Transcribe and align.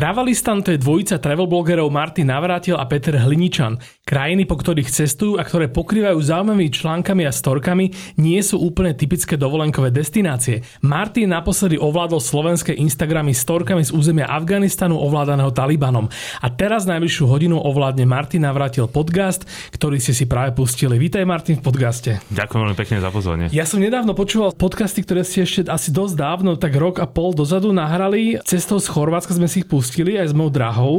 Travalistan 0.00 0.64
to 0.64 0.72
je 0.72 0.80
dvojica 0.80 1.20
travel 1.20 1.44
blogerov 1.44 1.92
Martin 1.92 2.32
Navrátil 2.32 2.72
a 2.72 2.88
Peter 2.88 3.20
Hliničan. 3.20 3.76
Krajiny, 4.08 4.48
po 4.48 4.56
ktorých 4.56 4.88
cestujú 4.88 5.36
a 5.36 5.44
ktoré 5.44 5.68
pokrývajú 5.68 6.16
zaujímavými 6.16 6.72
článkami 6.72 7.28
a 7.28 7.32
storkami, 7.36 8.16
nie 8.16 8.40
sú 8.40 8.64
úplne 8.64 8.96
typické 8.96 9.36
dovolenkové 9.36 9.92
destinácie. 9.92 10.64
Martin 10.80 11.28
naposledy 11.28 11.76
ovládol 11.76 12.16
slovenské 12.16 12.72
Instagramy 12.80 13.36
storkami 13.36 13.84
z 13.84 13.92
územia 13.92 14.24
Afganistanu 14.24 14.96
ovládaného 14.96 15.52
Talibanom. 15.52 16.08
A 16.40 16.48
teraz 16.48 16.88
najbližšiu 16.88 17.28
hodinu 17.28 17.60
ovládne 17.60 18.08
Martin 18.08 18.48
Navrátil 18.48 18.88
podcast, 18.88 19.44
ktorý 19.76 20.00
ste 20.00 20.16
si 20.16 20.24
práve 20.24 20.56
pustili. 20.56 20.96
Vítaj 20.96 21.28
Martin 21.28 21.60
v 21.60 21.68
podcaste. 21.68 22.24
Ďakujem 22.32 22.60
veľmi 22.64 22.78
pekne 22.80 23.04
za 23.04 23.12
pozornie. 23.12 23.52
Ja 23.52 23.68
som 23.68 23.84
nedávno 23.84 24.16
počúval 24.16 24.56
podcasty, 24.56 25.04
ktoré 25.04 25.28
ste 25.28 25.44
ešte 25.44 25.68
asi 25.68 25.92
dosť 25.92 26.16
dávno, 26.16 26.56
tak 26.56 26.72
rok 26.72 27.04
a 27.04 27.06
pol 27.06 27.36
dozadu 27.36 27.68
nahrali. 27.76 28.40
Cestou 28.48 28.80
z 28.80 28.88
Chorvátska 28.88 29.36
sme 29.36 29.44
si 29.44 29.60
ich 29.60 29.68
pustili 29.68 29.89
pustili 29.90 30.14
aj 30.14 30.30
s 30.30 30.34
mojou 30.38 30.54
drahou 30.54 30.94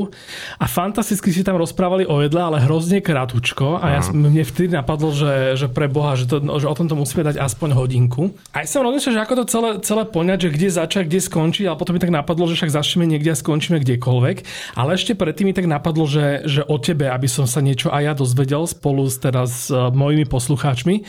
a 0.59 0.67
fantasticky 0.67 1.31
si 1.31 1.47
tam 1.47 1.56
rozprávali 1.56 2.03
o 2.03 2.20
jedle, 2.20 2.44
ale 2.44 2.59
hrozne 2.59 3.00
kratučko 3.00 3.80
a 3.80 3.95
ja, 3.95 4.00
mne 4.11 4.44
vtedy 4.44 4.75
napadlo, 4.75 5.16
že, 5.16 5.56
že 5.56 5.72
pre 5.72 5.88
Boha, 5.88 6.20
že, 6.20 6.28
to, 6.28 6.44
že 6.44 6.67
o 6.67 6.75
tomto 6.75 7.00
musíme 7.00 7.23
dať 7.23 7.39
aspoň 7.39 7.72
hodinku. 7.72 8.36
A 8.52 8.61
ja 8.61 8.67
som 8.67 8.83
rozmýšľal, 8.83 9.16
že 9.16 9.23
ako 9.23 9.33
to 9.39 9.45
celé, 9.48 9.70
celé 9.80 10.03
poňať, 10.03 10.38
že 10.44 10.50
kde 10.52 10.67
začať, 10.75 11.03
kde 11.08 11.20
skončiť, 11.23 11.66
ale 11.72 11.80
potom 11.80 11.95
mi 11.95 12.03
tak 12.03 12.11
napadlo, 12.11 12.52
že 12.52 12.59
však 12.59 12.75
začneme 12.75 13.08
niekde 13.08 13.31
a 13.31 13.39
skončíme 13.39 13.80
kdekoľvek. 13.80 14.38
Ale 14.75 15.00
ešte 15.00 15.16
predtým 15.16 15.48
mi 15.48 15.55
tak 15.55 15.72
napadlo, 15.72 16.03
že, 16.03 16.44
že 16.44 16.67
o 16.67 16.76
tebe, 16.76 17.08
aby 17.08 17.31
som 17.31 17.48
sa 17.48 17.64
niečo 17.64 17.95
aj 17.95 18.03
ja 18.03 18.14
dozvedel 18.14 18.67
spolu 18.67 19.08
s, 19.08 19.16
teraz 19.23 19.72
s 19.72 19.72
uh, 19.72 19.88
mojimi 19.88 20.28
poslucháčmi. 20.28 21.08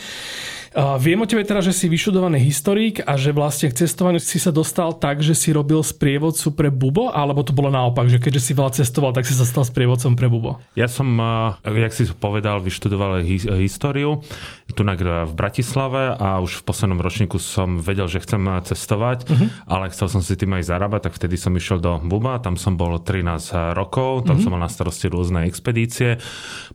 Uh, 0.73 0.97
viem 0.97 1.21
o 1.21 1.29
tebe 1.29 1.45
teraz, 1.45 1.69
že 1.69 1.77
si 1.77 1.85
vyšudovaný 1.85 2.41
historik 2.41 3.05
a 3.05 3.21
že 3.21 3.37
vlastne 3.37 3.69
k 3.69 3.85
cestovaniu 3.85 4.17
si 4.17 4.41
sa 4.41 4.49
dostal 4.49 4.97
tak, 4.97 5.21
že 5.21 5.37
si 5.37 5.53
robil 5.53 5.85
sprievodcu 5.85 6.49
pre 6.57 6.73
Bubo, 6.73 7.13
alebo 7.13 7.45
to 7.45 7.53
bolo 7.53 7.69
naopak, 7.69 8.09
že 8.09 8.17
keďže 8.17 8.41
si 8.41 8.53
veľa 8.57 8.73
cestoval, 8.81 9.13
tak 9.13 9.29
si 9.29 9.37
sa 9.37 9.45
stal 9.45 9.69
sprievodcom 9.69 10.17
pre 10.17 10.33
Bubo? 10.33 10.57
Ja 10.73 10.89
som, 10.89 11.13
uh, 11.21 11.61
jak 11.69 11.93
si 11.93 12.09
povedal, 12.17 12.65
vyštudoval 12.65 13.21
hi- 13.21 13.53
históriu 13.61 14.25
tu 14.73 14.83
v 14.89 15.33
Bratislave 15.37 16.17
a 16.17 16.41
už 16.41 16.61
v 16.61 16.67
poslednom 16.67 16.99
ročníku 17.05 17.37
som 17.37 17.77
vedel, 17.77 18.09
že 18.09 18.25
chcem 18.25 18.41
cestovať, 18.65 19.29
uh-huh. 19.29 19.49
ale 19.69 19.93
chcel 19.93 20.09
som 20.09 20.25
si 20.25 20.33
tým 20.33 20.57
aj 20.57 20.65
zarábať, 20.73 21.09
tak 21.09 21.17
vtedy 21.21 21.37
som 21.37 21.53
išiel 21.53 21.79
do 21.79 22.01
Buba, 22.01 22.41
tam 22.41 22.57
som 22.57 22.81
bol 22.81 22.97
13 22.97 23.77
rokov, 23.77 24.25
tam 24.25 24.41
uh-huh. 24.41 24.43
som 24.43 24.51
mal 24.57 24.65
na 24.65 24.73
starosti 24.73 25.13
rôzne 25.13 25.45
expedície. 25.45 26.17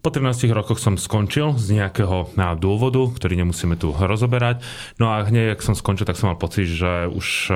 Po 0.06 0.14
13 0.14 0.54
rokoch 0.54 0.78
som 0.78 0.94
skončil 0.94 1.58
z 1.58 1.82
nejakého 1.82 2.38
dôvodu, 2.62 3.02
ktorý 3.18 3.42
nemusíme 3.42 3.76
tu 3.82 3.87
rozoberať. 3.96 4.64
No 4.98 5.14
a 5.14 5.24
hneď, 5.24 5.56
ak 5.56 5.62
som 5.64 5.78
skončil, 5.78 6.08
tak 6.08 6.18
som 6.20 6.34
mal 6.34 6.40
pocit, 6.40 6.68
že 6.68 7.08
už 7.08 7.28
e, 7.52 7.56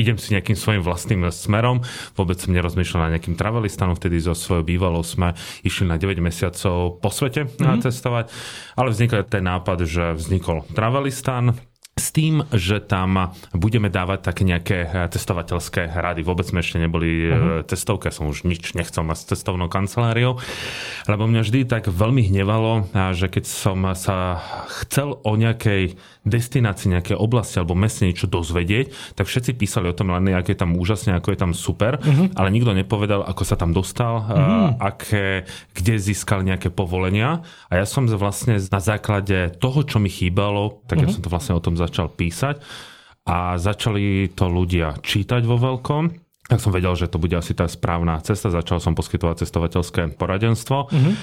idem 0.00 0.16
si 0.16 0.32
nejakým 0.32 0.56
svojim 0.56 0.82
vlastným 0.82 1.28
smerom. 1.28 1.84
Vôbec 2.16 2.40
som 2.40 2.56
nerozmýšľal 2.56 3.08
na 3.08 3.12
nejakým 3.16 3.36
travelistanom, 3.36 4.00
vtedy 4.00 4.20
so 4.20 4.32
svojou 4.32 4.64
bývalou 4.64 5.04
sme 5.04 5.36
išli 5.62 5.84
na 5.84 6.00
9 6.00 6.20
mesiacov 6.24 7.00
po 7.00 7.08
svete 7.12 7.46
mm-hmm. 7.46 7.84
cestovať, 7.84 8.32
ale 8.80 8.88
vznikol 8.90 9.28
ten 9.28 9.44
nápad, 9.44 9.78
že 9.84 10.04
vznikol 10.16 10.64
travelistan, 10.72 11.56
s 12.00 12.08
tým, 12.16 12.48
že 12.56 12.80
tam 12.80 13.36
budeme 13.52 13.92
dávať 13.92 14.24
také 14.24 14.42
nejaké 14.48 14.88
testovateľské 15.12 15.92
rady. 15.92 16.24
Vôbec 16.24 16.48
sme 16.48 16.64
ešte 16.64 16.80
neboli 16.80 17.28
uh-huh. 17.28 17.68
testovke, 17.68 18.08
som 18.08 18.32
už 18.32 18.48
nič 18.48 18.72
nechcel 18.72 19.04
mať 19.04 19.20
s 19.20 19.28
cestovnou 19.36 19.68
kanceláriou, 19.68 20.40
lebo 21.04 21.28
mňa 21.28 21.44
vždy 21.44 21.68
tak 21.68 21.92
veľmi 21.92 22.32
hnevalo, 22.32 22.88
že 23.12 23.28
keď 23.28 23.44
som 23.44 23.84
sa 23.92 24.40
chcel 24.80 25.20
o 25.20 25.32
nejakej 25.36 26.00
destinácii, 26.24 26.96
nejaké 26.96 27.12
oblasti 27.12 27.60
alebo 27.60 27.76
meste 27.76 28.08
niečo 28.08 28.24
dozvedieť, 28.24 29.16
tak 29.20 29.28
všetci 29.28 29.56
písali 29.60 29.92
o 29.92 29.96
tom 29.96 30.12
len, 30.12 30.32
aké 30.32 30.56
je 30.56 30.60
tam 30.64 30.76
úžasne, 30.76 31.12
ako 31.16 31.36
je 31.36 31.38
tam 31.38 31.52
super, 31.52 32.00
uh-huh. 32.00 32.32
ale 32.40 32.48
nikto 32.48 32.72
nepovedal, 32.72 33.28
ako 33.28 33.42
sa 33.44 33.60
tam 33.60 33.76
dostal, 33.76 34.24
uh-huh. 34.24 34.80
aké, 34.80 35.44
kde 35.76 36.00
získal 36.00 36.40
nejaké 36.40 36.72
povolenia. 36.72 37.44
A 37.68 37.76
ja 37.76 37.84
som 37.84 38.08
vlastne 38.08 38.56
na 38.56 38.80
základe 38.80 39.52
toho, 39.60 39.84
čo 39.84 40.00
mi 40.00 40.08
chýbalo, 40.08 40.80
tak 40.88 41.00
uh-huh. 41.00 41.08
ja 41.08 41.12
som 41.12 41.20
to 41.20 41.28
vlastne 41.28 41.52
o 41.56 41.60
tom 41.60 41.76
začal 41.76 41.89
písať 41.90 42.62
a 43.26 43.58
začali 43.58 44.32
to 44.32 44.46
ľudia 44.48 44.98
čítať 45.02 45.42
vo 45.44 45.58
veľkom 45.58 46.30
tak 46.50 46.58
som 46.58 46.74
vedel, 46.74 46.90
že 46.98 47.06
to 47.06 47.22
bude 47.22 47.38
asi 47.38 47.54
tá 47.54 47.70
správna 47.70 48.18
cesta. 48.26 48.50
Začal 48.50 48.82
som 48.82 48.98
poskytovať 48.98 49.46
cestovateľské 49.46 50.18
poradenstvo. 50.18 50.90
Uh-huh 50.90 51.14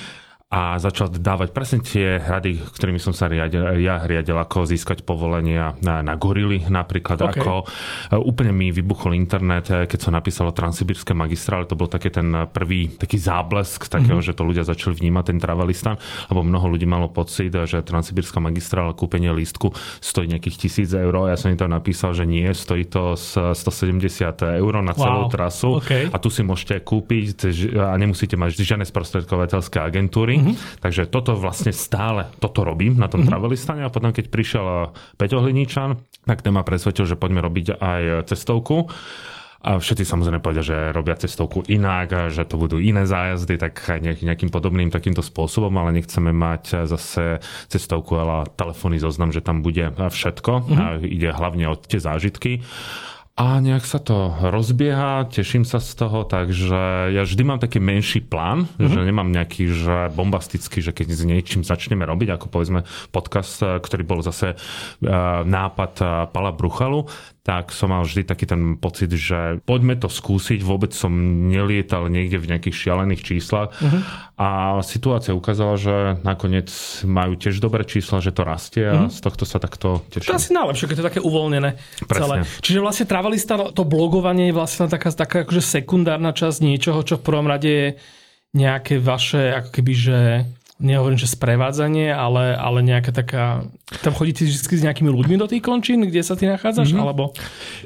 a 0.48 0.80
začal 0.80 1.12
dávať 1.12 1.52
presne 1.52 1.84
tie 1.84 2.24
rady, 2.24 2.64
ktorými 2.72 3.04
som 3.04 3.12
sa 3.12 3.28
riadil, 3.28 3.84
ja 3.84 4.00
riadil, 4.00 4.40
ako 4.40 4.64
získať 4.64 5.04
povolenia 5.04 5.76
na, 5.84 6.00
na 6.00 6.16
gorily 6.16 6.64
napríklad, 6.72 7.20
okay. 7.20 7.44
ako 7.44 7.68
e, 7.68 8.16
úplne 8.16 8.56
mi 8.56 8.72
vybuchol 8.72 9.12
internet, 9.12 9.68
e, 9.68 9.84
keď 9.92 10.00
som 10.08 10.16
napísal 10.16 10.48
o 10.48 10.56
transsibírske 10.56 11.12
magistrále, 11.12 11.68
to 11.68 11.76
bol 11.76 11.92
taký 11.92 12.16
ten 12.16 12.32
prvý 12.48 12.96
taký 12.96 13.20
záblesk 13.20 13.92
takého, 13.92 14.24
mm-hmm. 14.24 14.32
že 14.32 14.40
to 14.40 14.48
ľudia 14.48 14.64
začali 14.64 14.96
vnímať 14.96 15.36
ten 15.36 15.40
travelistan, 15.44 16.00
lebo 16.32 16.48
mnoho 16.48 16.80
ľudí 16.80 16.88
malo 16.88 17.12
pocit, 17.12 17.52
že 17.52 17.84
transsibírska 17.84 18.40
magistrála, 18.40 18.96
kúpenie 18.96 19.36
lístku 19.36 19.76
stojí 20.00 20.32
nejakých 20.32 20.64
tisíc 20.64 20.96
eur, 20.96 21.28
ja 21.28 21.36
som 21.36 21.52
im 21.52 21.60
to 21.60 21.68
napísal, 21.68 22.16
že 22.16 22.24
nie, 22.24 22.48
stojí 22.56 22.88
to 22.88 23.20
170 23.20 24.00
eur 24.64 24.74
na 24.80 24.96
celú 24.96 25.28
wow. 25.28 25.34
trasu 25.34 25.84
okay. 25.84 26.08
a 26.08 26.16
tu 26.24 26.32
si 26.32 26.40
môžete 26.40 26.80
kúpiť 26.88 27.52
a 27.84 27.92
nemusíte 28.00 28.40
mať 28.40 28.64
žiadne 28.64 28.88
sprostredkovateľské 28.88 29.84
agentúry 29.84 30.37
Mm-hmm. 30.38 30.82
Takže 30.82 31.10
toto 31.10 31.34
vlastne 31.34 31.74
stále, 31.74 32.30
toto 32.38 32.64
robím 32.64 32.96
na 32.96 33.10
tom 33.10 33.26
mm-hmm. 33.26 33.32
travelistane 33.34 33.82
a 33.84 33.94
potom 33.94 34.14
keď 34.14 34.30
prišiel 34.30 34.94
Peťo 35.18 35.42
Hliničan, 35.42 35.98
tak 36.24 36.46
ten 36.46 36.54
ma 36.54 36.62
presvedčil, 36.62 37.10
že 37.10 37.20
poďme 37.20 37.42
robiť 37.44 37.78
aj 37.80 38.02
cestovku. 38.30 38.88
A 39.58 39.82
všetci 39.82 40.06
samozrejme 40.06 40.40
povedia, 40.40 40.64
že 40.64 40.78
robia 40.94 41.18
cestovku 41.18 41.66
inak, 41.66 42.30
že 42.30 42.46
to 42.46 42.62
budú 42.62 42.78
iné 42.78 43.10
zájazdy, 43.10 43.58
tak 43.58 43.82
nejakým 44.00 44.54
podobným 44.54 44.94
takýmto 44.94 45.26
spôsobom, 45.26 45.74
ale 45.76 45.98
nechceme 45.98 46.30
mať 46.30 46.88
zase 46.88 47.42
cestovku, 47.68 48.16
ale 48.16 48.48
telefónny 48.54 49.02
zoznam, 49.02 49.34
že 49.34 49.42
tam 49.42 49.66
bude 49.66 49.92
všetko. 49.98 50.52
Mm-hmm. 50.62 50.78
A 50.78 50.86
ide 51.04 51.30
hlavne 51.34 51.74
o 51.74 51.76
tie 51.76 51.98
zážitky. 52.00 52.62
A 53.38 53.62
nejak 53.62 53.86
sa 53.86 54.02
to 54.02 54.34
rozbieha, 54.50 55.30
teším 55.30 55.62
sa 55.62 55.78
z 55.78 55.94
toho, 55.94 56.26
takže 56.26 57.14
ja 57.14 57.22
vždy 57.22 57.44
mám 57.46 57.62
taký 57.62 57.78
menší 57.78 58.26
plán, 58.26 58.66
mm-hmm. 58.66 58.90
že 58.90 59.00
nemám 59.06 59.30
nejaký 59.30 59.64
že 59.70 60.10
bombastický, 60.18 60.82
že 60.82 60.90
keď 60.90 61.14
s 61.14 61.22
niečím 61.22 61.62
začneme 61.62 62.02
robiť, 62.02 62.34
ako 62.34 62.50
povedzme 62.50 62.90
podcast, 63.14 63.62
ktorý 63.62 64.04
bol 64.10 64.26
zase 64.26 64.58
uh, 64.58 65.46
nápad 65.46 65.94
uh, 66.02 66.10
Pala 66.34 66.50
Bruchalu, 66.50 67.06
tak 67.48 67.72
som 67.72 67.96
mal 67.96 68.04
vždy 68.04 68.28
taký 68.28 68.44
ten 68.44 68.76
pocit, 68.76 69.08
že 69.08 69.64
poďme 69.64 69.96
to 69.96 70.12
skúsiť, 70.12 70.60
vôbec 70.60 70.92
som 70.92 71.16
nelietal 71.48 72.12
niekde 72.12 72.36
v 72.44 72.52
nejakých 72.52 72.76
šialených 72.76 73.24
číslach 73.24 73.72
uh-huh. 73.72 74.04
a 74.36 74.48
situácia 74.84 75.32
ukázala, 75.32 75.80
že 75.80 76.20
nakoniec 76.28 76.68
majú 77.08 77.40
tiež 77.40 77.64
dobré 77.64 77.88
čísla, 77.88 78.20
že 78.20 78.36
to 78.36 78.44
rastie 78.44 78.84
a 78.84 79.08
uh-huh. 79.08 79.16
z 79.16 79.24
tohto 79.24 79.48
sa 79.48 79.64
takto 79.64 80.04
teším. 80.12 80.28
To 80.28 80.36
asi 80.36 80.52
najlepšie, 80.52 80.86
keď 80.92 80.96
to 81.00 81.04
je 81.08 81.10
také 81.16 81.22
uvoľnené 81.24 81.80
Presne. 82.04 82.20
celé. 82.20 82.36
Čiže 82.60 82.84
vlastne 82.84 83.06
Travelista, 83.08 83.56
to 83.72 83.84
blogovanie 83.88 84.52
je 84.52 84.58
vlastne 84.60 84.92
taká, 84.92 85.08
taká 85.16 85.48
akože 85.48 85.64
sekundárna 85.64 86.36
časť 86.36 86.60
niečoho, 86.60 87.00
čo 87.08 87.16
v 87.16 87.32
prvom 87.32 87.48
rade 87.48 87.72
je 87.72 87.88
nejaké 88.60 89.00
vaše 89.00 89.56
ako 89.56 89.70
keby, 89.72 89.94
že 89.96 90.18
nehovorím, 90.78 91.18
že 91.18 91.26
sprevádzanie, 91.26 92.14
ale, 92.14 92.54
ale 92.54 92.86
nejaká 92.86 93.10
taká... 93.10 93.66
Tam 94.06 94.14
chodíte 94.14 94.46
vždy 94.46 94.78
s 94.78 94.84
nejakými 94.86 95.10
ľuďmi 95.10 95.36
do 95.42 95.50
tých 95.50 95.66
končín, 95.66 96.06
kde 96.06 96.22
sa 96.22 96.38
ty 96.38 96.46
nachádzaš? 96.46 96.94
Mm-hmm. 96.94 97.02
Alebo... 97.02 97.34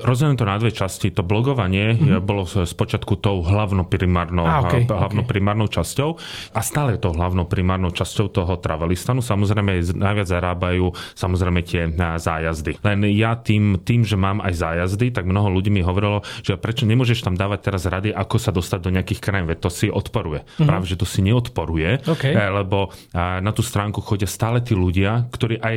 Rozumiem 0.03 0.35
to 0.35 0.43
na 0.43 0.59
dve 0.59 0.75
časti. 0.75 1.07
To 1.15 1.23
blogovanie 1.23 1.95
mm-hmm. 1.95 2.19
bolo 2.19 2.43
spočiatku 2.43 3.15
tou 3.23 3.39
hlavnoprimárnou, 3.45 4.43
ah, 4.43 4.67
okay, 4.67 4.83
hlavnoprimárnou 4.83 5.71
okay. 5.71 5.79
časťou 5.79 6.09
a 6.51 6.59
stále 6.59 6.99
je 6.99 7.01
to 7.07 7.15
hlavnoprimárnou 7.15 7.95
časťou 7.95 8.27
toho 8.27 8.53
travelistanu. 8.59 9.23
Samozrejme 9.23 9.79
najviac 9.95 10.27
zarábajú 10.27 10.91
samozrejme 11.15 11.59
tie 11.63 11.87
zájazdy. 11.95 12.81
Len 12.83 13.07
ja 13.15 13.39
tým, 13.39 13.79
tým, 13.79 14.03
že 14.03 14.19
mám 14.19 14.43
aj 14.43 14.57
zájazdy, 14.57 15.15
tak 15.15 15.29
mnoho 15.29 15.47
ľudí 15.53 15.71
mi 15.71 15.85
hovorilo, 15.85 16.25
že 16.43 16.59
prečo 16.59 16.83
nemôžeš 16.83 17.23
tam 17.23 17.37
dávať 17.37 17.71
teraz 17.71 17.87
rady, 17.87 18.09
ako 18.11 18.35
sa 18.41 18.51
dostať 18.51 18.79
do 18.81 18.89
nejakých 18.89 19.21
krajín, 19.21 19.47
veď 19.47 19.59
to 19.63 19.69
si 19.69 19.87
odporuje. 19.87 20.43
Mm-hmm. 20.43 20.67
Práve, 20.67 20.85
že 20.89 20.97
to 20.97 21.05
si 21.05 21.21
neodporuje, 21.21 22.03
okay. 22.09 22.33
Eh, 22.33 22.49
lebo 22.49 22.80
lebo 22.81 22.89
na 23.13 23.51
tú 23.53 23.61
stránku 23.61 24.01
chodia 24.01 24.25
stále 24.25 24.65
tí 24.65 24.73
ľudia, 24.73 25.29
ktorí 25.29 25.61
aj 25.61 25.75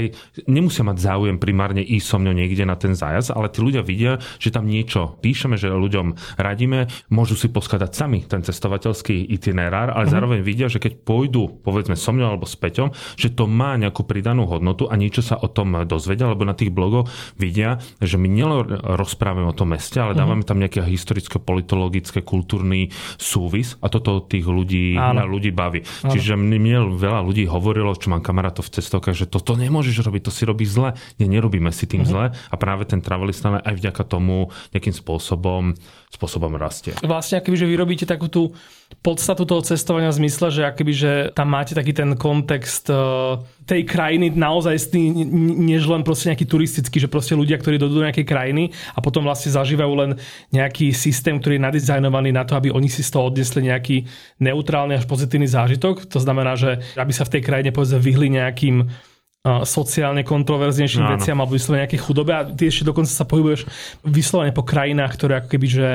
nemusia 0.49 0.81
mať 0.87 0.97
záujem 0.97 1.37
primárne 1.37 1.85
ísť 1.85 2.07
so 2.09 2.17
mnou 2.17 2.33
niekde 2.33 2.65
na 2.65 2.81
ten 2.81 2.97
zájazd, 2.97 3.37
ale 3.37 3.53
tí 3.53 3.61
ľudia 3.61 3.85
vidia, 3.85 4.17
že 4.41 4.49
tam 4.49 4.65
niečo 4.65 5.21
píšeme, 5.21 5.61
že 5.61 5.69
ľuďom 5.69 6.41
radíme, 6.41 6.89
môžu 7.13 7.37
si 7.37 7.53
poskladať 7.53 7.91
sami 7.93 8.25
ten 8.25 8.41
cestovateľský 8.41 9.29
itinerár, 9.37 9.93
ale 9.93 10.09
mm-hmm. 10.09 10.15
zároveň 10.15 10.41
vidia, 10.41 10.73
že 10.73 10.81
keď 10.81 11.05
pôjdu, 11.05 11.61
povedzme 11.61 11.99
so 11.99 12.17
mnou 12.17 12.33
alebo 12.33 12.49
s 12.49 12.57
Peťom, 12.57 12.97
že 13.21 13.29
to 13.35 13.45
má 13.45 13.77
nejakú 13.77 14.07
pridanú 14.09 14.49
hodnotu 14.49 14.89
a 14.89 14.97
niečo 14.97 15.21
sa 15.21 15.37
o 15.37 15.51
tom 15.51 15.77
dozvedia, 15.85 16.31
lebo 16.31 16.49
na 16.49 16.57
tých 16.57 16.73
blogoch 16.73 17.11
vidia, 17.37 17.83
že 18.01 18.17
my 18.17 18.29
nielen 18.31 18.81
rozprávame 18.97 19.51
o 19.51 19.57
tom 19.57 19.77
meste, 19.77 20.01
ale 20.01 20.17
mm-hmm. 20.17 20.21
dávame 20.25 20.45
tam 20.47 20.63
nejaké 20.63 20.81
historicko-politologické, 20.81 22.25
kultúrny 22.25 22.89
súvis 23.21 23.77
a 23.85 23.91
toto 23.91 24.25
tých 24.25 24.47
ľudí, 24.47 24.97
ľudí 25.27 25.51
baví. 25.51 25.85
Áno. 26.07 26.13
Čiže 26.15 26.39
mne 26.39 26.59
veľa 26.97 27.21
ľudí 27.27 27.45
hovorilo, 27.51 27.93
čo 27.99 28.11
mám 28.11 28.25
kamarátov 28.25 28.67
v 28.67 28.81
cestovkách, 28.81 29.17
že 29.17 29.27
toto 29.31 29.59
nemôžeš 29.59 30.03
robiť, 30.07 30.23
to 30.27 30.33
si 30.33 30.43
robí 30.47 30.65
zle. 30.65 30.97
Nie, 31.19 31.29
nerobíme 31.29 31.71
si 31.75 31.85
tým 31.85 32.03
mm-hmm. 32.03 32.11
zle 32.11 32.25
a 32.33 32.55
práve 32.55 32.87
ten 32.89 33.03
travelista 33.03 33.61
aj 33.61 33.75
vďaka 33.77 34.03
tomu 34.07 34.55
nejakým 34.73 34.95
spôsobom 34.95 35.77
spôsobom 36.15 36.55
rastie. 36.55 36.95
Vlastne 37.03 37.43
akoby, 37.43 37.57
že 37.59 37.67
vy 37.67 37.75
robíte 37.75 38.07
takú 38.07 38.31
tú 38.31 38.55
podstatu 39.03 39.43
toho 39.43 39.61
cestovania 39.67 40.15
v 40.15 40.23
zmysle, 40.23 40.47
že 40.55 40.63
akoby, 40.63 40.93
že 40.95 41.13
tam 41.35 41.51
máte 41.51 41.75
taký 41.75 41.91
ten 41.91 42.15
kontext 42.15 42.87
uh, 42.89 43.43
tej 43.67 43.83
krajiny 43.89 44.31
naozaj 44.31 44.95
než 44.95 45.89
len 45.89 46.07
proste 46.07 46.31
nejaký 46.31 46.47
turistický, 46.47 47.03
že 47.03 47.11
proste 47.11 47.35
ľudia, 47.35 47.59
ktorí 47.59 47.81
dojdú 47.81 48.01
do 48.01 48.07
nejakej 48.07 48.27
krajiny 48.29 48.71
a 48.95 49.03
potom 49.03 49.27
vlastne 49.27 49.51
zažívajú 49.51 49.93
len 49.99 50.11
nejaký 50.55 50.95
systém, 50.95 51.41
ktorý 51.41 51.59
je 51.59 51.67
nadizajnovaný 51.67 52.31
na 52.31 52.45
to, 52.47 52.55
aby 52.55 52.71
oni 52.71 52.87
si 52.87 53.03
z 53.03 53.11
toho 53.11 53.33
odnesli 53.33 53.67
nejaký 53.67 54.07
neutrálny 54.39 55.01
až 55.01 55.05
pozitívny 55.09 55.49
zážitok. 55.49 56.07
To 56.13 56.21
znamená, 56.21 56.55
že 56.55 56.85
aby 56.95 57.13
sa 57.13 57.27
v 57.27 57.41
tej 57.41 57.43
krajine 57.43 57.71
povedzme 57.75 57.99
vyhli 57.99 58.29
nejakým 58.37 58.89
sociálne 59.45 60.25
kontroverznejším 60.25 61.05
no, 61.05 61.11
veciam 61.21 61.37
alebo 61.37 61.53
vyslovene 61.53 61.85
nejaké 61.85 62.01
chudobe. 62.01 62.33
A 62.33 62.49
ty 62.49 62.73
ešte 62.73 62.89
dokonca 62.89 63.13
sa 63.13 63.29
pohybuješ 63.29 63.69
vyslovene 64.01 64.57
po 64.57 64.65
krajinách, 64.65 65.21
ktoré 65.21 65.45
ako 65.45 65.49
keby, 65.53 65.67
že 65.69 65.89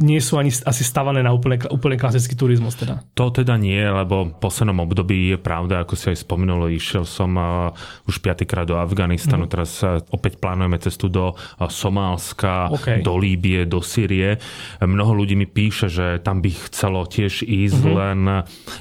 nie 0.00 0.24
sú 0.24 0.40
ani 0.40 0.48
asi 0.48 0.88
stavané 0.88 1.20
na 1.20 1.36
úplne, 1.36 1.60
úplne 1.68 2.00
klasický 2.00 2.32
turizmus. 2.32 2.80
Teda. 2.80 3.04
To 3.12 3.28
teda 3.28 3.60
nie, 3.60 3.84
lebo 3.84 4.32
v 4.32 4.36
poslednom 4.40 4.80
období 4.80 5.36
je 5.36 5.38
pravda, 5.38 5.84
ako 5.84 6.00
si 6.00 6.16
aj 6.16 6.24
spomenul, 6.24 6.72
išiel 6.72 7.04
som 7.04 7.36
uh, 7.36 7.76
už 8.08 8.24
piatýkrát 8.24 8.64
do 8.64 8.80
Afganistanu, 8.80 9.44
mm. 9.44 9.50
teraz 9.52 9.84
uh, 9.84 10.00
opäť 10.08 10.40
plánujeme 10.40 10.80
cestu 10.80 11.12
do 11.12 11.36
uh, 11.36 11.68
Somálska, 11.68 12.72
okay. 12.72 13.04
do 13.04 13.20
Líbie, 13.20 13.68
do 13.68 13.84
Sýrie. 13.84 14.40
Mnoho 14.80 15.12
ľudí 15.12 15.36
mi 15.36 15.44
píše, 15.44 15.92
že 15.92 16.24
tam 16.24 16.40
by 16.40 16.72
chcelo 16.72 17.04
tiež 17.04 17.44
ísť, 17.44 17.82
mm-hmm. 17.84 18.00
len 18.00 18.18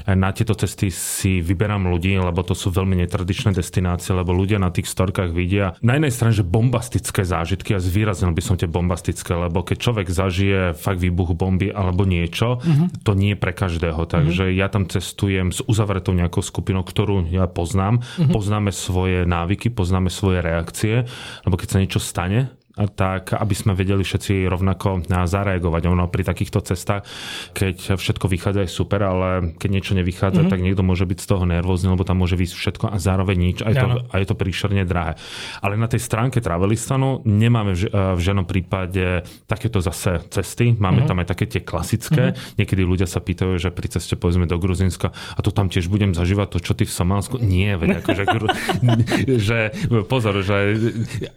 na 0.07 0.29
tieto 0.31 0.55
cesty 0.55 0.87
si 0.87 1.43
vyberám 1.43 1.91
ľudí, 1.91 2.15
lebo 2.15 2.39
to 2.47 2.55
sú 2.55 2.71
veľmi 2.71 2.95
netradičné 3.03 3.51
destinácie, 3.51 4.15
lebo 4.15 4.31
ľudia 4.31 4.63
na 4.63 4.71
tých 4.71 4.87
storkách 4.87 5.35
vidia 5.35 5.75
na 5.83 5.99
jednej 5.99 6.13
strane, 6.15 6.31
že 6.31 6.47
bombastické 6.47 7.27
zážitky 7.27 7.75
a 7.75 7.83
zvýraznil 7.83 8.31
by 8.31 8.43
som 8.45 8.55
tie 8.55 8.71
bombastické, 8.71 9.35
lebo 9.35 9.59
keď 9.67 9.77
človek 9.81 10.07
zažije 10.07 10.61
fakt 10.77 11.00
výbuch 11.01 11.33
bomby 11.33 11.73
alebo 11.73 12.05
niečo, 12.05 12.61
uh-huh. 12.61 12.87
to 13.01 13.17
nie 13.17 13.33
je 13.33 13.41
pre 13.41 13.51
každého. 13.57 14.05
Takže 14.05 14.53
uh-huh. 14.53 14.59
ja 14.61 14.69
tam 14.69 14.85
cestujem 14.85 15.49
s 15.49 15.65
uzavretou 15.65 16.13
nejakou 16.13 16.45
skupinou, 16.45 16.85
ktorú 16.85 17.25
ja 17.33 17.49
poznám. 17.49 18.05
Uh-huh. 18.05 18.29
Poznáme 18.29 18.69
svoje 18.69 19.25
návyky, 19.25 19.73
poznáme 19.73 20.13
svoje 20.13 20.45
reakcie, 20.45 21.09
lebo 21.43 21.57
keď 21.57 21.67
sa 21.67 21.81
niečo 21.81 21.99
stane, 21.99 22.53
tak 22.75 23.35
aby 23.35 23.55
sme 23.55 23.75
vedeli 23.75 24.01
všetci 24.01 24.47
rovnako 24.47 25.03
zareagovať. 25.07 25.81
Ono 25.91 26.07
pri 26.07 26.23
takýchto 26.23 26.63
cestách, 26.63 27.03
keď 27.51 27.99
všetko 27.99 28.25
vychádza 28.31 28.63
je 28.63 28.71
super, 28.71 29.03
ale 29.03 29.55
keď 29.59 29.69
niečo 29.69 29.93
nevychádza, 29.97 30.45
mm-hmm. 30.45 30.51
tak 30.51 30.63
niekto 30.63 30.83
môže 30.85 31.03
byť 31.03 31.19
z 31.19 31.27
toho 31.27 31.43
nervózny, 31.43 31.91
lebo 31.91 32.07
tam 32.07 32.23
môže 32.23 32.39
výsť 32.39 32.55
všetko 32.55 32.85
a 32.91 32.95
zároveň 32.97 33.37
nič 33.37 33.57
a 33.63 33.69
je, 33.73 33.77
to, 33.77 33.87
a 34.07 34.15
je 34.19 34.27
to 34.27 34.35
príšerne 34.35 34.83
drahé. 34.87 35.19
Ale 35.59 35.75
na 35.75 35.91
tej 35.91 35.99
stránke 35.99 36.39
Travelistanu 36.39 37.23
nemáme 37.27 37.75
v, 37.75 37.91
v 37.91 38.19
žiadnom 38.21 38.47
prípade 38.47 39.27
takéto 39.45 39.83
zase 39.83 40.23
cesty. 40.31 40.71
Máme 40.71 41.03
mm-hmm. 41.03 41.09
tam 41.09 41.19
aj 41.19 41.27
také 41.35 41.45
tie 41.51 41.61
klasické. 41.63 42.31
Mm-hmm. 42.31 42.57
Niekedy 42.61 42.81
ľudia 42.87 43.07
sa 43.07 43.19
pýtajú, 43.19 43.59
že 43.59 43.69
pri 43.73 43.87
ceste 43.91 44.15
povedzme 44.15 44.47
do 44.47 44.55
Gruzinska 44.55 45.11
a 45.11 45.39
to 45.43 45.51
tam 45.51 45.67
tiež 45.67 45.91
budem 45.91 46.15
zažívať 46.15 46.47
to, 46.55 46.59
čo 46.63 46.73
ty 46.77 46.87
v 46.87 46.93
Somálsku. 46.93 47.35
Nie, 47.41 47.75
veď 47.75 48.03
akože, 48.03 48.23
že 49.47 49.59
pozor, 50.07 50.39
že 50.39 50.77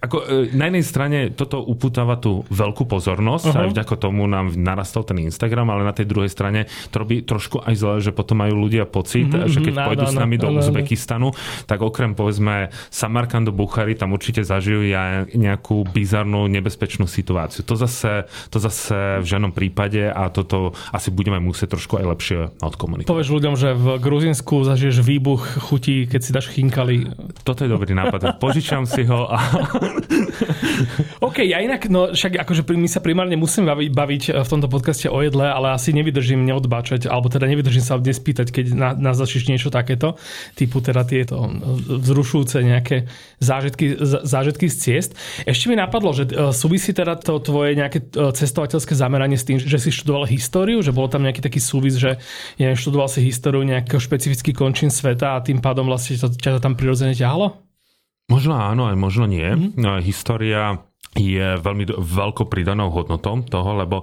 ako, 0.00 0.16
e, 0.22 0.54
na 0.54 0.70
jednej 0.70 0.84
strane 0.84 1.18
toto 1.32 1.62
uputáva 1.64 2.20
tú 2.20 2.44
veľkú 2.52 2.84
pozornosť, 2.84 3.46
uh-huh. 3.48 3.62
aj 3.64 3.68
vďako 3.72 3.94
tomu 3.96 4.28
nám 4.28 4.52
narastol 4.58 5.06
ten 5.06 5.22
Instagram, 5.24 5.72
ale 5.72 5.86
na 5.86 5.94
tej 5.96 6.10
druhej 6.10 6.28
strane 6.28 6.68
to 6.92 7.00
robí 7.00 7.24
trošku 7.24 7.64
aj 7.64 7.74
zle, 7.78 7.94
že 8.02 8.12
potom 8.12 8.44
majú 8.44 8.68
ľudia 8.68 8.84
pocit, 8.84 9.30
uh-huh. 9.30 9.48
že 9.48 9.64
keď 9.64 9.74
no, 9.74 9.84
pôjdu 9.88 10.06
no, 10.06 10.12
s 10.12 10.16
nami 10.16 10.36
no, 10.36 10.42
do 10.42 10.48
no, 10.52 10.58
Uzbekistanu, 10.60 11.28
tak 11.64 11.80
okrem 11.80 12.12
povedzme 12.12 12.74
Samarkandu, 12.90 13.54
Buchary, 13.54 13.96
tam 13.96 14.12
určite 14.12 14.44
zažijú 14.44 14.84
aj 14.92 15.32
nejakú 15.32 15.86
bizarnú, 15.88 16.50
nebezpečnú 16.50 17.08
situáciu. 17.08 17.62
To 17.64 17.74
zase, 17.78 18.28
to 18.50 18.58
zase 18.58 19.22
v 19.22 19.26
žiadnom 19.26 19.54
prípade 19.54 20.10
a 20.10 20.28
toto 20.28 20.74
asi 20.90 21.14
budeme 21.14 21.38
musieť 21.38 21.78
trošku 21.78 22.00
aj 22.00 22.04
lepšie 22.16 22.38
odkomunikovať. 22.60 23.10
Povieš 23.10 23.30
ľuďom, 23.30 23.54
že 23.54 23.72
v 23.76 23.86
Gruzinsku 24.02 24.66
zažiješ 24.66 25.04
výbuch 25.04 25.42
chutí, 25.70 26.06
keď 26.08 26.20
si 26.20 26.30
dáš 26.34 26.46
chinkali. 26.50 27.08
Toto 27.46 27.62
je 27.62 27.70
dobrý 27.70 27.94
nápad. 27.94 28.40
Požičam 28.42 28.88
si 28.88 29.06
ho 29.06 29.30
a... 29.30 29.38
OK, 31.24 31.40
ja 31.40 31.64
inak, 31.64 31.88
no 31.88 32.12
však 32.12 32.36
akože 32.36 32.68
my 32.76 32.84
sa 32.84 33.00
primárne 33.00 33.32
musím 33.40 33.64
baviť, 33.64 33.88
baviť 33.96 34.22
eh, 34.28 34.44
v 34.44 34.48
tomto 34.52 34.68
podcaste 34.68 35.08
o 35.08 35.16
jedle, 35.24 35.48
ale 35.48 35.72
asi 35.72 35.96
nevydržím 35.96 36.44
neodbáčať, 36.44 37.08
alebo 37.08 37.32
teda 37.32 37.48
nevydržím 37.48 37.80
sa 37.80 37.96
dnes 37.96 38.20
pýtať, 38.20 38.52
keď 38.52 38.64
na, 38.76 38.92
nás 38.92 39.16
niečo 39.24 39.72
takéto, 39.72 40.20
typu 40.52 40.84
teda 40.84 41.08
tieto 41.08 41.48
eh, 41.48 41.48
vzrušujúce 41.96 42.60
nejaké 42.60 43.08
zážitky, 43.40 43.96
zážitky 44.04 44.68
z 44.68 44.76
ciest. 44.76 45.10
Ešte 45.48 45.72
mi 45.72 45.80
napadlo, 45.80 46.12
že 46.12 46.28
eh, 46.28 46.52
súvisí 46.52 46.92
teda 46.92 47.16
to 47.16 47.40
tvoje 47.40 47.72
nejaké 47.72 48.04
cestovateľské 48.12 48.92
zameranie 48.92 49.40
s 49.40 49.48
tým, 49.48 49.56
že 49.56 49.80
si 49.80 49.88
študoval 49.88 50.28
históriu, 50.28 50.84
že 50.84 50.92
bolo 50.92 51.08
tam 51.08 51.24
nejaký 51.24 51.40
taký 51.40 51.56
súvis, 51.56 51.96
že 51.96 52.20
ja 52.60 52.76
študoval 52.76 53.08
si 53.08 53.24
históriu 53.24 53.64
nejakého 53.64 53.96
špecifický 53.96 54.52
končín 54.52 54.92
sveta 54.92 55.40
a 55.40 55.44
tým 55.44 55.64
pádom 55.64 55.88
vlastne 55.88 56.20
to, 56.20 56.28
ťa 56.28 56.60
to 56.60 56.60
tam 56.60 56.76
prirodzene 56.76 57.16
ťahalo? 57.16 57.64
Možno 58.28 58.56
áno, 58.56 58.92
aj 58.92 58.96
možno 58.96 59.24
nie. 59.24 59.44
Mm-hmm. 59.44 60.00
História 60.04 60.84
je 61.14 61.62
veľmi 61.62 61.94
veľkou 61.94 62.50
pridanou 62.50 62.90
hodnotou 62.90 63.38
toho, 63.46 63.70
lebo 63.78 64.02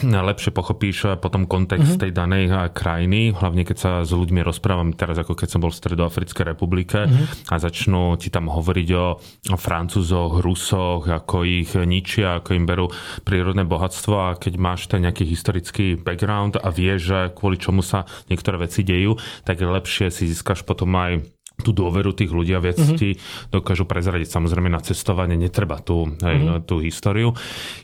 lepšie 0.30 0.54
pochopíš 0.54 1.18
potom 1.18 1.50
kontext 1.50 1.98
mm-hmm. 1.98 2.02
tej 2.06 2.12
danej 2.14 2.44
krajiny, 2.70 3.34
hlavne 3.34 3.66
keď 3.66 3.76
sa 3.76 3.90
s 4.06 4.14
ľuďmi 4.14 4.40
rozprávam 4.46 4.94
teraz, 4.94 5.18
ako 5.18 5.34
keď 5.34 5.48
som 5.50 5.60
bol 5.60 5.74
v 5.74 5.80
Stredoafrickej 5.82 6.44
republike 6.46 6.98
mm-hmm. 7.04 7.50
a 7.50 7.54
začnú 7.58 8.14
ti 8.16 8.30
tam 8.30 8.46
hovoriť 8.46 8.88
o, 8.94 9.18
Francúzoch, 9.58 10.38
Rusoch, 10.38 11.10
ako 11.10 11.42
ich 11.42 11.74
ničia, 11.74 12.38
ako 12.38 12.54
im 12.54 12.64
berú 12.64 12.86
prírodné 13.26 13.66
bohatstvo 13.66 14.14
a 14.14 14.38
keď 14.38 14.54
máš 14.56 14.86
ten 14.86 15.02
nejaký 15.02 15.26
historický 15.26 15.98
background 15.98 16.62
a 16.62 16.70
vieš, 16.70 17.10
že 17.10 17.18
kvôli 17.34 17.58
čomu 17.58 17.82
sa 17.82 18.06
niektoré 18.30 18.62
veci 18.62 18.86
dejú, 18.86 19.18
tak 19.42 19.58
lepšie 19.58 20.14
si 20.14 20.30
získaš 20.30 20.62
potom 20.62 20.94
aj 20.94 21.39
tú 21.60 21.76
dôveru 21.76 22.12
tých 22.12 22.32
ľudí 22.32 22.52
a 22.56 22.60
viac 22.60 22.80
mm-hmm. 22.80 22.98
ti 22.98 23.16
dokážu 23.52 23.84
prezradiť. 23.84 24.28
Samozrejme 24.32 24.68
na 24.72 24.80
cestovanie 24.80 25.36
netreba 25.36 25.78
tú, 25.80 26.10
hej, 26.20 26.36
mm-hmm. 26.40 26.64
tú 26.66 26.80
históriu. 26.80 27.36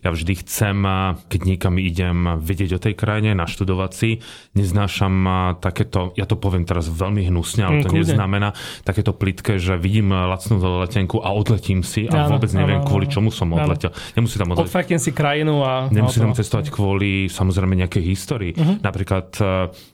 Ja 0.03 0.11
vždy 0.13 0.43
chcem, 0.45 0.77
keď 1.29 1.41
niekam 1.45 1.77
idem 1.81 2.41
vedieť 2.41 2.77
o 2.77 2.83
tej 2.83 2.95
krajine, 2.97 3.37
naštudovať 3.37 3.91
si, 3.93 4.11
neznášam 4.57 5.15
takéto, 5.61 6.17
ja 6.17 6.25
to 6.25 6.41
poviem 6.41 6.65
teraz 6.65 6.89
veľmi 6.89 7.29
hnusne, 7.29 7.63
ale 7.67 7.75
mm, 7.81 7.83
to 7.85 7.91
kľudne. 7.93 8.03
neznamená 8.13 8.49
takéto 8.83 9.13
plitke, 9.13 9.61
že 9.61 9.77
vidím 9.77 10.11
lacnú 10.13 10.59
letenku 10.85 11.21
a 11.21 11.33
odletím 11.33 11.85
si 11.85 12.09
a 12.09 12.29
vôbec 12.31 12.51
neviem, 12.57 12.81
áno, 12.83 12.89
kvôli 12.89 13.07
čomu 13.07 13.29
som 13.29 13.53
odletel. 13.53 13.93
Nemusí 14.17 14.41
tam 14.41 14.57
odletieť. 14.57 14.99
si 14.99 15.11
krajinu 15.13 15.61
a... 15.63 15.73
Nemusí 15.93 16.19
tam 16.19 16.33
cestovať 16.33 16.73
kvôli 16.73 17.29
samozrejme 17.29 17.77
nejakej 17.87 18.03
histórii. 18.07 18.53
Mm-hmm. 18.57 18.77
Napríklad 18.81 19.29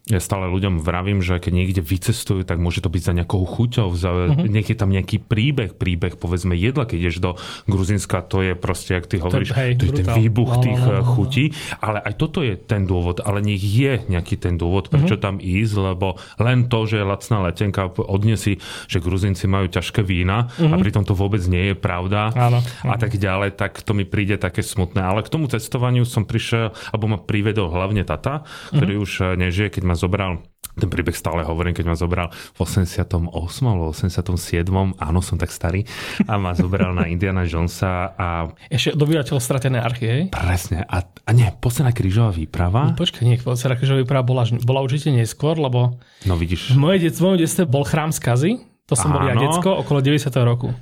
ja 0.08 0.20
stále 0.20 0.46
ľuďom 0.50 0.82
vravím, 0.82 1.22
že 1.24 1.38
keď 1.38 1.52
niekde 1.52 1.82
vycestujú, 1.82 2.42
tak 2.46 2.58
môže 2.58 2.82
to 2.82 2.90
byť 2.90 3.02
za 3.02 3.12
nejakou 3.16 3.42
chuť 3.42 3.71
chuťou, 3.72 3.88
za, 3.96 4.12
uh-huh. 4.12 4.44
nech 4.44 4.68
je 4.68 4.76
tam 4.76 4.92
nejaký 4.92 5.24
príbeh, 5.24 5.72
príbeh 5.72 6.20
povedzme 6.20 6.52
jedla, 6.52 6.84
keď 6.84 6.98
ideš 7.08 7.16
do 7.24 7.30
Gruzinska, 7.64 8.20
to 8.20 8.44
je 8.44 8.52
proste, 8.52 8.92
ak 8.92 9.08
ty 9.08 9.16
hovoríš, 9.16 9.56
to, 9.56 9.56
hej, 9.56 9.72
to 9.80 9.84
je 9.88 9.92
ten 10.04 10.08
výbuch 10.12 10.52
no, 10.52 10.60
tých 10.60 10.82
no, 10.84 10.92
no, 10.92 11.00
no. 11.00 11.08
chutí, 11.08 11.56
ale 11.80 12.04
aj 12.04 12.14
toto 12.20 12.44
je 12.44 12.60
ten 12.60 12.84
dôvod, 12.84 13.24
ale 13.24 13.40
nech 13.40 13.64
je 13.64 14.04
nejaký 14.12 14.36
ten 14.36 14.60
dôvod, 14.60 14.92
prečo 14.92 15.16
uh-huh. 15.16 15.24
tam 15.24 15.40
ísť, 15.40 15.74
lebo 15.80 16.20
len 16.36 16.68
to, 16.68 16.84
že 16.84 17.00
je 17.00 17.04
lacná 17.08 17.38
letenka, 17.48 17.88
odnesí, 17.96 18.60
že 18.92 19.00
Gruzinci 19.00 19.48
majú 19.48 19.72
ťažké 19.72 20.04
vína 20.04 20.52
uh-huh. 20.52 20.68
a 20.68 20.76
pritom 20.76 21.08
to 21.08 21.16
vôbec 21.16 21.40
nie 21.48 21.72
je 21.72 21.76
pravda 21.80 22.28
áno, 22.36 22.60
áno. 22.60 22.92
a 22.92 22.96
tak 23.00 23.16
ďalej, 23.16 23.56
tak 23.56 23.80
to 23.80 23.96
mi 23.96 24.04
príde 24.04 24.36
také 24.36 24.60
smutné. 24.60 25.00
Ale 25.00 25.24
k 25.24 25.32
tomu 25.32 25.48
cestovaniu 25.48 26.04
som 26.04 26.28
prišiel, 26.28 26.76
alebo 26.92 27.08
ma 27.08 27.16
privedol 27.16 27.72
hlavne 27.72 28.04
tata, 28.04 28.44
ktorý 28.68 29.00
uh-huh. 29.00 29.06
už 29.08 29.40
nežije, 29.40 29.80
keď 29.80 29.82
ma 29.88 29.96
zobral 29.96 30.51
ten 30.72 30.88
príbeh 30.88 31.12
stále 31.12 31.44
hovorím, 31.44 31.76
keď 31.76 31.84
ma 31.84 31.96
zobral 32.00 32.32
v 32.32 32.58
88. 32.64 33.28
alebo 33.60 33.92
87. 33.92 34.64
Áno, 34.96 35.20
som 35.20 35.36
tak 35.36 35.52
starý. 35.52 35.84
A 36.24 36.40
ma 36.40 36.56
zobral 36.56 36.96
na 36.96 37.04
Indiana 37.12 37.44
Jonesa 37.44 38.16
a... 38.16 38.48
Ešte 38.72 38.96
dobyvateľ 38.96 39.36
stratené 39.36 39.84
archy, 39.84 40.06
hej? 40.08 40.22
Presne. 40.32 40.88
A, 40.88 41.04
a 41.04 41.30
nie, 41.36 41.44
posledná 41.60 41.92
krížová 41.92 42.32
výprava. 42.32 42.88
No, 42.88 42.96
počkaj, 42.96 43.20
nie, 43.20 43.36
posledná 43.36 43.76
krížová 43.76 44.00
výprava 44.00 44.24
bola, 44.24 44.48
bola 44.64 44.80
určite 44.80 45.12
neskôr, 45.12 45.60
lebo... 45.60 46.00
No 46.24 46.40
vidíš. 46.40 46.72
V 46.72 46.80
mojom 46.80 47.36
detstve 47.36 47.68
bol 47.68 47.84
chrám 47.84 48.08
skazy. 48.08 48.64
To 48.88 48.96
som 48.96 49.12
Áno. 49.12 49.20
bol 49.20 49.28
ja 49.28 49.36
decko 49.36 49.76
okolo 49.84 50.00
90. 50.00 50.32
roku. 50.40 50.72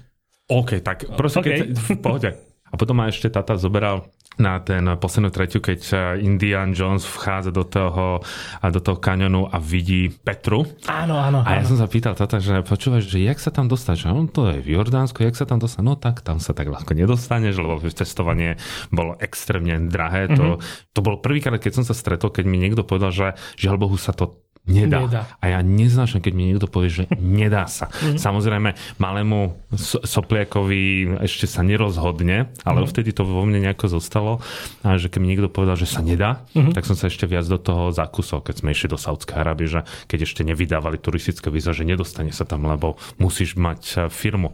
OK, 0.50 0.82
tak 0.86 1.06
prosím, 1.18 1.42
okay. 1.42 1.50
keď, 1.50 1.66
v 1.74 1.88
pohode. 1.98 2.30
A 2.70 2.74
potom 2.78 2.94
ma 2.94 3.10
ešte 3.10 3.26
tata 3.26 3.58
zoberal 3.58 4.06
na 4.38 4.56
ten 4.62 4.86
poslednú 4.96 5.28
tretiu, 5.28 5.60
keď 5.60 5.80
Indian 6.22 6.72
Jones 6.72 7.04
vchádza 7.04 7.52
do 7.52 7.66
toho, 7.66 8.24
do 8.62 8.80
toho 8.80 8.96
kanionu 8.96 9.44
a 9.50 9.60
vidí 9.60 10.08
Petru. 10.08 10.64
Áno, 10.88 11.20
áno. 11.20 11.44
A 11.44 11.60
ja 11.60 11.66
áno. 11.66 11.74
som 11.74 11.76
sa 11.76 11.90
pýtal 11.90 12.16
tata, 12.16 12.40
že 12.40 12.64
počúvaš, 12.64 13.10
že 13.10 13.20
jak 13.20 13.36
sa 13.36 13.52
tam 13.52 13.68
dostať? 13.68 14.06
Že 14.06 14.08
on 14.16 14.26
to 14.32 14.48
je 14.54 14.64
v 14.64 14.68
Jordánsku, 14.80 15.20
jak 15.26 15.36
sa 15.36 15.44
tam 15.44 15.60
dostať? 15.60 15.82
No 15.84 15.98
tak 15.98 16.24
tam 16.24 16.40
sa 16.40 16.56
tak 16.56 16.72
ľahko 16.72 16.96
nedostaneš, 16.96 17.60
lebo 17.60 17.82
cestovanie 17.84 18.56
bolo 18.88 19.18
extrémne 19.20 19.76
drahé. 19.90 20.30
Mm-hmm. 20.30 20.38
To, 20.38 20.44
mhm. 20.56 20.60
to 20.96 21.00
bol 21.04 21.16
prvýkrát, 21.20 21.60
keď 21.60 21.82
som 21.82 21.84
sa 21.84 21.92
stretol, 21.92 22.32
keď 22.32 22.44
mi 22.48 22.56
niekto 22.56 22.86
povedal, 22.86 23.12
že 23.12 23.26
žiaľ 23.60 23.76
Bohu 23.76 23.98
sa 24.00 24.16
to 24.16 24.40
Nedá. 24.68 25.02
nedá. 25.02 25.22
A 25.40 25.56
ja 25.56 25.58
neznášam, 25.64 26.20
keď 26.20 26.32
mi 26.36 26.52
niekto 26.52 26.68
povie, 26.68 26.92
že 26.92 27.04
nedá 27.40 27.64
sa. 27.66 27.88
Mm. 28.04 28.20
Samozrejme, 28.20 28.70
malému 29.00 29.56
sopliakovi 30.04 31.16
ešte 31.24 31.48
sa 31.48 31.64
nerozhodne, 31.64 32.52
ale 32.62 32.78
mm. 32.84 32.86
vtedy 32.86 33.10
to 33.16 33.24
vo 33.24 33.42
mne 33.42 33.64
nejako 33.64 33.88
zostalo. 33.88 34.44
A 34.84 35.00
že 35.00 35.08
keď 35.08 35.18
mi 35.20 35.28
niekto 35.32 35.48
povedal, 35.48 35.80
že 35.80 35.88
sa 35.88 36.04
nedá, 36.04 36.44
mm. 36.52 36.76
tak 36.76 36.84
som 36.84 36.94
sa 36.94 37.08
ešte 37.08 37.24
viac 37.24 37.48
do 37.48 37.56
toho 37.56 37.90
zakusol, 37.90 38.44
keď 38.44 38.62
sme 38.62 38.76
išli 38.76 38.92
do 38.92 39.00
Saudskej 39.00 39.40
Arábie, 39.40 39.66
že 39.66 39.80
keď 40.06 40.28
ešte 40.28 40.44
nevydávali 40.44 41.00
turistické 41.00 41.48
víza, 41.48 41.72
že 41.72 41.88
nedostane 41.88 42.30
sa 42.30 42.44
tam, 42.44 42.68
lebo 42.68 43.00
musíš 43.16 43.56
mať 43.56 43.80
e, 43.82 43.94
firmu. 44.12 44.52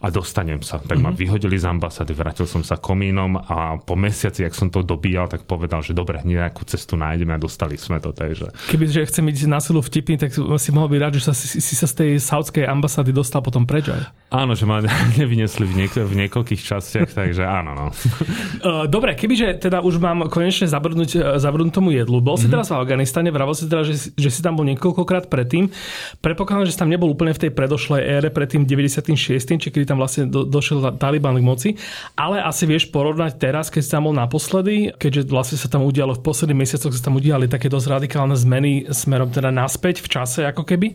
A 0.00 0.08
dostanem 0.08 0.62
sa. 0.62 0.78
Tak 0.78 0.96
ma 1.02 1.10
mhm. 1.10 1.18
vyhodili 1.18 1.58
z 1.58 1.66
ambasády, 1.66 2.14
vrátil 2.14 2.46
som 2.46 2.62
sa 2.62 2.78
komínom 2.78 3.36
a 3.36 3.76
po 3.82 3.98
mesiaci, 3.98 4.46
ak 4.46 4.54
som 4.54 4.70
to 4.70 4.86
dobíjal, 4.86 5.26
tak 5.26 5.44
povedal, 5.44 5.82
že 5.82 5.92
dobre, 5.92 6.22
nejakú 6.22 6.62
cestu 6.64 6.94
nájdeme 6.94 7.34
a 7.34 7.40
dostali 7.40 7.74
sme 7.74 7.98
to. 7.98 8.14
Takže... 8.14 8.54
Keby, 8.70 8.84
že 8.86 9.02
chcem 9.04 9.26
ísť 9.28 9.47
na 9.48 9.58
silu 9.58 9.80
vtipný, 9.80 10.20
tak 10.20 10.30
si 10.36 10.70
mohol 10.70 10.92
byť 10.92 11.00
rád, 11.00 11.12
že 11.16 11.22
sa, 11.24 11.34
si, 11.34 11.58
si 11.58 11.74
sa 11.74 11.88
z 11.88 11.94
tej 11.96 12.10
saudskej 12.20 12.68
ambasády 12.68 13.10
dostal 13.10 13.40
potom 13.40 13.64
preč 13.64 13.88
aj. 13.88 14.04
Áno, 14.28 14.52
že 14.52 14.68
ma 14.68 14.84
nevynesli 15.18 15.64
v, 15.64 15.72
niek- 15.84 16.04
v 16.04 16.14
niekoľkých 16.24 16.60
častiach, 16.60 17.08
takže 17.16 17.48
áno. 17.48 17.72
No. 17.72 17.86
Dobre, 18.94 19.16
kebyže 19.16 19.56
teda 19.56 19.80
už 19.80 19.96
mám 19.96 20.28
konečne 20.28 20.68
zabrnúť, 20.68 21.10
e, 21.16 21.20
zabrnúť 21.40 21.72
tomu 21.72 21.96
jedlu. 21.96 22.20
Bol 22.20 22.36
mm-hmm. 22.36 22.44
si 22.44 22.46
mhm. 22.48 22.52
teraz 22.52 22.68
v 22.68 22.76
Afganistane, 22.76 23.32
vravel 23.32 23.56
si 23.56 23.64
teda, 23.64 23.88
že, 23.88 24.12
že 24.12 24.28
si 24.28 24.40
tam 24.44 24.60
bol 24.60 24.68
niekoľkokrát 24.68 25.32
predtým. 25.32 25.72
Predpokladám, 26.20 26.68
že 26.68 26.76
si 26.76 26.80
tam 26.80 26.92
nebol 26.92 27.08
úplne 27.08 27.32
v 27.32 27.48
tej 27.48 27.50
predošlej 27.56 28.04
ére, 28.04 28.28
pred 28.28 28.52
tým 28.52 28.68
96., 28.68 29.16
či 29.56 29.68
kedy 29.72 29.88
tam 29.88 29.96
vlastne 29.96 30.28
do, 30.28 30.44
došiel 30.44 30.84
Taliban 31.00 31.40
k 31.40 31.44
moci, 31.44 31.68
ale 32.12 32.44
asi 32.44 32.68
vieš 32.68 32.92
porovnať 32.92 33.40
teraz, 33.40 33.72
keď 33.72 33.80
si 33.80 33.90
tam 33.90 34.12
bol 34.12 34.14
naposledy, 34.14 34.92
keďže 35.00 35.32
vlastne 35.32 35.56
sa 35.56 35.72
tam 35.72 35.88
udialo 35.88 36.12
v 36.12 36.20
posledných 36.20 36.60
mesiacoch 36.68 36.92
sa 36.92 37.00
tam 37.00 37.16
udiali 37.16 37.48
také 37.48 37.72
dosť 37.72 37.86
radikálne 37.88 38.36
zmeny 38.36 38.92
smerom 38.92 39.32
teda 39.32 39.48
naspäť 39.48 40.04
v 40.04 40.08
čase 40.12 40.44
ako 40.44 40.68
keby. 40.68 40.92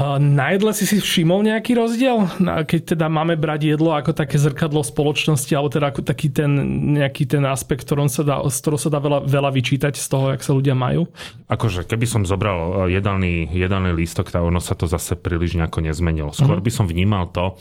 Na 0.00 0.56
jedle 0.56 0.72
si 0.72 0.88
si 0.88 0.96
všimol 0.96 1.44
nejaký 1.44 1.76
rozdiel? 1.76 2.24
Keď 2.40 2.96
teda 2.96 3.12
máme 3.12 3.36
brať 3.36 3.76
jedlo 3.76 3.92
ako 3.92 4.16
také 4.16 4.40
zrkadlo 4.40 4.80
spoločnosti, 4.80 5.52
alebo 5.52 5.68
teda 5.68 5.92
ako 5.92 6.00
taký 6.00 6.32
ten 6.32 6.48
nejaký 6.96 7.28
ten 7.28 7.44
aspekt, 7.44 7.84
ktorom 7.84 8.08
sa 8.08 8.24
dá, 8.24 8.40
z 8.40 8.56
ktorého 8.56 8.80
sa 8.80 8.88
dá 8.88 8.96
veľa, 9.04 9.28
veľa 9.28 9.52
vyčítať 9.52 9.92
z 9.92 10.06
toho, 10.08 10.32
jak 10.32 10.40
sa 10.40 10.56
ľudia 10.56 10.72
majú? 10.72 11.12
Akože 11.44 11.84
keby 11.84 12.08
som 12.08 12.24
zobral 12.24 12.88
e, 12.88 12.96
jedálny, 12.96 13.52
jedálny 13.52 13.92
lístok, 13.92 14.32
tak 14.32 14.40
ono 14.40 14.64
sa 14.64 14.72
to 14.72 14.88
zase 14.88 15.12
príliš 15.12 15.60
nejako 15.60 15.84
nezmenilo. 15.84 16.32
Skôr 16.32 16.56
uh-huh. 16.56 16.64
by 16.64 16.72
som 16.72 16.88
vnímal 16.88 17.28
to, 17.28 17.60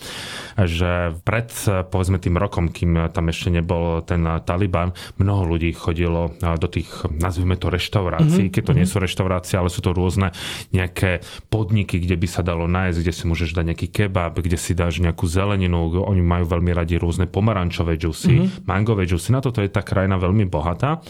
že 0.56 1.12
pred 1.28 1.52
e, 1.68 1.84
povedzme 1.84 2.16
tým 2.16 2.40
rokom, 2.40 2.72
kým 2.72 3.12
tam 3.12 3.28
ešte 3.28 3.52
nebol 3.52 4.08
ten 4.08 4.24
Taliban, 4.48 4.96
mnoho 5.20 5.52
ľudí 5.52 5.76
chodilo 5.76 6.32
e, 6.40 6.56
do 6.56 6.72
tých, 6.72 7.12
nazvime 7.12 7.60
to 7.60 7.68
reštaurácií, 7.68 8.48
uh-huh. 8.48 8.56
keď 8.56 8.64
to 8.64 8.72
uh-huh. 8.72 8.80
nie 8.80 8.88
sú 8.88 9.04
reštaurácie, 9.04 9.60
ale 9.60 9.68
sú 9.68 9.84
to 9.84 9.92
rôzne 9.92 10.32
nejaké 10.72 11.20
podniky, 11.52 12.00
kde 12.00 12.21
by 12.22 12.28
sa 12.30 12.46
dalo 12.46 12.70
nájsť, 12.70 12.98
kde 13.02 13.14
si 13.18 13.24
môžeš 13.26 13.58
dať 13.58 13.66
nejaký 13.74 13.88
kebab, 13.90 14.38
kde 14.38 14.62
si 14.62 14.78
dáš 14.78 15.02
nejakú 15.02 15.26
zeleninu. 15.26 15.90
Oni 16.06 16.22
majú 16.22 16.46
veľmi 16.46 16.70
radi 16.70 17.02
rôzne 17.02 17.26
pomarančové 17.26 17.98
džusy, 17.98 18.36
mm-hmm. 18.38 18.70
mangové 18.70 19.10
džusy. 19.10 19.34
Na 19.34 19.42
toto 19.42 19.66
je 19.66 19.74
tá 19.74 19.82
krajina 19.82 20.22
veľmi 20.22 20.46
bohatá. 20.46 21.02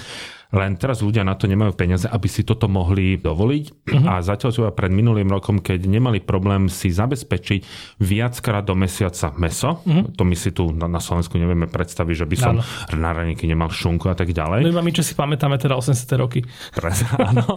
Len 0.52 0.76
teraz 0.76 1.00
ľudia 1.00 1.24
na 1.24 1.40
to 1.40 1.48
nemajú 1.48 1.72
peniaze, 1.80 2.04
aby 2.12 2.28
si 2.28 2.44
toto 2.44 2.68
mohli 2.68 3.16
dovoliť. 3.16 3.66
Uh-huh. 3.88 4.08
A 4.08 4.20
zatiaľ 4.20 4.52
čo 4.52 4.62
pred 4.76 4.92
minulým 4.92 5.32
rokom, 5.32 5.64
keď 5.64 5.88
nemali 5.88 6.20
problém 6.20 6.68
si 6.68 6.92
zabezpečiť 6.92 7.60
viackrát 8.04 8.68
do 8.68 8.76
mesiaca 8.76 9.32
meso, 9.40 9.80
uh-huh. 9.80 10.12
to 10.12 10.28
my 10.28 10.36
si 10.36 10.52
tu 10.52 10.76
na, 10.76 10.92
na 10.92 11.00
Slovensku 11.00 11.40
nevieme 11.40 11.72
predstaviť, 11.72 12.16
že 12.16 12.26
by 12.28 12.36
som 12.36 12.56
áno. 12.60 12.64
na 13.00 13.16
raníky 13.16 13.48
nemal 13.48 13.72
šunku 13.72 14.12
a 14.12 14.16
tak 14.16 14.36
ďalej. 14.36 14.68
No 14.68 14.76
iba 14.76 14.84
my, 14.84 14.92
čo 14.92 15.08
si 15.08 15.16
pamätáme 15.16 15.56
teda 15.56 15.80
80. 15.80 15.96
roky. 16.20 16.44
Prez, 16.76 17.08
áno. 17.32 17.48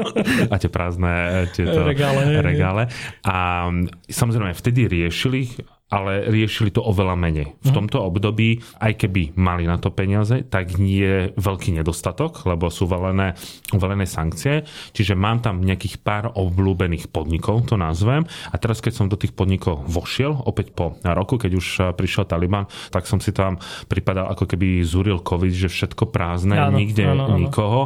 A 0.48 0.54
tie 0.56 0.70
prázdne 0.70 1.46
tieto 1.50 1.82
regále. 1.82 2.30
regále. 2.38 2.82
A 3.26 3.66
samozrejme, 4.06 4.54
vtedy 4.54 4.86
riešili 4.86 5.50
ale 5.92 6.26
riešili 6.32 6.72
to 6.72 6.80
oveľa 6.80 7.14
menej. 7.14 7.54
V 7.60 7.70
mhm. 7.70 7.76
tomto 7.76 7.98
období, 8.00 8.58
aj 8.80 9.04
keby 9.04 9.36
mali 9.36 9.68
na 9.68 9.76
to 9.76 9.92
peniaze, 9.92 10.42
tak 10.48 10.80
nie 10.80 11.04
je 11.04 11.18
veľký 11.36 11.76
nedostatok, 11.76 12.48
lebo 12.48 12.72
sú 12.72 12.88
valené, 12.88 13.36
valené 13.70 14.08
sankcie. 14.08 14.64
Čiže 14.96 15.12
mám 15.12 15.44
tam 15.44 15.60
nejakých 15.60 16.00
pár 16.00 16.32
obľúbených 16.32 17.12
podnikov, 17.12 17.68
to 17.68 17.76
nazvem. 17.76 18.24
A 18.50 18.56
teraz, 18.56 18.80
keď 18.80 18.92
som 18.96 19.06
do 19.12 19.20
tých 19.20 19.36
podnikov 19.36 19.84
vošiel, 19.84 20.34
opäť 20.48 20.72
po 20.72 20.96
roku, 21.04 21.36
keď 21.36 21.52
už 21.54 21.66
prišiel 21.94 22.24
Taliban, 22.24 22.66
tak 22.88 23.04
som 23.04 23.20
si 23.20 23.30
tam 23.30 23.60
pripadal, 23.86 24.32
ako 24.32 24.48
keby 24.48 24.82
zúril 24.82 25.20
COVID, 25.20 25.52
že 25.52 25.68
všetko 25.68 26.08
prázdne, 26.08 26.58
áno, 26.58 26.80
nikde 26.80 27.04
áno, 27.06 27.28
áno. 27.28 27.36
nikoho. 27.38 27.80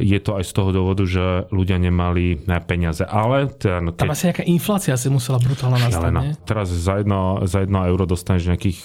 Je 0.00 0.16
to 0.18 0.40
aj 0.40 0.44
z 0.48 0.52
toho 0.56 0.70
dôvodu, 0.72 1.04
že 1.04 1.46
ľudia 1.52 1.76
nemali 1.76 2.42
peniaze. 2.64 3.04
Ale 3.04 3.52
ten, 3.52 3.92
keď... 3.92 4.08
Tam 4.08 4.14
asi 4.14 4.24
nejaká 4.32 4.44
inflácia 4.48 4.94
si 4.96 5.08
musela 5.12 5.36
brutálna 5.38 5.78
nastať, 5.78 6.12
Teraz 6.48 6.72
za 6.72 7.02
jedno, 7.02 7.41
za 7.46 7.64
jedno 7.64 7.84
euro 7.86 8.04
dostaneš 8.06 8.48
nejakých 8.48 8.78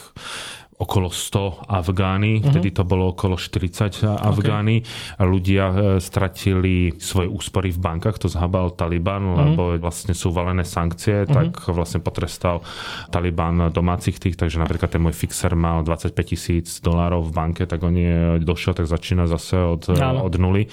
okolo 0.77 1.09
100 1.09 1.73
Afgány, 1.73 2.37
uh-huh. 2.37 2.53
vtedy 2.53 2.69
to 2.69 2.85
bolo 2.85 3.09
okolo 3.09 3.33
40 3.33 4.05
Afgány. 4.05 4.85
Okay. 4.85 5.25
Ľudia 5.25 5.65
e, 5.65 5.75
stratili 5.97 6.93
svoje 7.01 7.25
úspory 7.25 7.73
v 7.73 7.81
bankách, 7.81 8.21
to 8.21 8.29
zhabal 8.29 8.77
Taliban, 8.77 9.25
uh-huh. 9.25 9.37
lebo 9.41 9.61
vlastne 9.81 10.13
sú 10.13 10.29
valené 10.29 10.61
sankcie, 10.61 11.25
uh-huh. 11.25 11.33
tak 11.33 11.49
vlastne 11.73 11.97
potrestal 12.05 12.61
Taliban 13.09 13.73
domácich 13.73 14.21
tých, 14.21 14.37
takže 14.37 14.61
napríklad 14.61 14.93
ten 14.93 15.01
môj 15.01 15.17
fixer 15.17 15.57
mal 15.57 15.81
25 15.81 16.13
tisíc 16.21 16.77
dolárov 16.85 17.25
v 17.25 17.33
banke, 17.33 17.63
tak 17.65 17.81
on 17.81 17.97
je 17.97 18.37
došiel, 18.45 18.77
tak 18.77 18.85
začína 18.85 19.25
zase 19.25 19.57
od, 19.57 19.89
od 19.97 20.33
nuly. 20.37 20.69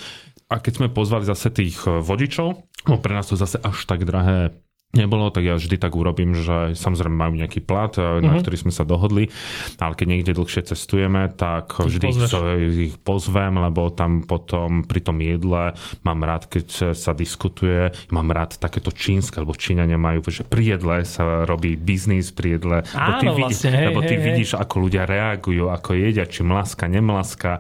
A 0.53 0.61
keď 0.61 0.85
sme 0.85 0.89
pozvali 0.93 1.25
zase 1.25 1.49
tých 1.49 1.81
vodičov, 1.89 2.61
no 2.85 2.95
pre 3.01 3.17
nás 3.17 3.33
to 3.33 3.41
zase 3.41 3.57
až 3.65 3.89
tak 3.89 4.05
drahé 4.05 4.53
nebolo, 4.95 5.31
tak 5.31 5.45
ja 5.45 5.55
vždy 5.59 5.77
tak 5.77 5.93
urobím, 5.95 6.35
že 6.35 6.73
samozrejme 6.79 7.15
majú 7.15 7.35
nejaký 7.39 7.61
plat, 7.63 7.93
mm-hmm. 7.95 8.25
na 8.25 8.33
mhm. 8.39 8.41
ktorý 8.43 8.57
sme 8.57 8.73
sa 8.73 8.87
dohodli, 8.87 9.31
ale 9.79 9.95
keď 9.95 10.07
niekde 10.07 10.33
dlhšie 10.37 10.63
cestujeme, 10.75 11.31
tak 11.35 11.77
vždy 11.79 12.07
ich, 12.11 12.93
ich 12.93 12.97
pozvem, 13.03 13.59
lebo 13.59 13.91
tam 13.91 14.25
potom 14.25 14.87
pri 14.87 15.01
tom 15.03 15.19
jedle 15.21 15.75
mám 16.03 16.21
rád, 16.23 16.47
keď 16.49 16.97
sa 16.97 17.13
diskutuje, 17.17 17.93
mám 18.11 18.31
rád 18.31 18.57
takéto 18.59 18.91
čínske, 18.95 19.41
lebo 19.41 19.57
Číňania 19.57 19.97
majú, 19.97 20.25
že 20.29 20.45
pri 20.45 20.77
jedle 20.77 21.03
sa 21.07 21.47
robí 21.49 21.75
biznis 21.79 22.35
pri 22.35 22.59
jedle, 22.59 22.77
Áno, 22.93 23.21
lebo 23.21 23.21
ty, 23.21 23.27
vlastne, 23.41 23.71
vidíš, 23.71 23.79
hej, 23.79 23.87
lebo 23.89 24.01
ty 24.05 24.15
hej, 24.17 24.23
vidíš, 24.23 24.51
hej. 24.55 24.61
ako 24.61 24.75
ľudia 24.89 25.03
reagujú, 25.09 25.65
ako 25.71 25.91
jedia, 25.97 26.25
či 26.29 26.41
mlaska, 26.45 26.85
nemlaska 26.91 27.53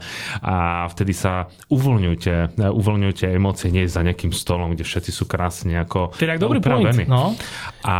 a 0.45 0.87
vtedy 0.91 1.13
sa 1.17 1.49
uvoľňujete, 1.73 2.61
uvoľňujete 2.61 3.25
emócie, 3.33 3.73
nie 3.73 3.89
za 3.89 4.05
nejakým 4.05 4.35
stolom, 4.35 4.75
kde 4.75 4.85
všetci 4.85 5.11
sú 5.15 5.25
krásne 5.25 5.81
ako 5.81 6.13
Teda 6.19 6.37
dobrý 6.37 6.61
point, 6.61 7.07
no. 7.09 7.24
A 7.85 7.95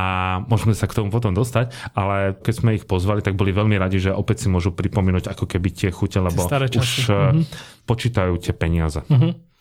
môžeme 0.51 0.77
sa 0.77 0.85
k 0.91 0.97
tomu 1.01 1.09
potom 1.09 1.33
dostať, 1.33 1.73
ale 1.97 2.37
keď 2.37 2.55
sme 2.55 2.71
ich 2.77 2.85
pozvali, 2.85 3.25
tak 3.25 3.39
boli 3.39 3.55
veľmi 3.55 3.79
radi, 3.81 4.03
že 4.03 4.11
opäť 4.13 4.45
si 4.45 4.49
môžu 4.53 4.75
pripomínať 4.75 5.33
ako 5.33 5.45
keby 5.49 5.69
tie 5.73 5.91
chute, 5.95 6.21
lebo 6.21 6.45
už 6.77 6.91
mm-hmm. 7.09 7.45
počítajú 7.89 8.33
tie 8.43 8.53
peniaze. 8.53 9.01
Mm-hmm. 9.07 9.54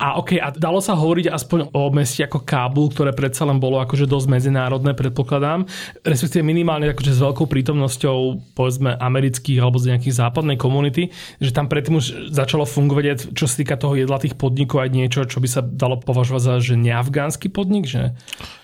A 0.00 0.16
ok, 0.20 0.40
a 0.40 0.48
dalo 0.54 0.80
sa 0.80 0.96
hovoriť 0.96 1.30
aspoň 1.30 1.72
o 1.76 1.92
meste 1.92 2.24
ako 2.24 2.42
Kábul, 2.42 2.88
ktoré 2.90 3.12
predsa 3.12 3.44
len 3.44 3.60
bolo 3.60 3.78
akože 3.80 4.08
dosť 4.08 4.26
medzinárodné, 4.32 4.96
predpokladám, 4.96 5.68
respektíve 6.04 6.42
minimálne 6.44 6.90
akože 6.92 7.12
s 7.16 7.20
veľkou 7.20 7.46
prítomnosťou 7.46 8.18
povedzme 8.56 8.96
amerických 8.96 9.58
alebo 9.60 9.78
z 9.78 9.96
nejakých 9.96 10.18
západnej 10.20 10.56
komunity, 10.56 11.12
že 11.38 11.52
tam 11.52 11.68
predtým 11.68 12.00
už 12.00 12.32
začalo 12.32 12.64
fungovať, 12.64 13.32
čo 13.36 13.44
sa 13.44 13.54
týka 13.60 13.76
toho 13.76 13.96
jedla 13.96 14.20
tých 14.20 14.36
podnikov 14.36 14.84
aj 14.84 14.90
niečo, 14.92 15.28
čo 15.28 15.38
by 15.38 15.48
sa 15.48 15.60
dalo 15.60 16.00
považovať 16.00 16.42
za 16.42 16.54
že 16.60 16.74
neafgánsky 16.76 17.52
podnik, 17.52 17.88
že? 17.88 18.12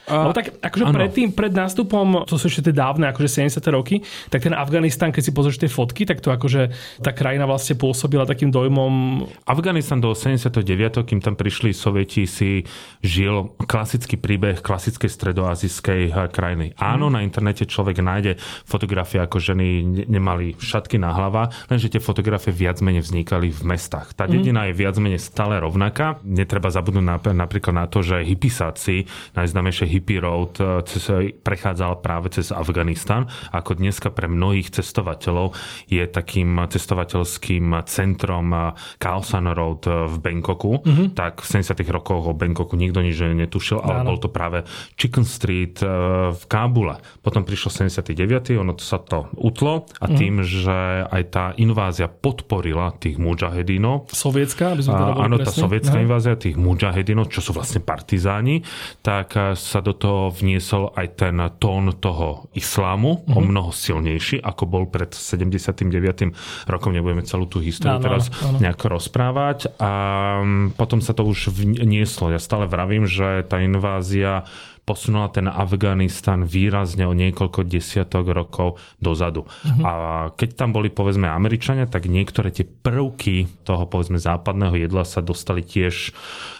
Uh, 0.06 0.30
no 0.30 0.30
tak 0.30 0.54
akože 0.62 0.86
predtým, 0.94 1.34
pred 1.34 1.50
nástupom, 1.50 2.22
to 2.30 2.38
sú 2.38 2.46
ešte 2.46 2.70
tie 2.70 2.74
dávne, 2.78 3.10
akože 3.10 3.42
70. 3.42 3.58
roky, 3.74 4.06
tak 4.30 4.46
ten 4.46 4.54
Afganistan, 4.54 5.10
keď 5.10 5.22
si 5.26 5.32
pozrieš 5.34 5.58
tie 5.58 5.66
fotky, 5.66 6.06
tak 6.06 6.22
to 6.22 6.30
akože 6.30 6.70
tá 7.02 7.10
krajina 7.10 7.42
vlastne 7.42 7.74
pôsobila 7.74 8.22
takým 8.22 8.54
dojmom... 8.54 9.26
Afganistan 9.42 9.98
do 9.98 10.14
79 10.14 10.85
kým 10.92 11.24
tam 11.24 11.34
prišli 11.34 11.72
Sovieti, 11.72 12.28
si 12.28 12.62
žil 13.00 13.56
klasický 13.64 14.18
príbeh 14.20 14.60
klasickej 14.60 15.08
stredoazijskej 15.08 16.02
eh, 16.10 16.14
krajiny. 16.28 16.76
Áno, 16.76 17.08
mm. 17.08 17.12
na 17.12 17.20
internete 17.22 17.64
človek 17.64 18.02
nájde 18.02 18.38
fotografie, 18.66 19.22
ako 19.22 19.38
ženy 19.38 19.82
nemali 20.06 20.58
šatky 20.58 21.00
na 21.00 21.14
hlava, 21.14 21.48
lenže 21.70 21.92
tie 21.92 22.02
fotografie 22.02 22.52
viac 22.52 22.82
menej 22.82 23.06
vznikali 23.06 23.50
v 23.52 23.62
mestách. 23.66 24.12
Tá 24.14 24.26
mhm. 24.26 24.32
dedina 24.32 24.60
mm. 24.64 24.68
je 24.70 24.74
viac 24.78 24.94
menej 24.98 25.20
stále 25.22 25.58
rovnaká. 25.62 26.18
Netreba 26.26 26.68
zabudnúť 26.68 27.06
na, 27.06 27.16
napríklad 27.18 27.74
na 27.74 27.86
to, 27.86 28.02
že 28.02 28.26
hypisáci, 28.26 29.06
najznámejšie 29.38 29.86
hippie 29.88 30.20
road, 30.20 30.58
eh, 30.58 31.32
prechádzal 31.40 32.02
práve 32.02 32.32
cez 32.34 32.50
Afganistan, 32.50 33.28
ako 33.52 33.78
dneska 33.78 34.10
pre 34.10 34.26
mnohých 34.26 34.72
cestovateľov 34.72 35.54
je 35.86 36.02
takým 36.04 36.58
cestovateľským 36.66 37.72
centrom 37.86 38.50
Khaosan 38.98 39.46
Road 39.52 39.86
v 39.86 40.14
Bangkoku, 40.18 40.65
mm-hmm. 40.74 41.14
tak 41.14 41.42
v 41.42 41.46
70. 41.62 41.78
rokoch 41.88 42.30
o 42.30 42.34
Bangkoku 42.34 42.74
nikto 42.74 43.00
nič 43.00 43.18
netušil, 43.20 43.78
ale 43.80 44.02
Áno. 44.02 44.14
bol 44.14 44.18
to 44.18 44.28
práve 44.28 44.66
Chicken 44.98 45.22
Street 45.22 45.80
e, 45.80 45.88
v 46.34 46.42
Kábule. 46.50 46.98
Potom 47.22 47.46
prišlo 47.46 47.70
79. 47.70 48.56
ono 48.58 48.74
sa 48.78 48.98
to 48.98 49.30
utlo 49.38 49.86
a 50.00 50.06
mm-hmm. 50.06 50.18
tým, 50.18 50.34
že 50.42 50.78
aj 51.06 51.22
tá 51.30 51.44
invázia 51.56 52.10
podporila 52.10 52.94
tých 52.96 53.16
mujahedinov. 53.20 54.10
Sovietská, 54.12 54.74
aby 54.74 54.82
sme 54.82 54.94
to 54.96 55.04
Áno, 55.16 55.36
tá 55.40 55.52
sovietská 55.52 55.98
invázia 56.02 56.34
tých 56.36 56.58
mujahedinov, 56.58 57.32
čo 57.32 57.40
sú 57.40 57.56
vlastne 57.56 57.80
partizáni, 57.80 58.62
tak 59.00 59.36
e, 59.36 59.54
sa 59.54 59.80
do 59.80 59.94
toho 59.96 60.32
vniesol 60.32 60.92
aj 60.94 61.06
ten 61.16 61.36
tón 61.56 61.92
toho 61.98 62.48
islámu, 62.52 63.22
mm-hmm. 63.22 63.36
o 63.36 63.40
mhm. 63.40 63.46
mnoho 63.52 63.70
silnejší, 63.72 64.42
ako 64.42 64.62
bol 64.66 64.84
pred 64.88 65.12
79. 65.12 66.68
rokom. 66.70 66.94
Nebudeme 66.96 67.26
celú 67.26 67.44
tú 67.50 67.60
históriu 67.60 67.98
áno, 68.00 68.06
teraz 68.06 68.30
áno. 68.40 68.62
nejako 68.62 68.96
rozprávať. 68.96 69.76
A 69.76 69.92
mm, 70.40 70.55
potom 70.74 71.00
sa 71.04 71.12
to 71.16 71.26
už 71.26 71.52
vnieslo. 71.54 72.32
Ja 72.32 72.40
stále 72.40 72.68
vravím, 72.70 73.08
že 73.08 73.44
tá 73.46 73.60
invázia 73.62 74.44
posunula 74.86 75.26
ten 75.34 75.50
Afganistan 75.50 76.46
výrazne 76.46 77.10
o 77.10 77.12
niekoľko 77.12 77.66
desiatok 77.66 78.30
rokov 78.30 78.78
dozadu. 79.02 79.42
Uh-huh. 79.42 79.82
A 79.82 79.92
keď 80.38 80.62
tam 80.62 80.70
boli 80.70 80.94
povedzme 80.94 81.26
Američania, 81.26 81.90
tak 81.90 82.06
niektoré 82.06 82.54
tie 82.54 82.62
prvky 82.62 83.50
toho 83.66 83.84
povedzme 83.90 84.22
západného 84.22 84.78
jedla 84.78 85.02
sa 85.02 85.18
dostali 85.18 85.66
tiež 85.66 86.14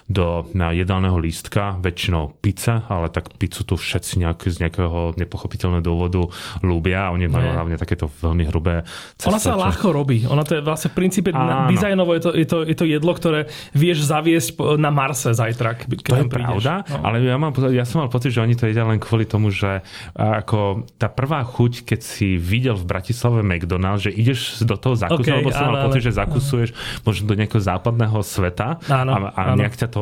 do 0.06 0.46
na 0.54 0.70
jedálneho 0.70 1.18
lístka, 1.18 1.82
väčšinou 1.82 2.38
pizza, 2.38 2.86
ale 2.86 3.10
tak 3.10 3.34
pizzu 3.42 3.66
tu 3.66 3.74
všetci 3.74 4.22
nejak, 4.22 4.38
z 4.46 4.62
nejakého 4.62 5.18
nepochopiteľného 5.18 5.82
dôvodu 5.82 6.22
ľúbia 6.62 7.10
a 7.10 7.12
oni 7.12 7.26
majú 7.26 7.50
hlavne 7.50 7.74
takéto 7.74 8.06
veľmi 8.22 8.46
hrubé 8.46 8.86
cesto. 9.18 9.34
Ona 9.34 9.42
sa 9.42 9.58
ľahko 9.58 9.90
robí. 9.90 10.22
Ona 10.30 10.46
to 10.46 10.58
je 10.58 10.62
vlastne 10.62 10.94
v 10.94 10.96
princípe 11.02 11.34
Áno. 11.34 11.66
dizajnovo 11.66 12.14
je 12.14 12.22
to, 12.22 12.30
je, 12.38 12.46
to, 12.46 12.58
je 12.62 12.76
to 12.78 12.86
jedlo, 12.86 13.12
ktoré 13.18 13.50
vieš 13.74 14.06
zaviesť 14.06 14.78
na 14.78 14.94
Marse 14.94 15.34
zajtra. 15.34 15.74
Keď 15.74 15.98
to 16.06 16.16
je 16.22 16.30
pravda, 16.30 16.86
no. 16.86 17.02
ale 17.02 17.26
ja, 17.26 17.34
mám, 17.34 17.50
ja 17.74 17.82
som 17.82 18.06
mal 18.06 18.10
pocit, 18.10 18.30
že 18.30 18.38
oni 18.46 18.54
to 18.54 18.70
jedia 18.70 18.86
len 18.86 19.02
kvôli 19.02 19.26
tomu, 19.26 19.50
že 19.50 19.82
ako 20.14 20.86
tá 21.02 21.10
prvá 21.10 21.42
chuť, 21.42 21.82
keď 21.82 22.00
si 22.06 22.38
videl 22.38 22.78
v 22.78 22.86
Bratislave 22.86 23.42
McDonald's, 23.42 24.06
že 24.06 24.14
ideš 24.14 24.62
do 24.62 24.78
toho 24.78 24.94
zakusovať, 24.94 25.26
okay, 25.26 25.42
lebo 25.42 25.50
som 25.50 25.74
mal 25.74 25.90
pocit, 25.90 26.06
že 26.06 26.14
zakusuješ 26.14 26.70
možno 27.02 27.26
do 27.26 27.34
nejakého 27.34 27.58
západného 27.58 28.22
sveta 28.22 28.78
áno, 28.86 29.10
a, 29.10 29.18
a 29.34 29.40
áno. 29.50 29.58
nejak 29.58 29.74
ťa 29.74 29.88
to 29.90 29.95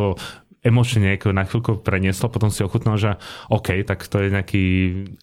emočne 0.65 1.13
nejako 1.13 1.37
na 1.37 1.45
chvíľku 1.45 1.85
prenieslo, 1.85 2.33
potom 2.33 2.49
si 2.49 2.65
ochutnal, 2.65 2.97
že 2.97 3.21
OK, 3.53 3.85
tak 3.85 4.01
to 4.09 4.17
je 4.25 4.33
nejaký, 4.33 4.65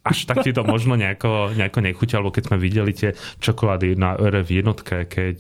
až 0.06 0.30
tak 0.30 0.46
ti 0.46 0.54
to 0.54 0.62
možno 0.62 0.94
nejako, 0.94 1.58
nejako 1.58 1.82
nechutí, 1.82 2.14
alebo 2.14 2.30
keď 2.30 2.54
sme 2.54 2.58
videli 2.62 2.94
tie 2.94 3.18
čokolády 3.42 3.98
na 3.98 4.14
RF 4.14 4.48
jednotke, 4.54 5.10
keď 5.10 5.38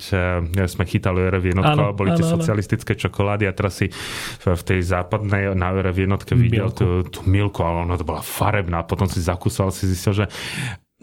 ja 0.58 0.66
sme 0.66 0.90
chytali 0.90 1.22
RF 1.30 1.54
jednotku 1.54 1.80
a 1.86 1.94
boli 1.94 2.18
tie 2.18 2.26
socialistické 2.26 2.98
čokolády 2.98 3.46
a 3.46 3.54
teraz 3.54 3.78
si 3.78 3.94
v 4.42 4.62
tej 4.66 4.82
západnej 4.82 5.54
na 5.54 5.70
RF 5.70 5.94
jednotke 6.10 6.34
videl 6.34 6.74
tú, 6.74 7.06
tú 7.06 7.22
milku, 7.30 7.62
ale 7.62 7.86
ona 7.86 7.94
to 7.94 8.04
bola 8.04 8.26
farebná, 8.26 8.82
potom 8.82 9.06
si 9.06 9.22
zakúsal, 9.22 9.70
si 9.70 9.86
zistil, 9.86 10.26
že 10.26 10.26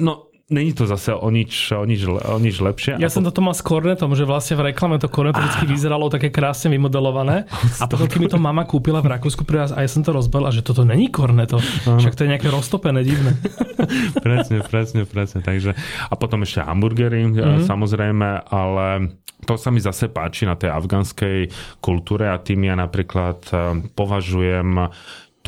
no 0.03 0.28
Není 0.49 0.73
to 0.73 0.89
zase 0.89 1.13
o 1.13 1.29
nič, 1.29 1.77
o 1.77 1.85
nič, 1.85 2.09
o 2.09 2.39
nič 2.41 2.57
lepšie. 2.57 2.97
Ja 2.97 3.13
som 3.13 3.21
toto 3.21 3.45
mal 3.45 3.53
s 3.53 3.61
kornetom, 3.61 4.17
že 4.17 4.25
vlastne 4.25 4.57
v 4.57 4.73
reklame 4.73 4.97
to 4.97 5.05
korneto 5.05 5.37
vždy 5.45 5.69
vyzeralo 5.69 6.09
také 6.09 6.33
krásne 6.33 6.73
vymodelované. 6.73 7.45
A 7.77 7.85
potom, 7.85 8.09
keď 8.09 8.17
mi 8.17 8.33
to 8.33 8.41
mama 8.41 8.65
kúpila 8.65 9.05
v 9.05 9.13
Rakúsku 9.13 9.45
pri 9.45 9.69
vás, 9.69 9.77
a 9.77 9.85
ja 9.85 9.93
som 9.93 10.01
to 10.01 10.09
rozbel, 10.09 10.49
a 10.49 10.51
že 10.51 10.65
toto 10.65 10.89
není 10.89 11.13
korneto. 11.13 11.61
Však 11.61 12.17
to 12.17 12.25
je 12.25 12.33
nejaké 12.33 12.49
roztopené, 12.49 13.05
divné. 13.05 13.37
presne, 14.25 14.65
presne, 14.65 15.05
presne. 15.05 15.45
Takže, 15.45 15.77
a 16.09 16.15
potom 16.17 16.41
ešte 16.41 16.65
hamburgery, 16.65 17.29
mm-hmm. 17.29 17.69
samozrejme, 17.69 18.49
ale 18.49 19.21
to 19.45 19.61
sa 19.61 19.69
mi 19.69 19.85
zase 19.85 20.09
páči 20.09 20.49
na 20.49 20.57
tej 20.57 20.73
afganskej 20.73 21.53
kultúre 21.85 22.25
a 22.25 22.41
tým 22.41 22.65
ja 22.65 22.75
napríklad 22.75 23.39
eh, 23.53 23.85
považujem 23.93 24.89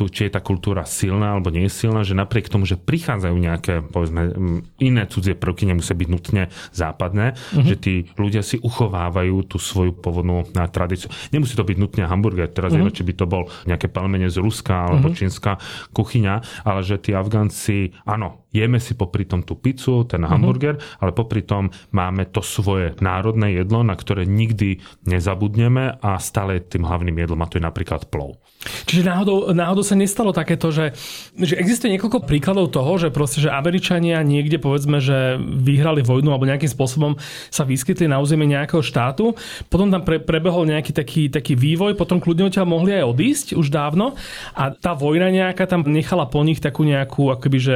tu, 0.01 0.09
či 0.09 0.25
je 0.25 0.33
tá 0.33 0.41
kultúra 0.41 0.81
silná 0.81 1.37
alebo 1.37 1.53
nie 1.53 1.69
je 1.69 1.85
silná, 1.85 2.01
že 2.01 2.17
napriek 2.17 2.49
tomu, 2.49 2.65
že 2.65 2.73
prichádzajú 2.73 3.35
nejaké 3.37 3.85
povedzme, 3.85 4.33
iné 4.81 5.05
cudzie 5.05 5.37
prvky, 5.37 5.69
nemusia 5.69 5.93
byť 5.93 6.09
nutne 6.09 6.49
západné, 6.73 7.37
mm-hmm. 7.37 7.67
že 7.69 7.75
tí 7.77 7.93
ľudia 8.17 8.41
si 8.41 8.57
uchovávajú 8.57 9.45
tú 9.45 9.61
svoju 9.61 9.93
pôvodnú 9.93 10.49
tradíciu. 10.73 11.13
Nemusí 11.29 11.53
to 11.53 11.61
byť 11.61 11.77
nutne 11.77 12.09
hamburger, 12.09 12.49
teraz 12.49 12.73
mm-hmm. 12.73 12.89
je, 12.89 12.97
či 12.97 13.05
by 13.05 13.13
to 13.13 13.25
bol 13.29 13.45
nejaké 13.69 13.93
palmene 13.93 14.25
z 14.25 14.41
Ruska 14.41 14.89
alebo 14.89 15.13
mm-hmm. 15.13 15.21
čínska 15.21 15.61
kuchyňa, 15.93 16.65
ale 16.65 16.81
že 16.81 16.97
tí 16.97 17.13
Afgánci, 17.13 17.93
áno, 18.09 18.40
jeme 18.51 18.77
si 18.77 18.93
popri 18.93 19.23
tom 19.25 19.41
tú 19.41 19.57
pizzu, 19.57 20.03
ten 20.05 20.21
mm-hmm. 20.21 20.31
hamburger, 20.31 20.75
ale 20.99 21.11
popri 21.15 21.41
tom 21.41 21.71
máme 21.95 22.27
to 22.29 22.43
svoje 22.43 22.93
národné 22.99 23.55
jedlo, 23.55 23.81
na 23.81 23.95
ktoré 23.95 24.27
nikdy 24.27 24.83
nezabudneme 25.07 25.97
a 25.99 26.19
stále 26.19 26.59
tým 26.59 26.83
hlavným 26.83 27.15
jedlom 27.15 27.39
a 27.41 27.49
to 27.49 27.57
je 27.57 27.63
napríklad 27.63 28.11
plov. 28.11 28.37
Čiže 28.61 29.07
náhodou, 29.07 29.49
náhodou 29.57 29.81
sa 29.81 29.97
nestalo 29.97 30.29
takéto, 30.29 30.69
že, 30.69 30.93
že 31.33 31.57
existuje 31.57 31.97
niekoľko 31.97 32.29
príkladov 32.29 32.69
toho, 32.69 32.93
že 33.01 33.09
proste, 33.09 33.41
že 33.41 33.49
Američania 33.49 34.21
niekde 34.21 34.61
povedzme, 34.61 35.01
že 35.01 35.41
vyhrali 35.41 36.05
vojnu 36.05 36.29
alebo 36.29 36.45
nejakým 36.45 36.69
spôsobom 36.69 37.17
sa 37.49 37.65
vyskytli 37.65 38.05
na 38.05 38.21
území 38.21 38.45
nejakého 38.45 38.85
štátu, 38.85 39.33
potom 39.65 39.89
tam 39.89 40.05
pre, 40.05 40.21
prebehol 40.21 40.69
nejaký 40.69 40.93
taký, 40.93 41.33
taký 41.33 41.57
vývoj, 41.57 41.97
potom 41.97 42.21
kľudne 42.21 42.53
odtiaľ 42.53 42.67
mohli 42.69 42.93
aj 43.01 43.09
odísť 43.09 43.47
už 43.57 43.73
dávno 43.73 44.13
a 44.53 44.69
tá 44.69 44.93
vojna 44.93 45.33
nejaká 45.33 45.65
tam 45.65 45.81
nechala 45.87 46.29
po 46.29 46.45
nich 46.45 46.61
takú 46.61 46.85
nejakú 46.85 47.33
akoby, 47.33 47.57
že 47.57 47.75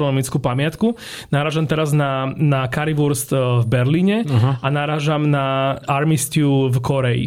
gastronomickú 0.00 0.40
pamiatku. 0.40 0.96
Náražam 1.28 1.68
teraz 1.68 1.92
na, 1.92 2.32
na 2.32 2.64
currywurst 2.72 3.36
eh, 3.36 3.38
v 3.60 3.64
Berlíne 3.68 4.24
uh-huh. 4.24 4.64
a 4.64 4.66
náražam 4.72 5.28
na 5.28 5.76
army 5.84 6.16
stew 6.16 6.72
v 6.72 6.78
Koreji 6.80 7.26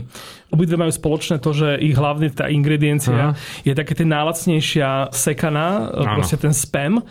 obidve 0.53 0.77
majú 0.77 0.93
spoločné 0.93 1.41
to, 1.41 1.49
že 1.49 1.81
ich 1.81 1.97
hlavne 1.97 2.29
tá 2.29 2.45
ingrediencia 2.45 3.33
uh-huh. 3.33 3.65
je 3.65 3.73
také 3.73 3.97
tá 3.97 4.05
najlacnejšia 4.05 5.09
sekaná, 5.09 5.89
Áno. 5.89 6.21
proste 6.21 6.37
ten 6.37 6.53
spam. 6.53 7.01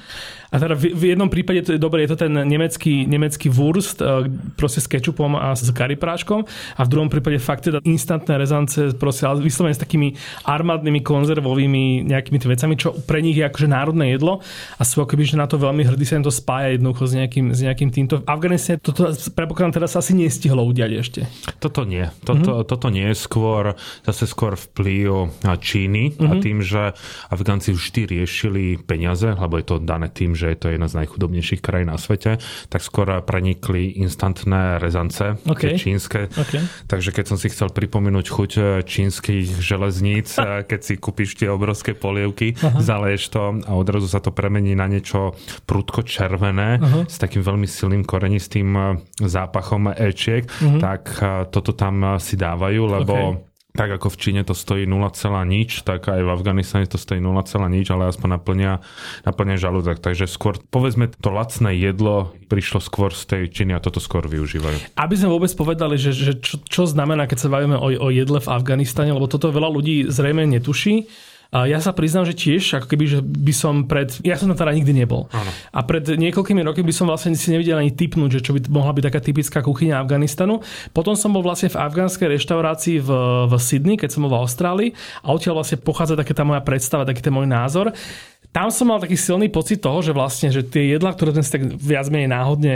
A 0.53 0.61
teda 0.61 0.77
v, 0.77 0.93
v 0.93 1.05
jednom 1.17 1.33
prípade 1.33 1.65
to 1.65 1.73
je 1.73 1.81
dobre, 1.81 2.05
je 2.05 2.13
to 2.13 2.29
ten 2.29 2.33
nemecký, 2.33 3.09
nemecký 3.09 3.49
wurst, 3.49 4.05
e, 4.05 4.29
proste 4.55 4.85
s 4.85 4.87
kečupom 4.87 5.33
a 5.35 5.57
s 5.57 5.73
karipráškom 5.73 6.45
a 6.77 6.81
v 6.85 6.89
druhom 6.93 7.09
prípade 7.09 7.41
fakt 7.41 7.65
teda 7.67 7.81
instantné 7.83 8.37
rezance, 8.37 8.93
proste 9.01 9.25
ale 9.25 9.41
vyslovene 9.41 9.73
s 9.73 9.81
takými 9.81 10.13
armádnymi 10.45 11.01
konzervovými 11.01 12.05
nejakými 12.05 12.37
tými 12.37 12.53
vecami, 12.53 12.75
čo 12.77 12.93
pre 13.09 13.25
nich 13.25 13.41
je 13.41 13.49
akože 13.49 13.69
národné 13.71 14.13
jedlo 14.13 14.45
a 14.77 14.83
sú 14.85 15.01
akoby, 15.01 15.35
že 15.35 15.41
na 15.41 15.49
to 15.49 15.57
veľmi 15.57 15.89
hrdí 15.89 16.05
sa 16.05 16.21
im 16.21 16.27
to 16.27 16.35
spája 16.35 16.77
jednoducho 16.77 17.09
s 17.09 17.15
nejakým, 17.17 17.47
s 17.57 17.61
nejakým 17.65 17.91
týmto. 17.91 18.21
V 18.21 18.29
Afganistane 18.29 18.79
toto 18.83 19.09
predpokladám 19.33 19.89
sa 19.89 20.05
asi 20.05 20.13
nestihlo 20.13 20.61
udiať 20.69 20.93
ešte. 21.01 21.21
Toto 21.59 21.89
nie. 21.89 22.05
Toto, 22.27 22.61
mm-hmm. 22.61 22.69
toto 22.69 22.87
nie 22.93 23.09
je 23.11 23.17
skôr, 23.17 23.73
zase 24.05 24.29
skôr 24.29 24.55
vplyv 24.59 25.33
Číny 25.63 26.13
mm-hmm. 26.13 26.29
a 26.29 26.33
mhm. 26.37 26.43
tým, 26.43 26.59
že 26.61 26.93
Afgánci 27.31 27.71
vždy 27.73 28.19
riešili 28.19 28.77
peniaze, 28.83 29.31
lebo 29.31 29.57
je 29.57 29.67
to 29.67 29.77
dané 29.79 30.11
tým, 30.11 30.35
že 30.35 30.42
je 30.51 30.59
to 30.59 30.67
jedna 30.75 30.89
z 30.91 31.05
najchudobnejších 31.05 31.63
krajín 31.63 31.93
na 31.93 31.99
svete, 32.01 32.43
tak 32.67 32.81
skôr 32.83 33.07
prenikli 33.23 33.95
instantné 34.03 34.83
rezance, 34.83 35.39
okay. 35.47 35.79
čínske. 35.79 36.27
Okay. 36.33 36.63
Takže 36.91 37.15
keď 37.15 37.25
som 37.29 37.39
si 37.39 37.53
chcel 37.53 37.71
pripomenúť 37.71 38.27
chuť 38.27 38.53
eh, 38.59 38.65
čínskych 38.83 39.63
železníc, 39.63 40.35
eh, 40.39 40.67
keď 40.67 40.81
si 40.81 40.95
kúpiš 40.99 41.39
tie 41.39 41.49
obrovské 41.53 41.93
polievky, 41.93 42.59
Aha. 42.59 42.81
zaleješ 42.83 43.23
to 43.33 43.43
a 43.69 43.73
odrazu 43.77 44.09
sa 44.09 44.19
to 44.19 44.35
premení 44.35 44.75
na 44.75 44.89
niečo 44.89 45.37
prudko 45.69 46.03
červené 46.03 46.81
Aha. 46.81 47.01
s 47.07 47.17
takým 47.21 47.45
veľmi 47.45 47.69
silným 47.69 48.03
korenistým 48.03 48.69
eh, 48.75 48.85
zápachom 49.23 49.93
ečiek, 49.93 50.47
uh-huh. 50.47 50.79
tak 50.83 51.03
toto 51.51 51.73
tam 51.75 52.19
si 52.19 52.35
dávajú, 52.35 52.83
lebo 52.87 53.15
okay 53.15 53.52
tak 53.73 53.89
ako 53.89 54.13
v 54.13 54.21
Číne 54.21 54.43
to 54.45 54.53
stojí 54.53 54.85
0, 54.85 55.09
nič, 55.49 55.81
tak 55.89 56.05
aj 56.13 56.21
v 56.21 56.29
Afganistane 56.29 56.85
to 56.85 57.01
stojí 57.01 57.25
0, 57.25 57.33
nič, 57.73 57.89
ale 57.89 58.13
aspoň 58.13 58.37
naplňa, 58.37 58.73
naplňa 59.25 59.57
žalúdok. 59.57 59.97
Takže 59.97 60.29
skôr, 60.29 60.61
povedzme, 60.69 61.09
to 61.09 61.33
lacné 61.33 61.73
jedlo 61.81 62.37
prišlo 62.53 62.85
skôr 62.85 63.17
z 63.17 63.25
tej 63.25 63.43
Číny 63.49 63.73
a 63.73 63.81
toto 63.81 63.97
skôr 63.97 64.29
využívajú. 64.29 64.93
Aby 65.01 65.15
sme 65.17 65.33
vôbec 65.33 65.49
povedali, 65.57 65.97
že, 65.97 66.13
že 66.13 66.37
čo, 66.37 66.61
čo 66.69 66.83
znamená, 66.85 67.25
keď 67.25 67.39
sa 67.41 67.49
bavíme 67.49 67.81
o, 67.81 67.89
o 67.97 68.09
jedle 68.13 68.45
v 68.45 68.53
Afganistane, 68.53 69.17
lebo 69.17 69.25
toto 69.25 69.49
veľa 69.49 69.73
ľudí 69.73 70.05
zrejme 70.13 70.45
netuší, 70.45 71.09
A 71.53 71.69
ja 71.69 71.85
sa 71.85 71.93
priznám, 71.93 72.25
že 72.25 72.33
tiež, 72.33 72.81
ako 72.81 72.89
keby, 72.89 73.05
že 73.05 73.19
by 73.21 73.53
som 73.53 73.85
pred... 73.85 74.09
Ja 74.25 74.41
som 74.41 74.49
tam 74.49 74.57
teda 74.57 74.73
nikdy 74.73 75.05
nebol. 75.05 75.29
Áno. 75.37 75.53
A 75.69 75.85
pred 75.85 76.01
niekoľkými 76.01 76.65
rokmi 76.65 76.81
by 76.89 76.95
som 76.97 77.13
vlastne 77.13 77.37
si 77.37 77.53
nevedel 77.53 77.77
ani 77.77 77.93
typnúť, 77.93 78.41
že 78.41 78.45
čo 78.49 78.57
by 78.57 78.73
mohla 78.73 78.97
byť 78.97 79.05
taká 79.05 79.21
typická 79.21 79.59
kuchyňa 79.61 80.01
Afganistanu. 80.01 80.65
Potom 80.97 81.13
som 81.13 81.29
bol 81.29 81.45
vlastne 81.45 81.69
v 81.69 81.77
afgánskej 81.77 82.41
reštaurácii 82.41 83.05
v, 83.05 83.11
v 83.47 83.53
Sydney, 83.61 84.01
keď 84.01 84.17
som 84.17 84.25
bol 84.25 84.33
v 84.33 84.41
Austrálii 84.41 84.91
a 85.21 85.29
odtiaľ 85.37 85.61
vlastne 85.61 85.77
pochádza 85.77 86.17
taká 86.17 86.33
tá 86.33 86.41
moja 86.41 86.65
predstava, 86.65 87.05
taký 87.05 87.21
ten 87.21 87.37
môj 87.37 87.45
názor 87.45 87.93
tam 88.53 88.69
som 88.69 88.93
mal 88.93 89.01
taký 89.01 89.17
silný 89.17 89.49
pocit 89.49 89.81
toho, 89.81 90.05
že 90.05 90.13
vlastne, 90.13 90.53
že 90.53 90.61
tie 90.61 90.93
jedlá, 90.93 91.17
ktoré 91.17 91.33
sme 91.33 91.41
si 91.41 91.57
tak 91.57 91.65
viac 91.73 92.13
menej 92.13 92.29
náhodne 92.29 92.75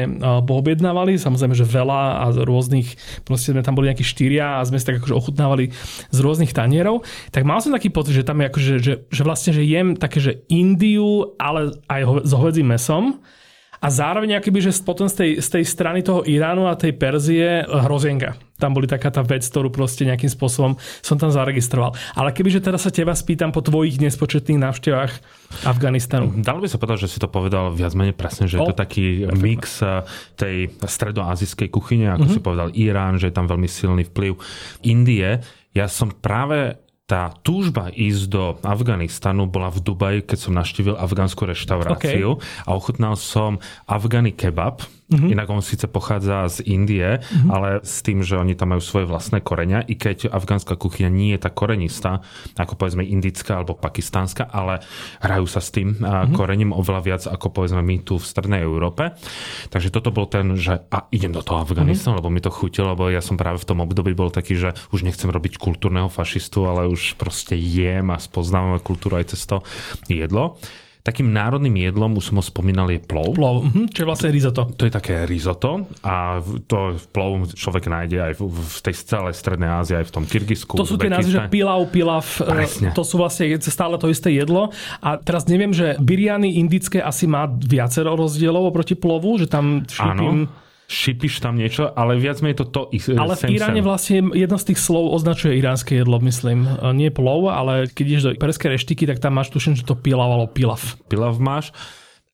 poobjednávali, 0.49 1.21
samozrejme, 1.21 1.53
že 1.53 1.69
veľa 1.69 2.25
a 2.25 2.33
z 2.33 2.39
rôznych, 2.49 2.89
proste 3.29 3.53
sme 3.53 3.61
tam 3.61 3.77
boli 3.77 3.93
nejakí 3.93 4.01
štyria 4.01 4.57
a 4.57 4.65
sme 4.65 4.81
si 4.81 4.89
tak 4.89 5.05
akože 5.05 5.13
ochutnávali 5.13 5.69
z 6.09 6.19
rôznych 6.25 6.57
tanierov, 6.57 7.05
tak 7.29 7.45
mal 7.45 7.61
som 7.61 7.77
taký 7.77 7.93
pocit, 7.93 8.17
že 8.17 8.25
tam 8.25 8.41
je 8.41 8.49
akože, 8.49 8.75
že, 8.81 8.93
že 9.05 9.23
vlastne, 9.23 9.53
že 9.53 9.69
jem 9.69 10.01
také, 10.01 10.19
že 10.25 10.41
Indiu, 10.49 11.37
ale 11.37 11.77
aj 11.93 12.25
s 12.25 12.33
hovedzím 12.33 12.73
mesom 12.73 13.21
a 13.81 13.87
zároveň 13.93 14.41
akoby, 14.41 14.71
že 14.71 14.73
potom 14.83 15.07
z 15.07 15.15
tej, 15.15 15.31
z 15.41 15.49
tej 15.61 15.65
strany 15.65 16.01
toho 16.01 16.25
Iránu 16.25 16.69
a 16.69 16.79
tej 16.79 16.97
Perzie 16.97 17.65
hrozienka. 17.65 18.39
Tam 18.57 18.73
boli 18.73 18.89
taká 18.89 19.13
tá 19.13 19.21
vec, 19.21 19.45
ktorú 19.45 19.69
proste 19.69 20.09
nejakým 20.09 20.33
spôsobom 20.33 20.81
som 21.05 21.21
tam 21.21 21.29
zaregistroval. 21.29 21.93
Ale 22.17 22.33
kebyže 22.33 22.65
teraz 22.65 22.89
sa 22.89 22.91
teba 22.91 23.13
spýtam 23.13 23.53
po 23.53 23.61
tvojich 23.61 24.01
nespočetných 24.01 24.57
návštevách 24.57 25.13
Afganistanu. 25.69 26.33
Dalo 26.41 26.65
by 26.65 26.69
sa 26.73 26.81
povedať, 26.81 27.05
že 27.05 27.13
si 27.13 27.19
to 27.21 27.29
povedal 27.29 27.69
viac 27.77 27.93
menej 27.93 28.17
presne, 28.17 28.49
že 28.49 28.57
o, 28.57 28.65
je 28.65 28.73
to 28.73 28.77
taký 28.81 29.29
perfect. 29.29 29.45
mix 29.45 29.63
eh, 29.85 30.01
tej 30.41 30.57
stredoazijskej 30.73 31.69
kuchyne, 31.69 32.17
ako 32.17 32.33
mm-hmm. 32.33 32.33
si 32.33 32.41
povedal 32.41 32.69
Irán, 32.73 33.21
že 33.21 33.29
je 33.29 33.37
tam 33.37 33.45
veľmi 33.45 33.69
silný 33.69 34.09
vplyv 34.09 34.41
Indie. 34.89 35.45
Ja 35.77 35.93
som 35.93 36.09
práve 36.09 36.81
tá 37.07 37.31
túžba 37.47 37.95
ísť 37.95 38.23
do 38.27 38.45
Afganistanu 38.67 39.47
bola 39.47 39.71
v 39.71 39.79
Dubaji, 39.79 40.19
keď 40.27 40.39
som 40.43 40.59
naštívil 40.59 40.99
afgánsku 40.99 41.39
reštauráciu 41.47 42.43
okay. 42.43 42.67
a 42.67 42.75
ochutnal 42.75 43.15
som 43.15 43.63
afgany 43.87 44.35
kebab, 44.35 44.83
Mm-hmm. 45.07 45.33
Inak 45.39 45.49
on 45.55 45.63
síce 45.63 45.87
pochádza 45.87 46.51
z 46.51 46.67
Indie, 46.67 47.23
mm-hmm. 47.23 47.51
ale 47.55 47.69
s 47.87 48.03
tým, 48.03 48.27
že 48.27 48.35
oni 48.35 48.59
tam 48.59 48.75
majú 48.75 48.83
svoje 48.83 49.07
vlastné 49.07 49.39
korenia, 49.39 49.87
i 49.87 49.95
keď 49.95 50.35
afgánska 50.35 50.75
kuchyňa 50.75 51.11
nie 51.11 51.39
je 51.39 51.47
tak 51.47 51.55
korenistá, 51.55 52.27
ako 52.59 52.75
povedzme 52.75 53.07
indická 53.07 53.63
alebo 53.63 53.79
pakistánska, 53.79 54.51
ale 54.51 54.83
hrajú 55.23 55.47
sa 55.47 55.63
s 55.63 55.71
tým 55.71 55.95
mm-hmm. 55.95 56.35
korením 56.35 56.75
oveľa 56.75 57.01
viac 57.07 57.23
ako 57.31 57.55
povedzme 57.55 57.87
my 57.87 58.03
tu 58.03 58.19
v 58.19 58.27
strednej 58.27 58.67
Európe. 58.67 59.15
Takže 59.71 59.95
toto 59.95 60.11
bol 60.11 60.27
ten, 60.27 60.59
že 60.59 60.83
a 60.91 61.07
idem 61.15 61.31
do 61.31 61.43
toho 61.47 61.63
Afganistanu, 61.63 62.19
mm-hmm. 62.19 62.27
lebo 62.27 62.35
mi 62.35 62.43
to 62.43 62.51
chutilo, 62.51 62.99
lebo 62.99 63.07
ja 63.07 63.23
som 63.23 63.39
práve 63.39 63.63
v 63.63 63.69
tom 63.69 63.79
období 63.87 64.11
bol 64.11 64.35
taký, 64.35 64.59
že 64.59 64.75
už 64.91 65.07
nechcem 65.07 65.31
robiť 65.31 65.63
kultúrneho 65.63 66.11
fašistu, 66.11 66.67
ale 66.67 66.91
už 66.91 67.15
proste 67.15 67.55
jem 67.55 68.11
a 68.11 68.19
spoznávam 68.19 68.83
kultúru 68.83 69.23
aj 69.23 69.39
cez 69.39 69.47
to 69.47 69.63
jedlo. 70.11 70.59
Takým 71.07 71.31
národným 71.31 71.87
jedlom, 71.87 72.19
už 72.19 72.35
som 72.35 72.43
ho 72.43 72.45
spomínal, 72.45 72.91
je 72.91 72.99
plov. 72.99 73.39
Plov, 73.39 73.63
uh-huh, 73.63 73.87
čo 73.95 74.03
je 74.03 74.09
vlastne 74.11 74.35
risotto. 74.35 74.67
To 74.75 74.83
je 74.83 74.91
také 74.91 75.23
risotto 75.23 75.87
a 76.03 76.43
to 76.67 76.99
plov 77.15 77.55
človek 77.55 77.87
nájde 77.87 78.19
aj 78.19 78.33
v, 78.35 78.51
v 78.51 78.79
tej 78.83 78.95
celej 79.07 79.39
Strednej 79.39 79.71
Ázii, 79.71 80.03
aj 80.03 80.07
v 80.11 80.13
tom 80.19 80.25
Kyrgyzsku. 80.27 80.75
To 80.75 80.83
sú 80.83 80.99
tie 80.99 81.07
názvy, 81.07 81.31
že 81.31 81.47
pilav, 81.47 81.87
pilav, 81.95 82.27
e, 82.43 82.51
Presne. 82.51 82.91
to 82.91 83.07
sú 83.07 83.23
vlastne 83.23 83.47
stále 83.63 83.95
to 84.03 84.11
isté 84.11 84.35
jedlo. 84.35 84.75
A 84.99 85.15
teraz 85.23 85.47
neviem, 85.47 85.71
že 85.71 85.95
biryany 86.03 86.59
indické 86.59 86.99
asi 86.99 87.31
má 87.31 87.47
viacero 87.47 88.19
rozdielov 88.19 88.75
oproti 88.75 88.99
plovu, 88.99 89.39
že 89.39 89.47
tam 89.47 89.87
šípim... 89.87 90.51
Áno 90.51 90.65
šipíš 90.87 91.43
tam 91.43 91.59
niečo, 91.59 91.91
ale 91.91 92.15
viac 92.15 92.39
menej 92.39 92.63
to 92.63 92.67
to 92.71 92.83
ich 92.95 93.11
Ale 93.11 93.35
v 93.35 93.59
Iráne 93.59 93.83
vlastne 93.83 94.31
jedno 94.33 94.55
z 94.55 94.73
tých 94.73 94.79
slov 94.79 95.11
označuje 95.11 95.59
iránske 95.59 95.99
jedlo, 95.99 96.23
myslím. 96.23 96.63
E, 96.67 96.71
nie 96.95 97.11
plov, 97.11 97.51
ale 97.51 97.91
keď 97.91 98.05
ideš 98.07 98.23
do 98.23 98.31
perskej 98.39 98.79
reštiky, 98.79 99.05
tak 99.11 99.19
tam 99.19 99.35
máš 99.35 99.51
tušen, 99.51 99.75
že 99.75 99.83
to 99.83 99.99
pilav 99.99 100.31
alebo 100.31 100.47
pilav. 100.51 100.79
Pilav 101.11 101.39
máš. 101.43 101.75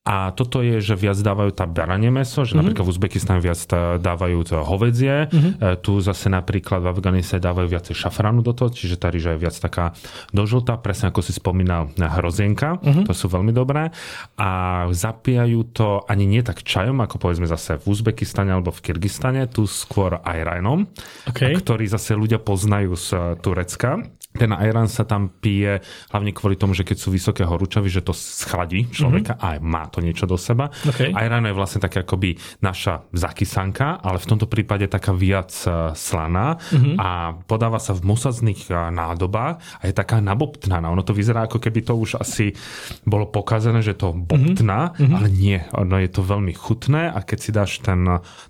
A 0.03 0.35
toto 0.35 0.59
je, 0.59 0.83
že 0.83 0.99
viac 0.99 1.15
dávajú 1.15 1.55
tá 1.55 1.63
baranie 1.63 2.11
meso, 2.11 2.43
že 2.43 2.51
mm-hmm. 2.51 2.59
napríklad 2.59 2.83
v 2.83 2.91
Uzbekistane 2.91 3.39
viac 3.39 3.63
dávajú 4.03 4.39
to 4.43 4.59
hovedzie, 4.59 5.31
mm-hmm. 5.31 5.79
tu 5.79 6.03
zase 6.03 6.27
napríklad 6.27 6.83
v 6.83 6.91
Afganistane 6.91 7.39
dávajú 7.39 7.71
viacej 7.71 7.95
šafránu 7.95 8.43
do 8.43 8.51
toho, 8.51 8.67
čiže 8.67 8.99
tá 8.99 9.07
ryža 9.07 9.39
je 9.39 9.47
viac 9.47 9.55
taká 9.55 9.95
dožltá, 10.35 10.75
presne 10.75 11.07
ako 11.07 11.23
si 11.23 11.31
spomínal 11.31 11.87
hrozienka, 11.95 12.83
mm-hmm. 12.83 13.07
to 13.07 13.15
sú 13.15 13.31
veľmi 13.31 13.55
dobré. 13.55 13.95
A 14.35 14.83
zapíjajú 14.91 15.71
to 15.71 16.03
ani 16.11 16.27
nie 16.27 16.43
tak 16.43 16.67
čajom, 16.67 16.99
ako 16.99 17.23
povedzme 17.23 17.47
zase 17.47 17.79
v 17.79 17.87
Uzbekistane 17.87 18.51
alebo 18.51 18.75
v 18.75 18.83
Kyrgyzstane, 18.83 19.47
tu 19.47 19.63
skôr 19.71 20.19
ajrajnom, 20.19 20.83
okay. 21.31 21.55
ktorý 21.55 21.87
zase 21.87 22.19
ľudia 22.19 22.43
poznajú 22.43 22.91
z 22.99 23.39
Turecka 23.39 24.03
ten 24.33 24.49
ajran 24.49 24.89
sa 24.89 25.05
tam 25.05 25.29
pije 25.29 25.79
hlavne 26.09 26.33
kvôli 26.33 26.57
tomu, 26.57 26.73
že 26.73 26.81
keď 26.81 26.97
sú 26.97 27.13
vysoké 27.13 27.45
horúčavy, 27.45 27.87
že 27.87 28.01
to 28.01 28.11
schladí 28.17 28.89
človeka 28.89 29.37
mm-hmm. 29.37 29.61
a 29.61 29.61
má 29.61 29.85
to 29.87 30.01
niečo 30.01 30.25
do 30.25 30.35
seba. 30.35 30.73
Okay. 30.81 31.13
Ajran 31.13 31.45
je 31.45 31.53
vlastne 31.53 31.79
také 31.79 32.01
akoby 32.01 32.35
naša 32.65 33.05
zakysanka, 33.13 34.01
ale 34.01 34.17
v 34.17 34.29
tomto 34.29 34.49
prípade 34.49 34.89
taká 34.89 35.13
viac 35.13 35.53
e, 35.63 35.93
slaná 35.93 36.57
mm-hmm. 36.57 36.95
a 36.97 37.37
podáva 37.45 37.77
sa 37.77 37.93
v 37.93 38.09
mosazných 38.09 38.67
e, 38.67 38.73
nádobách 38.73 39.61
a 39.61 39.83
je 39.85 39.93
taká 39.93 40.17
nabobtnaná. 40.17 40.89
Ono 40.89 41.05
to 41.05 41.13
vyzerá 41.13 41.45
ako 41.45 41.61
keby 41.61 41.85
to 41.85 41.93
už 41.93 42.17
asi 42.17 42.57
bolo 43.05 43.29
pokazené, 43.29 43.85
že 43.85 43.93
to 43.93 44.17
bobtná, 44.17 44.97
mm-hmm. 44.97 45.13
ale 45.13 45.27
nie. 45.29 45.61
Ono 45.77 45.95
je 46.01 46.09
to 46.09 46.25
veľmi 46.25 46.57
chutné 46.57 47.13
a 47.13 47.21
keď 47.21 47.37
si 47.37 47.51
dáš 47.53 47.71
ten, 47.85 48.01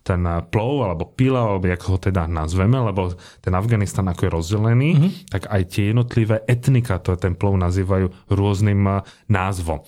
ten 0.08 0.22
plov 0.48 0.88
alebo 0.88 1.12
pila, 1.12 1.44
alebo 1.44 1.68
ako 1.68 1.88
ho 1.96 2.00
teda 2.00 2.30
nazveme, 2.30 2.80
lebo 2.80 3.12
ten 3.44 3.52
Afganistan 3.52 4.08
ako 4.08 4.22
je 4.24 4.32
rozdelený, 4.32 4.90
mm-hmm. 4.96 5.12
tak 5.28 5.52
aj 5.52 5.62
tie 5.74 5.90
jednotlivé 5.90 6.46
etnika, 6.46 7.02
to 7.02 7.18
ten 7.18 7.34
plov 7.34 7.58
nazývajú 7.58 8.30
rôznym 8.30 8.86
eh, 8.86 9.02
názvom. 9.26 9.82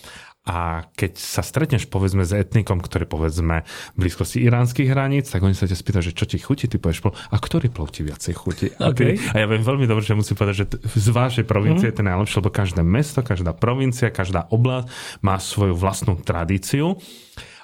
A 0.45 0.85
keď 0.93 1.17
sa 1.17 1.41
stretneš 1.41 1.89
povedzme 1.89 2.21
s 2.21 2.29
etnikom, 2.29 2.77
ktorý 2.77 3.09
povedzme 3.09 3.65
v 3.65 3.97
blízkosti 3.97 4.45
iránskych 4.45 4.93
hraníc, 4.93 5.33
tak 5.33 5.41
oni 5.41 5.57
sa 5.57 5.65
ťa 5.65 5.73
spýtajú, 5.73 6.03
že 6.05 6.13
čo 6.13 6.29
ti 6.29 6.37
chutí, 6.37 6.69
ty 6.69 6.77
povieš 6.77 7.01
plov, 7.01 7.17
a 7.17 7.35
ktorý 7.41 7.73
plov 7.73 7.89
ti 7.89 8.05
viacej 8.05 8.33
chutí? 8.37 8.69
Okay. 8.77 9.17
A 9.33 9.41
ja 9.41 9.49
viem 9.49 9.65
veľmi 9.65 9.89
dobre, 9.89 10.05
že 10.05 10.13
musím 10.13 10.37
povedať, 10.37 10.55
že 10.61 10.65
z 10.85 11.07
vašej 11.09 11.49
provincie 11.49 11.89
mm-hmm. 11.89 11.97
je 11.97 11.97
to 11.97 12.09
najlepšie, 12.13 12.37
lebo 12.45 12.53
každé 12.53 12.81
mesto, 12.85 13.25
každá 13.25 13.57
provincia, 13.57 14.13
každá 14.13 14.45
oblasť 14.53 14.85
má 15.25 15.41
svoju 15.41 15.73
vlastnú 15.73 16.13
tradíciu 16.21 17.01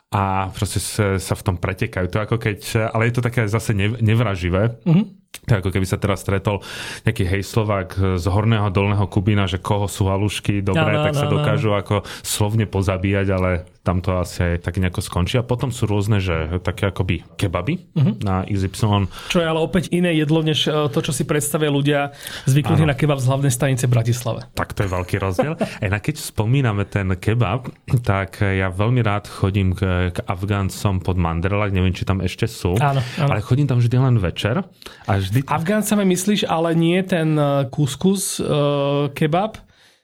a 0.10 0.50
proste 0.50 0.82
sa 1.22 1.34
v 1.38 1.46
tom 1.46 1.62
pretekajú. 1.62 2.10
To 2.10 2.18
ako 2.18 2.42
keď, 2.42 2.90
ale 2.98 3.08
je 3.08 3.14
to 3.14 3.22
také 3.22 3.46
zase 3.46 3.78
nevraživé. 3.78 4.82
Mm-hmm 4.90 5.21
tak 5.42 5.66
ako 5.66 5.74
keby 5.74 5.88
sa 5.88 5.98
teraz 5.98 6.22
stretol 6.22 6.62
nejaký 7.04 7.24
hej 7.26 7.42
Slovák 7.42 8.20
z 8.20 8.26
horného 8.30 8.70
dolného 8.70 9.04
Kubína, 9.10 9.50
že 9.50 9.58
koho 9.58 9.90
sú 9.90 10.08
halušky 10.08 10.62
dobré, 10.62 10.96
no, 10.96 11.02
no, 11.02 11.06
tak 11.10 11.16
sa 11.18 11.28
no, 11.28 11.40
dokážu 11.40 11.74
no. 11.74 11.80
ako 11.80 11.96
slovne 12.22 12.70
pozabíjať, 12.70 13.28
ale 13.34 13.66
tam 13.82 13.98
to 13.98 14.22
asi 14.22 14.46
aj 14.46 14.70
tak 14.70 14.78
nejako 14.78 15.02
skončí. 15.02 15.42
A 15.42 15.46
potom 15.46 15.74
sú 15.74 15.90
rôzne, 15.90 16.22
že 16.22 16.62
také 16.62 16.94
akoby 16.94 17.26
kebaby 17.34 17.82
uh-huh. 17.98 18.14
na 18.22 18.46
XY. 18.46 19.10
Čo 19.34 19.42
je 19.42 19.48
ale 19.50 19.58
opäť 19.58 19.90
iné 19.90 20.14
jedlo, 20.14 20.46
než 20.46 20.70
e, 20.70 20.86
to, 20.94 21.00
čo 21.02 21.10
si 21.10 21.26
predstavia 21.26 21.74
ľudia 21.74 22.14
zvyknutí 22.46 22.86
na 22.86 22.94
kebab 22.94 23.18
z 23.18 23.34
hlavnej 23.34 23.50
stanice 23.50 23.90
v 23.90 23.98
Bratislave. 23.98 24.46
Tak 24.54 24.78
to 24.78 24.86
je 24.86 24.90
veľký 24.94 25.18
rozdiel. 25.18 25.58
Aj 25.58 25.90
na 25.90 25.98
keď 25.98 26.22
spomíname 26.22 26.86
ten 26.86 27.10
kebab, 27.18 27.74
tak 28.06 28.46
ja 28.46 28.70
veľmi 28.70 29.02
rád 29.02 29.26
chodím 29.26 29.74
k, 29.74 30.14
k 30.14 30.18
Afgáncom 30.30 31.02
pod 31.02 31.18
Manderlak, 31.18 31.74
neviem, 31.74 31.98
či 31.98 32.06
tam 32.06 32.22
ešte 32.22 32.46
sú, 32.46 32.78
áno, 32.78 33.02
áno. 33.02 33.30
ale 33.34 33.42
chodím 33.42 33.66
tam 33.66 33.82
vždy 33.82 33.98
len 33.98 34.22
večer. 34.22 34.62
A 35.10 35.12
vždy... 35.22 35.40
Afgáncami 35.46 36.04
myslíš, 36.10 36.50
ale 36.50 36.74
nie 36.74 36.98
ten 37.06 37.38
e, 37.38 37.70
kuskus 37.70 38.42
uh, 38.42 39.10
kebab, 39.14 39.62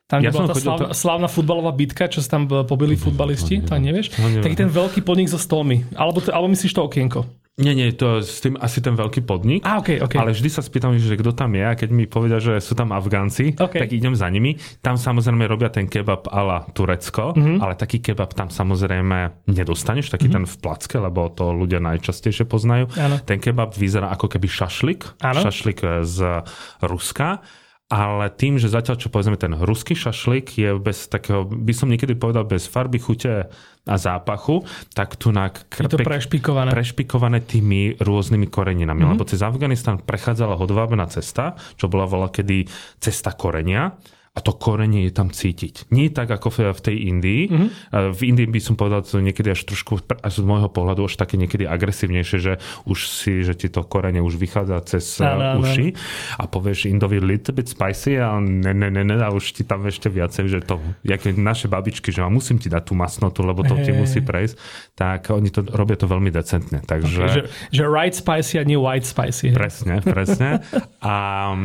tam 0.07 0.23
ja 0.23 0.31
bola 0.31 0.47
tá 0.47 0.55
slávna, 0.55 0.87
to... 0.87 0.95
slávna 0.95 1.27
futbalová 1.27 1.75
bitka, 1.75 2.07
čo 2.07 2.23
sa 2.23 2.39
tam 2.39 2.47
pobili 2.47 2.95
futbalisti, 2.95 3.59
to 3.59 3.75
nevieš? 3.75 4.15
No, 4.15 4.39
Taký 4.39 4.55
ten 4.55 4.71
veľký 4.71 5.03
podnik 5.03 5.27
so 5.27 5.35
stolmi. 5.35 5.83
Alebo, 5.99 6.23
to, 6.23 6.31
alebo 6.31 6.47
myslíš 6.47 6.71
to 6.71 6.87
okienko? 6.87 7.27
Nie, 7.57 7.73
nie, 7.73 7.89
to 7.89 8.21
s 8.21 8.37
tým 8.37 8.53
asi 8.61 8.85
ten 8.85 8.93
veľký 8.93 9.25
podnik. 9.25 9.65
A, 9.65 9.81
okay, 9.81 9.97
okay. 9.97 10.21
Ale 10.21 10.29
vždy 10.29 10.45
sa 10.45 10.61
spýtam, 10.61 10.93
že 10.93 11.17
kto 11.17 11.33
tam 11.33 11.57
je 11.57 11.65
a 11.65 11.73
keď 11.73 11.89
mi 11.89 12.05
povedia, 12.05 12.37
že 12.37 12.61
sú 12.61 12.77
tam 12.77 12.93
Afgánci, 12.93 13.57
okay. 13.57 13.81
tak 13.81 13.97
idem 13.97 14.13
za 14.13 14.29
nimi. 14.29 14.61
Tam 14.85 14.93
samozrejme 14.93 15.41
robia 15.49 15.73
ten 15.73 15.89
kebab 15.89 16.29
ala 16.29 16.69
Turecko, 16.69 17.33
mm-hmm. 17.33 17.57
ale 17.57 17.73
taký 17.73 17.97
kebab 17.97 18.37
tam 18.37 18.53
samozrejme 18.53 19.49
nedostaneš, 19.49 20.13
taký 20.13 20.29
mm-hmm. 20.29 20.45
ten 20.45 20.53
v 20.53 20.55
placke, 20.61 20.97
lebo 21.01 21.33
to 21.33 21.49
ľudia 21.49 21.81
najčastejšie 21.81 22.45
poznajú. 22.45 22.93
Ano. 22.93 23.17
Ten 23.25 23.41
kebab 23.41 23.73
vyzerá 23.73 24.13
ako 24.13 24.29
keby 24.37 24.45
šašlik, 24.45 25.17
ano. 25.25 25.41
šašlik 25.41 26.05
z 26.05 26.45
Ruska 26.85 27.41
ale 27.87 28.27
tým, 28.35 28.59
že 28.59 28.67
zatiaľ, 28.67 28.99
čo 28.99 29.07
povedzme 29.07 29.39
ten 29.39 29.55
ruský 29.55 29.95
šašlik 29.95 30.59
je 30.59 30.75
bez 30.75 31.07
takého, 31.07 31.47
by 31.47 31.71
som 31.71 31.87
niekedy 31.87 32.19
povedal, 32.19 32.43
bez 32.43 32.67
farby, 32.67 32.99
chute 32.99 33.47
a 33.87 33.95
zápachu, 33.95 34.67
tak 34.91 35.15
tu 35.15 35.31
na 35.31 35.47
krpek, 35.47 35.87
je 35.87 35.93
to 35.95 36.03
prešpikované. 36.03 36.75
prešpikované 36.75 37.39
tými 37.39 37.95
rôznymi 37.95 38.51
koreninami. 38.51 39.07
Mm-hmm. 39.07 39.15
Lebo 39.15 39.23
cez 39.23 39.39
Afganistan 39.39 40.03
prechádzala 40.03 40.59
hodvábená 40.59 41.07
cesta, 41.07 41.55
čo 41.79 41.87
bola 41.87 42.03
voľa 42.03 42.35
kedy 42.35 42.67
cesta 42.99 43.31
korenia 43.31 43.95
a 44.37 44.39
to 44.45 44.53
korenie 44.53 45.09
je 45.09 45.13
tam 45.17 45.33
cítiť. 45.33 45.89
Nie 45.89 46.13
tak 46.13 46.29
ako 46.29 46.53
v 46.77 46.77
tej 46.77 47.09
Indii. 47.09 47.49
Mm-hmm. 47.49 47.69
V 48.13 48.21
Indii 48.21 48.45
by 48.45 48.61
som 48.61 48.77
povedal 48.77 49.01
to 49.01 49.17
niekedy 49.17 49.49
až 49.49 49.65
trošku, 49.65 49.97
až 50.05 50.33
z 50.37 50.45
môjho 50.45 50.69
pohľadu, 50.69 51.09
až 51.09 51.17
také 51.17 51.41
niekedy 51.41 51.65
agresívnejšie, 51.65 52.37
že 52.37 52.53
už 52.85 53.09
si, 53.09 53.41
že 53.41 53.57
ti 53.57 53.65
to 53.73 53.81
korenie 53.81 54.21
už 54.21 54.37
vychádza 54.37 54.77
cez 54.85 55.17
no, 55.17 55.33
no, 55.33 55.65
uši 55.65 55.89
no. 55.89 55.97
a 56.37 56.43
povieš 56.45 56.85
Indovi 56.85 57.17
little 57.17 57.57
bit 57.57 57.65
spicy 57.65 58.21
a 58.21 58.37
ne, 58.37 58.77
ne, 58.77 58.93
ne, 58.93 59.01
ne, 59.01 59.17
a 59.17 59.33
už 59.33 59.57
ti 59.57 59.65
tam 59.65 59.81
ešte 59.89 60.13
viacej, 60.13 60.45
že 60.45 60.59
to, 60.61 60.77
jak 61.01 61.25
naše 61.33 61.65
babičky, 61.65 62.13
že 62.13 62.21
musím 62.29 62.61
ti 62.61 62.69
dať 62.69 62.83
tú 62.85 62.93
masnotu, 62.93 63.41
lebo 63.41 63.65
to 63.65 63.73
hey. 63.73 63.89
ti 63.89 63.91
musí 63.97 64.21
prejsť, 64.21 64.55
tak 64.93 65.33
oni 65.33 65.49
to 65.49 65.65
robia 65.73 65.97
to 65.97 66.05
veľmi 66.05 66.29
decentne. 66.29 66.85
Takže... 66.85 67.23
Okay, 67.25 67.33
že, 67.33 67.41
že 67.73 67.83
right 67.89 68.13
spicy 68.13 68.61
a 68.61 68.63
nie 68.67 68.77
white 68.77 69.07
spicy. 69.07 69.49
Presne, 69.49 70.05
presne. 70.05 70.61
a 71.01 71.15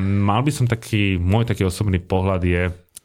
mal 0.00 0.40
by 0.40 0.52
som 0.54 0.64
taký, 0.64 1.20
môj 1.20 1.44
taký 1.44 1.68
osobný 1.68 2.00
pohľad 2.00 2.40
je, 2.46 2.61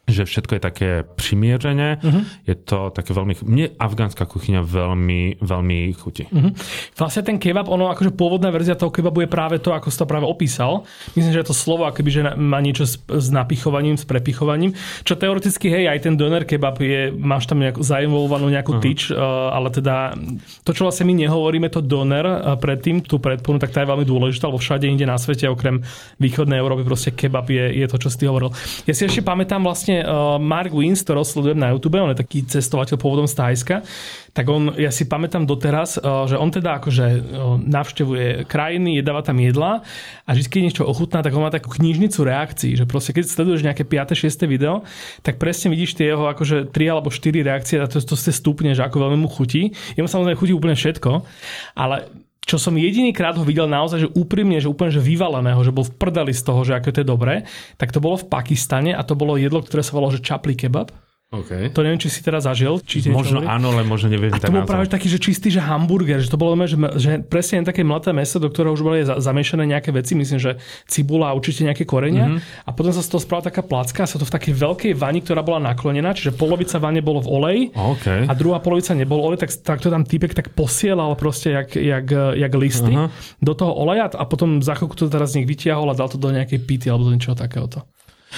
že 0.07 0.23
všetko 0.23 0.55
je 0.55 0.61
také 0.63 0.89
primierené. 1.03 1.99
Uh-huh. 1.99 2.23
Je 2.47 2.55
to 2.55 2.95
také 2.95 3.11
veľmi... 3.11 3.43
Mne 3.43 3.75
afgánska 3.75 4.23
kuchyňa 4.23 4.63
veľmi, 4.63 5.43
veľmi 5.43 5.79
chutí. 5.99 6.31
Uh-huh. 6.31 6.55
Vlastne 6.95 7.27
ten 7.27 7.35
kebab, 7.35 7.67
ono 7.67 7.91
akože 7.91 8.15
pôvodná 8.15 8.47
verzia 8.47 8.79
toho 8.79 8.87
kebabu 8.87 9.27
je 9.27 9.29
práve 9.29 9.59
to, 9.59 9.75
ako 9.75 9.91
si 9.91 9.99
to 9.99 10.07
práve 10.07 10.23
opísal. 10.23 10.87
Myslím, 11.11 11.35
že 11.35 11.43
je 11.43 11.49
to 11.51 11.55
slovo 11.55 11.83
akoby, 11.83 12.09
že 12.09 12.21
má 12.39 12.63
niečo 12.63 12.87
s, 12.87 12.95
s 13.03 13.27
napichovaním, 13.35 13.99
s 13.99 14.07
prepichovaním. 14.07 14.71
Čo 15.03 15.19
teoreticky, 15.19 15.67
hej, 15.67 15.91
aj 15.91 16.07
ten 16.07 16.15
doner 16.15 16.47
kebab 16.47 16.79
je, 16.79 17.11
máš 17.11 17.51
tam 17.51 17.59
nejakú 17.59 17.83
zainvolovanú 17.83 18.47
nejakú 18.47 18.79
uh-huh. 18.79 18.85
tyč, 18.87 19.11
uh, 19.11 19.51
ale 19.51 19.75
teda 19.75 20.15
to, 20.63 20.71
čo 20.71 20.87
vlastne 20.87 21.03
my 21.03 21.19
nehovoríme, 21.19 21.67
to 21.67 21.83
doner 21.83 22.23
uh, 22.23 22.55
predtým, 22.55 23.03
tú 23.03 23.19
predponu, 23.19 23.59
tak 23.59 23.75
tá 23.75 23.83
je 23.83 23.91
veľmi 23.91 24.07
dôležitá, 24.07 24.47
lebo 24.47 24.63
všade 24.63 24.87
inde 24.87 25.03
na 25.03 25.19
svete, 25.19 25.51
okrem 25.51 25.83
východnej 26.15 26.63
Európy, 26.63 26.87
proste 26.87 27.11
kebab 27.11 27.51
je, 27.51 27.75
je 27.75 27.85
to, 27.91 27.99
čo 27.99 28.07
si 28.07 28.23
hovoril. 28.23 28.55
Ja 28.87 28.95
si 28.95 29.03
ešte 29.03 29.19
pamätám 29.19 29.67
vlastne 29.67 29.96
uh, 30.01 30.37
Mark 30.41 30.73
Wins, 30.73 31.01
ktorého 31.05 31.25
sledujem 31.25 31.57
na 31.57 31.73
YouTube, 31.73 31.97
on 32.01 32.13
je 32.13 32.21
taký 32.21 32.45
cestovateľ 32.45 32.97
pôvodom 32.97 33.27
z 33.29 33.37
Thajska, 33.37 33.75
tak 34.35 34.45
on, 34.49 34.75
ja 34.77 34.93
si 34.93 35.09
pamätám 35.09 35.49
doteraz, 35.49 35.97
uh, 35.97 36.29
že 36.29 36.37
on 36.37 36.49
teda 36.53 36.77
akože 36.81 37.05
uh, 37.05 37.57
navštevuje 37.57 38.45
krajiny, 38.45 38.99
jedáva 39.01 39.25
tam 39.25 39.41
jedla 39.41 39.81
a 40.25 40.29
vždy, 40.33 40.47
keď 40.49 40.61
niečo 40.61 40.83
ochutná, 40.85 41.23
tak 41.25 41.33
on 41.33 41.45
má 41.45 41.51
takú 41.53 41.73
knižnicu 41.73 42.21
reakcií, 42.21 42.77
že 42.77 42.85
proste 42.85 43.13
keď 43.13 43.29
sleduješ 43.29 43.65
nejaké 43.65 43.85
5. 43.85 44.17
6. 44.17 44.45
video, 44.45 44.85
tak 45.23 45.41
presne 45.41 45.73
vidíš 45.73 45.97
tie 45.97 46.13
jeho 46.13 46.27
akože 46.29 46.69
3 46.69 46.93
alebo 46.93 47.09
4 47.09 47.47
reakcie 47.47 47.77
a 47.81 47.89
to, 47.89 48.03
to 48.03 48.13
ste 48.13 48.35
stupne, 48.35 48.75
že 48.75 48.83
ako 48.83 49.07
veľmi 49.07 49.17
mu 49.21 49.29
chutí. 49.31 49.73
Jemu 49.95 50.09
samozrejme 50.09 50.37
chutí 50.37 50.53
úplne 50.53 50.75
všetko, 50.77 51.25
ale 51.77 52.26
čo 52.47 52.55
som 52.55 52.79
jedinýkrát 52.79 53.35
ho 53.35 53.43
videl 53.43 53.67
naozaj, 53.67 54.07
že 54.07 54.13
úprimne, 54.15 54.55
že 54.63 54.71
úplne 54.71 54.89
že 54.89 55.03
vyvaleného, 55.03 55.59
že 55.67 55.75
bol 55.75 55.83
v 55.83 55.93
prdeli 55.99 56.31
z 56.31 56.41
toho, 56.47 56.63
že 56.63 56.79
ako 56.79 56.89
to 56.95 57.01
je 57.03 57.07
dobré, 57.07 57.35
tak 57.75 57.91
to 57.91 57.99
bolo 57.99 58.15
v 58.15 58.31
Pakistane 58.31 58.95
a 58.95 59.03
to 59.03 59.19
bolo 59.19 59.35
jedlo, 59.35 59.59
ktoré 59.59 59.83
sa 59.83 59.91
volalo, 59.91 60.15
že 60.15 60.23
čapli 60.23 60.55
kebab. 60.55 60.95
Okay. 61.27 61.67
To 61.75 61.83
neviem, 61.83 61.99
či 61.99 62.07
si 62.07 62.23
teraz 62.23 62.47
zažil. 62.47 62.79
Či 62.79 63.11
možno 63.11 63.43
áno, 63.43 63.75
ale 63.75 63.83
možno 63.83 64.07
neviem. 64.07 64.31
A 64.31 64.39
to 64.39 64.47
bol 64.47 64.63
práve 64.63 64.87
taký, 64.87 65.11
že 65.11 65.19
čistý, 65.19 65.51
že 65.51 65.59
hamburger, 65.59 66.23
že 66.23 66.31
to 66.31 66.39
bolo 66.39 66.55
že, 66.63 66.79
že 66.95 67.19
presne 67.19 67.67
také 67.67 67.83
mladé 67.83 68.15
meso, 68.15 68.39
do 68.39 68.47
ktorého 68.47 68.71
už 68.71 68.79
boli 68.79 69.03
zamiešané 69.03 69.67
nejaké 69.67 69.91
veci, 69.91 70.15
myslím, 70.15 70.39
že 70.39 70.55
cibula 70.87 71.27
a 71.27 71.35
určite 71.35 71.67
nejaké 71.67 71.83
korenia. 71.83 72.31
Mm-hmm. 72.31 72.63
A 72.63 72.69
potom 72.71 72.95
sa 72.95 73.03
z 73.03 73.11
toho 73.11 73.19
spravila 73.19 73.51
taká 73.51 73.59
placka, 73.59 74.07
sa 74.07 74.15
to 74.15 74.23
v 74.23 74.31
takej 74.39 74.53
veľkej 74.55 74.91
vani, 74.95 75.19
ktorá 75.19 75.43
bola 75.43 75.59
naklonená, 75.59 76.15
čiže 76.15 76.31
polovica 76.31 76.79
vane 76.79 77.03
bolo 77.03 77.19
v 77.19 77.27
oleji 77.27 77.63
okay. 77.75 78.23
a 78.23 78.31
druhá 78.31 78.63
polovica 78.63 78.95
nebol 78.95 79.19
olej, 79.19 79.43
tak, 79.43 79.51
tak 79.51 79.83
to 79.83 79.91
tam 79.91 80.07
týpek 80.07 80.31
tak 80.31 80.55
posielal 80.55 81.11
proste 81.19 81.51
jak, 81.51 81.75
jak, 81.75 82.07
jak 82.39 82.51
listy 82.55 82.95
uh-huh. 82.95 83.11
do 83.43 83.51
toho 83.51 83.75
oleja 83.75 84.07
a 84.15 84.23
potom 84.23 84.63
za 84.63 84.79
chvíľku 84.79 84.95
to 84.95 85.11
teraz 85.11 85.35
z 85.35 85.43
nich 85.43 85.47
vytiahol 85.51 85.91
a 85.91 85.97
dal 85.97 86.07
to 86.07 86.15
do 86.15 86.31
nejakej 86.31 86.63
pity 86.63 86.87
alebo 86.87 87.11
do 87.11 87.11
niečoho 87.11 87.35
takéhoto. 87.35 87.83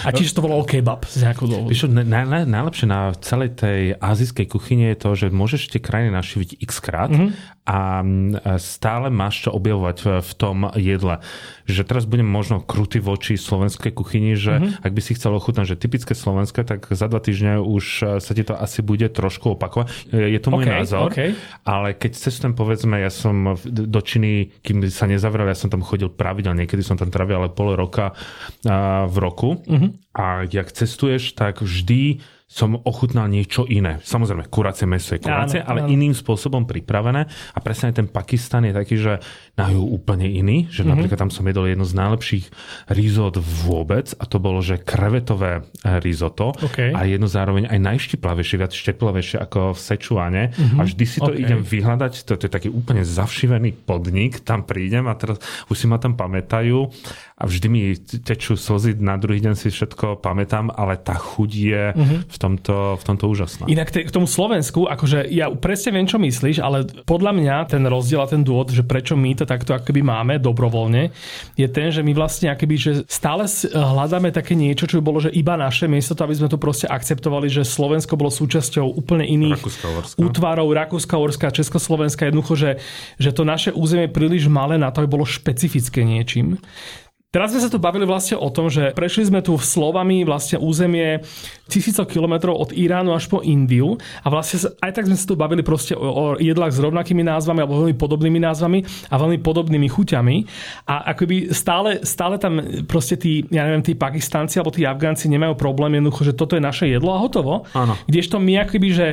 A 0.06 0.10
tiež 0.16 0.32
to 0.32 0.40
volalo 0.40 0.64
kebab 0.64 1.04
z 1.08 1.28
nejakého 1.28 1.48
dôvodu. 1.50 1.70
Víš, 1.72 1.90
na, 1.90 2.04
na, 2.04 2.44
najlepšie 2.48 2.86
na 2.88 3.12
celej 3.20 3.60
tej 3.60 3.96
azijskej 4.00 4.46
kuchyni 4.48 4.92
je 4.94 4.98
to, 5.00 5.10
že 5.16 5.26
môžeš 5.34 5.72
tie 5.72 5.82
krajiny 5.84 6.14
naštíviť 6.14 6.62
x 6.64 6.72
krát 6.80 7.12
mm-hmm. 7.12 7.30
a 7.68 8.02
stále 8.58 9.12
máš 9.12 9.48
čo 9.48 9.50
objavovať 9.54 9.98
v, 10.00 10.08
v 10.26 10.32
tom 10.40 10.58
jedle. 10.80 11.16
Že 11.70 11.82
teraz 11.86 12.04
budem 12.10 12.26
možno 12.26 12.64
krutý 12.64 12.98
voči 13.04 13.38
slovenskej 13.38 13.94
kuchyni, 13.94 14.34
že 14.40 14.58
mm-hmm. 14.58 14.86
ak 14.86 14.92
by 14.92 15.02
si 15.04 15.16
chcel 15.18 15.36
ochutnať, 15.36 15.76
že 15.76 15.82
typické 15.82 16.14
slovenské, 16.18 16.66
tak 16.66 16.90
za 16.90 17.06
dva 17.12 17.22
týždne 17.22 17.62
už 17.62 18.20
sa 18.20 18.32
ti 18.34 18.42
to 18.42 18.58
asi 18.58 18.82
bude 18.82 19.06
trošku 19.12 19.54
opakovať. 19.60 20.12
Je 20.12 20.40
to 20.42 20.50
môj 20.50 20.66
okay, 20.66 20.74
názor, 20.82 21.12
okay. 21.12 21.38
ale 21.68 21.94
keď 21.94 22.12
cestujem, 22.18 22.54
povedzme, 22.58 23.00
ja 23.00 23.12
som 23.14 23.58
do 23.70 24.02
Číny, 24.02 24.50
kým 24.66 24.86
sa 24.90 25.06
nezavrel, 25.06 25.50
ja 25.50 25.58
som 25.58 25.70
tam 25.70 25.86
chodil 25.86 26.10
pravidelne, 26.10 26.66
niekedy 26.66 26.82
som 26.82 26.98
tam 26.98 27.14
trávil 27.14 27.40
ale 27.40 27.50
pol 27.54 27.78
roka 27.78 28.18
v 29.06 29.16
roku. 29.22 29.62
Mm-hmm. 29.66 29.88
A 30.13 30.43
jak 30.49 30.71
cestuješ, 30.73 31.34
tak 31.38 31.62
vždy 31.62 32.19
som 32.49 32.82
ochutnal 32.82 33.30
niečo 33.30 33.69
iné. 33.69 34.02
Samozrejme, 34.02 34.49
kuracie 34.49 34.89
meso 34.89 35.13
je 35.13 35.21
kuracie, 35.21 35.62
áno, 35.62 35.69
ale 35.69 35.80
áno. 35.86 35.93
iným 35.93 36.17
spôsobom 36.17 36.65
pripravené. 36.65 37.30
A 37.30 37.58
presne 37.62 37.93
ten 37.93 38.10
Pakistan 38.10 38.65
je 38.65 38.73
taký, 38.73 38.97
že 38.97 39.21
na 39.54 39.69
ju 39.69 39.86
úplne 39.86 40.25
iný. 40.25 40.65
Že 40.65 40.82
mm-hmm. 40.82 40.89
napríklad 40.89 41.19
tam 41.21 41.30
som 41.30 41.45
jedol 41.45 41.69
jedno 41.69 41.86
z 41.86 41.93
najlepších 41.93 42.45
risot 42.89 43.38
vôbec 43.38 44.17
a 44.17 44.25
to 44.25 44.41
bolo, 44.41 44.65
že 44.65 44.82
krevetové 44.82 45.62
eh, 45.62 46.02
risotto 46.02 46.58
okay. 46.58 46.89
a 46.89 47.06
jedno 47.06 47.30
zároveň 47.30 47.69
aj 47.69 47.80
najštiplavejšie, 47.86 48.56
viac 48.58 48.73
šteplavejšie 48.73 49.38
ako 49.45 49.78
v 49.78 49.80
Sečuane. 49.86 50.43
Mm-hmm. 50.49 50.80
A 50.82 50.89
vždy 50.89 51.06
si 51.06 51.21
to 51.21 51.30
okay. 51.30 51.45
idem 51.45 51.62
vyhľadať. 51.62 52.13
To, 52.25 52.34
to 52.34 52.49
je 52.49 52.52
taký 52.52 52.73
úplne 52.73 53.06
zavšivený 53.06 53.86
podnik. 53.86 54.41
Tam 54.41 54.65
prídem 54.65 55.06
a 55.06 55.13
teraz 55.13 55.38
už 55.69 55.78
si 55.78 55.86
ma 55.86 56.02
tam 56.02 56.17
pamätajú 56.17 56.82
a 57.39 57.47
vždy 57.47 57.67
mi 57.71 57.95
tečú 57.95 58.60
slzy, 58.60 58.99
na 58.99 59.15
druhý 59.15 59.39
deň 59.39 59.56
si 59.56 59.71
všetko 59.71 60.19
pamätám, 60.19 60.75
ale 60.75 60.99
tá 60.99 61.15
chuť 61.15 61.52
je 61.56 61.84
mm-hmm. 61.95 62.19
v, 62.28 62.38
tomto, 62.38 62.99
v 62.99 63.04
tomto 63.08 63.25
úžasná. 63.32 63.63
Inak 63.71 63.95
te, 63.95 64.04
k 64.04 64.12
tomu 64.12 64.28
Slovensku, 64.28 64.91
akože 64.91 65.23
ja 65.32 65.47
presne 65.56 65.95
viem, 65.95 66.04
čo 66.04 66.19
myslíš, 66.19 66.60
ale 66.60 66.84
podľa 67.08 67.32
mňa 67.32 67.56
ten 67.71 67.88
rozdiel 67.88 68.19
a 68.19 68.28
ten 68.28 68.43
dôvod, 68.43 68.75
že 68.75 68.84
prečo 68.84 69.15
my 69.15 69.39
to 69.39 69.47
takto 69.47 69.71
akoby 69.71 70.04
máme 70.04 70.36
dobrovoľne, 70.43 71.15
je 71.56 71.67
ten, 71.71 71.95
že 71.95 72.04
my 72.04 72.12
vlastne 72.12 72.52
akoby, 72.52 72.75
že 72.75 72.91
stále 73.08 73.47
hľadáme 73.71 74.36
také 74.36 74.60
niečo, 74.60 74.91
čo 74.91 74.99
by 74.99 75.04
bolo, 75.08 75.23
že 75.23 75.32
iba 75.32 75.56
naše 75.56 75.88
miesto, 75.88 76.19
to 76.19 76.28
aby 76.28 76.36
sme 76.36 76.52
to 76.52 76.60
proste 76.60 76.91
akceptovali, 76.91 77.47
že 77.47 77.63
Slovensko 77.63 78.19
bolo 78.19 78.36
súčasťou 78.36 78.99
úplne 78.99 79.23
iných 79.23 79.63
útvarov, 80.19 80.67
Rakúska, 80.75 81.15
Orska, 81.15 81.56
Československa, 81.56 82.28
jednoducho, 82.28 82.60
že, 82.60 82.71
že 83.15 83.32
to 83.32 83.47
naše 83.47 83.71
územie 83.71 84.10
je 84.10 84.15
príliš 84.15 84.49
malé 84.49 84.82
na 84.82 84.89
to, 84.89 85.06
aby 85.06 85.21
bolo 85.21 85.28
špecifické 85.28 86.02
niečím. 86.02 86.58
Teraz 87.30 87.54
sme 87.54 87.62
sa 87.62 87.70
tu 87.70 87.78
bavili 87.78 88.10
vlastne 88.10 88.42
o 88.42 88.50
tom, 88.50 88.74
že 88.74 88.89
prešli 88.98 89.30
sme 89.30 89.46
tu 89.46 89.54
slovami 89.54 90.26
vlastne 90.26 90.58
územie 90.58 91.22
tisícov 91.70 92.10
kilometrov 92.10 92.58
od 92.58 92.74
Iránu 92.74 93.13
až 93.13 93.30
po 93.30 93.46
Indiu 93.46 94.02
a 94.26 94.34
vlastne 94.34 94.74
aj 94.82 94.98
tak 94.98 95.06
sme 95.06 95.13
sa 95.13 95.30
tu 95.30 95.38
bavili 95.38 95.62
proste 95.62 95.94
o, 95.94 96.02
o 96.02 96.24
jedlách 96.42 96.74
s 96.74 96.82
rovnakými 96.82 97.22
názvami 97.22 97.62
alebo 97.62 97.86
veľmi 97.86 97.94
podobnými 98.02 98.42
názvami 98.42 98.82
a 99.13 99.15
veľmi 99.22 99.46
podobnými 99.46 99.88
chuťami 99.94 100.36
a 100.89 101.13
akoby 101.13 101.54
stále, 101.54 102.02
stále 102.02 102.42
tam 102.42 102.65
proste 102.89 103.13
tí, 103.13 103.46
ja 103.54 103.62
neviem, 103.62 103.86
tí 103.86 103.94
Pakistanci 103.94 104.58
alebo 104.58 104.74
tí 104.74 104.89
Afgánci 104.89 105.30
nemajú 105.30 105.54
problém 105.54 106.02
jednoducho, 106.02 106.26
že 106.26 106.34
toto 106.34 106.58
je 106.58 106.65
naše 106.65 106.89
jedlo 106.89 107.13
a 107.13 107.22
hotovo. 107.22 107.70
Áno. 107.78 107.94
Kdežto 108.10 108.42
my 108.42 108.65
akoby, 108.65 108.89
že 108.89 109.08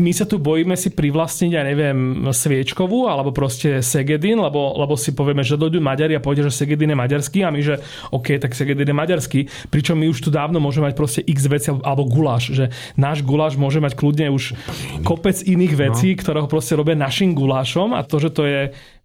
my 0.00 0.12
sa 0.16 0.24
tu 0.24 0.40
bojíme 0.40 0.74
si 0.74 0.90
privlastniť, 0.90 1.50
ja 1.52 1.62
neviem, 1.62 2.24
Sviečkovú 2.32 3.06
alebo 3.06 3.30
proste 3.30 3.84
Segedin, 3.84 4.40
lebo, 4.40 4.74
lebo 4.80 4.96
si 4.96 5.12
povieme, 5.12 5.44
že 5.44 5.60
dojdú 5.60 5.78
Maďari 5.78 6.16
a 6.16 6.24
povedia, 6.24 6.48
že 6.48 6.64
Segedin 6.64 6.90
je 6.90 6.98
maďarský 6.98 7.44
a 7.44 7.52
my, 7.52 7.60
že 7.60 7.78
OK, 8.10 8.40
tak 8.40 8.56
Segedin 8.56 8.88
je 8.88 8.96
maďarský. 8.96 9.40
Pričom 9.68 10.00
my 10.00 10.08
už 10.08 10.24
tu 10.24 10.32
dávno 10.32 10.58
môžeme 10.58 10.88
mať 10.88 10.96
proste 10.96 11.20
x 11.20 11.46
veci 11.46 11.68
alebo 11.70 12.08
guláš, 12.08 12.56
že 12.56 12.64
náš 12.96 13.20
guláš 13.20 13.60
môže 13.60 13.78
mať 13.78 13.92
kľudne 13.94 14.32
už 14.32 14.56
kopec 15.04 15.36
iných 15.44 15.74
vecí, 15.76 16.16
no. 16.16 16.18
ktoré 16.18 16.38
ho 16.40 16.48
proste 16.48 16.74
robia 16.74 16.96
našim 16.96 17.36
gulášom 17.36 17.92
a 17.92 18.00
to, 18.02 18.16
že 18.16 18.30
to 18.32 18.42
je 18.48 18.60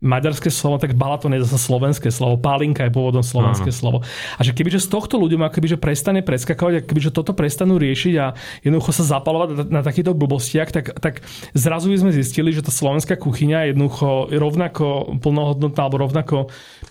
maďarské 0.06 0.54
slovo, 0.54 0.78
tak 0.78 0.94
Balaton 0.94 1.34
je 1.34 1.42
zase 1.42 1.58
slovenské 1.66 2.14
slovo, 2.14 2.38
pálinka 2.38 2.86
je 2.86 2.94
pôvodom 2.94 3.26
slovenské 3.26 3.74
Áno. 3.74 3.76
slovo. 3.76 3.98
A 4.38 4.42
že 4.46 4.54
kebyže 4.54 4.86
z 4.86 4.88
tohto 4.94 5.18
ľuďom 5.18 5.42
akoby, 5.42 5.76
že 5.76 5.82
prestane 5.82 6.22
preskakovať, 6.22 6.74
a 6.78 6.86
kebyže 6.86 7.10
toto 7.10 7.34
prestanú 7.34 7.82
riešiť 7.82 8.14
a 8.22 8.38
jednoducho 8.62 8.94
sa 8.94 9.18
zapalovať 9.18 9.48
na, 9.58 9.64
na 9.68 9.82
takýchto 9.82 10.14
blbostiach, 10.14 10.70
tak, 10.70 10.94
tak 11.02 11.26
zrazu 11.58 11.90
by 11.90 11.98
sme 12.06 12.12
zistili, 12.14 12.54
že 12.54 12.62
tá 12.62 12.70
slovenská 12.70 13.18
kuchyňa 13.18 13.66
je 13.66 13.68
jednoducho 13.74 14.30
rovnako 14.30 15.18
plnohodnotná 15.20 15.82
alebo 15.82 16.06
rovnako 16.06 16.38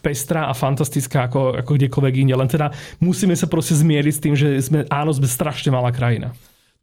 pestrá 0.02 0.50
a 0.50 0.52
fantastická 0.52 1.30
ako, 1.30 1.62
ako 1.62 1.70
kdekoľvek 1.78 2.14
inde. 2.26 2.34
Len 2.34 2.50
teda 2.50 2.74
musíme 2.98 3.38
sa 3.38 3.46
proste 3.46 3.78
zmieriť 3.78 4.12
s 4.12 4.22
tým, 4.22 4.34
že 4.34 4.58
sme, 4.58 4.82
áno, 4.90 5.14
sme 5.14 5.30
strašne 5.30 5.70
malá 5.70 5.94
krajina. 5.94 6.34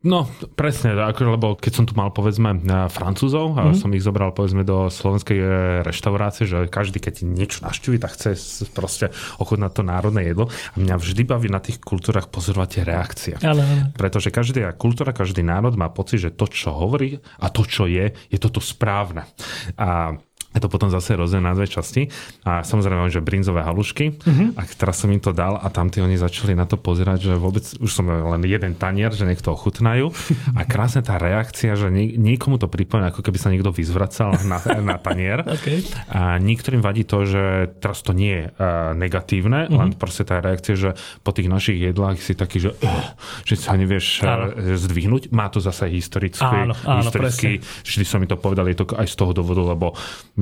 No, 0.02 0.26
presne, 0.58 0.98
lebo 0.98 1.54
keď 1.54 1.72
som 1.78 1.86
tu 1.86 1.94
mal, 1.94 2.10
povedzme, 2.10 2.58
Francúzov, 2.90 3.54
mm-hmm. 3.54 3.62
a 3.62 3.64
mhm. 3.70 3.78
som 3.78 3.90
ich 3.94 4.02
zobral, 4.02 4.34
povedzme, 4.34 4.66
do 4.66 4.90
slovenskej 4.90 5.38
e, 5.38 5.46
reštaurácie, 5.86 6.50
že 6.50 6.66
každý, 6.66 6.98
keď 6.98 7.22
niečo 7.22 7.62
naštívi, 7.62 8.02
tak 8.02 8.18
chce 8.18 8.34
proste 8.74 9.14
ochutnať 9.38 9.72
to 9.78 9.84
národné 9.86 10.34
jedlo. 10.34 10.50
A 10.74 10.76
mňa 10.82 10.98
vždy 10.98 11.22
baví 11.22 11.54
na 11.54 11.62
tých 11.62 11.78
kultúrach 11.78 12.34
pozorovať 12.34 12.82
reakcie. 12.82 13.38
Ale. 13.46 13.94
Pretože 13.94 14.34
každá 14.34 14.74
kultúra, 14.74 15.14
každý 15.14 15.46
národ 15.46 15.78
má 15.78 15.94
pocit, 15.94 16.18
že 16.18 16.34
to, 16.34 16.50
čo 16.50 16.74
hovorí 16.74 17.22
a 17.38 17.54
to, 17.54 17.62
čo 17.62 17.86
je, 17.86 18.10
je 18.10 18.38
toto 18.42 18.58
správne. 18.58 19.30
A 19.78 20.18
je 20.52 20.60
to 20.60 20.68
potom 20.68 20.92
zase 20.92 21.16
rozdiel 21.16 21.40
na 21.40 21.56
dve 21.56 21.68
časti. 21.68 22.12
A 22.44 22.64
samozrejme, 22.68 23.08
že 23.08 23.24
brinzové 23.24 23.64
halušky. 23.64 24.20
Uh-huh. 24.20 24.52
A 24.60 24.68
teraz 24.68 25.00
som 25.00 25.08
im 25.08 25.24
to 25.24 25.32
dal 25.32 25.56
a 25.56 25.68
tam 25.72 25.88
tí 25.88 26.04
oni 26.04 26.20
začali 26.20 26.52
na 26.52 26.68
to 26.68 26.76
pozerať, 26.76 27.32
že 27.32 27.34
vôbec 27.40 27.64
už 27.80 27.88
som 27.88 28.04
len 28.08 28.44
jeden 28.44 28.76
tanier, 28.76 29.16
že 29.16 29.24
niekto 29.24 29.56
ochutnajú. 29.56 30.12
A 30.60 30.68
krásne 30.68 31.00
tá 31.00 31.16
reakcia, 31.16 31.80
že 31.80 31.88
nie, 31.88 32.20
niekomu 32.20 32.60
to 32.60 32.68
pripomína, 32.68 33.16
ako 33.16 33.24
keby 33.24 33.38
sa 33.40 33.50
niekto 33.50 33.72
vyzvracal 33.72 34.36
na, 34.44 34.60
na 34.84 34.96
tanier. 35.00 35.48
okay. 35.56 35.88
A 36.12 36.36
niektorým 36.38 36.84
vadí 36.84 37.08
to, 37.08 37.24
že 37.24 37.72
teraz 37.80 38.04
to 38.04 38.12
nie 38.12 38.44
je 38.44 38.46
uh, 38.52 38.92
negatívne, 38.92 39.72
uh-huh. 39.72 39.80
len 39.80 39.90
proste 39.96 40.28
tá 40.28 40.44
reakcia, 40.44 40.76
že 40.76 40.90
po 41.24 41.32
tých 41.32 41.48
našich 41.48 41.80
jedlách 41.80 42.20
si 42.20 42.36
taký, 42.36 42.60
že, 42.60 42.76
uh, 42.76 43.16
že 43.48 43.56
sa 43.56 43.80
nevieš 43.80 44.28
uh, 44.28 44.52
zdvihnúť. 44.76 45.32
Má 45.32 45.48
to 45.48 45.64
zase 45.64 45.88
historický, 45.88 46.44
áno, 46.44 46.76
áno, 46.84 47.08
historický, 47.08 47.64
vždy 47.88 48.04
som 48.04 48.20
mi 48.20 48.28
to 48.28 48.36
povedal, 48.36 48.68
je 48.68 48.78
to 48.84 48.86
aj 48.92 49.08
z 49.08 49.16
toho 49.16 49.32
dôvodu, 49.32 49.64
lebo 49.64 49.96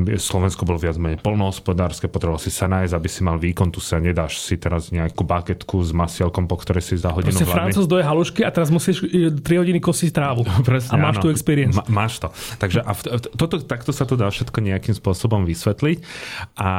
Slovensko 0.06 0.64
bolo 0.64 0.80
viac 0.80 0.96
menej 0.96 1.20
polnohospodárske, 1.20 2.08
potreboval 2.12 2.40
si 2.40 2.52
sa 2.54 2.70
nájsť, 2.70 2.94
aby 2.94 3.10
si 3.10 3.22
mal 3.26 3.38
výkon, 3.42 3.74
tu 3.74 3.82
sa 3.84 3.98
nedáš 3.98 4.40
si 4.40 4.56
teraz 4.56 4.94
nejakú 4.94 5.26
baketku 5.26 5.82
s 5.82 5.92
masielkom, 5.92 6.46
po 6.46 6.60
ktorej 6.60 6.84
si 6.84 6.96
za 6.96 7.12
hodinu 7.12 7.36
Proste 7.36 7.48
Francúz 7.50 7.86
doje 7.90 8.04
halušky 8.06 8.42
a 8.46 8.50
teraz 8.54 8.72
musíš 8.72 9.04
3 9.06 9.42
hodiny 9.42 9.80
kosiť 9.82 10.10
trávu. 10.14 10.42
Presne, 10.70 10.94
a 10.94 10.96
máš 11.00 11.20
áno. 11.20 11.24
tu 11.24 11.28
experience. 11.34 11.76
Ma, 11.76 11.84
máš 12.06 12.24
to. 12.24 12.28
Takže 12.62 12.80
a 12.84 12.92
v, 12.96 13.00
toto, 13.36 13.56
takto 13.64 13.92
sa 13.92 14.08
to 14.08 14.16
dá 14.16 14.32
všetko 14.32 14.58
nejakým 14.62 14.96
spôsobom 14.96 15.44
vysvetliť 15.44 15.98
a 16.60 16.72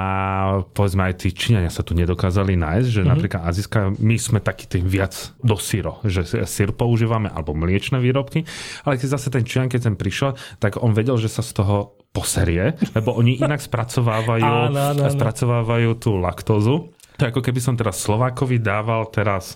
povedzme 0.73 1.07
aj 1.11 1.15
tí 1.27 1.29
Číňania 1.35 1.73
sa 1.73 1.85
tu 1.85 1.93
nedokázali 1.93 2.57
nájsť, 2.57 2.89
že 2.89 3.01
mm-hmm. 3.01 3.11
napríklad 3.11 3.43
azijská, 3.45 3.81
my 3.99 4.17
sme 4.17 4.39
taký 4.41 4.71
tým 4.71 4.87
viac 4.87 5.35
do 5.43 5.59
syro, 5.61 6.01
že 6.07 6.25
syr 6.27 6.73
používame 6.73 7.29
alebo 7.29 7.53
mliečne 7.57 8.01
výrobky, 8.01 8.47
ale 8.85 8.97
keď 8.97 9.09
zase 9.19 9.29
ten 9.29 9.45
Číňan, 9.45 9.69
keď 9.69 9.91
sem 9.91 9.97
prišiel, 9.99 10.37
tak 10.63 10.81
on 10.81 10.97
vedel, 10.97 11.19
že 11.21 11.29
sa 11.29 11.45
z 11.45 11.61
toho 11.61 12.00
poserie, 12.11 12.75
lebo 12.95 13.15
oni 13.15 13.39
inak 13.39 13.63
spracovávajú, 13.63 14.43
áno, 14.71 14.81
áno, 14.95 15.03
áno. 15.07 15.15
spracovávajú 15.15 15.91
tú 15.99 16.19
laktózu. 16.19 16.91
To 17.21 17.29
je 17.29 17.33
ako 17.37 17.45
keby 17.45 17.61
som 17.61 17.77
teraz 17.77 18.01
Slovákovi 18.01 18.65
dával 18.65 19.13
teraz 19.13 19.53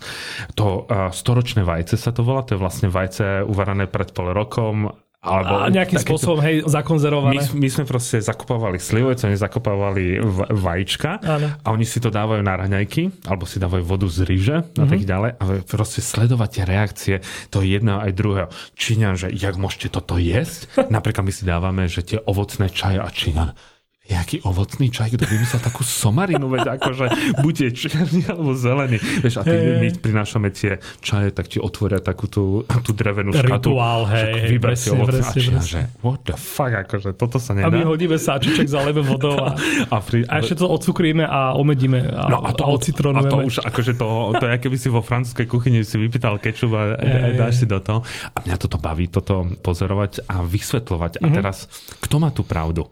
to 0.53 0.85
uh, 0.85 1.09
storočné 1.09 1.65
vajce 1.65 1.97
sa 1.97 2.13
to 2.13 2.21
volá, 2.21 2.45
to 2.45 2.55
je 2.55 2.61
vlastne 2.61 2.93
vajce 2.93 3.41
uvarané 3.49 3.89
pred 3.89 4.13
pol 4.13 4.37
rokom 4.37 4.93
alebo 5.25 5.57
a 5.57 5.73
nejakým 5.73 5.97
spôsobom, 5.97 6.39
to, 6.39 6.45
hej, 6.45 6.57
zakonzervované. 6.69 7.41
My, 7.41 7.65
my 7.65 7.69
sme 7.73 7.85
proste 7.89 8.21
zakopovali 8.21 8.77
slivovec, 8.77 9.25
oni 9.25 9.41
zakopovali 9.41 10.21
vajíčka 10.53 11.25
Áno. 11.25 11.49
a 11.65 11.67
oni 11.73 11.89
si 11.89 11.97
to 11.97 12.13
dávajú 12.13 12.45
na 12.45 12.61
raňajky, 12.61 13.25
alebo 13.25 13.49
si 13.49 13.57
dávajú 13.57 13.83
vodu 13.89 14.05
z 14.05 14.19
ríže 14.29 14.57
mm-hmm. 14.61 14.81
a 14.81 14.85
tak 14.85 15.01
mhm. 15.01 15.09
ďalej. 15.09 15.31
A 15.41 15.45
proste 15.65 16.01
sledovať 16.05 16.49
tie 16.53 16.65
reakcie 16.69 17.15
toho 17.49 17.65
jedného 17.65 18.05
aj 18.05 18.13
druhého. 18.13 18.49
Číňan, 18.77 19.17
že 19.17 19.33
jak 19.33 19.57
môžete 19.57 19.89
toto 19.89 20.21
jesť? 20.21 20.69
Napríklad 20.95 21.25
my 21.25 21.33
si 21.33 21.49
dávame, 21.49 21.89
že 21.89 22.05
tie 22.05 22.19
ovocné 22.21 22.69
čaje 22.69 23.01
a 23.01 23.09
Číňan 23.09 23.74
jaký 24.05 24.45
ovocný 24.45 24.93
čaj, 24.93 25.17
kto 25.17 25.25
vymyslel 25.25 25.65
takú 25.65 25.81
somarinu, 25.81 26.45
veď 26.53 26.77
akože 26.77 27.05
bude 27.41 27.73
černý 27.73 28.29
alebo 28.29 28.53
zelený. 28.53 29.01
Vieš, 29.01 29.41
a 29.41 29.43
ty, 29.49 29.57
hey. 29.57 29.81
my 29.81 29.89
prinášame 29.97 30.53
tie 30.53 30.77
čaje, 31.01 31.33
tak 31.33 31.49
ti 31.49 31.57
otvoria 31.57 32.05
takú 32.05 32.29
tú, 32.29 32.69
tú 32.69 32.93
drevenú 32.93 33.33
škatu. 33.33 33.73
Rituál, 33.73 34.05
hej, 34.13 34.53
vyber 34.53 34.77
si 34.77 34.93
ovocný 34.93 35.25
presne, 35.25 35.57
presne. 35.57 35.61
že 35.65 35.81
what 36.05 36.21
the 36.29 36.37
fuck, 36.37 36.85
akože 36.85 37.17
toto 37.17 37.41
sa 37.41 37.57
nedá. 37.57 37.73
A 37.73 37.73
my 37.73 37.81
hodíme 37.89 38.21
sáčiček, 38.21 38.69
zalebe 38.69 39.01
vodou 39.01 39.41
a, 39.41 39.57
a, 39.89 39.97
pri, 40.05 40.29
a 40.29 40.45
ešte 40.45 40.61
to 40.61 40.69
odcukríme 40.69 41.25
a 41.25 41.57
omedíme 41.57 42.05
a, 42.05 42.29
no 42.29 42.45
a, 42.45 42.53
to, 42.53 42.61
a 42.61 42.77
ocitronujeme. 42.77 43.25
A 43.25 43.33
to 43.33 43.39
už 43.41 43.65
akože 43.65 43.93
to, 43.97 44.37
to 44.37 44.45
je, 44.53 44.57
keby 44.61 44.77
si 44.77 44.89
vo 44.93 45.01
francúzskej 45.01 45.49
kuchyni 45.49 45.81
si 45.81 45.97
vypýtal 45.97 46.37
kečup 46.37 46.77
a 46.77 47.01
hey. 47.01 47.41
dáš 47.41 47.65
si 47.65 47.67
do 47.67 47.81
toho. 47.81 48.05
A 48.37 48.45
mňa 48.45 48.57
toto 48.61 48.77
baví, 48.77 49.09
toto 49.09 49.49
pozorovať 49.65 50.29
a 50.29 50.45
vysvetľovať. 50.45 51.13
Mm-hmm. 51.17 51.25
A 51.25 51.29
mhm. 51.33 51.37
teraz, 51.41 51.57
kto 52.05 52.21
má 52.21 52.29
tú 52.29 52.45
pravdu? 52.45 52.85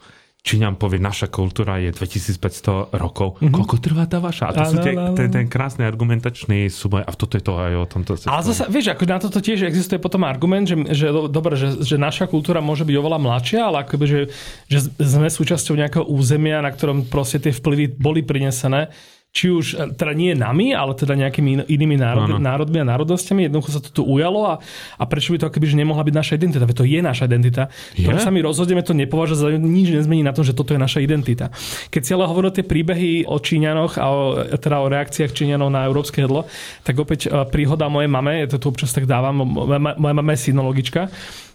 Číňan 0.43 0.75
povie, 0.75 0.99
naša 0.99 1.31
kultúra 1.31 1.79
je 1.79 1.95
2500 1.95 2.91
rokov. 2.99 3.39
Mm-hmm. 3.39 3.55
Koľko 3.55 3.77
trvá 3.79 4.11
tá 4.11 4.19
vaša? 4.19 4.51
A 4.51 4.59
to 4.59 4.75
sú 4.75 4.83
tie, 4.83 4.91
ten, 5.15 5.31
ten 5.31 5.47
krásny 5.47 5.87
argumentačný 5.87 6.67
súboj. 6.67 7.07
A 7.07 7.15
toto 7.15 7.39
je 7.39 7.47
to 7.47 7.63
aj 7.63 7.73
o 7.79 7.87
tomto. 7.87 8.19
Ale 8.27 8.43
zase, 8.43 8.67
vieš, 8.67 8.91
ako 8.91 9.07
na 9.07 9.23
toto 9.23 9.39
tiež 9.39 9.63
existuje 9.71 10.03
potom 10.03 10.27
argument, 10.27 10.67
že, 10.67 10.75
že 10.91 11.15
dobre, 11.31 11.55
že, 11.55 11.87
že 11.87 11.95
naša 11.95 12.27
kultúra 12.27 12.59
môže 12.59 12.83
byť 12.83 12.97
oveľa 12.99 13.23
mladšia, 13.23 13.61
ale 13.71 13.87
akoby, 13.87 14.05
že, 14.11 14.21
že 14.67 14.79
sme 14.99 15.31
súčasťou 15.31 15.79
nejakého 15.79 16.05
územia, 16.11 16.59
na 16.59 16.75
ktorom 16.75 17.07
proste 17.07 17.39
tie 17.39 17.55
vplyvy 17.55 17.95
boli 17.95 18.27
prinesené 18.27 18.91
či 19.33 19.49
už 19.49 19.67
e, 19.75 19.97
teda 19.97 20.13
nie 20.13 20.37
nami, 20.37 20.77
ale 20.77 20.93
teda 20.93 21.17
nejakými 21.17 21.65
inými 21.65 21.97
národ, 21.97 22.37
národmi 22.37 22.85
a 22.85 22.87
národnosťami. 22.87 23.49
Jednoducho 23.49 23.71
sa 23.73 23.81
to 23.81 23.91
tu 23.91 24.03
ujalo 24.05 24.45
a, 24.45 24.55
a 25.01 25.05
prečo 25.09 25.33
by 25.33 25.41
to 25.41 25.49
akoby, 25.49 25.73
že 25.73 25.81
nemohla 25.81 26.05
byť 26.05 26.15
naša 26.15 26.33
identita? 26.37 26.69
Veď 26.69 26.77
to 26.77 26.85
je 26.85 27.01
naša 27.01 27.25
identita. 27.25 27.63
To, 27.97 28.13
sa 28.21 28.29
my 28.29 28.41
rozhodneme, 28.45 28.85
to 28.85 28.93
nepovažuje 28.93 29.39
za 29.41 29.49
nič 29.57 29.89
nezmení 29.89 30.21
na 30.21 30.37
tom, 30.37 30.45
že 30.45 30.53
toto 30.53 30.77
je 30.77 30.81
naša 30.81 31.01
identita. 31.01 31.49
Keď 31.89 32.03
si 32.05 32.11
ale 32.13 32.29
hovoril 32.29 32.53
tie 32.53 32.63
príbehy 32.63 33.25
o 33.25 33.41
Číňanoch 33.41 33.97
a 33.97 34.07
o, 34.13 34.21
teda 34.61 34.85
o 34.85 34.93
reakciách 34.93 35.33
Číňanov 35.33 35.73
na 35.73 35.89
európske 35.89 36.21
jedlo, 36.21 36.45
tak 36.85 37.01
opäť 37.01 37.33
e, 37.33 37.49
príhoda 37.49 37.89
mojej 37.89 38.13
mame, 38.13 38.45
ja 38.45 38.47
to 38.53 38.61
tu 38.61 38.69
občas 38.69 38.93
tak 38.93 39.09
dávam, 39.09 39.49
moja 39.49 40.15
mama 40.15 40.33
je 40.37 40.53
synologička, 40.53 41.09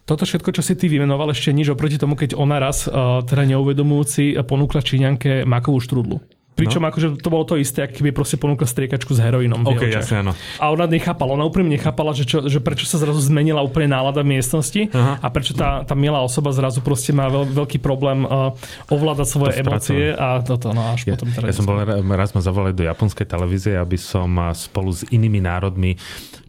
toto 0.07 0.23
všetko, 0.23 0.55
čo 0.55 0.63
si 0.63 0.79
ty 0.79 0.87
vymenoval, 0.87 1.35
ešte 1.35 1.51
nič 1.51 1.67
oproti 1.67 1.99
tomu, 1.99 2.15
keď 2.15 2.39
ona 2.39 2.57
raz, 2.57 2.87
e, 2.87 2.91
teda 3.21 3.43
neuvedomujúci, 3.53 4.39
ponúkla 4.49 4.81
Číňanke 4.81 5.45
makovú 5.45 5.77
štrudlu. 5.77 6.36
Pričom 6.57 6.81
no. 6.81 6.89
akože 6.89 7.21
to 7.21 7.29
bolo 7.29 7.45
to 7.45 7.55
isté, 7.61 7.85
ak 7.85 7.93
keby 7.93 8.09
proste 8.09 8.41
ponúkla 8.41 8.65
striekačku 8.65 9.13
s 9.13 9.21
heroinom. 9.21 9.61
Ok, 9.61 9.85
jasne, 9.85 10.25
áno. 10.25 10.33
A 10.57 10.73
ona 10.73 10.89
nechápala, 10.89 11.37
ona 11.37 11.45
úplne 11.45 11.69
nechápala, 11.69 12.17
že, 12.17 12.25
čo, 12.25 12.49
že 12.49 12.57
prečo 12.57 12.89
sa 12.89 12.97
zrazu 12.97 13.21
zmenila 13.21 13.61
úplne 13.61 13.93
nálada 13.93 14.25
v 14.25 14.33
miestnosti 14.33 14.89
Aha. 14.89 15.21
a 15.21 15.27
prečo 15.29 15.53
tá, 15.53 15.85
tá 15.85 15.93
milá 15.93 16.25
osoba 16.25 16.49
zrazu 16.49 16.81
proste 16.81 17.13
má 17.13 17.29
veľ, 17.29 17.45
veľký 17.53 17.77
problém 17.77 18.25
uh, 18.25 18.57
ovládať 18.89 19.27
svoje 19.29 19.53
to 19.53 19.61
emócie 19.61 20.03
a 20.17 20.41
toto, 20.41 20.73
no 20.73 20.97
až 20.97 21.05
ja, 21.05 21.13
potom 21.13 21.29
teda... 21.29 21.45
Ja 21.45 21.53
som 21.53 21.69
bol, 21.69 21.77
raz 22.17 22.33
ma 22.33 22.41
zavolali 22.41 22.73
do 22.73 22.81
japonskej 22.81 23.29
televízie, 23.29 23.77
aby 23.77 24.01
som 24.01 24.33
spolu 24.57 24.89
s 24.89 25.05
inými 25.13 25.37
národmi 25.37 25.93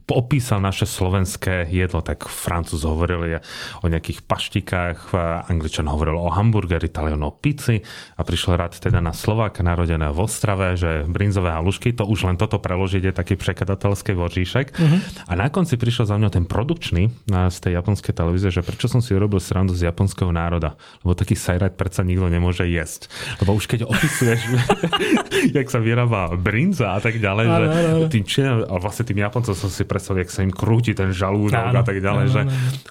opísal 0.09 0.64
naše 0.64 0.88
slovenské 0.88 1.68
jedlo, 1.68 2.01
tak 2.01 2.25
Francúz 2.27 2.83
hovoril 2.88 3.38
o 3.85 3.87
nejakých 3.87 4.25
paštikách, 4.25 5.12
Angličan 5.49 5.85
hovoril 5.85 6.16
o 6.16 6.33
hamburgeri, 6.33 6.88
Talian 6.88 7.21
o 7.25 7.33
pici 7.33 7.85
a 8.16 8.21
prišiel 8.25 8.57
rád 8.57 8.81
teda 8.81 9.05
na 9.05 9.12
Slováka 9.12 9.61
narodené 9.61 10.09
v 10.09 10.18
Ostrave, 10.25 10.81
že 10.81 11.05
brinzové 11.05 11.53
halušky, 11.53 11.92
to 11.92 12.09
už 12.09 12.25
len 12.25 12.40
toto 12.40 12.57
preložiť 12.57 13.11
je 13.11 13.12
taký 13.12 13.35
prekladateľský 13.37 14.16
vožíšek. 14.16 14.66
Uh-huh. 14.73 14.99
A 15.29 15.33
na 15.37 15.53
konci 15.53 15.77
prišiel 15.77 16.09
za 16.09 16.16
mňa 16.16 16.33
ten 16.33 16.44
produkčný 16.49 17.29
z 17.29 17.59
tej 17.61 17.77
japonskej 17.77 18.16
televízie, 18.16 18.49
že 18.49 18.64
prečo 18.64 18.88
som 18.88 19.05
si 19.05 19.12
urobil 19.12 19.44
srandu 19.44 19.77
z 19.77 19.92
japonského 19.92 20.33
národa, 20.33 20.81
lebo 21.05 21.12
taký 21.12 21.37
sajrajt 21.37 21.77
predsa 21.77 22.01
nikto 22.01 22.33
nemôže 22.33 22.64
jesť. 22.64 23.12
Lebo 23.44 23.53
už 23.61 23.68
keď 23.68 23.85
opisuješ, 23.85 24.40
jak 25.57 25.68
sa 25.68 25.79
vyrába 25.83 26.33
brinza 26.38 26.97
a 26.97 27.01
tak 27.03 27.21
ďalej, 27.21 27.47
že 27.47 27.66
tým, 28.09 28.25
a 28.64 28.75
vlastne 28.81 29.05
tým 29.05 29.21
Japoncom 29.21 29.53
som 29.53 29.68
si 29.68 29.85
pre 29.85 29.98
predstav, 29.99 30.15
jak 30.15 30.31
sa 30.31 30.47
im 30.47 30.55
krúti 30.55 30.95
ten 30.95 31.11
žalúdok 31.11 31.75
a 31.75 31.83
tak 31.83 31.99
ďalej. 31.99 32.25
Áno, 32.31 32.33
že, 32.33 32.43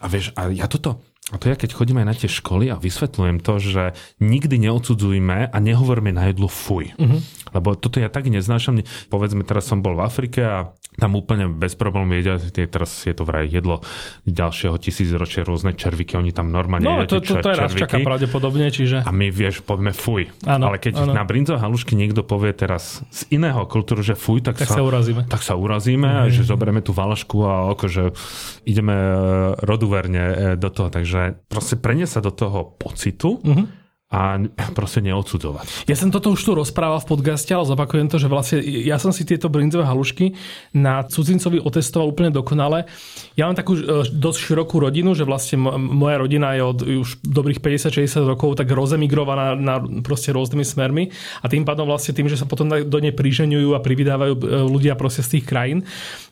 a 0.03 0.05
vieš, 0.11 0.35
a 0.35 0.51
ja 0.51 0.67
toto, 0.67 0.99
a 1.31 1.35
to 1.39 1.47
ja 1.47 1.55
keď 1.55 1.75
chodím 1.75 2.03
aj 2.03 2.07
na 2.07 2.15
tie 2.15 2.27
školy 2.27 2.67
a 2.67 2.75
vysvetľujem 2.75 3.39
to, 3.39 3.53
že 3.63 3.83
nikdy 4.19 4.59
neodsudzujme 4.63 5.51
a 5.51 5.57
nehovorme 5.59 6.11
na 6.11 6.31
jedlo 6.31 6.51
fuj. 6.51 6.95
Uh-huh. 6.95 7.19
Lebo 7.51 7.75
toto 7.75 7.99
ja 7.99 8.07
tak 8.07 8.27
neznášam. 8.31 8.83
Povedzme, 9.11 9.43
teraz 9.47 9.67
som 9.67 9.83
bol 9.83 9.95
v 9.99 10.03
Afrike 10.07 10.43
a 10.43 10.57
tam 10.97 11.13
úplne 11.13 11.53
bez 11.53 11.77
problémov 11.77 12.17
jedia, 12.17 12.41
teraz 12.65 13.05
je 13.05 13.13
to 13.13 13.21
vraj 13.21 13.45
jedlo 13.45 13.85
ďalšieho 14.25 14.73
tisícročia 14.81 15.45
rôzne 15.45 15.77
červiky, 15.77 16.17
oni 16.17 16.33
tam 16.33 16.49
normálne 16.49 16.89
no, 16.89 17.05
jedia 17.05 17.21
to, 17.21 17.21
to, 17.21 17.33
to, 17.37 17.53
to 17.53 17.85
je 17.85 18.01
pravdepodobne, 18.01 18.65
čiže... 18.73 19.05
A 19.05 19.13
my, 19.13 19.29
vieš, 19.29 19.61
povieme 19.61 19.93
fuj. 19.93 20.33
Ano, 20.49 20.73
Ale 20.73 20.81
keď 20.81 21.05
ano. 21.05 21.13
na 21.13 21.21
brinzo 21.21 21.61
halušky 21.61 21.93
niekto 21.93 22.25
povie 22.25 22.49
teraz 22.57 23.05
z 23.13 23.21
iného 23.29 23.61
kultúru, 23.69 24.01
že 24.01 24.17
fuj, 24.17 24.41
tak, 24.41 24.57
tak 24.57 24.73
sa, 24.73 24.81
sa 24.81 24.83
urazíme. 24.83 25.21
Tak 25.29 25.41
sa 25.45 25.53
urazíme, 25.53 26.27
mm. 26.27 26.33
že 26.33 26.41
zoberieme 26.41 26.81
tú 26.81 26.97
valašku 26.97 27.37
a 27.45 27.53
akože 27.77 28.17
ideme 28.65 28.97
e, 28.97 29.17
roduverne 29.61 30.23
e, 30.25 30.35
do 30.57 30.73
toho. 30.73 30.89
Takže 30.89 31.45
proste 31.45 31.77
preniesť 31.77 32.17
sa 32.17 32.21
do 32.25 32.33
toho 32.33 32.73
pocitu, 32.81 33.37
mm-hmm 33.45 33.86
a 34.07 34.39
proste 34.77 35.03
neodsudzovať. 35.03 35.87
Ja 35.87 35.99
som 35.99 36.09
toto 36.11 36.31
už 36.31 36.39
tu 36.39 36.51
rozprával 36.55 37.03
v 37.03 37.09
podcaste, 37.11 37.51
ale 37.51 37.67
zopakujem 37.67 38.07
to, 38.07 38.17
že 38.19 38.31
vlastne 38.31 38.63
ja 38.63 38.95
som 38.95 39.11
si 39.11 39.27
tieto 39.27 39.51
brinzové 39.51 39.83
halušky 39.83 40.31
na 40.71 41.03
cudzincovi 41.03 41.59
otestoval 41.59 42.15
úplne 42.15 42.31
dokonale. 42.31 42.87
Ja 43.35 43.51
mám 43.51 43.59
takú 43.59 43.75
e, 43.75 44.07
dosť 44.07 44.39
širokú 44.39 44.79
rodinu, 44.79 45.11
že 45.11 45.27
vlastne 45.27 45.59
moja 45.75 46.23
rodina 46.23 46.55
je 46.55 46.63
od 46.63 46.79
už 47.03 47.19
dobrých 47.19 47.59
50-60 47.59 48.23
rokov 48.23 48.55
tak 48.55 48.71
rozemigrovaná 48.71 49.59
na 49.59 49.83
proste 49.99 50.31
rôznymi 50.31 50.63
smermi 50.63 51.03
a 51.43 51.45
tým 51.51 51.67
pádom 51.67 51.83
vlastne 51.83 52.15
tým, 52.15 52.31
že 52.31 52.39
sa 52.39 52.47
potom 52.47 52.71
do 52.71 52.99
nej 53.03 53.11
priženujú 53.11 53.75
a 53.75 53.83
privydávajú 53.83 54.33
e, 54.39 54.41
ľudia 54.71 54.95
proste 54.95 55.19
z 55.19 55.39
tých 55.39 55.45
krajín, 55.47 55.83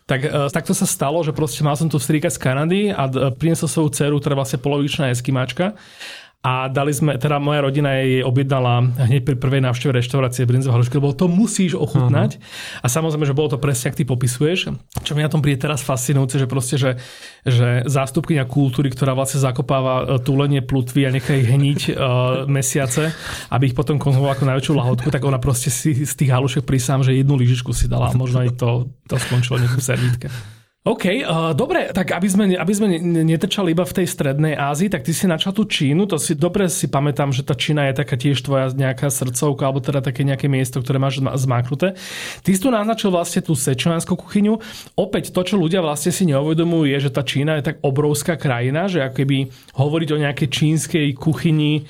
tak 0.06 0.22
uh, 0.22 0.54
takto 0.54 0.78
sa 0.78 0.86
stalo, 0.86 1.18
že 1.26 1.34
proste 1.34 1.66
mal 1.66 1.74
som 1.74 1.90
tu 1.90 1.98
strýka 1.98 2.30
z 2.30 2.38
Kanady 2.38 2.94
a 2.94 3.10
priniesol 3.34 3.66
svoju 3.66 3.90
dceru, 3.90 4.22
ktorá 4.22 4.38
vlastne 4.38 4.62
polovičná 4.62 5.10
eskimáčka 5.10 5.74
a 6.46 6.70
dali 6.70 6.94
sme, 6.94 7.18
teda 7.18 7.42
moja 7.42 7.66
rodina 7.66 7.98
jej 7.98 8.22
objednala 8.22 8.86
hneď 8.86 9.26
pri 9.26 9.34
prvej 9.42 9.66
návšteve 9.66 9.98
reštaurácie 9.98 10.46
brinzové 10.46 10.78
halušky, 10.78 11.02
lebo 11.02 11.18
to 11.18 11.26
musíš 11.26 11.74
ochutnať. 11.74 12.38
Uh-huh. 12.38 12.86
A 12.86 12.88
samozrejme, 12.88 13.26
že 13.26 13.34
bolo 13.34 13.50
to 13.50 13.58
presne, 13.58 13.90
ak 13.90 13.98
ty 13.98 14.06
popisuješ. 14.06 14.78
Čo 15.02 15.12
mi 15.18 15.26
na 15.26 15.32
tom 15.34 15.42
príde 15.42 15.66
teraz 15.66 15.82
fascinujúce, 15.82 16.38
že 16.38 16.46
proste, 16.46 16.78
že, 16.78 17.02
že 17.42 17.82
zástupkynia 17.90 18.46
kultúry, 18.46 18.94
ktorá 18.94 19.18
vlastne 19.18 19.42
zakopáva 19.42 20.22
e, 20.22 20.22
túlenie 20.22 20.62
plutvy 20.62 21.10
a 21.10 21.16
nechá 21.18 21.34
ich 21.34 21.50
hniť 21.50 21.80
uh, 21.90 21.98
mesiace, 22.62 23.10
aby 23.50 23.74
ich 23.74 23.78
potom 23.78 23.98
konzumovala 23.98 24.38
ako 24.38 24.46
najväčšiu 24.46 24.74
lahotku, 24.78 25.08
tak 25.10 25.26
ona 25.26 25.42
proste 25.42 25.74
si 25.74 26.06
z 26.06 26.14
tých 26.14 26.30
halušiek 26.30 26.62
prísam, 26.62 27.02
že 27.02 27.18
jednu 27.18 27.34
lyžičku 27.42 27.74
si 27.74 27.90
dala 27.90 28.14
a 28.14 28.18
možno 28.18 28.46
aj 28.46 28.54
to, 28.54 28.86
to 29.10 29.18
skončilo 29.18 29.58
niekú 29.58 29.82
servítke. 29.82 30.30
OK, 30.86 31.26
uh, 31.26 31.58
dobre, 31.58 31.90
tak 31.90 32.14
aby 32.14 32.30
sme, 32.30 32.44
aby 32.54 32.74
sme 32.78 33.02
netrčali 33.02 33.74
iba 33.74 33.82
v 33.82 33.96
tej 33.98 34.06
strednej 34.06 34.54
Ázii, 34.54 34.94
tak 34.94 35.02
ty 35.02 35.18
si 35.18 35.26
načal 35.26 35.50
tú 35.58 35.66
Čínu, 35.66 36.06
to 36.06 36.22
si 36.22 36.38
dobre 36.38 36.70
si 36.70 36.86
pamätám, 36.86 37.34
že 37.34 37.42
tá 37.42 37.58
Čína 37.58 37.90
je 37.90 38.06
taká 38.06 38.14
tiež 38.14 38.38
tvoja 38.46 38.70
nejaká 38.70 39.10
srdcovka, 39.10 39.66
alebo 39.66 39.82
teda 39.82 40.06
také 40.06 40.22
nejaké 40.22 40.46
miesto, 40.46 40.78
ktoré 40.78 41.02
máš 41.02 41.26
zmáknuté. 41.26 41.98
Ty 42.46 42.50
si 42.54 42.62
tu 42.62 42.70
naznačil 42.70 43.10
vlastne 43.10 43.42
tú 43.42 43.58
sečuánsku 43.58 44.14
kuchyňu. 44.14 44.62
Opäť 44.94 45.34
to, 45.34 45.42
čo 45.42 45.58
ľudia 45.58 45.82
vlastne 45.82 46.14
si 46.14 46.22
neuvedomujú, 46.30 46.86
je, 46.86 47.10
že 47.10 47.10
tá 47.10 47.26
Čína 47.26 47.58
je 47.58 47.74
tak 47.74 47.82
obrovská 47.82 48.38
krajina, 48.38 48.86
že 48.86 49.02
ako 49.02 49.26
keby 49.26 49.38
hovoriť 49.74 50.10
o 50.14 50.22
nejakej 50.22 50.50
čínskej 50.54 51.08
kuchyni 51.18 51.90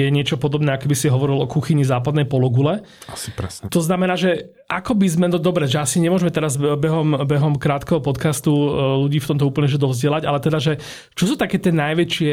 je 0.00 0.06
niečo 0.08 0.40
podobné, 0.40 0.72
ako 0.72 0.88
by 0.88 0.96
si 0.96 1.12
hovoril 1.12 1.42
o 1.42 1.50
kuchyni 1.50 1.84
západnej 1.84 2.24
pologule. 2.24 2.80
Asi 3.10 3.28
presne. 3.34 3.68
To 3.68 3.80
znamená, 3.84 4.16
že 4.16 4.54
ako 4.70 4.96
by 4.96 5.06
sme, 5.10 5.26
no 5.28 5.36
dobre, 5.36 5.68
že 5.68 5.82
asi 5.82 6.00
nemôžeme 6.00 6.32
teraz 6.32 6.56
behom, 6.56 7.28
behom 7.28 7.60
krátkeho 7.60 8.00
podcastu 8.00 8.52
e, 8.52 8.68
ľudí 9.04 9.20
v 9.20 9.28
tomto 9.34 9.44
úplne 9.44 9.68
že 9.68 9.76
dovzdielať, 9.76 10.22
ale 10.24 10.38
teda, 10.40 10.58
že 10.62 10.72
čo 11.12 11.28
sú 11.28 11.34
také 11.36 11.60
tie 11.60 11.74
najväčšie 11.74 12.32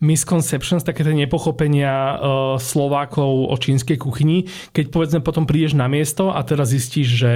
misconceptions, 0.00 0.84
také 0.84 1.04
tie 1.04 1.14
nepochopenia 1.14 1.92
uh, 1.92 2.16
Slovákov 2.56 3.52
o 3.52 3.54
čínskej 3.56 4.00
kuchyni, 4.00 4.48
keď 4.72 4.90
povedzme 4.90 5.20
potom 5.20 5.44
prídeš 5.44 5.76
na 5.76 5.86
miesto 5.86 6.32
a 6.32 6.40
teraz 6.42 6.72
zistíš, 6.72 7.08
že 7.14 7.30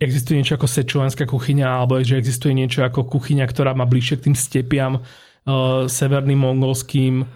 existuje 0.00 0.40
niečo 0.40 0.56
ako 0.56 0.66
sečuánska 0.66 1.28
kuchyňa 1.28 1.68
alebo 1.68 2.00
že 2.00 2.16
existuje 2.16 2.56
niečo 2.56 2.82
ako 2.82 3.06
kuchyňa, 3.06 3.44
ktorá 3.46 3.76
má 3.76 3.84
bližšie 3.84 4.16
k 4.20 4.24
tým 4.30 4.36
stepiam 4.36 4.92
uh, 5.00 5.86
severným 5.86 6.40
mongolským 6.40 7.28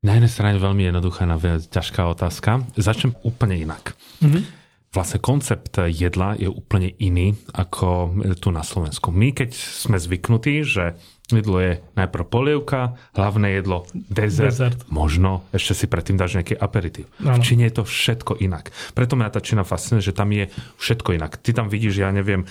na 0.00 0.16
jednej 0.16 0.32
strane 0.32 0.56
veľmi 0.56 0.88
jednoduchá, 0.88 1.28
na 1.28 1.36
ťažká 1.60 2.08
otázka. 2.08 2.64
Začnem 2.76 3.12
úplne 3.20 3.60
inak. 3.60 3.92
Mm-hmm. 4.24 4.60
Vlastne 4.90 5.22
koncept 5.22 5.78
jedla 5.86 6.34
je 6.34 6.50
úplne 6.50 6.90
iný 6.98 7.38
ako 7.54 8.10
tu 8.42 8.50
na 8.50 8.66
Slovensku. 8.66 9.14
My 9.14 9.30
keď 9.30 9.54
sme 9.54 10.02
zvyknutí, 10.02 10.66
že 10.66 10.98
jedlo 11.30 11.62
je 11.62 11.78
najprv 11.94 12.26
polievka, 12.26 12.98
hlavné 13.14 13.54
jedlo 13.54 13.86
dezert, 13.94 14.50
dezert. 14.50 14.78
možno 14.90 15.46
ešte 15.54 15.78
si 15.78 15.86
predtým 15.86 16.18
dáš 16.18 16.34
nejaký 16.34 16.58
aperitív. 16.58 17.06
V 17.22 17.38
Číne 17.38 17.70
je 17.70 17.78
to 17.78 17.84
všetko 17.86 18.42
inak. 18.42 18.74
Preto 18.90 19.14
mňa 19.14 19.30
tá 19.30 19.38
Čína 19.38 19.62
fascinuje, 19.62 20.02
že 20.02 20.16
tam 20.16 20.34
je 20.34 20.50
všetko 20.82 21.14
inak. 21.14 21.38
Ty 21.38 21.62
tam 21.62 21.66
vidíš, 21.70 22.02
ja 22.02 22.10
neviem, 22.10 22.50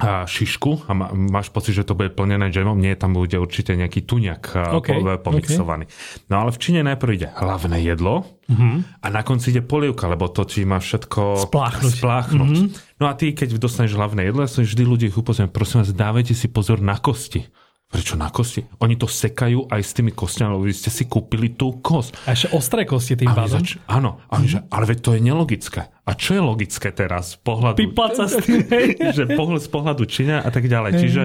a 0.00 0.24
šišku 0.24 0.88
a 0.88 0.96
má, 0.96 1.12
máš 1.12 1.52
pocit, 1.52 1.76
že 1.76 1.84
to 1.84 1.92
bude 1.92 2.16
plnené 2.16 2.48
džemom, 2.48 2.80
nie, 2.80 2.96
tam 2.96 3.12
bude 3.12 3.36
určite 3.36 3.76
nejaký 3.76 4.08
tuňak 4.08 4.42
okay, 4.80 4.96
pomixovaný. 5.20 5.84
Okay. 5.84 6.26
No 6.32 6.42
ale 6.42 6.50
v 6.56 6.58
Číne 6.58 6.80
najprv 6.80 7.10
ide 7.12 7.28
hlavné 7.36 7.84
jedlo 7.84 8.24
uh-huh. 8.24 8.80
a 9.04 9.06
na 9.12 9.20
konci 9.20 9.52
ide 9.52 9.60
polievka, 9.60 10.08
lebo 10.08 10.32
to 10.32 10.48
ti 10.48 10.64
má 10.64 10.80
všetko 10.80 11.52
spláchnuť. 11.52 11.92
spláchnuť. 12.00 12.56
Uh-huh. 12.56 12.96
No 12.96 13.04
a 13.06 13.12
ty, 13.12 13.36
keď 13.36 13.60
dostaneš 13.60 13.92
hlavné 13.94 14.32
jedlo, 14.32 14.40
ja 14.40 14.48
som 14.48 14.64
vždy 14.64 14.82
ľudí 14.88 15.06
upozorňujem, 15.12 15.52
prosím 15.52 15.84
vás, 15.84 15.92
dávajte 15.92 16.32
si 16.32 16.48
pozor 16.48 16.80
na 16.80 16.96
kosti. 16.96 17.44
Prečo 17.90 18.14
na 18.14 18.30
kosti? 18.30 18.62
Oni 18.86 18.94
to 18.94 19.10
sekajú 19.10 19.66
aj 19.66 19.82
s 19.82 19.98
tými 19.98 20.14
kostiami, 20.14 20.54
lebo 20.54 20.62
vy 20.62 20.70
ste 20.70 20.94
si 20.94 21.10
kúpili 21.10 21.58
tú 21.58 21.82
kost. 21.82 22.14
A 22.22 22.38
ešte 22.38 22.54
ostré 22.54 22.86
kosti 22.86 23.18
tým 23.18 23.34
pádom. 23.34 23.58
Zač- 23.58 23.82
áno, 23.90 24.22
a 24.30 24.38
mm-hmm. 24.38 24.46
že, 24.46 24.58
ale 24.70 24.84
veď 24.94 24.98
to 25.02 25.10
je 25.18 25.20
nelogické. 25.26 25.90
A 26.06 26.10
čo 26.14 26.38
je 26.38 26.42
logické 26.42 26.94
teraz 26.94 27.34
z 27.34 27.42
pohľadu... 27.42 27.82
sa 28.14 28.30
s 28.30 28.38
tým. 28.46 28.62
že 29.18 29.26
pohľad, 29.34 29.66
z 29.66 29.70
pohľadu 29.74 30.06
Číňa 30.06 30.38
a 30.38 30.50
tak 30.54 30.70
ďalej. 30.70 31.02
Čiže 31.02 31.22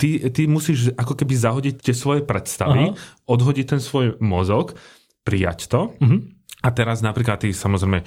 ty, 0.00 0.32
ty 0.32 0.48
musíš 0.48 0.96
ako 0.96 1.12
keby 1.12 1.34
zahodiť 1.36 1.74
tie 1.84 1.92
svoje 1.92 2.24
predstavy, 2.24 2.88
Aha. 2.88 2.96
odhodiť 3.28 3.76
ten 3.76 3.80
svoj 3.84 4.16
mozog, 4.24 4.80
prijať 5.28 5.68
to. 5.68 5.92
Mm-hmm. 6.00 6.20
A 6.64 6.68
teraz 6.72 7.04
napríklad 7.04 7.44
ty 7.44 7.52
samozrejme 7.52 8.00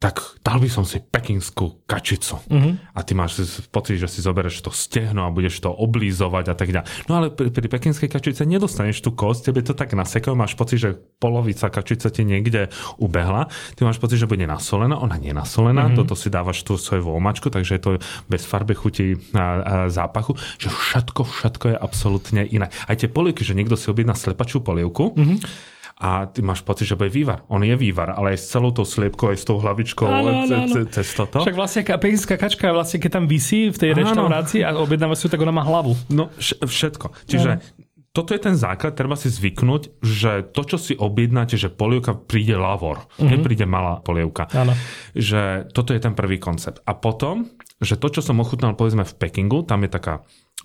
tak 0.00 0.40
dal 0.40 0.56
by 0.56 0.64
som 0.72 0.88
si 0.88 0.96
pekinskú 0.96 1.84
kačicu. 1.84 2.40
Uh-huh. 2.48 2.72
A 2.96 3.04
ty 3.04 3.12
máš 3.12 3.36
pocit, 3.68 4.00
že 4.00 4.08
si 4.08 4.24
zoberieš 4.24 4.64
to 4.64 4.72
stehno 4.72 5.28
a 5.28 5.30
budeš 5.30 5.60
to 5.60 5.68
oblízovať 5.68 6.44
a 6.48 6.54
tak 6.56 6.72
ďalej. 6.72 6.88
No 7.04 7.20
ale 7.20 7.28
pri, 7.28 7.52
pri 7.52 7.68
pekinskej 7.68 8.08
kačice 8.08 8.48
nedostaneš 8.48 9.04
tú 9.04 9.12
kosť, 9.12 9.52
tebe 9.52 9.60
to 9.60 9.76
tak 9.76 9.92
nasekajú, 9.92 10.32
máš 10.32 10.56
pocit, 10.56 10.80
že 10.80 10.96
polovica 11.20 11.68
kačice 11.68 12.08
ti 12.08 12.24
niekde 12.24 12.72
ubehla, 12.96 13.52
ty 13.76 13.84
máš 13.84 14.00
pocit, 14.00 14.16
že 14.16 14.24
bude 14.24 14.48
nasolená, 14.48 14.96
ona 14.96 15.20
nie 15.20 15.36
je 15.36 15.38
nasolená, 15.38 15.92
uh-huh. 15.92 16.00
toto 16.00 16.16
si 16.16 16.32
dávaš 16.32 16.64
tú 16.64 16.80
svoju 16.80 17.04
voľmačku, 17.04 17.52
takže 17.52 17.76
je 17.76 17.82
to 17.84 17.90
bez 18.24 18.40
farby, 18.48 18.72
chuti 18.72 19.20
a, 19.36 19.44
a 19.60 19.74
zápachu, 19.92 20.32
že 20.56 20.72
všetko, 20.72 21.28
všetko 21.28 21.64
je 21.70 21.76
absolútne 21.76 22.42
iné. 22.48 22.72
Aj 22.88 22.96
tie 22.96 23.12
polievky, 23.12 23.44
že 23.44 23.52
niekto 23.52 23.76
si 23.76 23.92
objedná 23.92 24.16
slepačú 24.16 24.64
polievku, 24.64 25.12
uh-huh 25.12 25.76
a 26.00 26.24
ty 26.24 26.40
máš 26.40 26.64
pocit, 26.64 26.88
že 26.88 26.96
bude 26.96 27.12
vývar. 27.12 27.44
On 27.52 27.60
je 27.60 27.76
vývar, 27.76 28.16
ale 28.16 28.32
aj 28.32 28.38
s 28.40 28.46
celou 28.48 28.72
tou 28.72 28.88
sliepkou, 28.88 29.36
aj 29.36 29.38
s 29.38 29.44
tou 29.44 29.60
hlavičkou 29.60 30.08
ano, 30.08 30.48
ano, 30.48 30.56
ano. 30.64 30.88
cez 30.88 31.12
toto. 31.12 31.44
Však 31.44 31.52
vlastne 31.52 31.84
pekinská 31.84 32.40
kačka, 32.40 32.72
vlastne 32.72 32.98
keď 33.04 33.20
tam 33.20 33.24
vysí 33.28 33.68
v 33.68 33.76
tej 33.76 33.90
ano. 33.92 34.08
reštaurácii 34.08 34.64
a 34.64 34.80
objednáva 34.80 35.12
si 35.12 35.28
tak 35.28 35.44
ona 35.44 35.52
má 35.52 35.60
hlavu. 35.60 35.92
No 36.08 36.32
všetko. 36.40 37.28
Čiže 37.28 37.50
ano 37.60 37.88
toto 38.10 38.34
je 38.34 38.42
ten 38.42 38.58
základ, 38.58 38.98
treba 38.98 39.14
si 39.14 39.30
zvyknúť, 39.30 40.02
že 40.02 40.42
to, 40.50 40.66
čo 40.66 40.82
si 40.82 40.98
objednáte, 40.98 41.54
že 41.54 41.70
polievka 41.70 42.18
príde 42.18 42.58
lavor, 42.58 43.06
mm-hmm. 43.06 43.30
nepríde 43.30 43.66
malá 43.70 44.02
polievka. 44.02 44.50
Ano. 44.50 44.74
Že 45.14 45.70
toto 45.70 45.94
je 45.94 46.02
ten 46.02 46.18
prvý 46.18 46.42
koncept. 46.42 46.82
A 46.90 46.98
potom, 46.98 47.46
že 47.80 47.96
to, 47.96 48.12
čo 48.12 48.20
som 48.20 48.38
ochutnal 48.44 48.76
povedzme 48.76 49.08
v 49.08 49.16
Pekingu, 49.16 49.64
tam 49.64 49.88
je 49.88 49.90
taká 49.90 50.14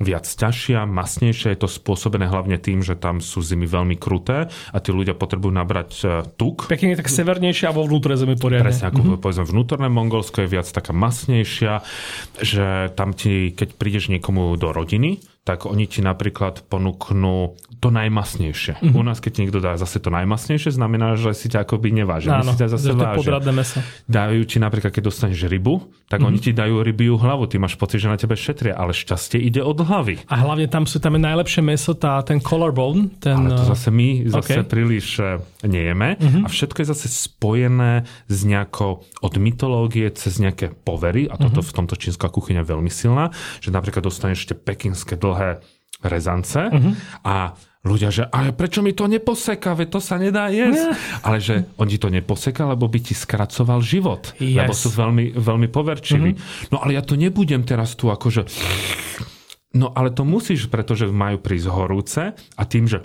viac 0.03 0.27
ťažšia, 0.27 0.83
masnejšia. 0.83 1.55
Je 1.55 1.59
to 1.63 1.71
spôsobené 1.71 2.27
hlavne 2.27 2.59
tým, 2.59 2.83
že 2.83 2.99
tam 2.99 3.23
sú 3.23 3.39
zimy 3.39 3.63
veľmi 3.63 3.95
kruté 3.95 4.51
a 4.51 4.77
tí 4.83 4.91
ľudia 4.91 5.15
potrebujú 5.15 5.55
nabrať 5.55 5.91
e, 6.03 6.05
tuk. 6.35 6.67
Pekne 6.67 6.91
je 6.91 6.99
tak 6.99 7.07
severnejšia 7.07 7.71
a 7.71 7.75
vo 7.75 7.87
vnútre 7.87 8.19
zemi 8.19 8.35
poriadne. 8.35 8.67
Presne, 8.67 8.91
ako 8.91 8.99
mm-hmm. 8.99 9.23
povedzme 9.23 9.47
vnútorné 9.47 9.87
Mongolsko 9.87 10.43
je 10.43 10.51
viac 10.51 10.67
taká 10.67 10.91
masnejšia, 10.91 11.79
že 12.43 12.91
tam 12.99 13.15
ti, 13.15 13.55
keď 13.55 13.79
prídeš 13.79 14.11
niekomu 14.11 14.51
do 14.59 14.75
rodiny, 14.75 15.23
tak 15.45 15.69
oni 15.69 15.85
ti 15.85 16.01
napríklad 16.01 16.65
ponúknú 16.65 17.53
to 17.77 17.93
najmasnejšie. 17.93 18.81
Mm-hmm. 18.81 18.97
U 18.97 19.05
nás, 19.05 19.21
keď 19.21 19.45
niekto 19.45 19.61
dá 19.61 19.77
zase 19.77 20.01
to 20.01 20.09
najmasnejšie, 20.09 20.73
znamená, 20.73 21.13
že 21.21 21.37
si 21.37 21.53
ťa 21.53 21.69
akoby 21.69 21.93
nevážia. 21.93 22.41
Áno, 22.41 22.49
si 22.49 22.65
ťa 22.65 22.73
zase 22.73 22.97
vážia. 22.97 23.37
meso. 23.53 23.77
Dajú 24.09 24.41
ti 24.49 24.57
napríklad, 24.57 24.89
keď 24.89 25.13
dostaneš 25.13 25.45
rybu, 25.45 25.85
tak 26.09 26.17
mm-hmm. 26.17 26.29
oni 26.33 26.37
ti 26.41 26.49
dajú 26.49 26.81
rybiu 26.81 27.13
hlavu. 27.21 27.45
Ty 27.45 27.61
máš 27.61 27.77
pocit, 27.77 28.01
že 28.01 28.09
na 28.09 28.17
tebe 28.17 28.33
šetria, 28.33 28.73
ale 28.73 28.89
šťastie 28.89 29.37
ide 29.37 29.61
od 29.61 29.85
hlavy. 29.85 30.25
A 30.25 30.35
hlavne 30.41 30.65
tam 30.65 30.89
sú 30.89 30.97
tam 30.97 31.13
je 31.13 31.21
najlepšie 31.29 31.61
meso, 31.61 31.93
tá, 31.93 32.17
ten 32.25 32.41
collarbone. 32.41 33.13
Ten, 33.21 33.45
ale 33.45 33.61
to 33.61 33.69
zase 33.69 33.93
my 33.93 34.25
zase 34.25 34.57
okay. 34.57 34.65
príliš 34.65 35.21
eh, 35.21 35.37
nejeme. 35.61 36.17
Mm-hmm. 36.17 36.41
A 36.41 36.47
všetko 36.49 36.81
je 36.81 36.87
zase 36.89 37.05
spojené 37.05 38.09
s 38.25 38.39
nejakou 38.41 39.05
od 39.21 39.33
mytológie 39.37 40.09
cez 40.09 40.41
nejaké 40.41 40.73
povery, 40.73 41.29
a 41.29 41.37
toto 41.37 41.61
mm-hmm. 41.61 41.69
v 41.69 41.77
tomto 41.77 41.95
čínska 42.01 42.33
kuchyňa 42.33 42.65
je 42.65 42.71
veľmi 42.73 42.89
silná, 42.89 43.29
že 43.61 43.69
napríklad 43.69 44.01
dostaneš 44.01 44.49
ešte 44.49 44.57
pekinské 44.57 45.13
dlhé 45.13 45.34
rezance 46.05 46.59
uh-huh. 46.59 46.93
a 47.25 47.55
ľudia, 47.85 48.09
že 48.09 48.25
ale 48.25 48.53
prečo 48.53 48.81
mi 48.81 48.97
to 48.97 49.05
neposeka, 49.05 49.77
veď 49.77 49.87
to 49.93 49.99
sa 50.01 50.17
nedá 50.17 50.49
jesť. 50.49 50.89
Yeah. 50.89 51.21
Ale 51.21 51.37
že 51.37 51.55
on 51.77 51.85
ti 51.85 52.01
to 52.01 52.09
neposeka, 52.09 52.65
lebo 52.65 52.89
by 52.89 52.99
ti 53.01 53.13
skracoval 53.13 53.81
život. 53.85 54.33
Yes. 54.41 54.65
Lebo 54.65 54.73
sú 54.73 54.89
veľmi, 54.89 55.37
veľmi 55.37 55.67
poverčiví. 55.69 56.31
Uh-huh. 56.33 56.69
No 56.73 56.81
ale 56.81 56.97
ja 56.97 57.03
to 57.05 57.13
nebudem 57.13 57.61
teraz 57.61 57.93
tu 57.93 58.09
akože... 58.09 58.49
No 59.75 59.91
ale 59.91 60.07
to 60.15 60.23
musíš, 60.23 60.71
pretože 60.71 61.03
majú 61.11 61.35
prísť 61.43 61.67
horúce 61.67 62.31
a 62.31 62.63
tým, 62.63 62.87
že 62.87 63.03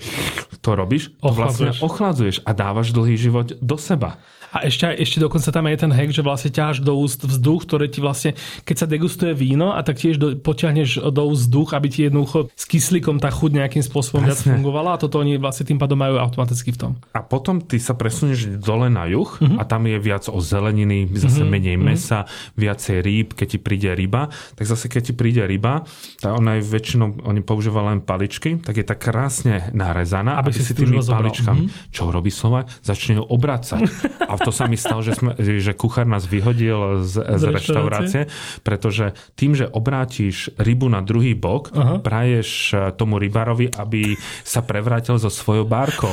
to 0.62 0.78
robíš, 0.78 1.11
to 1.18 1.35
vlastne 1.35 1.74
ochladzuješ 1.74 2.47
a 2.47 2.55
dávaš 2.55 2.95
dlhý 2.95 3.18
život 3.18 3.59
do 3.59 3.74
seba. 3.74 4.22
A 4.51 4.66
ešte, 4.66 4.90
ešte 4.90 5.22
dokonca 5.22 5.48
tam 5.55 5.70
je 5.70 5.78
ten 5.78 5.92
hack, 5.94 6.11
že 6.11 6.26
vlastne 6.26 6.51
ťaháš 6.51 6.82
do 6.82 6.98
úst 6.98 7.22
vzduch, 7.22 7.70
ktorý 7.70 7.86
ti 7.86 8.03
vlastne, 8.03 8.34
keď 8.66 8.76
sa 8.82 8.86
degustuje 8.90 9.30
víno 9.30 9.72
a 9.72 9.80
tak 9.86 10.03
tiež 10.03 10.18
do, 10.18 10.34
potiahneš 10.34 10.98
do 11.14 11.22
úst 11.30 11.46
vzduch, 11.46 11.70
aby 11.72 11.86
ti 11.86 12.01
jednoducho 12.11 12.51
s 12.59 12.64
kyslíkom 12.66 13.22
tá 13.22 13.30
chuť 13.30 13.51
nejakým 13.62 13.84
spôsobom 13.86 14.26
viac 14.26 14.42
fungovala 14.42 14.98
a 14.98 14.98
toto 14.98 15.22
oni 15.22 15.38
vlastne 15.38 15.70
tým 15.70 15.78
pádom 15.78 15.94
majú 15.94 16.18
automaticky 16.18 16.74
v 16.74 16.78
tom. 16.78 16.92
A 17.14 17.22
potom 17.22 17.62
ty 17.62 17.78
sa 17.78 17.94
presunieš 17.94 18.59
dole 18.59 18.90
na 18.90 19.07
juh 19.07 19.30
uh-huh. 19.30 19.62
a 19.62 19.62
tam 19.62 19.86
je 19.86 19.98
viac 20.03 20.26
o 20.26 20.42
zeleniny, 20.42 21.07
zase 21.14 21.46
uh-huh. 21.46 21.51
menej 21.51 21.78
uh-huh. 21.78 21.86
mesa, 21.94 22.18
viacej 22.59 23.07
rýb, 23.07 23.38
keď 23.38 23.46
ti 23.55 23.59
príde 23.62 23.90
ryba, 23.94 24.34
tak 24.59 24.66
zase 24.66 24.90
keď 24.90 25.03
ti 25.11 25.12
príde 25.14 25.42
ryba, 25.46 25.86
tak 26.18 26.34
ona 26.34 26.59
je 26.59 26.66
väčšinou, 26.66 27.22
oni 27.22 27.40
používajú 27.46 27.86
len 27.86 28.01
paličky, 28.03 28.59
tak 28.59 28.82
je 28.82 28.84
tak 28.84 28.98
krásne 28.98 29.70
narezaná, 29.70 30.42
Aby 30.42 30.51
aby, 30.51 30.59
si 30.59 30.62
si 30.66 30.72
tými 30.74 30.98
paličkami, 30.98 31.92
čo 31.94 32.11
robí 32.11 32.34
Slovak, 32.34 32.66
začne 32.82 33.22
ju 33.22 33.24
obracať. 33.24 33.86
A 34.26 34.34
to 34.41 34.53
sa 34.53 34.64
mi 34.66 34.76
stalo, 34.76 35.05
že, 35.05 35.16
sme, 35.16 35.36
že 35.38 35.72
kuchár 35.76 36.09
nás 36.09 36.24
vyhodil 36.24 37.05
z, 37.05 37.20
z, 37.20 37.43
reštaurácie? 37.51 37.51
reštaurácie, 37.55 38.22
pretože 38.64 39.12
tým, 39.36 39.53
že 39.57 39.68
obrátiš 39.68 40.53
rybu 40.57 40.88
na 40.88 41.01
druhý 41.05 41.36
bok, 41.36 41.72
Aha. 41.72 42.01
praješ 42.01 42.51
eh, 42.72 42.78
tomu 42.97 43.20
rybárovi, 43.20 43.72
aby 43.72 44.16
sa 44.43 44.64
prevrátil 44.64 45.20
so 45.20 45.28
svojou 45.28 45.68
bárkou. 45.68 46.12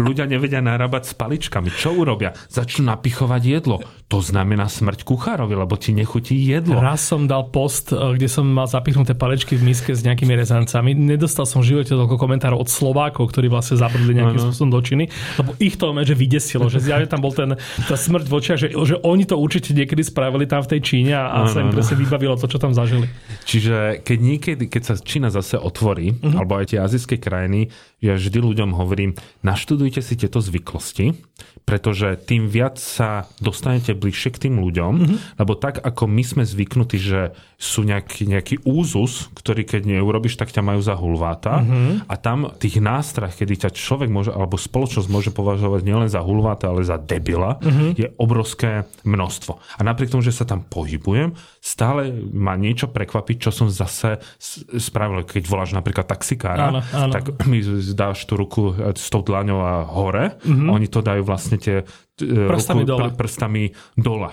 Ľudia 0.00 0.24
nevedia 0.28 0.62
narábať 0.62 1.12
s 1.12 1.14
paličkami. 1.16 1.72
Čo 1.72 1.96
urobia? 1.96 2.32
Začnú 2.48 2.88
napichovať 2.88 3.42
jedlo. 3.42 3.76
To 4.10 4.18
znamená 4.18 4.66
smrť 4.66 5.06
kuchárovi, 5.06 5.54
lebo 5.54 5.78
ti 5.78 5.94
nechutí 5.94 6.34
jedlo. 6.34 6.78
Raz 6.78 7.04
som 7.04 7.30
dal 7.30 7.46
post, 7.52 7.94
e, 7.94 8.18
kde 8.18 8.26
som 8.26 8.46
mal 8.46 8.66
zapichnuté 8.66 9.14
palečky 9.14 9.54
v 9.54 9.70
miske 9.70 9.94
s 9.94 10.02
nejakými 10.02 10.34
rezancami. 10.34 10.94
Nedostal 10.98 11.46
som 11.46 11.62
v 11.62 11.74
živote 11.74 11.94
toľko 11.94 12.16
komentárov 12.18 12.58
od 12.58 12.68
Slovákov, 12.70 13.30
ktorí 13.30 13.46
vlastne 13.46 13.78
zabrdli 13.78 14.18
nejakým 14.18 14.40
spôsobom 14.40 14.70
do 14.74 14.80
činy, 14.82 15.04
lebo 15.38 15.54
ich 15.62 15.78
to 15.78 15.90
že 16.00 16.14
vydesilo, 16.16 16.66
že 16.70 16.80
zjavne 16.80 17.06
tam 17.10 17.20
bol 17.20 17.34
ten, 17.40 17.56
tá 17.88 17.96
smrť 17.96 18.26
v 18.28 18.34
očiach, 18.36 18.58
že, 18.60 18.68
že 18.76 18.96
oni 19.00 19.24
to 19.24 19.40
určite 19.40 19.72
niekedy 19.72 20.04
spravili 20.04 20.44
tam 20.44 20.60
v 20.60 20.76
tej 20.76 20.80
Číne 20.84 21.16
a, 21.16 21.44
a 21.44 21.48
sa 21.48 21.64
im 21.64 21.72
presne 21.72 21.96
vybavilo 21.96 22.36
to, 22.36 22.44
čo 22.44 22.60
tam 22.60 22.76
zažili. 22.76 23.08
Čiže 23.48 24.04
keď 24.04 24.18
niekedy, 24.20 24.64
keď 24.68 24.82
sa 24.84 24.94
Čína 25.00 25.32
zase 25.32 25.56
otvorí, 25.56 26.12
uh-huh. 26.12 26.36
alebo 26.36 26.60
aj 26.60 26.76
tie 26.76 26.78
azijské 26.78 27.16
krajiny, 27.16 27.72
ja 28.00 28.16
vždy 28.16 28.40
ľuďom 28.40 28.72
hovorím, 28.76 29.16
naštudujte 29.44 30.00
si 30.00 30.16
tieto 30.16 30.40
zvyklosti, 30.40 31.12
pretože 31.68 32.18
tým 32.26 32.48
viac 32.50 32.80
sa 32.80 33.30
dostanete 33.38 33.94
bližšie 33.94 34.30
k 34.34 34.42
tým 34.48 34.58
ľuďom, 34.58 34.92
uh-huh. 34.96 35.16
lebo 35.38 35.52
tak 35.54 35.78
ako 35.78 36.08
my 36.08 36.24
sme 36.24 36.42
zvyknutí, 36.42 36.98
že 36.98 37.36
sú 37.60 37.84
nejaký, 37.84 38.26
nejaký 38.26 38.64
úzus, 38.64 39.28
ktorý 39.36 39.68
keď 39.68 39.86
neurobiš, 39.86 40.40
tak 40.40 40.50
ťa 40.50 40.64
majú 40.64 40.80
za 40.80 40.96
hulváta 40.96 41.60
uh-huh. 41.60 42.08
a 42.08 42.14
tam 42.16 42.50
tých 42.56 42.80
nástrah, 42.80 43.30
kedy 43.30 43.68
ťa 43.68 43.70
človek 43.76 44.08
môže, 44.08 44.32
alebo 44.32 44.56
spoločnosť 44.56 45.08
môže 45.12 45.30
považovať 45.30 45.84
nielen 45.84 46.08
za 46.08 46.24
hulváta, 46.24 46.72
ale 46.72 46.82
za 46.82 46.96
debila, 46.96 47.60
uh-huh. 47.60 47.94
je 47.94 48.08
obrovské 48.16 48.88
množstvo. 49.04 49.52
A 49.76 49.80
napriek 49.84 50.10
tomu, 50.10 50.24
že 50.24 50.34
sa 50.34 50.48
tam 50.48 50.64
pohybujem, 50.64 51.36
stále 51.60 52.10
ma 52.32 52.56
niečo 52.56 52.88
prekvapiť, 52.88 53.36
čo 53.46 53.50
som 53.52 53.68
zase 53.68 54.18
spravil. 54.80 55.22
Keď 55.28 55.44
voláš 55.46 55.76
napríklad 55.76 56.08
taxikára, 56.08 56.72
Áno, 56.72 56.80
áno. 56.90 57.12
tak 57.12 57.46
mi 57.46 57.60
dáš 57.92 58.24
tú 58.26 58.34
ruku 58.38 58.74
e, 58.74 58.94
s 58.94 59.08
tou 59.08 59.22
dlaňou 59.22 59.60
a 59.60 59.74
hore, 59.84 60.38
mm-hmm. 60.40 60.68
oni 60.68 60.86
to 60.88 61.00
dajú 61.00 61.22
vlastne 61.24 61.56
tie 61.60 61.82
e, 61.82 62.46
Prstami 62.48 62.82
ruku, 62.84 62.90
dole. 62.90 63.00
pr- 63.10 63.14
prstami 63.16 63.62
dole. 63.94 64.30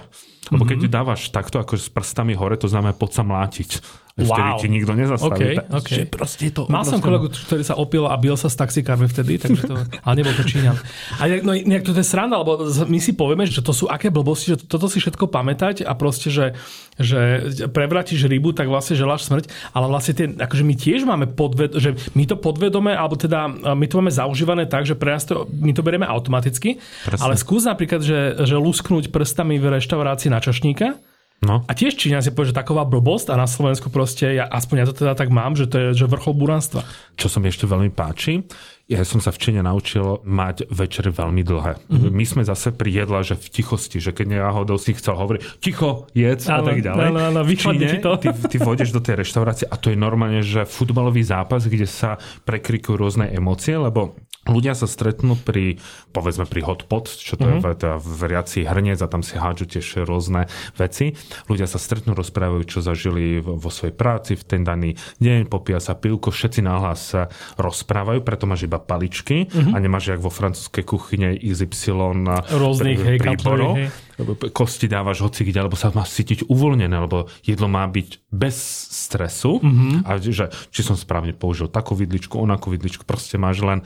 Lebo 0.47 0.64
keď 0.64 0.78
mm-hmm. 0.88 0.95
dávaš 0.95 1.22
takto 1.30 1.60
ako 1.60 1.76
s 1.76 1.91
prstami 1.91 2.32
hore, 2.34 2.55
to 2.55 2.72
znamená 2.72 2.95
poď 2.95 3.12
sa 3.20 3.24
mlátiť. 3.28 3.70
Vtedy 4.18 4.49
Wow. 4.49 4.57
ti 4.57 4.65
nikto 4.65 4.97
nezastaví. 4.97 5.61
OK, 5.61 5.78
OK. 5.78 5.89
Že 5.93 6.03
proste 6.09 6.49
je 6.49 6.53
to 6.57 6.65
Mal 6.74 6.82
som 6.82 6.97
kolegu, 6.97 7.30
ktorý 7.30 7.61
sa 7.61 7.78
opil 7.78 8.09
a 8.09 8.18
bil 8.18 8.34
sa 8.34 8.49
s 8.49 8.57
taxikármi 8.57 9.05
vtedy, 9.05 9.38
takže 9.38 9.70
to, 9.70 9.78
ale 9.78 10.13
nebol 10.18 10.34
to 10.34 10.41
Číňan. 10.41 10.74
A 11.22 11.30
no, 11.45 11.53
nejak 11.53 11.86
to 11.86 11.93
je 11.93 12.01
sranda, 12.01 12.41
lebo 12.41 12.65
my 12.65 12.97
si 12.97 13.13
povieme, 13.13 13.45
že 13.45 13.61
to 13.61 13.70
sú 13.78 13.86
aké 13.86 14.09
blbosti, 14.09 14.57
že 14.57 14.65
toto 14.65 14.89
si 14.89 14.97
všetko 14.97 15.30
pamätať 15.30 15.86
a 15.86 15.93
proste, 15.93 16.34
že, 16.34 16.57
že 16.97 17.45
prevrátiš 17.70 18.26
rybu, 18.26 18.57
tak 18.57 18.74
vlastne 18.74 18.97
želáš 18.97 19.30
smrť, 19.30 19.53
ale 19.78 19.86
vlastne 19.86 20.13
tie, 20.18 20.26
akože 20.34 20.65
my 20.65 20.74
tiež 20.74 21.05
máme 21.05 21.30
podved, 21.38 21.78
že 21.78 21.93
my 22.18 22.26
to 22.26 22.41
podvedome, 22.41 22.97
alebo 22.97 23.22
teda 23.22 23.45
my 23.78 23.86
to 23.86 24.01
máme 24.01 24.09
zaužívané 24.09 24.65
tak, 24.65 24.89
že 24.89 24.97
pre 24.97 25.13
nás 25.13 25.30
to, 25.30 25.45
my 25.45 25.78
to 25.78 25.86
berieme 25.86 26.09
automaticky, 26.09 26.82
Presne. 27.05 27.22
ale 27.22 27.38
skús 27.38 27.70
napríklad, 27.70 28.01
že, 28.01 28.34
že 28.49 28.57
lusknúť 28.57 29.13
prstami 29.13 29.61
v 29.61 29.78
reštaurácii 29.78 30.34
na 30.34 30.41
čašníka, 30.41 30.97
No. 31.38 31.62
a 31.70 31.72
tiež 31.78 31.94
Číňan 31.94 32.26
si 32.26 32.34
povie, 32.34 32.50
že 32.50 32.58
taková 32.58 32.82
blbosť 32.82 33.30
a 33.30 33.38
na 33.38 33.46
Slovensku 33.46 33.94
proste, 33.94 34.42
ja, 34.42 34.50
aspoň 34.50 34.76
ja 34.82 34.86
to 34.90 34.96
teda 34.98 35.14
tak 35.14 35.30
mám, 35.30 35.54
že 35.54 35.70
to 35.70 35.78
je 35.78 35.88
že 35.94 36.10
vrchol 36.10 36.34
buranstva. 36.34 36.82
Čo 37.14 37.30
sa 37.30 37.38
mi 37.38 37.54
ešte 37.54 37.70
veľmi 37.70 37.94
páči, 37.94 38.42
ja 38.88 39.04
som 39.04 39.20
sa 39.20 39.36
v 39.36 39.38
Číne 39.38 39.62
naučil 39.62 40.24
mať 40.24 40.66
večery 40.72 41.14
veľmi 41.14 41.44
dlhé. 41.44 41.74
Mhm. 41.78 41.92
Mm-hmm. 41.92 42.14
My 42.16 42.26
sme 42.26 42.42
zase 42.48 42.74
pri 42.74 42.90
jedle, 42.90 43.20
že 43.22 43.36
v 43.38 43.48
tichosti, 43.54 44.02
že 44.02 44.16
keď 44.18 44.40
náhodou 44.40 44.80
si 44.80 44.96
chcel 44.98 45.14
hovoriť, 45.14 45.62
ticho, 45.62 46.10
jedz 46.16 46.50
a 46.50 46.64
tak 46.64 46.82
ďalej. 46.82 47.06
áno, 47.14 47.20
áno, 47.20 47.42
v 47.46 47.52
Číne 47.54 48.00
to. 48.02 48.18
ty, 48.18 48.34
ty 48.34 48.58
vôjdeš 48.58 48.96
do 48.96 49.04
tej 49.04 49.22
reštaurácie 49.22 49.70
a 49.70 49.76
to 49.78 49.94
je 49.94 49.98
normálne, 50.00 50.42
že 50.42 50.66
futbalový 50.66 51.22
zápas, 51.22 51.68
kde 51.70 51.86
sa 51.86 52.18
prekrikujú 52.50 52.98
rôzne 52.98 53.30
emócie, 53.30 53.78
lebo 53.78 54.18
ľudia 54.50 54.74
sa 54.74 54.89
stretnú 54.89 55.38
pri, 55.38 55.78
povedzme 56.16 56.50
pri 56.50 56.66
hotpot, 56.66 57.06
čo 57.06 57.38
to 57.38 57.45
mm-hmm. 57.45 57.62
je 57.62 57.78
teda 57.78 57.98
veriaci 58.02 58.60
hrniec 58.66 58.98
a 59.04 59.12
tam 59.12 59.22
si 59.22 59.38
hádžu 59.38 59.78
tiež 59.78 60.08
rôzne 60.10 60.50
veci. 60.80 61.14
Ľudia 61.45 61.70
sa 61.70 61.78
stretnú, 61.78 62.18
rozprávajú, 62.18 62.64
čo 62.66 62.80
zažili 62.82 63.38
vo 63.38 63.68
vo 63.68 63.70
svojej 63.76 63.91
práci 63.91 64.39
v 64.39 64.43
ten 64.48 64.62
daný 64.64 64.95
deň, 65.20 65.52
popíja 65.52 65.84
sa 65.84 66.00
pivko, 66.00 66.32
všetci 66.32 66.64
nahlas 66.64 67.12
sa 67.12 67.28
rozprávajú, 67.60 68.24
preto 68.24 68.48
máš 68.48 68.64
iba 68.64 68.80
paličky 68.80 69.52
mm-hmm. 69.52 69.76
a 69.76 69.78
nemáš 69.84 70.16
jak 70.16 70.24
vo 70.24 70.32
francúzskej 70.32 70.88
kuchyne 70.88 71.36
XY 71.36 72.24
Rôznych, 72.48 73.04
hej, 73.04 73.18
príborov. 73.20 73.76
cutlery, 73.76 74.07
Kosti 74.49 74.89
dávaš 74.89 75.22
hoci 75.22 75.45
kde, 75.45 75.61
alebo 75.61 75.78
sa 75.78 75.93
máš 75.93 76.18
cítiť 76.18 76.49
uvoľnené, 76.49 76.95
lebo 76.97 77.30
jedlo 77.45 77.70
má 77.70 77.86
byť 77.86 78.34
bez 78.34 78.57
stresu 78.89 79.61
mm-hmm. 79.61 80.09
a 80.09 80.18
že 80.18 80.49
či 80.74 80.82
som 80.82 80.97
správne 80.97 81.38
použil 81.38 81.70
takú 81.70 81.93
vidličku, 81.93 82.34
onakú 82.34 82.74
vidličku, 82.74 83.05
proste 83.05 83.38
máš 83.38 83.61
len 83.61 83.86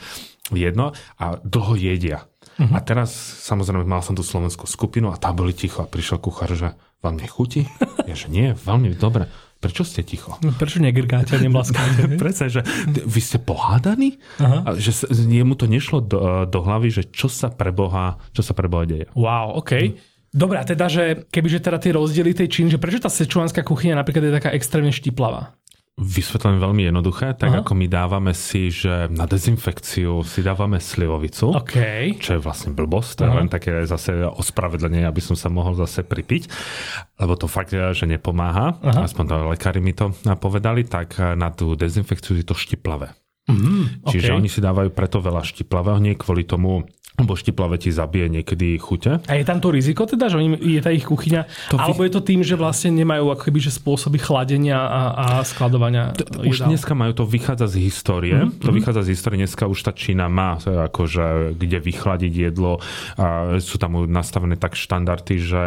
jedno 0.51 0.95
a 1.19 1.39
dlho 1.43 1.75
jedia. 1.79 2.27
Uh-huh. 2.59 2.75
A 2.75 2.83
teraz, 2.83 3.15
samozrejme, 3.47 3.87
mal 3.87 4.03
som 4.03 4.13
tú 4.13 4.21
slovenskú 4.25 4.67
skupinu 4.67 5.09
a 5.09 5.19
tá 5.19 5.31
boli 5.31 5.55
ticho 5.55 5.81
a 5.81 5.87
prišiel 5.87 6.19
kuchár, 6.19 6.51
že 6.51 6.75
vám 6.99 7.17
nechutí? 7.17 7.67
Ja, 8.09 8.17
že 8.17 8.33
nie, 8.33 8.57
veľmi 8.57 8.97
dobre. 8.97 9.29
Prečo 9.61 9.85
ste 9.85 10.01
ticho? 10.01 10.33
No, 10.41 10.57
Prečo 10.57 10.81
negrgáte 10.81 11.37
nemlaskáte? 11.45 12.17
Presne, 12.17 12.49
že 12.49 12.61
vy 12.89 13.21
ste 13.21 13.37
pohádaní? 13.37 14.17
Aha. 14.41 14.65
A 14.65 14.69
že 14.73 15.05
jemu 15.13 15.53
to 15.53 15.69
nešlo 15.69 16.01
do, 16.01 16.49
do 16.49 16.59
hlavy, 16.65 16.89
že 16.89 17.03
čo 17.13 17.29
sa 17.29 17.53
pre 17.53 17.69
Boha, 17.69 18.17
čo 18.33 18.41
sa 18.41 18.57
pre 18.57 18.65
Boha 18.65 18.89
deje. 18.89 19.05
wow, 19.13 19.53
OK. 19.61 19.95
Dobre, 20.31 20.63
a 20.63 20.65
teda, 20.65 20.87
že 20.87 21.27
kebyže 21.27 21.59
teda 21.59 21.75
tie 21.75 21.91
rozdiely 21.91 22.31
tej 22.31 22.47
Číny, 22.47 22.71
že 22.71 22.79
prečo 22.79 23.03
tá 23.03 23.11
sečuánska 23.11 23.67
kuchyňa 23.67 23.99
napríklad 23.99 24.31
je 24.31 24.37
taká 24.39 24.49
extrémne 24.55 24.95
štiplavá? 24.95 25.59
Vysvetlím 25.99 26.63
veľmi 26.63 26.87
jednoduché, 26.87 27.35
tak 27.35 27.51
Aha. 27.51 27.59
ako 27.61 27.75
my 27.75 27.85
dávame 27.91 28.31
si, 28.31 28.71
že 28.71 29.11
na 29.11 29.27
dezinfekciu 29.27 30.23
si 30.23 30.39
dávame 30.39 30.79
slivovicu, 30.79 31.51
OK. 31.51 31.75
čo 32.15 32.39
je 32.39 32.41
vlastne 32.41 32.71
blbosť, 32.71 33.09
to 33.19 33.21
je 33.27 33.33
len 33.35 33.51
také 33.51 33.83
zase 33.83 34.23
ospravedlenie, 34.23 35.03
aby 35.03 35.19
som 35.19 35.35
sa 35.35 35.51
mohol 35.51 35.75
zase 35.75 36.07
pripiť, 36.07 36.47
lebo 37.19 37.35
to 37.35 37.51
fakt, 37.51 37.75
je, 37.75 37.91
že 37.91 38.07
nepomáha, 38.07 38.79
Aha. 38.81 39.03
aspoň 39.03 39.25
to 39.27 39.35
lekári 39.51 39.83
mi 39.83 39.91
to 39.91 40.15
povedali, 40.39 40.87
tak 40.87 41.19
na 41.35 41.51
tú 41.51 41.75
dezinfekciu 41.75 42.39
je 42.39 42.47
to 42.47 42.55
štiplavé. 42.55 43.11
Mm, 43.51 44.07
Čiže 44.07 44.31
OK. 44.31 44.37
oni 44.37 44.49
si 44.49 44.63
dávajú 44.63 44.95
preto 44.95 45.19
veľa 45.19 45.43
štiplavého, 45.43 45.99
nie 45.99 46.15
kvôli 46.15 46.47
tomu, 46.47 46.87
lebo 47.13 47.33
štiplavé 47.33 47.75
ti 47.77 47.89
zabije 47.89 48.31
niekedy 48.31 48.75
chute. 48.75 49.19
A 49.21 49.33
je 49.33 49.43
tam 49.43 49.57
to 49.57 49.69
riziko 49.69 50.03
teda, 50.03 50.25
že 50.25 50.39
je 50.57 50.79
tá 50.79 50.89
ich 50.89 51.03
kuchyňa, 51.03 51.41
To 51.69 51.75
vy- 51.75 51.83
alebo 51.83 52.01
je 52.01 52.11
to 52.11 52.21
tým, 52.21 52.41
že 52.41 52.55
vlastne 52.55 52.91
nemajú 52.93 53.29
ako 53.29 53.43
keby, 53.43 53.59
že 53.59 53.71
spôsoby 53.71 54.17
chladenia 54.17 54.77
a, 54.77 55.01
a 55.11 55.25
skladovania 55.41 56.15
Už 56.39 56.57
jedál? 56.57 56.69
dneska 56.69 56.93
majú 56.93 57.13
to 57.13 57.23
vychádza 57.23 57.67
z 57.67 57.75
histórie. 57.81 58.33
Mhm, 58.33 58.49
Mm-hmm. 58.51 58.63
To 58.63 58.71
vychádza 58.71 59.01
z 59.03 59.09
histórie. 59.09 59.37
Dneska 59.37 59.63
už 59.65 59.79
tá 59.81 59.91
Čína 59.91 60.25
má 60.25 60.57
e, 60.57 60.71
akože 60.83 61.25
kde 61.53 61.77
vychladiť 61.79 62.33
jedlo. 62.33 62.81
A 63.15 63.57
sú 63.57 63.75
tam 63.75 64.01
nastavené 64.03 64.55
tak 64.55 64.73
štandardy, 64.73 65.35
že 65.37 65.61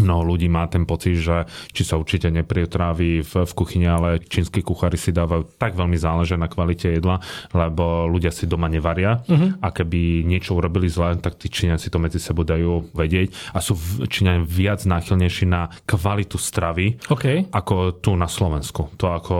Mnoho 0.00 0.34
ľudí 0.34 0.50
má 0.50 0.66
ten 0.66 0.82
pocit, 0.82 1.22
že 1.22 1.46
či 1.70 1.86
sa 1.86 1.94
určite 1.94 2.26
nepriotrávi 2.30 3.22
v, 3.22 3.32
v 3.46 3.52
kuchyni, 3.54 3.86
ale 3.86 4.18
čínsky 4.18 4.58
kuchári 4.58 4.98
si 4.98 5.14
dávajú 5.14 5.54
tak 5.54 5.78
veľmi 5.78 5.94
záležia 5.94 6.34
na 6.34 6.50
kvalite 6.50 6.90
jedla, 6.90 7.22
lebo 7.54 8.10
ľudia 8.10 8.34
si 8.34 8.50
doma 8.50 8.66
nevaria 8.66 9.22
uh-huh. 9.22 9.62
a 9.62 9.68
keby 9.70 10.26
niečo 10.26 10.58
urobili 10.58 10.90
zle, 10.90 11.14
tak 11.22 11.38
tí 11.38 11.46
Číňania 11.46 11.78
si 11.78 11.92
to 11.94 12.02
medzi 12.02 12.18
sebou 12.18 12.42
dajú 12.42 12.90
vedieť 12.90 13.54
a 13.54 13.62
sú 13.62 13.78
Číňania 14.06 14.42
viac 14.42 14.82
náchylnejší 14.82 15.46
na 15.46 15.70
kvalitu 15.86 16.36
stravy, 16.40 16.98
OK. 17.10 17.54
ako 17.54 18.02
tu 18.02 18.18
na 18.18 18.26
Slovensku. 18.26 18.94
To 18.98 19.14
ako 19.14 19.36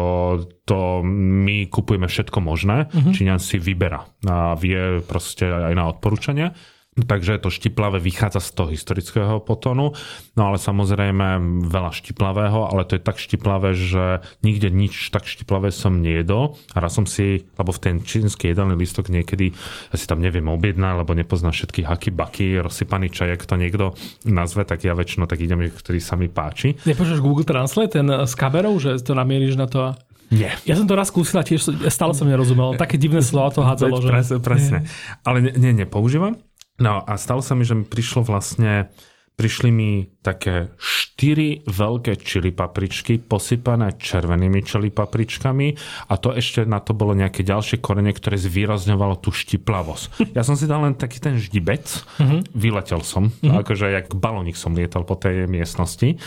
to 0.64 1.05
my 1.05 1.68
kupujeme 1.68 2.09
všetko 2.09 2.38
možné, 2.40 2.88
uh-huh. 2.88 3.12
Číňan 3.12 3.42
si 3.42 3.61
vyberá 3.61 4.07
a 4.24 4.57
vie 4.57 5.02
proste 5.05 5.44
aj 5.44 5.74
na 5.76 5.90
odporúčania. 5.90 6.57
Takže 6.95 7.42
to 7.42 7.51
štiplavé 7.51 7.99
vychádza 7.99 8.38
z 8.38 8.51
toho 8.55 8.68
historického 8.70 9.42
potonu, 9.42 9.99
no 10.38 10.42
ale 10.47 10.62
samozrejme 10.62 11.42
veľa 11.66 11.90
štiplavého, 11.90 12.70
ale 12.70 12.86
to 12.86 12.95
je 12.95 13.03
tak 13.03 13.18
štiplavé, 13.18 13.74
že 13.74 14.22
nikde 14.47 14.70
nič 14.70 15.11
tak 15.11 15.26
štiplavé 15.26 15.74
som 15.74 15.99
nejedol. 15.99 16.55
A 16.70 16.78
raz 16.78 16.95
som 16.95 17.03
si, 17.03 17.51
lebo 17.59 17.74
v 17.74 17.82
ten 17.82 17.97
čínsky 17.99 18.55
jedelný 18.55 18.78
listok 18.78 19.11
niekedy, 19.11 19.51
ja 19.90 19.97
si 19.99 20.07
tam 20.07 20.22
neviem 20.22 20.47
objednať, 20.47 21.03
lebo 21.03 21.18
nepoznám 21.18 21.51
všetky 21.51 21.82
haky, 21.82 22.11
baky, 22.14 22.62
rozsypaný 22.62 23.11
čaj, 23.11 23.34
ak 23.34 23.42
to 23.42 23.59
niekto 23.59 23.99
nazve, 24.22 24.62
tak 24.62 24.86
ja 24.86 24.95
väčšinou 24.95 25.26
tak 25.26 25.42
idem, 25.42 25.66
ktorý 25.66 25.99
sa 25.99 26.14
mi 26.14 26.30
páči. 26.30 26.78
Nepoužívaš 26.86 27.18
Google 27.18 27.42
Translate, 27.42 27.99
ten 27.99 28.07
s 28.07 28.38
kamerou, 28.38 28.78
že 28.78 29.03
to 29.03 29.18
namieríš 29.18 29.59
na 29.59 29.66
to. 29.66 29.99
Nie. 30.32 30.57
Ja 30.64 30.74
som 30.74 30.88
to 30.88 30.97
raz 30.97 31.12
skúsila 31.12 31.45
tiež, 31.45 31.90
stále 31.92 32.16
som 32.16 32.26
nerozumel. 32.26 32.74
Také 32.80 32.97
divné 32.97 33.20
slova 33.20 33.53
to 33.53 33.61
hádzalo, 33.62 34.03
že... 34.03 34.09
Presne, 34.09 34.36
presne. 34.40 34.78
Ale 35.22 35.45
nie, 35.45 35.53
nie, 35.59 35.84
nepoužívam. 35.84 36.40
No 36.82 37.02
a 37.02 37.14
stalo 37.14 37.42
sa 37.44 37.54
mi, 37.54 37.62
že 37.62 37.78
mi 37.78 37.86
prišlo 37.86 38.26
vlastne 38.26 38.90
prišli 39.34 39.70
mi 39.74 40.06
také 40.22 40.70
štyri 40.78 41.66
veľké 41.66 42.22
čili 42.22 42.54
papričky 42.54 43.18
posypané 43.18 43.98
červenými 43.98 44.62
čili 44.62 44.94
papričkami 44.94 45.74
a 46.10 46.14
to 46.18 46.30
ešte 46.30 46.62
na 46.62 46.78
to 46.78 46.94
bolo 46.94 47.18
nejaké 47.18 47.42
ďalšie 47.42 47.82
korene, 47.82 48.14
ktoré 48.14 48.38
zvýrazňovalo 48.38 49.18
tú 49.18 49.34
štiplavosť. 49.34 50.06
Ja 50.38 50.42
som 50.42 50.58
si 50.58 50.66
dal 50.66 50.82
len 50.82 50.98
taký 50.98 51.22
ten 51.22 51.38
ždibec, 51.38 51.86
mm-hmm. 52.18 52.58
vyletel 52.58 53.02
som, 53.06 53.30
mm-hmm. 53.30 53.62
akože 53.62 53.86
jak 53.90 54.06
balónik 54.14 54.58
som 54.58 54.74
lietal 54.74 55.06
po 55.06 55.14
tej 55.14 55.46
miestnosti 55.46 56.18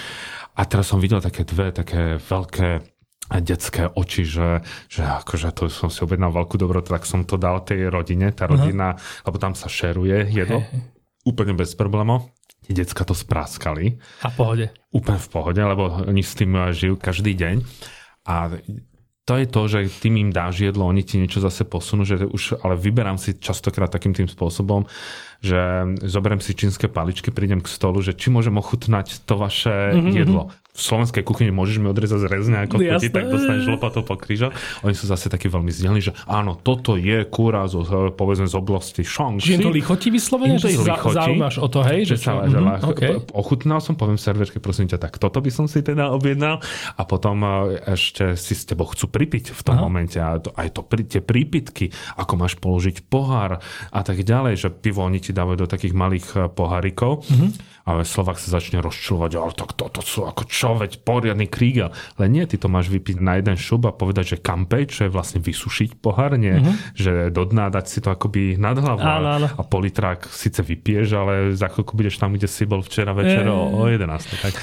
a 0.56 0.62
teraz 0.64 0.92
som 0.92 1.00
videl 1.00 1.20
také 1.20 1.44
dve 1.44 1.76
také 1.76 2.20
veľké 2.20 2.97
detské 3.28 3.92
oči, 3.92 4.24
že, 4.24 4.64
že 4.88 5.04
akože 5.04 5.52
to 5.52 5.68
som 5.68 5.92
si 5.92 6.00
objednal 6.04 6.32
veľkú 6.32 6.56
dobrotu, 6.56 6.96
tak 6.96 7.04
som 7.04 7.28
to 7.28 7.36
dal 7.36 7.60
tej 7.60 7.92
rodine, 7.92 8.32
tá 8.32 8.48
rodina, 8.48 8.96
uh-huh. 8.96 9.26
lebo 9.28 9.38
tam 9.38 9.54
sa 9.54 9.68
šeruje 9.68 10.32
jedlo, 10.32 10.64
hey. 10.64 10.88
úplne 11.28 11.54
bez 11.54 11.76
problémov. 11.76 12.32
Tí 12.64 12.76
decka 12.76 13.08
to 13.08 13.16
spráskali. 13.16 13.96
A 14.24 14.28
v 14.28 14.36
pohode. 14.36 14.66
Úplne 14.92 15.20
v 15.20 15.30
pohode, 15.32 15.62
lebo 15.64 16.04
oni 16.04 16.20
s 16.20 16.36
tým 16.36 16.52
žijú 16.76 17.00
každý 17.00 17.32
deň. 17.32 17.64
A 18.28 18.52
to 19.28 19.36
je 19.36 19.48
to, 19.48 19.62
že 19.68 19.80
tým 20.00 20.16
im 20.24 20.32
dáš 20.32 20.64
jedlo, 20.64 20.88
oni 20.88 21.04
ti 21.04 21.20
niečo 21.20 21.44
zase 21.44 21.68
posunú, 21.68 22.08
že 22.08 22.24
už, 22.24 22.64
ale 22.64 22.80
vyberám 22.80 23.20
si 23.20 23.36
častokrát 23.36 23.92
takým 23.92 24.16
tým 24.16 24.32
spôsobom, 24.32 24.88
že 25.42 25.60
zoberiem 26.06 26.42
si 26.42 26.58
čínske 26.58 26.90
paličky, 26.90 27.30
prídem 27.30 27.62
k 27.62 27.70
stolu, 27.70 28.02
že 28.02 28.18
či 28.18 28.34
môžem 28.34 28.58
ochutnať 28.58 29.24
to 29.26 29.38
vaše 29.38 29.94
mm-hmm. 29.94 30.14
jedlo 30.14 30.44
v 30.78 30.82
slovenskej 30.86 31.26
kuchyni 31.26 31.50
môžeš 31.50 31.82
mi 31.82 31.90
odrezať 31.90 32.30
zrezne 32.30 32.70
ako 32.70 32.78
chuti, 32.78 33.10
tak 33.10 33.34
dostaneš 33.34 33.66
lopatou 33.66 34.06
po 34.06 34.14
krížoch. 34.14 34.54
Oni 34.86 34.94
sú 34.94 35.10
zase 35.10 35.26
takí 35.26 35.50
veľmi 35.50 35.74
zdelní, 35.74 36.06
že 36.06 36.14
áno, 36.30 36.54
toto 36.54 36.94
je 36.94 37.26
kúra 37.26 37.66
zo, 37.66 37.82
povedzme 38.14 38.46
z 38.46 38.54
oblasti 38.54 39.02
Shaanxi. 39.02 39.58
Čiže 39.58 39.66
to 39.66 39.74
lichotí 39.74 40.14
vyslovene, 40.14 40.62
že 40.62 40.78
sa 40.78 41.02
zaujímaš 41.02 41.58
o 41.66 41.68
to, 41.68 41.82
hej? 41.82 42.06
Že, 42.14 42.16
sa, 42.22 42.32
mm-hmm, 42.38 42.62
mhm, 42.62 42.90
okay. 42.94 43.10
ochutnal 43.34 43.82
som, 43.82 43.98
poviem 43.98 44.22
serverke, 44.22 44.62
prosím 44.62 44.86
ťa, 44.86 45.02
tak 45.02 45.18
toto 45.18 45.42
by 45.42 45.50
som 45.50 45.66
si 45.66 45.82
teda 45.82 46.14
objednal 46.14 46.62
a 46.94 47.02
potom 47.10 47.42
e, 47.42 47.82
ešte 47.98 48.38
si 48.38 48.54
s 48.54 48.70
tebou 48.70 48.86
chcú 48.86 49.10
pripiť 49.10 49.58
v 49.58 49.62
tom 49.66 49.82
Aha. 49.82 49.84
momente 49.84 50.22
a 50.22 50.38
to, 50.38 50.54
aj 50.54 50.78
to, 50.78 50.86
tie 51.10 51.26
prípitky, 51.26 51.90
ako 52.22 52.38
máš 52.38 52.54
položiť 52.62 53.10
pohár 53.10 53.58
a 53.90 54.02
tak 54.06 54.22
ďalej, 54.22 54.54
že 54.62 54.70
pivo 54.70 55.02
oni 55.02 55.18
ti 55.28 55.34
dávajú 55.36 55.68
do 55.68 55.68
takých 55.68 55.94
malých 55.94 56.28
e, 56.34 56.38
pohárikov. 56.48 57.28
Mm-hmm 57.28 57.78
ale 57.88 58.04
Slovak 58.04 58.36
sa 58.36 58.60
začne 58.60 58.84
rozčulovať, 58.84 59.32
ale 59.40 59.56
tak 59.56 59.72
toto 59.80 60.04
sú 60.04 60.28
ako 60.28 60.44
čo, 60.44 60.76
veď 60.76 61.08
poriadny 61.08 61.48
krígel. 61.48 61.96
Len 62.20 62.30
nie, 62.36 62.44
ty 62.44 62.60
to 62.60 62.68
máš 62.68 62.92
vypiť 62.92 63.24
na 63.24 63.40
jeden 63.40 63.56
šup 63.56 63.88
a 63.88 63.96
povedať, 63.96 64.36
že 64.36 64.44
kampej, 64.44 64.92
čo 64.92 65.08
je 65.08 65.12
vlastne 65.16 65.40
vysušiť 65.40 66.04
pohár, 66.04 66.36
nie, 66.36 66.52
mm-hmm. 66.52 66.76
že 67.00 67.32
do 67.32 67.48
dna 67.48 67.72
dať 67.72 67.86
si 67.88 68.04
to 68.04 68.12
akoby 68.12 68.60
nad 68.60 68.76
hlavu 68.76 69.00
áno, 69.00 69.30
áno. 69.40 69.48
a 69.48 69.64
politrák 69.64 70.28
síce 70.28 70.60
vypieš, 70.60 71.16
ale 71.16 71.56
za 71.56 71.72
chvíľku 71.72 71.96
budeš 71.96 72.20
tam, 72.20 72.36
kde 72.36 72.52
si 72.52 72.68
bol 72.68 72.84
včera 72.84 73.16
večer 73.16 73.48
e... 73.48 73.56
o, 73.56 73.88
o 73.88 73.88
11. 73.88 74.04
Tak. 74.44 74.54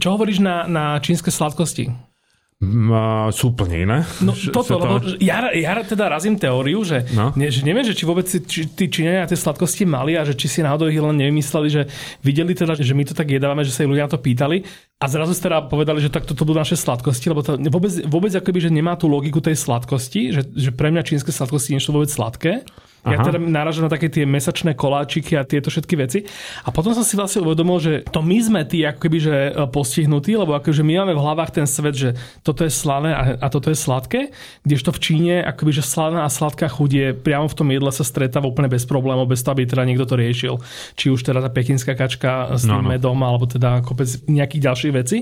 Čo 0.00 0.16
hovoríš 0.16 0.40
na, 0.40 0.64
na 0.64 0.96
čínske 1.04 1.28
sladkosti? 1.28 2.13
Sú 3.34 3.52
úplne 3.52 3.76
iné. 3.82 3.98
No 4.22 4.32
toto, 4.32 4.78
to... 4.78 4.80
lebo 4.80 4.94
ja, 5.20 5.52
ja 5.52 5.72
teda 5.84 6.08
razím 6.08 6.38
teóriu, 6.38 6.80
že, 6.86 7.04
no? 7.12 7.34
ne, 7.34 7.50
že 7.50 7.66
neviem, 7.66 7.84
že 7.84 7.92
či 7.92 8.04
vôbec 8.06 8.24
či, 8.24 8.70
tí 8.70 8.88
Číňania 8.88 9.28
tie 9.28 9.36
sladkosti 9.36 9.84
mali 9.84 10.16
a 10.16 10.24
že 10.24 10.38
či 10.38 10.46
si 10.48 10.60
náhodou 10.64 10.88
ich 10.88 11.00
len 11.00 11.18
nevymysleli, 11.18 11.68
že 11.68 11.82
videli 12.24 12.56
teda, 12.56 12.78
že 12.78 12.94
my 12.94 13.04
to 13.04 13.14
tak 13.14 13.28
jedávame, 13.28 13.66
že 13.66 13.74
sa 13.74 13.84
ich 13.84 13.90
ľudia 13.90 14.06
na 14.08 14.12
to 14.14 14.22
pýtali 14.22 14.64
a 15.02 15.04
zrazu 15.10 15.36
teda 15.36 15.66
povedali, 15.66 16.00
že 16.00 16.08
tak 16.08 16.24
toto 16.24 16.46
budú 16.46 16.62
naše 16.62 16.78
sladkosti, 16.78 17.26
lebo 17.28 17.42
to 17.44 17.58
vôbec, 17.58 17.92
vôbec 18.06 18.32
akoby, 18.32 18.58
že 18.64 18.70
nemá 18.72 18.96
tú 18.96 19.10
logiku 19.10 19.42
tej 19.42 19.58
sladkosti, 19.58 20.32
že, 20.32 20.42
že 20.54 20.70
pre 20.72 20.88
mňa 20.94 21.04
čínske 21.04 21.34
sladkosti 21.34 21.76
nie 21.76 21.82
sú 21.82 21.92
vôbec 21.92 22.08
sladké. 22.08 22.64
Ja 23.04 23.20
teda 23.20 23.36
náražam 23.36 23.84
na 23.84 23.92
také 23.92 24.08
tie 24.08 24.24
mesačné 24.24 24.72
koláčiky 24.72 25.36
a 25.36 25.44
tieto 25.44 25.68
všetky 25.68 25.94
veci. 26.00 26.24
A 26.64 26.72
potom 26.72 26.96
som 26.96 27.04
si 27.04 27.20
vlastne 27.20 27.44
uvedomil, 27.44 27.76
že 27.76 27.92
to 28.08 28.24
my 28.24 28.38
sme 28.40 28.60
tí 28.64 28.80
ako 28.80 28.98
keby, 29.04 29.18
že 29.20 29.36
e, 29.52 29.52
postihnutí, 29.68 30.32
lebo 30.32 30.56
akože 30.56 30.80
my 30.80 31.04
máme 31.04 31.12
v 31.12 31.20
hlavách 31.20 31.52
ten 31.52 31.66
svet, 31.68 31.92
že 31.92 32.16
toto 32.40 32.64
je 32.64 32.72
slané 32.72 33.12
a, 33.12 33.22
a 33.36 33.46
toto 33.52 33.68
je 33.68 33.76
sladké, 33.76 34.32
kdežto 34.64 34.96
v 34.96 34.98
Číne 35.04 35.34
akoby, 35.44 35.76
že 35.76 35.84
slaná 35.84 36.24
a 36.24 36.32
sladká 36.32 36.64
chuť 36.64 36.90
je 36.90 37.06
priamo 37.12 37.44
v 37.44 37.56
tom 37.56 37.68
jedle 37.68 37.92
sa 37.92 38.08
stretáva 38.08 38.48
úplne 38.48 38.72
bez 38.72 38.88
problémov, 38.88 39.28
bez 39.28 39.44
toho, 39.44 39.52
aby 39.52 39.68
teda 39.68 39.84
niekto 39.84 40.08
to 40.08 40.16
riešil. 40.16 40.54
Či 40.96 41.12
už 41.12 41.20
teda 41.28 41.44
tá 41.44 41.52
pekinská 41.52 41.92
kačka 41.92 42.56
s 42.56 42.64
tým 42.64 42.80
no, 42.80 42.88
no. 42.88 42.92
medom, 42.94 43.18
alebo 43.20 43.44
teda 43.44 43.84
kopec 43.84 44.08
nejakých 44.24 44.64
ďalších 44.64 44.92
vecí. 44.96 45.18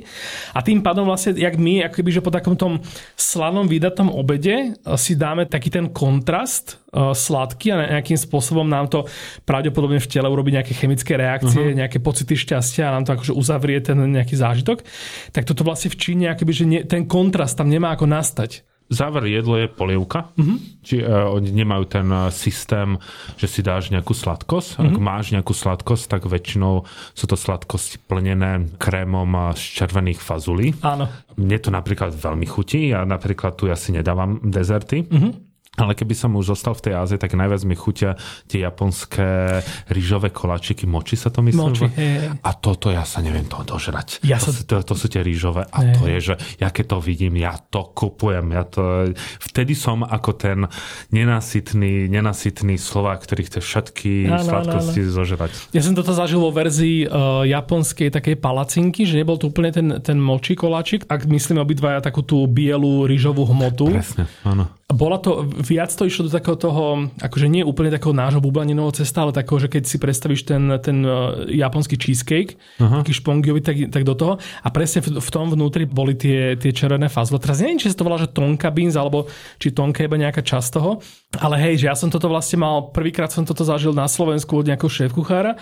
A 0.55 0.63
tým 0.63 0.87
pádom 0.87 1.09
vlastne, 1.09 1.35
jak 1.35 1.59
my, 1.59 1.91
akoby, 1.91 2.11
že 2.15 2.23
po 2.23 2.31
takom 2.31 2.55
tom 2.55 2.79
slanom 3.19 3.67
vydatom 3.67 4.07
obede 4.13 4.71
e, 4.71 4.95
si 4.95 5.19
dáme 5.19 5.51
taký 5.51 5.73
ten 5.73 5.91
kontrast 5.91 6.82
sladký 6.93 7.73
a 7.73 7.97
nejakým 7.97 8.21
spôsobom 8.21 8.69
nám 8.69 8.93
to 8.93 9.09
pravdepodobne 9.49 9.97
v 9.97 10.11
tele 10.13 10.29
urobí 10.29 10.53
nejaké 10.53 10.77
chemické 10.77 11.17
reakcie, 11.17 11.73
uh-huh. 11.73 11.79
nejaké 11.81 12.05
pocity 12.05 12.37
šťastia 12.37 12.93
a 12.93 12.95
nám 13.01 13.09
to 13.09 13.17
akože 13.17 13.33
uzavrie 13.33 13.81
ten 13.81 13.97
nejaký 13.97 14.37
zážitok. 14.37 14.85
Tak 15.33 15.49
toto 15.49 15.65
vlastne 15.65 15.89
v 15.89 15.97
Číne, 15.97 16.29
akoby, 16.29 16.53
že 16.53 16.65
nie, 16.69 16.81
ten 16.85 17.09
kontrast 17.09 17.57
tam 17.57 17.73
nemá 17.73 17.97
ako 17.97 18.05
nastať 18.05 18.69
záver 18.93 19.25
jedlo 19.25 19.57
je 19.57 19.73
polievka. 19.73 20.31
Uh-huh. 20.37 20.61
Či 20.85 21.01
uh, 21.01 21.33
oni 21.33 21.49
nemajú 21.49 21.85
ten 21.89 22.07
uh, 22.13 22.29
systém, 22.29 23.01
že 23.41 23.49
si 23.49 23.65
dáš 23.65 23.89
nejakú 23.89 24.13
sladkosť. 24.13 24.77
Uh-huh. 24.77 24.93
Ak 24.93 24.95
máš 25.01 25.33
nejakú 25.33 25.57
sladkosť, 25.57 26.13
tak 26.13 26.29
väčšinou 26.29 26.85
sú 27.17 27.25
to 27.25 27.35
sladkosti 27.35 28.05
plnené 28.05 28.69
krémom 28.77 29.57
z 29.57 29.81
červených 29.81 30.21
fazulí. 30.21 30.77
Áno. 30.85 31.09
Mne 31.41 31.59
to 31.59 31.73
napríklad 31.73 32.13
veľmi 32.13 32.45
chutí. 32.45 32.93
Ja 32.93 33.09
napríklad 33.09 33.57
tu 33.57 33.73
asi 33.73 33.97
nedávam 33.97 34.39
dezerty. 34.45 35.09
Uh-huh 35.09 35.52
ale 35.73 35.97
keby 35.97 36.13
som 36.13 36.37
už 36.37 36.53
zostal 36.53 36.77
v 36.77 36.85
tej 36.85 36.95
Ázii, 37.01 37.17
tak 37.17 37.33
najviac 37.33 37.65
mi 37.65 37.73
chutia 37.73 38.21
tie 38.45 38.61
japonské 38.61 39.65
rýžové 39.89 40.29
koláčiky, 40.29 40.85
moči 40.85 41.17
sa 41.17 41.33
to 41.33 41.41
myslím. 41.41 41.73
Moči, 41.73 41.89
hej. 41.97 42.29
A 42.45 42.51
toto 42.53 42.93
ja 42.93 43.09
sa 43.09 43.25
neviem 43.25 43.49
toho 43.49 43.65
dožrať. 43.65 44.21
Ja 44.21 44.37
to, 44.37 44.53
sa... 44.53 44.69
to, 44.69 44.85
to 44.85 44.93
sú 44.93 45.09
tie 45.09 45.25
rýžové 45.25 45.65
a 45.65 45.79
hej. 45.81 45.97
to 45.97 46.05
je, 46.13 46.19
že 46.21 46.35
ja 46.61 46.69
keď 46.69 46.85
to 46.93 46.99
vidím, 47.01 47.41
ja 47.41 47.57
to 47.57 47.89
kupujem. 47.89 48.53
Ja 48.53 48.69
to... 48.69 49.17
Vtedy 49.41 49.73
som 49.73 50.05
ako 50.05 50.31
ten 50.37 50.69
nenasytný, 51.09 52.05
nenasytný 52.05 52.77
Slovák, 52.77 53.25
ktorý 53.25 53.49
chce 53.49 53.65
všetky 53.65 54.29
áno, 54.29 54.45
sladkosti 54.45 55.01
áno, 55.01 55.09
áno. 55.09 55.17
zožrať. 55.25 55.53
Ja 55.73 55.81
som 55.81 55.97
toto 55.97 56.13
zažil 56.13 56.37
vo 56.37 56.53
verzii 56.53 57.09
uh, 57.09 57.49
japonskej 57.49 58.13
takej 58.13 58.37
palacinky, 58.45 59.09
že 59.09 59.17
nebol 59.17 59.41
to 59.41 59.49
úplne 59.49 59.73
ten, 59.73 59.89
ten 60.05 60.21
moči 60.21 60.53
koláčik, 60.53 61.09
ak 61.09 61.25
myslíme 61.25 61.65
obidvaja 61.65 62.05
takú 62.05 62.21
tú 62.21 62.45
bielu 62.45 63.09
rýžovú 63.09 63.49
hmotu. 63.49 63.89
Presne, 63.89 64.29
áno 64.45 64.69
bola 64.93 65.19
to, 65.19 65.49
viac 65.49 65.91
to 65.91 66.07
išlo 66.07 66.29
do 66.29 66.33
takého 66.33 66.57
toho, 66.57 67.11
akože 67.19 67.49
nie 67.49 67.65
úplne 67.67 67.91
takého 67.91 68.13
nášho 68.13 68.39
bublaninového 68.39 68.93
cesta, 68.93 69.25
ale 69.25 69.35
takého, 69.35 69.59
že 69.59 69.69
keď 69.73 69.83
si 69.89 69.97
predstavíš 69.99 70.45
ten, 70.47 70.63
ten 70.79 71.03
uh, 71.03 71.43
japonský 71.49 71.97
cheesecake, 71.99 72.61
uh-huh. 72.77 73.03
taký 73.03 73.17
špongiový, 73.17 73.61
tak, 73.65 73.77
tak 73.91 74.05
do 74.05 74.15
toho. 74.15 74.33
A 74.39 74.69
presne 74.71 75.01
v, 75.03 75.19
v 75.19 75.31
tom 75.33 75.51
vnútri 75.51 75.89
boli 75.89 76.15
tie, 76.15 76.55
tie 76.61 76.71
červené 76.71 77.11
fazle. 77.11 77.41
Teraz 77.43 77.65
neviem, 77.65 77.81
či 77.81 77.91
sa 77.91 77.99
to 77.99 78.07
volá, 78.07 78.21
že 78.21 78.31
tonka 78.31 78.71
beans, 78.71 78.95
alebo 78.95 79.27
či 79.59 79.75
tonka 79.75 80.05
iba 80.05 80.21
nejaká 80.21 80.45
časť 80.45 80.69
toho. 80.77 81.03
Ale 81.41 81.57
hej, 81.59 81.83
že 81.83 81.89
ja 81.91 81.97
som 81.97 82.13
toto 82.13 82.29
vlastne 82.31 82.61
mal, 82.61 82.93
prvýkrát 82.93 83.33
som 83.33 83.43
toto 83.43 83.65
zažil 83.65 83.97
na 83.97 84.07
Slovensku 84.07 84.61
od 84.61 84.69
nejakého 84.69 84.93
šéf-kuchára, 84.93 85.57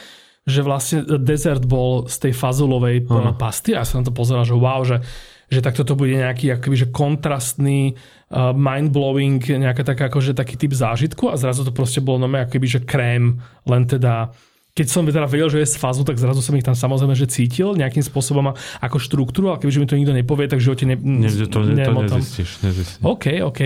že 0.49 0.65
vlastne 0.65 1.05
dezert 1.21 1.63
bol 1.69 2.09
z 2.09 2.29
tej 2.29 2.33
fazulovej 2.35 3.07
uh-huh. 3.07 3.37
pasty 3.37 3.77
a 3.77 3.83
ja 3.83 3.89
som 3.89 4.03
to 4.03 4.11
pozeral, 4.11 4.43
že 4.43 4.57
wow, 4.57 4.83
že 4.83 5.05
že 5.51 5.61
takto 5.61 5.83
to 5.83 5.99
bude 5.99 6.15
nejaký 6.15 6.55
akoby, 6.55 6.87
že 6.87 6.95
kontrastný, 6.95 7.99
uh, 8.31 8.55
mind-blowing, 8.55 9.43
nejaká 9.43 9.83
taká, 9.83 10.07
akože 10.07 10.33
taký 10.33 10.55
typ 10.55 10.71
zážitku 10.71 11.27
a 11.27 11.35
zrazu 11.35 11.67
to 11.67 11.75
proste 11.75 11.99
bolo 11.99 12.23
nové 12.23 12.39
akoby, 12.39 12.79
že 12.79 12.81
krém, 12.87 13.43
len 13.67 13.83
teda 13.85 14.31
keď 14.71 14.87
som 14.87 15.03
teda 15.03 15.27
vedel, 15.27 15.51
že 15.51 15.67
je 15.67 15.75
z 15.75 15.77
fazu, 15.83 16.07
tak 16.07 16.15
zrazu 16.15 16.39
som 16.41 16.55
ich 16.55 16.63
tam 16.63 16.79
samozrejme, 16.79 17.19
že 17.19 17.27
cítil 17.27 17.75
nejakým 17.75 18.07
spôsobom 18.07 18.55
ako 18.79 18.97
štruktúru, 19.03 19.51
ale 19.51 19.59
kebyže 19.59 19.83
mi 19.83 19.91
to 19.91 19.99
nikto 19.99 20.15
nepovie, 20.15 20.47
tak 20.47 20.63
v 20.63 20.67
živote 20.71 20.85
ne, 20.87 20.97
ne, 20.97 21.27
to, 21.27 21.59
ne, 21.67 21.85
to 21.85 21.93
nezistíš, 22.07 22.63
nezistíš. 22.63 23.03
OK, 23.03 23.43
OK. 23.43 23.61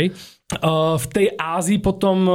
V 0.63 1.07
tej 1.11 1.35
Ázii 1.35 1.83
potom 1.83 2.29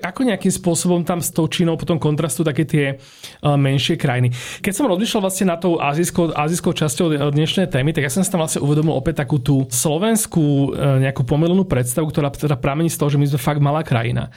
ako 0.00 0.20
nejakým 0.26 0.52
spôsobom 0.52 1.06
tam 1.06 1.22
s 1.22 1.30
tou 1.30 1.46
Čínou 1.46 1.78
potom 1.78 1.98
kontrastu 2.00 2.42
také 2.42 2.66
tie 2.66 2.98
menšie 3.44 3.94
krajiny. 3.94 4.34
Keď 4.60 4.72
som 4.72 4.90
rozmýšľal 4.90 5.22
vlastne 5.22 5.46
na 5.50 5.56
tou 5.60 5.78
azijskou, 5.78 6.34
azijskou 6.34 6.72
časťou 6.74 7.30
dnešnej 7.30 7.70
témy, 7.70 7.94
tak 7.94 8.06
ja 8.06 8.12
som 8.12 8.26
si 8.26 8.30
tam 8.32 8.42
vlastne 8.42 8.64
uvedomil 8.64 8.96
opäť 8.96 9.22
takú 9.22 9.38
tú 9.38 9.68
slovenskú 9.70 10.74
nejakú 11.04 11.22
pomilenú 11.22 11.62
predstavu, 11.68 12.10
ktorá 12.10 12.32
teda 12.34 12.58
pramení 12.58 12.90
z 12.90 12.98
toho, 12.98 13.12
že 13.12 13.20
my 13.20 13.26
sme 13.30 13.40
fakt 13.40 13.62
malá 13.62 13.86
krajina 13.86 14.32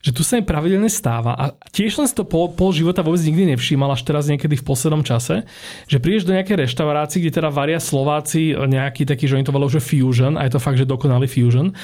že 0.00 0.16
tu 0.16 0.24
sa 0.24 0.40
mi 0.40 0.44
pravidelne 0.48 0.88
stáva. 0.88 1.36
A 1.36 1.44
tiež 1.76 2.00
som 2.00 2.08
si 2.08 2.16
to 2.16 2.24
pol, 2.24 2.48
pol 2.48 2.72
života 2.72 3.04
vôbec 3.04 3.20
nikdy 3.20 3.52
nevšímal, 3.52 3.92
až 3.92 4.00
teraz 4.08 4.32
niekedy 4.32 4.56
v 4.56 4.64
poslednom 4.64 5.04
čase, 5.04 5.44
že 5.84 6.00
prídeš 6.00 6.24
do 6.24 6.32
nejakej 6.32 6.64
reštaurácii, 6.64 7.20
kde 7.20 7.36
teda 7.36 7.52
varia 7.52 7.76
Slováci 7.76 8.56
nejaký 8.56 9.04
taký, 9.04 9.28
že 9.28 9.36
oni 9.36 9.44
to 9.44 9.52
volajú, 9.52 9.76
že 9.76 9.84
fusion 9.84 10.40
a 10.40 10.48
je 10.48 10.56
to 10.56 10.60
fakt, 10.60 10.80
že 10.80 10.88
dokonalý 10.88 11.28
fusion, 11.28 11.76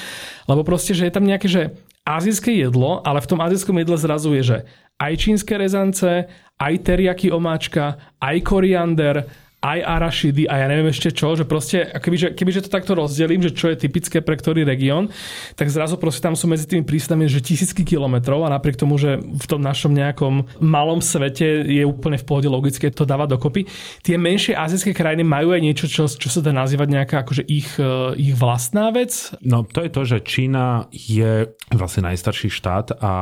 lebo 0.49 0.65
proste, 0.65 0.97
že 0.97 1.05
je 1.05 1.13
tam 1.13 1.29
nejaké, 1.29 1.45
že 1.45 1.77
azijské 2.09 2.57
jedlo, 2.57 3.05
ale 3.05 3.21
v 3.21 3.29
tom 3.29 3.39
azijskom 3.43 3.77
jedle 3.77 3.97
zrazu 4.01 4.33
je, 4.33 4.43
že 4.43 4.57
aj 4.97 5.13
čínske 5.21 5.53
rezance, 5.53 6.25
aj 6.57 6.73
teriaky 6.81 7.29
omáčka, 7.29 8.01
aj 8.17 8.41
koriander, 8.41 9.29
aj 9.57 9.79
arašidy 9.81 10.45
a 10.45 10.61
ja 10.61 10.65
neviem 10.69 10.93
ešte 10.93 11.09
čo, 11.09 11.33
že 11.33 11.41
proste, 11.41 11.89
kebyže, 11.89 12.37
kebyže 12.37 12.69
to 12.69 12.69
takto 12.69 12.93
rozdelím, 12.93 13.41
že 13.41 13.57
čo 13.57 13.73
je 13.73 13.81
typické 13.81 14.21
pre 14.21 14.37
ktorý 14.37 14.61
región, 14.61 15.09
tak 15.57 15.73
zrazu 15.73 15.97
proste 15.97 16.21
tam 16.21 16.37
sú 16.37 16.45
medzi 16.45 16.69
tými 16.69 16.85
prístavmi, 16.85 17.25
že 17.25 17.41
tisícky 17.41 17.81
kilometrov 17.81 18.45
a 18.45 18.53
napriek 18.53 18.77
tomu, 18.77 19.01
že 19.01 19.17
v 19.17 19.45
tom 19.49 19.65
našom 19.65 19.97
nejakom 19.97 20.61
malom 20.61 21.01
svete 21.01 21.65
je 21.65 21.81
úplne 21.81 22.21
v 22.21 22.25
pohode 22.29 22.45
logické 22.45 22.93
to 22.93 23.01
dávať 23.01 23.33
dokopy. 23.33 23.65
Tie 24.05 24.13
menšie 24.13 24.53
azijské 24.53 24.93
krajiny 24.93 25.25
majú 25.25 25.49
aj 25.57 25.61
niečo, 25.65 25.85
čo, 25.89 26.05
čo 26.05 26.29
sa 26.29 26.39
dá 26.45 26.53
nazývať 26.53 26.87
nejaká 26.93 27.25
akože 27.25 27.43
ich, 27.49 27.81
e, 27.81 28.13
ich 28.13 28.37
vlastná 28.37 28.93
vec? 28.93 29.33
No 29.41 29.65
to 29.65 29.81
je 29.81 29.89
to, 29.89 30.01
že 30.05 30.17
Čína 30.21 30.85
je 30.93 31.49
vlastne 31.73 32.05
najstarší 32.05 32.53
štát 32.53 33.01
a 33.01 33.13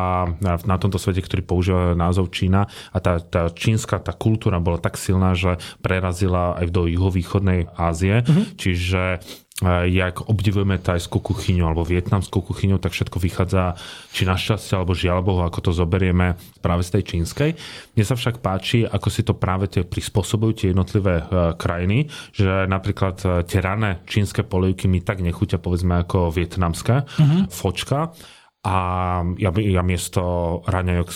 na 0.43 0.75
tomto 0.75 0.99
svete, 0.99 1.23
ktorý 1.23 1.41
používa 1.47 1.95
názov 1.95 2.27
Čína 2.36 2.67
a 2.91 2.97
tá, 2.99 3.23
tá 3.23 3.47
čínska 3.47 4.03
tá 4.03 4.11
kultúra 4.11 4.59
bola 4.59 4.83
tak 4.83 4.99
silná, 4.99 5.31
že 5.31 5.57
prerazila 5.79 6.24
narazila 6.26 6.57
aj 6.57 6.67
do 6.73 6.89
juhovýchodnej 6.89 7.69
Ázie, 7.78 8.26
mm-hmm. 8.26 8.45
čiže 8.57 9.01
e, 9.13 9.17
jak 9.93 10.26
obdivujeme 10.26 10.82
tajskú 10.82 11.21
kuchyňu 11.21 11.63
alebo 11.69 11.86
vietnamskú 11.86 12.41
kuchyňu, 12.41 12.82
tak 12.82 12.97
všetko 12.97 13.17
vychádza 13.21 13.78
či 14.11 14.26
našťastie 14.26 14.73
alebo 14.76 14.97
žiaľ 14.97 15.21
Bohu, 15.21 15.41
ako 15.45 15.69
to 15.69 15.71
zoberieme 15.71 16.36
práve 16.65 16.82
z 16.82 16.99
tej 16.99 17.03
čínskej. 17.15 17.49
Mne 17.95 18.03
sa 18.03 18.17
však 18.17 18.41
páči, 18.41 18.84
ako 18.84 19.07
si 19.13 19.21
to 19.21 19.38
práve 19.38 19.69
tie 19.69 19.86
prispôsobujú 19.86 20.51
tie 20.57 20.67
jednotlivé 20.73 21.21
uh, 21.21 21.53
krajiny, 21.53 22.09
že 22.34 22.65
napríklad 22.65 23.15
uh, 23.23 23.30
tie 23.45 23.61
rané 23.61 24.01
čínske 24.09 24.41
polievky 24.41 24.89
mi 24.89 25.05
tak 25.05 25.21
nechutia 25.21 25.61
povedzme 25.61 26.01
ako 26.03 26.34
vietnamské 26.34 27.05
mm-hmm. 27.05 27.53
fočka 27.53 28.11
a 28.66 28.76
ja, 29.38 29.53
ja 29.53 29.86
miesto 29.86 30.22
raňajok, 30.66 31.09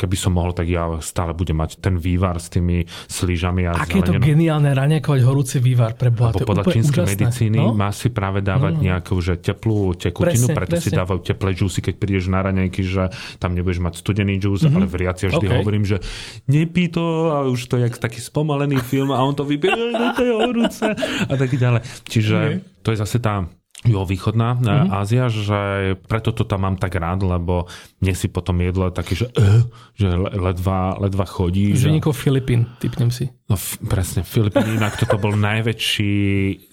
keby 0.00 0.16
som 0.16 0.32
mohol, 0.40 0.56
tak 0.56 0.64
ja 0.64 0.88
stále 1.04 1.36
budem 1.36 1.60
mať 1.60 1.76
ten 1.84 2.00
vývar 2.00 2.40
s 2.40 2.48
tými 2.48 2.88
slížami 3.12 3.68
a 3.68 3.76
Aké 3.76 4.00
je 4.00 4.08
to 4.08 4.16
geniálne 4.16 4.72
raňajkovať 4.72 5.20
horúci 5.20 5.60
vývar 5.60 6.00
pre 6.00 6.08
Boha. 6.08 6.32
Lebo 6.32 6.48
podľa 6.48 6.64
čínskej 6.72 7.04
medicíny 7.04 7.60
no? 7.60 7.76
má 7.76 7.92
si 7.92 8.08
práve 8.08 8.40
dávať 8.40 8.72
no, 8.74 8.80
no. 8.80 8.84
nejakú 8.88 9.20
že 9.20 9.36
teplú 9.36 9.92
tekutinu, 9.92 10.48
presne, 10.48 10.56
preto 10.56 10.74
presne. 10.80 10.86
si 10.88 10.96
dávajú 10.96 11.20
teplé 11.20 11.50
džusy, 11.52 11.80
keď 11.84 11.94
prídeš 12.00 12.24
na 12.32 12.40
raňajky, 12.40 12.80
že 12.80 13.12
tam 13.36 13.52
nebudeš 13.52 13.84
mať 13.84 13.94
studený 14.00 14.40
džús, 14.40 14.64
mm-hmm. 14.64 14.76
ale 14.80 14.86
v 14.88 14.94
riaci 15.04 15.28
vždy 15.28 15.46
okay. 15.52 15.56
hovorím, 15.60 15.84
že 15.84 16.00
nepí 16.48 16.88
to 16.88 17.04
a 17.36 17.44
už 17.44 17.68
to 17.68 17.76
je 17.76 17.86
taký 18.00 18.24
spomalený 18.24 18.80
film 18.80 19.12
a 19.12 19.20
on 19.20 19.36
to 19.36 19.44
vypije, 19.44 19.92
to 20.16 20.22
je 20.24 20.32
horúce 20.32 20.88
a 21.28 21.34
tak 21.36 21.52
ďalej. 21.52 21.84
Čiže 22.08 22.36
okay. 22.40 22.56
to 22.80 22.88
je 22.96 22.96
zase 22.96 23.20
tá 23.20 23.44
juhovýchodná 23.84 24.56
mm-hmm. 24.56 24.96
Ázia, 24.96 25.28
že 25.28 25.92
preto 26.08 26.32
to 26.32 26.48
tam 26.48 26.64
mám 26.64 26.76
tak 26.80 26.96
rád, 26.96 27.20
lebo 27.20 27.68
nie 28.00 28.16
si 28.16 28.32
potom 28.32 28.56
jedlo 28.64 28.88
taký, 28.88 29.12
že, 29.12 29.26
uh, 29.36 29.60
že 29.92 30.08
ledva, 30.16 30.96
ledva 30.96 31.24
chodí. 31.28 31.76
Že... 31.76 32.00
Filipín, 32.16 32.64
typnem 32.80 33.12
si. 33.12 33.28
No 33.44 33.60
f- 33.60 33.76
presne, 33.76 34.24
Filipíny, 34.24 34.80
inak 34.80 34.96
toto 34.96 35.20
bol 35.20 35.36
najväčší, 35.36 36.12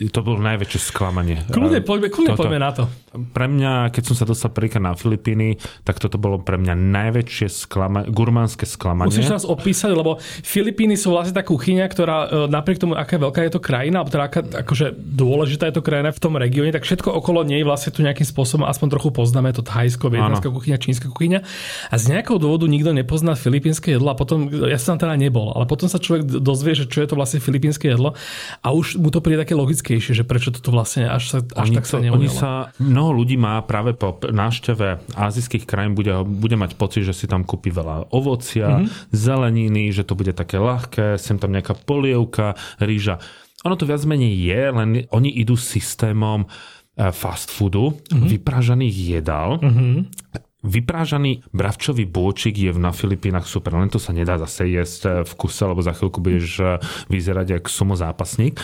to 0.08 0.20
bol 0.24 0.40
najväčšie 0.40 0.80
sklamanie. 0.80 1.44
Kľudne 1.52 1.84
poďme, 1.84 2.08
kľudne 2.08 2.32
poďme 2.32 2.60
na 2.64 2.72
to. 2.72 2.84
Pre 3.12 3.44
mňa, 3.44 3.92
keď 3.92 4.04
som 4.08 4.16
sa 4.16 4.24
dostal 4.24 4.56
prvýkrát 4.56 4.80
na 4.80 4.96
Filipíny, 4.96 5.60
tak 5.84 6.00
toto 6.00 6.16
bolo 6.16 6.40
pre 6.40 6.56
mňa 6.56 6.72
najväčšie 6.72 7.52
sklama- 7.52 8.08
gurmánske 8.08 8.64
sklamanie. 8.64 9.12
Musíš 9.12 9.28
nás 9.28 9.44
opísať, 9.44 9.92
lebo 9.92 10.16
Filipíny 10.24 10.96
sú 10.96 11.12
vlastne 11.12 11.36
tá 11.36 11.44
kuchyňa, 11.44 11.84
ktorá 11.92 12.18
e, 12.24 12.48
napriek 12.48 12.80
tomu, 12.80 12.96
aká 12.96 13.20
veľká 13.20 13.44
je 13.44 13.52
to 13.52 13.60
krajina, 13.60 14.00
alebo 14.00 14.16
teda 14.16 14.32
aká, 14.32 14.40
akože 14.64 14.96
dôležitá 14.96 15.68
je 15.68 15.76
to 15.76 15.84
krajina 15.84 16.16
v 16.16 16.24
tom 16.24 16.40
regióne, 16.40 16.72
tak 16.72 16.88
všetko 16.88 17.12
okolo 17.12 17.44
nej 17.44 17.68
vlastne 17.68 17.92
tu 17.92 18.00
nejakým 18.00 18.24
spôsobom 18.24 18.64
aspoň 18.64 18.96
trochu 18.96 19.12
poznáme, 19.12 19.52
to 19.52 19.60
thajsko, 19.60 20.08
vietnamská 20.08 20.48
kuchyňa, 20.48 20.80
čínska 20.80 21.12
kuchyňa. 21.12 21.44
A 21.92 21.96
z 22.00 22.16
nejakého 22.16 22.40
dôvodu 22.40 22.64
nikto 22.64 22.96
nepozná 22.96 23.36
filipínske 23.36 23.92
jedlo 23.92 24.08
a 24.08 24.16
potom, 24.16 24.48
ja 24.48 24.80
som 24.80 24.96
tam 24.96 25.12
teda 25.12 25.20
nebol, 25.20 25.52
ale 25.52 25.68
potom 25.68 25.92
sa 25.92 26.00
človek 26.00 26.32
dosť 26.32 26.61
dozvie, 26.62 26.78
že 26.78 26.86
čo 26.86 27.02
je 27.02 27.10
to 27.10 27.18
vlastne 27.18 27.42
filipínske 27.42 27.90
jedlo 27.90 28.14
a 28.62 28.68
už 28.70 29.02
mu 29.02 29.10
to 29.10 29.18
príde 29.26 29.42
také 29.42 29.58
logickejšie, 29.58 30.14
že 30.14 30.22
prečo 30.22 30.54
toto 30.54 30.70
vlastne 30.70 31.10
až, 31.10 31.24
sa, 31.26 31.38
až 31.42 31.74
oni 31.74 31.76
tak 31.82 31.86
sa 31.90 31.98
Oni 31.98 32.30
sa, 32.30 32.70
mnoho 32.78 33.18
ľudí 33.18 33.42
má 33.42 33.58
práve 33.66 33.98
po 33.98 34.22
návšteve 34.22 35.18
azijských 35.18 35.66
krajín 35.66 35.98
bude, 35.98 36.14
bude 36.22 36.54
mať 36.54 36.78
pocit, 36.78 37.02
že 37.02 37.18
si 37.18 37.26
tam 37.26 37.42
kúpi 37.42 37.74
veľa 37.74 38.14
ovocia, 38.14 38.78
mm-hmm. 38.78 39.10
zeleniny, 39.10 39.90
že 39.90 40.06
to 40.06 40.14
bude 40.14 40.38
také 40.38 40.62
ľahké, 40.62 41.18
sem 41.18 41.42
tam 41.42 41.50
nejaká 41.50 41.74
polievka, 41.74 42.54
rýža. 42.78 43.18
Ono 43.66 43.74
to 43.74 43.90
viac 43.90 44.06
menej 44.06 44.38
je, 44.38 44.62
len 44.70 44.90
oni 45.10 45.34
idú 45.42 45.58
systémom 45.58 46.46
eh, 46.46 47.10
fast 47.10 47.50
foodu, 47.50 47.90
mm-hmm. 47.90 48.30
vypražaných 48.30 48.96
jedál. 49.18 49.58
Mm-hmm 49.58 50.50
Vyprážaný 50.62 51.42
bravčový 51.50 52.06
bôčik 52.06 52.54
je 52.54 52.70
na 52.78 52.94
Filipínach 52.94 53.50
super, 53.50 53.74
len 53.74 53.90
to 53.90 53.98
sa 53.98 54.14
nedá 54.14 54.38
zase 54.38 54.70
jesť 54.70 55.02
eh, 55.10 55.12
v 55.26 55.34
kuse, 55.34 55.66
lebo 55.66 55.82
za 55.82 55.98
chvíľku 55.98 56.22
budeš 56.22 56.62
eh, 56.62 56.78
vyzerať 57.10 57.58
ako 57.58 57.70
sumo 57.70 57.96
zápasník. 57.98 58.62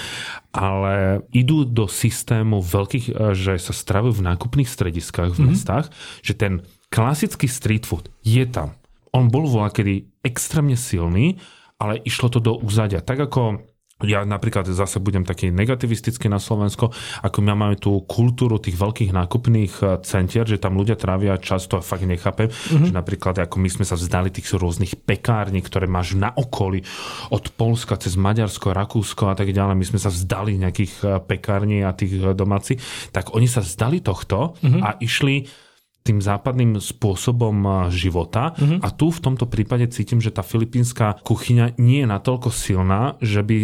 Ale 0.53 1.25
idú 1.33 1.65
do 1.65 1.89
systému 1.89 2.61
veľkých, 2.61 3.05
eh, 3.09 3.33
že 3.33 3.57
sa 3.57 3.73
stravujú 3.73 4.21
v 4.21 4.25
nákupných 4.29 4.69
strediskách 4.69 5.33
v 5.33 5.41
mm-hmm. 5.41 5.49
mestách, 5.57 5.89
že 6.21 6.37
ten 6.37 6.61
klasický 6.93 7.49
street 7.49 7.89
food 7.89 8.13
je 8.21 8.45
tam. 8.45 8.77
On 9.09 9.25
bol 9.25 9.49
voľa 9.49 9.73
kedy 9.73 10.21
extrémne 10.21 10.77
silný, 10.77 11.41
ale 11.81 11.97
išlo 12.05 12.29
to 12.29 12.37
do 12.37 12.53
úzadia. 12.61 13.01
Tak 13.01 13.25
ako 13.25 13.65
ja 14.05 14.21
napríklad 14.21 14.69
zase 14.69 15.01
budem 15.01 15.25
taký 15.25 15.49
negativistický 15.49 16.29
na 16.29 16.37
Slovensko, 16.37 16.93
ako 17.25 17.37
my 17.41 17.57
máme 17.57 17.77
tú 17.81 18.05
kultúru 18.05 18.61
tých 18.61 18.77
veľkých 18.77 19.09
nákupných 19.09 19.73
eh, 19.81 19.85
centier, 20.05 20.45
že 20.45 20.61
tam 20.61 20.77
ľudia 20.77 20.93
trávia 20.93 21.41
čas, 21.41 21.65
to 21.65 21.81
fakt 21.81 22.05
nechápem, 22.05 22.45
mm-hmm. 22.45 22.89
že 22.89 22.93
napríklad 22.93 23.41
ako 23.41 23.57
my 23.57 23.69
sme 23.73 23.85
sa 23.89 23.97
vzdali 23.97 24.29
tých 24.29 24.53
rôznych 24.53 25.01
pekární, 25.01 25.65
ktoré 25.65 25.89
máš 25.89 26.13
na 26.13 26.29
okolí 26.29 26.85
od 27.33 27.49
Polska 27.57 27.97
cez 27.97 28.13
Maďarsko, 28.13 28.69
Rakúsko 28.69 29.33
a 29.33 29.35
tak 29.35 29.49
ďalej, 29.49 29.73
my 29.73 29.85
sme 29.89 29.99
sa 30.01 30.13
vzdali 30.13 30.61
nejakých 30.61 30.93
eh, 31.01 31.17
pekární 31.17 31.81
a 31.81 31.89
tých 31.97 32.21
eh, 32.21 32.37
domáci, 32.37 32.77
tak 33.09 33.33
oni 33.33 33.49
sa 33.49 33.65
vzdali 33.65 34.05
tohto 34.05 34.53
mm-hmm. 34.61 34.81
a 34.85 34.89
išli 35.01 35.65
tým 36.07 36.23
západným 36.23 36.79
spôsobom 36.79 37.91
života. 37.91 38.55
Mm-hmm. 38.55 38.79
A 38.79 38.87
tu 38.95 39.11
v 39.11 39.19
tomto 39.19 39.43
prípade 39.51 39.91
cítim, 39.91 40.23
že 40.23 40.31
tá 40.31 40.39
filipínska 40.39 41.19
kuchyňa 41.27 41.75
nie 41.83 42.03
je 42.03 42.07
natoľko 42.07 42.49
silná, 42.55 43.19
že 43.19 43.43
by, 43.43 43.59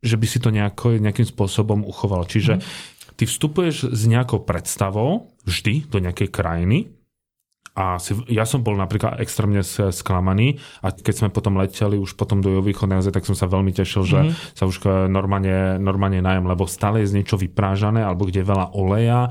že 0.00 0.16
by 0.16 0.26
si 0.26 0.38
to 0.40 0.48
nejako, 0.48 0.96
nejakým 0.96 1.28
spôsobom 1.28 1.84
uchoval. 1.84 2.24
Čiže 2.24 2.56
mm-hmm. 2.56 3.14
ty 3.20 3.24
vstupuješ 3.28 3.92
s 3.92 4.02
nejakou 4.08 4.48
predstavou 4.48 5.28
vždy 5.44 5.92
do 5.92 6.00
nejakej 6.00 6.28
krajiny 6.32 6.97
a 7.78 8.02
si, 8.02 8.10
ja 8.26 8.42
som 8.42 8.66
bol 8.66 8.74
napríklad 8.74 9.22
extrémne 9.22 9.62
sklamaný 9.94 10.58
a 10.82 10.90
keď 10.90 11.14
sme 11.14 11.28
potom 11.30 11.54
leteli 11.54 11.94
už 11.94 12.18
potom 12.18 12.42
do 12.42 12.58
východnej 12.58 12.98
Azie, 12.98 13.14
tak 13.14 13.22
som 13.22 13.38
sa 13.38 13.46
veľmi 13.46 13.70
tešil, 13.70 14.02
že 14.02 14.18
mm-hmm. 14.18 14.58
sa 14.58 14.66
už 14.66 15.06
normálne, 15.06 15.78
normálne 15.78 16.18
najem, 16.18 16.42
lebo 16.42 16.66
stále 16.66 17.06
je 17.06 17.14
z 17.14 17.22
niečo 17.22 17.38
vyprážané 17.38 18.02
alebo 18.02 18.26
kde 18.26 18.42
je 18.42 18.50
veľa 18.50 18.74
oleja, 18.74 19.30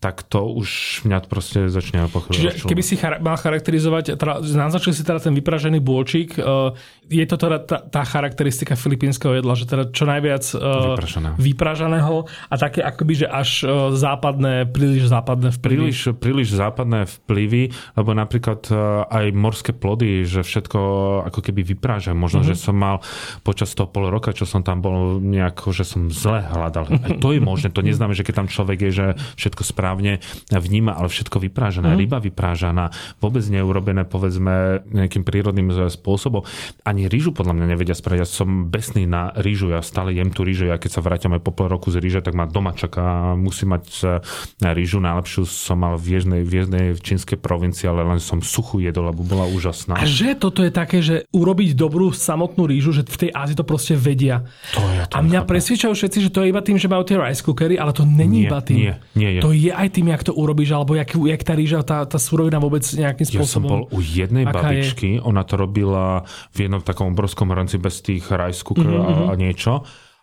tak 0.00 0.24
to 0.24 0.40
už 0.40 1.02
mňa 1.04 1.28
proste 1.28 1.68
začne 1.68 2.08
pochybovať. 2.08 2.64
Čiže 2.64 2.64
keby 2.64 2.82
si 2.82 2.96
char- 2.96 3.20
mal 3.20 3.36
charakterizovať, 3.36 4.16
teda, 4.16 4.40
naznačil 4.40 4.96
si 4.96 5.04
teda 5.04 5.20
ten 5.20 5.36
vypražený 5.36 5.84
bôčik, 5.84 6.40
uh, 6.40 6.72
je 7.12 7.28
to 7.28 7.36
teda 7.36 7.60
tá, 7.60 7.84
tá 7.84 8.02
charakteristika 8.08 8.72
filipínskeho 8.72 9.36
jedla, 9.36 9.52
že 9.52 9.68
teda 9.68 9.92
čo 9.92 10.08
najviac 10.08 10.44
uh, 10.56 10.96
vypraženého 11.36 12.24
a 12.24 12.54
také 12.56 12.80
akoby, 12.80 13.20
že 13.20 13.26
až 13.28 13.68
uh, 13.68 13.92
západné, 13.92 14.64
príliš 14.72 15.12
západné 15.12 15.52
vplyvy. 15.60 15.92
Príliš, 15.92 16.00
príliš 16.16 16.48
západné 16.56 17.04
vplyvy 17.04 17.81
lebo 17.98 18.14
napríklad 18.16 18.68
e, 18.68 18.74
aj 19.06 19.26
morské 19.34 19.72
plody, 19.74 20.24
že 20.24 20.44
všetko 20.46 20.80
ako 21.28 21.40
keby 21.40 21.62
vyprážam. 21.74 22.18
Možno, 22.18 22.42
mm-hmm. 22.42 22.56
že 22.56 22.62
som 22.62 22.76
mal 22.76 23.00
počas 23.42 23.72
toho 23.72 23.88
pol 23.90 24.08
roka, 24.08 24.34
čo 24.34 24.44
som 24.44 24.64
tam 24.64 24.82
bol 24.84 25.18
nejako, 25.22 25.74
že 25.74 25.84
som 25.86 26.08
zle 26.12 26.44
hľadal. 26.44 26.88
Aj 26.88 27.10
to 27.18 27.34
je 27.34 27.40
možné, 27.42 27.72
to 27.72 27.84
neznamená, 27.84 28.16
že 28.16 28.26
keď 28.26 28.44
tam 28.44 28.48
človek 28.48 28.78
je, 28.88 28.90
že 28.92 29.06
všetko 29.38 29.62
správne 29.64 30.22
vníma, 30.50 30.94
ale 30.94 31.08
všetko 31.08 31.42
vyprážané, 31.42 31.92
mm-hmm. 31.92 32.02
ryba 32.02 32.18
vyprážaná, 32.22 32.84
vôbec 33.18 33.44
neurobené 33.48 34.04
povedzme 34.06 34.84
nejakým 34.90 35.24
prírodným 35.24 35.72
spôsobom. 35.88 36.44
Ani 36.84 37.08
rýžu 37.08 37.32
podľa 37.32 37.56
mňa 37.56 37.66
nevedia 37.72 37.96
spraviť. 37.96 38.20
Ja 38.22 38.28
som 38.28 38.68
besný 38.68 39.08
na 39.08 39.32
rýžu, 39.34 39.72
ja 39.72 39.80
stále 39.80 40.14
jem 40.14 40.30
tú 40.30 40.44
rýžu, 40.44 40.68
ja 40.68 40.76
keď 40.76 40.90
sa 40.92 41.04
vrátim 41.04 41.32
aj 41.32 41.42
po 41.42 41.52
pol 41.52 41.72
roku 41.72 41.88
z 41.88 41.98
rýže, 41.98 42.20
tak 42.20 42.36
ma 42.36 42.44
doma 42.44 42.76
čaká, 42.76 43.34
musí 43.34 43.64
mať 43.64 43.84
e, 44.04 44.06
rýžu. 44.60 45.00
Najlepšiu 45.00 45.42
som 45.48 45.80
mal 45.80 45.96
v 45.96 46.20
Ježnej, 46.20 46.40
v 46.44 46.52
Ježnej 46.62 46.84
v 46.92 47.00
čínskej 47.00 47.38
provincii 47.40 47.71
konkurencia, 47.72 47.88
ale 47.88 48.04
len 48.04 48.20
som 48.20 48.38
suchú 48.44 48.84
jedol, 48.84 49.08
lebo 49.08 49.24
bola 49.24 49.48
úžasná. 49.48 49.96
A 49.96 50.04
že 50.04 50.36
toto 50.36 50.60
je 50.60 50.68
také, 50.68 51.00
že 51.00 51.24
urobiť 51.32 51.72
dobrú 51.72 52.12
samotnú 52.12 52.68
rýžu, 52.68 52.92
že 52.92 53.02
v 53.08 53.28
tej 53.28 53.30
Ázii 53.32 53.56
to 53.56 53.64
proste 53.64 53.96
vedia. 53.96 54.44
To 54.76 54.84
ja 54.92 55.08
to 55.08 55.16
a 55.16 55.18
mňa 55.24 55.40
presvedčajú 55.48 55.92
všetci, 55.96 56.18
že 56.28 56.30
to 56.30 56.44
je 56.44 56.52
iba 56.52 56.60
tým, 56.60 56.76
že 56.76 56.86
majú 56.92 57.02
tie 57.08 57.16
rice 57.16 57.40
cookery, 57.40 57.80
ale 57.80 57.96
to 57.96 58.04
není 58.04 58.44
nie, 58.44 58.46
iba 58.46 58.60
tým. 58.60 58.76
Nie, 58.76 58.94
nie 59.16 59.30
je. 59.38 59.40
To 59.40 59.50
je 59.56 59.72
aj 59.72 59.88
tým, 59.96 60.06
jak 60.12 60.22
to 60.22 60.32
urobíš, 60.36 60.70
alebo 60.76 60.92
jak, 60.92 61.08
jak 61.16 61.42
tá 61.42 61.54
rýža, 61.56 61.80
tá, 61.82 62.04
tá 62.04 62.18
surovina 62.20 62.60
vôbec 62.60 62.84
nejakým 62.84 63.26
spôsobom. 63.26 63.48
Ja 63.48 63.48
som 63.48 63.64
bol 63.64 63.82
u 63.88 63.98
jednej 64.04 64.44
babičky, 64.44 65.16
je? 65.16 65.22
ona 65.24 65.42
to 65.48 65.56
robila 65.56 66.28
v 66.52 66.68
jednom 66.68 66.84
takom 66.84 67.16
obrovskom 67.16 67.48
hrnci 67.48 67.80
bez 67.80 68.04
tých 68.04 68.28
rice 68.28 68.60
cookerov 68.60 69.00
mm-hmm. 69.00 69.16
a, 69.16 69.24
mhm. 69.24 69.32
a 69.32 69.34
niečo 69.40 69.72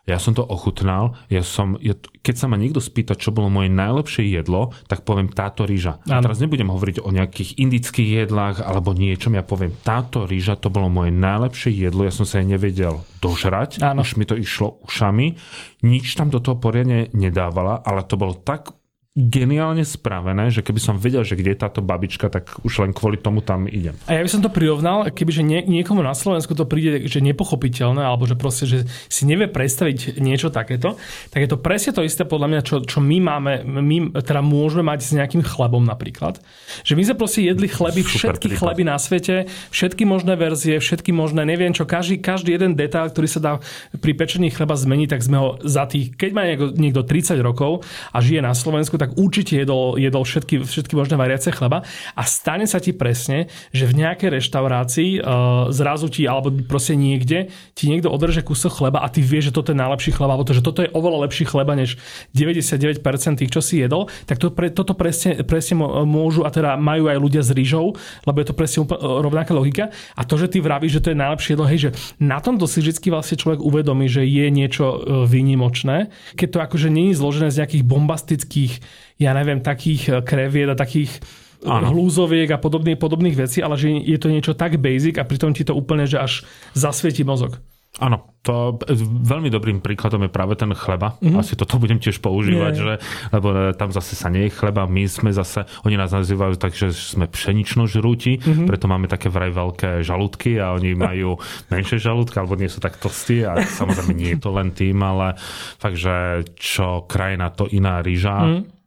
Ja 0.10 0.18
som 0.18 0.34
to 0.34 0.42
ochutnal, 0.42 1.14
ja 1.30 1.46
som, 1.46 1.78
ja, 1.78 1.94
keď 2.26 2.36
sa 2.36 2.46
ma 2.50 2.58
niekto 2.58 2.82
spýta, 2.82 3.14
čo 3.14 3.30
bolo 3.30 3.54
moje 3.54 3.70
najlepšie 3.70 4.26
jedlo, 4.26 4.74
tak 4.90 5.06
poviem 5.06 5.30
táto 5.30 5.70
rýža. 5.70 6.02
A 6.10 6.18
teraz 6.20 6.42
nebudem 6.42 6.74
hovoriť 6.74 7.06
o 7.06 7.14
nejakých 7.14 7.62
indických 7.62 8.26
jedlách 8.26 8.66
alebo 8.66 8.98
niečom, 8.98 9.38
ja 9.38 9.46
poviem 9.46 9.78
táto 9.86 10.26
rýža, 10.26 10.58
to 10.58 10.74
bolo 10.74 10.90
moje 10.90 11.14
najlepšie 11.14 11.70
jedlo, 11.70 12.10
ja 12.10 12.14
som 12.14 12.26
sa 12.26 12.42
jej 12.42 12.50
nevedel 12.50 13.06
dožrať, 13.22 13.86
Áno. 13.86 14.02
už 14.02 14.18
mi 14.18 14.26
to 14.26 14.34
išlo 14.34 14.82
ušami, 14.90 15.38
nič 15.86 16.18
tam 16.18 16.34
do 16.34 16.42
toho 16.42 16.58
poriadne 16.58 17.14
nedávala, 17.14 17.86
ale 17.86 18.02
to 18.04 18.18
bolo 18.18 18.34
tak 18.34 18.79
geniálne 19.20 19.84
spravené, 19.84 20.48
že 20.48 20.64
keby 20.64 20.80
som 20.80 20.96
vedel, 20.96 21.28
že 21.28 21.36
kde 21.36 21.52
je 21.52 21.60
táto 21.60 21.84
babička, 21.84 22.32
tak 22.32 22.64
už 22.64 22.88
len 22.88 22.92
kvôli 22.96 23.20
tomu 23.20 23.44
tam 23.44 23.68
idem. 23.68 23.92
A 24.08 24.16
ja 24.16 24.24
by 24.24 24.32
som 24.32 24.40
to 24.40 24.48
prirovnal, 24.48 25.12
kebyže 25.12 25.44
nie, 25.44 25.60
niekomu 25.68 26.00
na 26.00 26.16
Slovensku 26.16 26.56
to 26.56 26.64
príde, 26.64 27.04
že 27.12 27.20
nepochopiteľné, 27.20 28.00
alebo 28.00 28.24
že 28.24 28.40
proste, 28.40 28.64
že 28.64 28.88
si 29.12 29.28
nevie 29.28 29.52
predstaviť 29.52 30.24
niečo 30.24 30.48
takéto, 30.48 30.96
tak 31.36 31.44
je 31.44 31.50
to 31.52 31.60
presne 31.60 31.92
to 31.92 32.08
isté 32.08 32.24
podľa 32.24 32.48
mňa, 32.48 32.62
čo, 32.64 32.76
čo 32.88 33.04
my 33.04 33.18
máme, 33.20 33.52
my 33.68 33.98
teda 34.24 34.40
môžeme 34.40 34.88
mať 34.88 35.00
s 35.04 35.12
nejakým 35.12 35.44
chlebom 35.44 35.84
napríklad. 35.84 36.40
Že 36.88 36.94
my 36.96 37.04
sme 37.12 37.16
proste 37.20 37.42
jedli 37.44 37.68
chleby, 37.68 38.08
Super 38.08 38.40
všetky 38.40 38.48
príklad. 38.56 38.60
chleby 38.64 38.84
na 38.88 38.96
svete, 38.96 39.36
všetky 39.76 40.08
možné 40.08 40.40
verzie, 40.40 40.80
všetky 40.80 41.12
možné, 41.12 41.44
neviem 41.44 41.76
čo, 41.76 41.84
každý, 41.84 42.24
každý 42.24 42.56
jeden 42.56 42.80
detail, 42.80 43.12
ktorý 43.12 43.28
sa 43.28 43.40
dá 43.44 43.52
pri 44.00 44.16
pečení 44.16 44.48
chleba 44.48 44.80
zmeniť, 44.80 45.08
tak 45.12 45.26
sme 45.26 45.38
ho 45.42 45.50
za 45.66 45.84
tých, 45.90 46.16
keď 46.16 46.32
má 46.32 46.48
niekto, 46.48 46.72
niekto 46.80 47.02
30 47.04 47.36
rokov 47.44 47.84
a 48.16 48.18
žije 48.24 48.40
na 48.40 48.56
Slovensku, 48.56 48.96
tak 48.96 49.09
tak 49.10 49.18
určite 49.18 49.58
jedol, 49.58 49.98
jedol 49.98 50.22
všetky, 50.22 50.62
všetky 50.62 50.94
možné 50.94 51.18
variace 51.18 51.50
chleba 51.50 51.82
a 52.14 52.22
stane 52.30 52.70
sa 52.70 52.78
ti 52.78 52.94
presne, 52.94 53.50
že 53.74 53.90
v 53.90 54.06
nejakej 54.06 54.38
reštaurácii 54.38 55.12
uh, 55.18 55.74
zrazu 55.74 56.14
ti, 56.14 56.30
alebo 56.30 56.54
proste 56.70 56.94
niekde, 56.94 57.50
ti 57.74 57.90
niekto 57.90 58.14
odreže 58.14 58.46
kúsok 58.46 58.86
chleba 58.86 59.02
a 59.02 59.10
ty 59.10 59.26
vieš, 59.26 59.50
že 59.50 59.56
toto 59.58 59.74
je 59.74 59.82
najlepší 59.82 60.14
chleba, 60.14 60.38
alebo 60.38 60.46
to, 60.46 60.54
že 60.54 60.62
toto 60.62 60.86
je 60.86 60.94
oveľa 60.94 61.26
lepší 61.26 61.50
chleba 61.50 61.74
než 61.74 61.98
99% 62.38 63.02
tých, 63.42 63.50
čo 63.50 63.62
si 63.66 63.82
jedol, 63.82 64.06
tak 64.30 64.38
to 64.38 64.54
pre, 64.54 64.70
toto 64.70 64.94
presne, 64.94 65.42
presne 65.42 65.82
môžu 66.06 66.46
a 66.46 66.54
teda 66.54 66.78
majú 66.78 67.10
aj 67.10 67.18
ľudia 67.18 67.42
s 67.42 67.50
rýžou, 67.50 67.98
lebo 68.30 68.38
je 68.38 68.48
to 68.48 68.54
presne 68.54 68.80
úplne 68.86 69.02
rovnaká 69.02 69.58
logika. 69.58 69.90
A 70.14 70.22
to, 70.28 70.38
že 70.38 70.54
ty 70.54 70.62
vravíš, 70.62 71.00
že 71.00 71.04
to 71.10 71.12
je 71.16 71.18
najlepšie 71.18 71.52
jedlo, 71.58 71.66
hej, 71.66 71.80
že 71.80 71.92
na 72.22 72.38
tomto 72.44 72.70
si 72.70 72.84
vždy 72.84 73.10
vlastne 73.10 73.40
človek 73.40 73.64
uvedomí, 73.64 74.06
že 74.12 74.28
je 74.28 74.46
niečo 74.52 74.86
e, 74.86 74.98
výnimočné, 75.26 76.12
keď 76.36 76.48
to 76.52 76.60
akože 76.60 76.88
je 76.92 77.16
zložené 77.16 77.50
z 77.50 77.64
nejakých 77.64 77.84
bombastických 77.88 78.74
ja 79.20 79.32
neviem, 79.36 79.60
takých 79.60 80.04
eh, 80.10 80.16
kreviet 80.24 80.72
a 80.72 80.80
takých 80.80 81.20
ano. 81.66 81.92
hlúzoviek 81.92 82.48
a 82.56 82.62
podobných, 82.62 83.00
podobných 83.00 83.36
vecí, 83.36 83.60
ale 83.60 83.76
že 83.76 83.92
je 83.92 84.18
to 84.20 84.32
niečo 84.32 84.56
tak 84.56 84.80
basic 84.80 85.20
a 85.20 85.28
pritom 85.28 85.52
ti 85.52 85.68
to 85.68 85.76
úplne, 85.76 86.08
že 86.08 86.20
až 86.20 86.48
zasvieti 86.72 87.28
mozog. 87.28 87.60
Áno, 87.98 88.38
to 88.46 88.80
veľmi 89.02 89.52
dobrým 89.52 89.84
príkladom 89.84 90.24
je 90.24 90.32
práve 90.32 90.56
ten 90.56 90.72
chleba. 90.72 91.20
Mm-hmm. 91.20 91.42
Asi 91.42 91.58
toto 91.60 91.82
budem 91.82 92.00
tiež 92.00 92.24
používať, 92.24 92.74
že, 92.78 92.94
lebo 93.34 93.52
eh, 93.52 93.76
tam 93.76 93.92
zase 93.92 94.16
sa 94.16 94.32
nie 94.32 94.48
je 94.48 94.56
chleba, 94.56 94.88
my 94.88 95.04
sme 95.10 95.36
zase, 95.36 95.68
oni 95.84 96.00
nás 96.00 96.14
nazývajú 96.14 96.56
tak, 96.56 96.78
že 96.78 96.96
sme 96.96 97.28
pšenično 97.28 97.90
žrúti, 97.90 98.40
mm-hmm. 98.40 98.70
preto 98.70 98.88
máme 98.88 99.12
také 99.12 99.28
vraj 99.28 99.52
veľké 99.52 100.06
žalúdky 100.06 100.62
a 100.62 100.78
oni 100.78 100.96
majú 100.96 101.42
menšie 101.74 102.00
žalúdky, 102.00 102.40
alebo 102.40 102.56
nie 102.56 102.72
sú 102.72 102.80
tak 102.80 102.96
tlstí 102.96 103.44
a 103.44 103.68
samozrejme 103.68 104.14
nie 104.16 104.38
je 104.38 104.42
to 104.48 104.54
len 104.54 104.72
tým, 104.72 104.96
ale 105.04 105.36
fakt, 105.82 106.00
že 106.00 106.48
čo 106.56 107.04
krajina, 107.10 107.52
to 107.52 107.68
iná 107.68 108.00
rýža. 108.00 108.38
Mm-hmm 108.48 108.79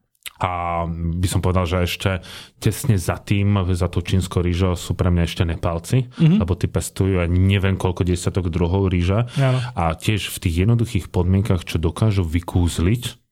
a 0.42 0.84
by 0.90 1.28
som 1.30 1.38
povedal, 1.38 1.70
že 1.70 1.86
ešte 1.86 2.10
tesne 2.58 2.98
za 2.98 3.22
tým, 3.22 3.62
za 3.78 3.86
tú 3.86 4.02
čínskou 4.02 4.42
rýžou 4.42 4.74
sú 4.74 4.98
pre 4.98 5.06
mňa 5.06 5.22
ešte 5.22 5.46
Nepálci, 5.46 6.10
mm-hmm. 6.10 6.42
lebo 6.42 6.58
tí 6.58 6.66
pestujú 6.66 7.22
aj 7.22 7.30
neviem 7.30 7.78
koľko 7.78 8.02
desiatok 8.02 8.50
druhov 8.50 8.90
rýža 8.90 9.30
ja. 9.38 9.70
a 9.78 9.94
tiež 9.94 10.34
v 10.34 10.36
tých 10.42 10.66
jednoduchých 10.66 11.14
podmienkach, 11.14 11.62
čo 11.62 11.78
dokážu 11.78 12.26
vykúzliť. 12.26 13.22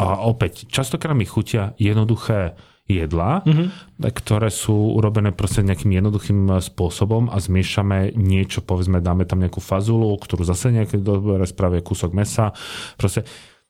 A 0.00 0.24
opäť, 0.24 0.64
častokrát 0.72 1.12
mi 1.12 1.28
chutia 1.28 1.76
jednoduché 1.76 2.56
jedlá, 2.88 3.42
mm-hmm. 3.42 4.00
ktoré 4.00 4.48
sú 4.48 4.96
urobené 4.96 5.34
proste 5.36 5.60
nejakým 5.60 5.92
jednoduchým 5.92 6.56
spôsobom 6.62 7.28
a 7.28 7.36
zmiešame 7.36 8.14
niečo, 8.14 8.62
povedzme, 8.62 9.02
dáme 9.02 9.26
tam 9.26 9.42
nejakú 9.42 9.58
fazulu, 9.58 10.14
ktorú 10.16 10.46
zase 10.46 10.72
nejaké 10.72 11.02
dobre 11.02 11.42
spravia 11.44 11.82
kúsok 11.82 12.14
mesa. 12.14 12.54
Proste 12.94 13.26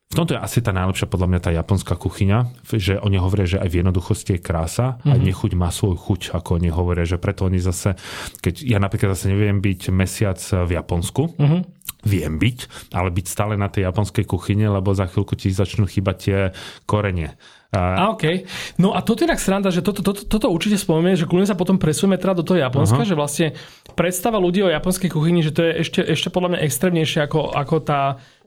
v 0.06 0.14
tomto 0.14 0.38
je 0.38 0.40
asi 0.40 0.62
tá 0.62 0.70
najlepšia 0.70 1.10
podľa 1.10 1.28
mňa 1.34 1.40
tá 1.42 1.50
japonská 1.50 1.98
kuchyňa, 1.98 2.62
že 2.78 3.02
oni 3.02 3.18
hovoria, 3.18 3.50
že 3.50 3.58
aj 3.58 3.68
v 3.74 3.78
jednoduchosti 3.82 4.38
je 4.38 4.40
krása 4.40 5.02
mm-hmm. 5.02 5.10
a 5.10 5.14
mhm. 5.18 5.22
nechuť 5.26 5.52
má 5.58 5.68
svoju 5.74 5.98
chuť, 5.98 6.20
ako 6.30 6.62
oni 6.62 6.70
hovoria, 6.70 7.02
že 7.02 7.18
preto 7.18 7.50
oni 7.50 7.58
zase, 7.58 7.98
keď 8.38 8.54
ja 8.62 8.78
napríklad 8.78 9.18
zase 9.18 9.34
neviem 9.34 9.58
byť 9.58 9.90
mesiac 9.90 10.38
v 10.38 10.70
Japonsku, 10.78 11.34
mm-hmm. 11.34 11.60
viem 12.06 12.34
byť, 12.38 12.58
ale 12.94 13.08
byť 13.10 13.26
stále 13.26 13.58
na 13.58 13.66
tej 13.66 13.90
japonskej 13.90 14.24
kuchyne, 14.30 14.70
lebo 14.70 14.94
za 14.94 15.10
chvíľku 15.10 15.34
ti 15.34 15.50
začnú 15.50 15.90
chýbať 15.90 16.16
tie 16.22 16.38
korene. 16.86 17.34
A, 17.74 17.80
a 17.98 18.04
OK. 18.14 18.46
No 18.78 18.94
a 18.94 19.02
toto 19.02 19.26
je 19.26 19.28
tak 19.28 19.42
sranda, 19.42 19.74
že 19.74 19.82
toto, 19.82 20.00
toto, 20.00 20.22
toto 20.22 20.46
určite 20.48 20.78
spomenie, 20.78 21.18
že 21.18 21.26
kľudne 21.26 21.50
sa 21.50 21.58
potom 21.58 21.76
presujeme 21.76 22.14
teda 22.14 22.38
do 22.38 22.46
toho 22.46 22.62
Japonska, 22.62 23.02
uh-huh. 23.02 23.10
že 23.10 23.18
vlastne 23.18 23.46
predstava 23.98 24.38
ľudí 24.38 24.62
o 24.62 24.70
japonskej 24.70 25.10
kuchyni, 25.10 25.42
že 25.42 25.52
to 25.52 25.66
je 25.66 25.82
ešte, 25.82 26.00
ešte 26.00 26.28
podľa 26.30 26.56
mňa 26.56 26.64
extrémnejšie 26.64 27.20
ako, 27.26 27.52
ako 27.52 27.76
tá 27.82 28.00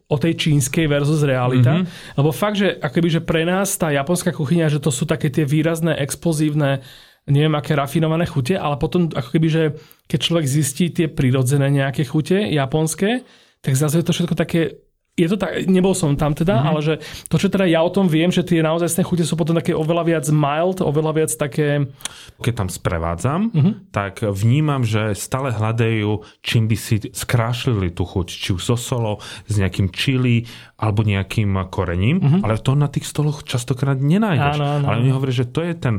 o 0.09 0.15
tej 0.17 0.33
čínskej 0.35 0.89
versus 0.89 1.21
realita. 1.21 1.79
Mm-hmm. 1.79 2.17
Lebo 2.17 2.33
fakt, 2.33 2.57
že 2.57 2.81
akoby, 2.81 3.09
že 3.13 3.21
pre 3.21 3.45
nás 3.45 3.77
tá 3.77 3.93
japonská 3.93 4.33
kuchyňa, 4.33 4.73
že 4.73 4.81
to 4.81 4.89
sú 4.89 5.05
také 5.05 5.29
tie 5.29 5.45
výrazné, 5.45 5.93
explozívne, 6.01 6.81
neviem 7.29 7.53
aké 7.53 7.77
rafinované 7.77 8.25
chute, 8.25 8.57
ale 8.57 8.81
potom 8.81 9.13
ako 9.13 9.29
keby, 9.29 9.47
že 9.47 9.63
keď 10.09 10.19
človek 10.19 10.45
zistí 10.49 10.89
tie 10.89 11.07
prirodzené 11.07 11.69
nejaké 11.69 12.09
chute 12.09 12.41
japonské, 12.49 13.21
tak 13.61 13.77
zase 13.77 14.01
je 14.01 14.05
to 14.09 14.15
všetko 14.17 14.33
také 14.33 14.81
je 15.19 15.27
to 15.27 15.37
tak, 15.37 15.67
nebol 15.67 15.91
som 15.91 16.15
tam 16.15 16.31
teda, 16.31 16.55
mm-hmm. 16.55 16.69
ale 16.71 16.79
že 16.79 16.93
to, 17.27 17.35
čo 17.35 17.51
teda 17.51 17.67
ja 17.67 17.83
o 17.83 17.91
tom 17.91 18.07
viem, 18.07 18.31
že 18.31 18.47
tie 18.47 18.63
naozaj 18.63 19.03
chute 19.03 19.27
sú 19.27 19.35
potom 19.35 19.59
také 19.59 19.75
oveľa 19.75 20.03
viac 20.07 20.25
mild, 20.31 20.79
oveľa 20.79 21.11
viac 21.11 21.31
také... 21.35 21.91
Keď 22.39 22.53
tam 22.55 22.69
sprevádzam, 22.71 23.51
mm-hmm. 23.51 23.73
tak 23.91 24.23
vnímam, 24.23 24.87
že 24.87 25.11
stále 25.19 25.51
hľadajú, 25.51 26.23
čím 26.39 26.71
by 26.71 26.77
si 26.79 26.95
skrášlili 27.11 27.91
tú 27.91 28.07
chuť, 28.07 28.27
či 28.31 28.49
už 28.55 28.63
so 28.63 28.77
solo, 28.79 29.19
s 29.45 29.59
nejakým 29.59 29.91
čili, 29.91 30.47
alebo 30.79 31.03
nejakým 31.03 31.51
korením, 31.67 32.23
mm-hmm. 32.23 32.41
ale 32.47 32.55
to 32.63 32.79
na 32.79 32.87
tých 32.87 33.03
stoloch 33.03 33.43
častokrát 33.43 33.99
nenájdeš. 33.99 34.55
Áno, 34.55 34.65
áno. 34.79 34.85
Ale 34.87 35.03
oni 35.03 35.11
hovoria, 35.11 35.43
že 35.43 35.51
to 35.51 35.59
je 35.59 35.75
ten 35.75 35.95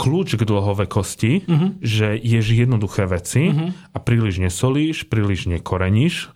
kľúč 0.00 0.40
k 0.40 0.42
dlhovekosti, 0.48 1.32
mm-hmm. 1.44 1.70
že 1.84 2.16
ješ 2.16 2.46
jednoduché 2.56 3.04
veci 3.04 3.52
mm-hmm. 3.52 3.92
a 3.92 3.96
príliš 4.00 4.40
nesolíš, 4.40 5.06
príliš 5.12 5.52
nekoreníš 5.52 6.32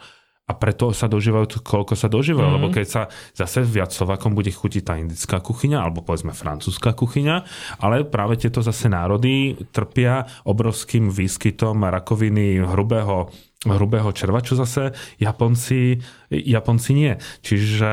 a 0.46 0.52
preto 0.54 0.94
sa 0.94 1.10
dožívajú, 1.10 1.58
koľko 1.66 1.98
sa 1.98 2.06
dožívajú, 2.06 2.46
mm-hmm. 2.46 2.62
lebo 2.62 2.70
keď 2.70 2.86
sa 2.86 3.02
zase 3.34 3.66
viac 3.66 3.90
Slovakom 3.90 4.30
bude 4.30 4.54
chutiť 4.54 4.82
tá 4.86 4.94
indická 4.94 5.42
kuchyňa, 5.42 5.82
alebo 5.82 6.06
povedzme 6.06 6.30
francúzska 6.30 6.94
kuchyňa, 6.94 7.36
ale 7.82 8.06
práve 8.06 8.38
tieto 8.38 8.62
zase 8.62 8.86
národy 8.86 9.58
trpia 9.74 10.22
obrovským 10.46 11.10
výskytom 11.10 11.82
rakoviny 11.90 12.62
hrubého, 12.62 13.26
hrubého 13.66 14.14
červa, 14.14 14.38
čo 14.38 14.54
zase 14.54 14.94
Japonci, 15.18 15.98
Japonci 16.30 16.90
nie. 16.94 17.12
Čiže 17.42 17.90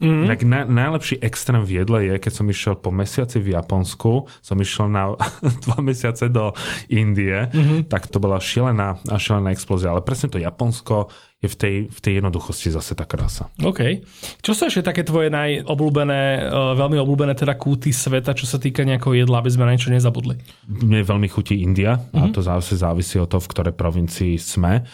Mm-hmm. 0.00 0.26
Tak 0.28 0.38
na, 0.44 0.60
najlepší 0.64 1.22
extrém 1.24 1.62
v 1.64 1.82
jedle 1.82 1.98
je, 2.04 2.14
keď 2.20 2.32
som 2.32 2.46
išiel 2.46 2.74
po 2.76 2.92
mesiaci 2.92 3.40
v 3.40 3.56
Japonsku, 3.56 4.28
som 4.44 4.56
išiel 4.60 4.92
na 4.92 5.16
dva 5.64 5.78
mesiace 5.80 6.28
do 6.28 6.52
Indie, 6.92 7.48
mm-hmm. 7.48 7.88
tak 7.88 8.08
to 8.12 8.20
bola 8.20 8.36
šialená, 8.42 9.00
šialená 9.06 9.52
explózia. 9.52 9.92
Ale 9.92 10.04
presne 10.04 10.32
to 10.32 10.42
Japonsko 10.42 11.08
je 11.36 11.48
v 11.52 11.56
tej, 11.56 11.76
v 11.92 11.98
tej 12.00 12.12
jednoduchosti 12.18 12.72
zase 12.72 12.96
tá 12.96 13.04
krása. 13.04 13.52
OK. 13.60 14.00
Čo 14.40 14.56
sú 14.56 14.62
ešte 14.72 14.88
také 14.88 15.04
tvoje 15.04 15.28
najobľúbené, 15.28 16.48
e, 16.48 16.60
veľmi 16.80 16.96
obľúbené 16.96 17.36
teda 17.36 17.60
kúty 17.60 17.92
sveta, 17.92 18.32
čo 18.32 18.48
sa 18.48 18.56
týka 18.56 18.88
nejakého 18.88 19.12
jedla, 19.12 19.44
aby 19.44 19.52
sme 19.52 19.68
na 19.68 19.76
niečo 19.76 19.92
nezabudli? 19.92 20.40
Mne 20.64 21.04
veľmi 21.04 21.28
chutí 21.28 21.60
India 21.60 22.00
mm-hmm. 22.00 22.16
a 22.16 22.24
mhm. 22.28 22.32
to 22.32 22.40
zase 22.40 22.80
závisí 22.80 23.20
od 23.20 23.28
toho, 23.28 23.44
v 23.44 23.50
ktorej 23.52 23.74
provincii 23.76 24.40
sme. 24.40 24.88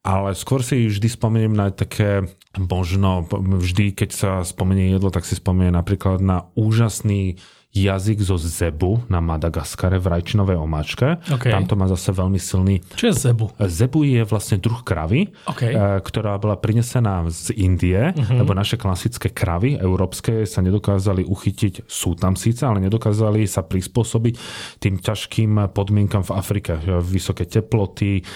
Ale 0.00 0.32
skôr 0.32 0.64
si 0.64 0.88
vždy 0.88 1.08
spomeniem 1.12 1.52
na 1.52 1.68
také, 1.68 2.24
možno 2.56 3.28
vždy, 3.30 3.92
keď 3.92 4.10
sa 4.10 4.30
spomenie 4.40 4.96
jedlo, 4.96 5.12
tak 5.12 5.28
si 5.28 5.36
spomeniem 5.36 5.76
napríklad 5.76 6.24
na 6.24 6.48
úžasný 6.56 7.36
jazyk 7.70 8.18
zo 8.18 8.34
zebu 8.34 9.06
na 9.06 9.22
Madagaskare 9.22 10.02
v 10.02 10.10
rajčinovej 10.10 10.58
omáčke. 10.58 11.22
Okay. 11.22 11.54
Tam 11.54 11.70
to 11.70 11.78
má 11.78 11.86
zase 11.86 12.10
veľmi 12.10 12.38
silný... 12.42 12.82
Čo 12.98 13.10
je 13.10 13.14
zebu? 13.14 13.46
Zebu 13.62 14.02
je 14.02 14.26
vlastne 14.26 14.58
druh 14.58 14.82
kravy, 14.82 15.30
okay. 15.46 15.70
Eh, 15.70 16.02
ktorá 16.02 16.34
bola 16.42 16.58
prinesená 16.58 17.22
z 17.30 17.54
Indie, 17.54 18.10
uh-huh. 18.10 18.42
lebo 18.42 18.58
naše 18.58 18.74
klasické 18.74 19.30
kravy 19.30 19.78
európske 19.78 20.50
sa 20.50 20.66
nedokázali 20.66 21.22
uchytiť, 21.22 21.86
sú 21.86 22.18
tam 22.18 22.34
síce, 22.34 22.66
ale 22.66 22.82
nedokázali 22.82 23.46
sa 23.46 23.62
prispôsobiť 23.62 24.34
tým 24.82 24.98
ťažkým 24.98 25.70
podmienkam 25.70 26.26
v 26.26 26.34
Afrike. 26.34 26.74
Vysoké 27.06 27.46
teploty, 27.46 28.26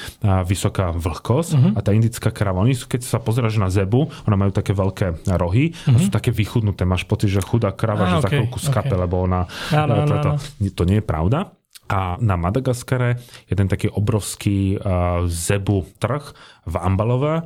vysoká 0.47 0.95
vlhkosť 0.95 1.51
uh-huh. 1.59 1.71
a 1.75 1.81
tá 1.83 1.91
indická 1.91 2.31
krava, 2.31 2.63
oni 2.63 2.79
sú, 2.79 2.87
keď 2.87 3.03
sa 3.03 3.19
pozráš 3.19 3.59
na 3.59 3.67
zebu, 3.67 4.15
ona 4.31 4.39
majú 4.39 4.55
také 4.55 4.71
veľké 4.79 5.27
rohy 5.35 5.75
uh-huh. 5.75 5.99
a 5.99 5.99
sú 5.99 6.15
také 6.15 6.31
vychudnuté. 6.31 6.87
Máš 6.87 7.03
pocit, 7.03 7.35
že 7.35 7.43
chudá 7.43 7.75
krava, 7.75 8.07
ah, 8.07 8.11
že 8.15 8.17
okay. 8.23 8.23
za 8.23 8.29
chvíľku 8.31 8.59
skape, 8.63 8.95
okay. 8.95 9.03
lebo 9.03 9.24
ona... 9.25 9.49
Áno, 9.73 10.05
áno, 10.05 10.15
áno. 10.21 10.33
To 10.73 10.83
nie 10.85 11.01
je 11.01 11.07
pravda. 11.07 11.57
A 11.85 12.17
na 12.17 12.41
Madagaskare 12.41 13.21
je 13.45 13.55
ten 13.57 13.69
taký 13.69 13.93
obrovský 13.93 14.81
uh, 14.81 15.29
zebu 15.29 15.85
trh 16.01 16.33
v 16.65 16.75
Ambalove 16.81 17.45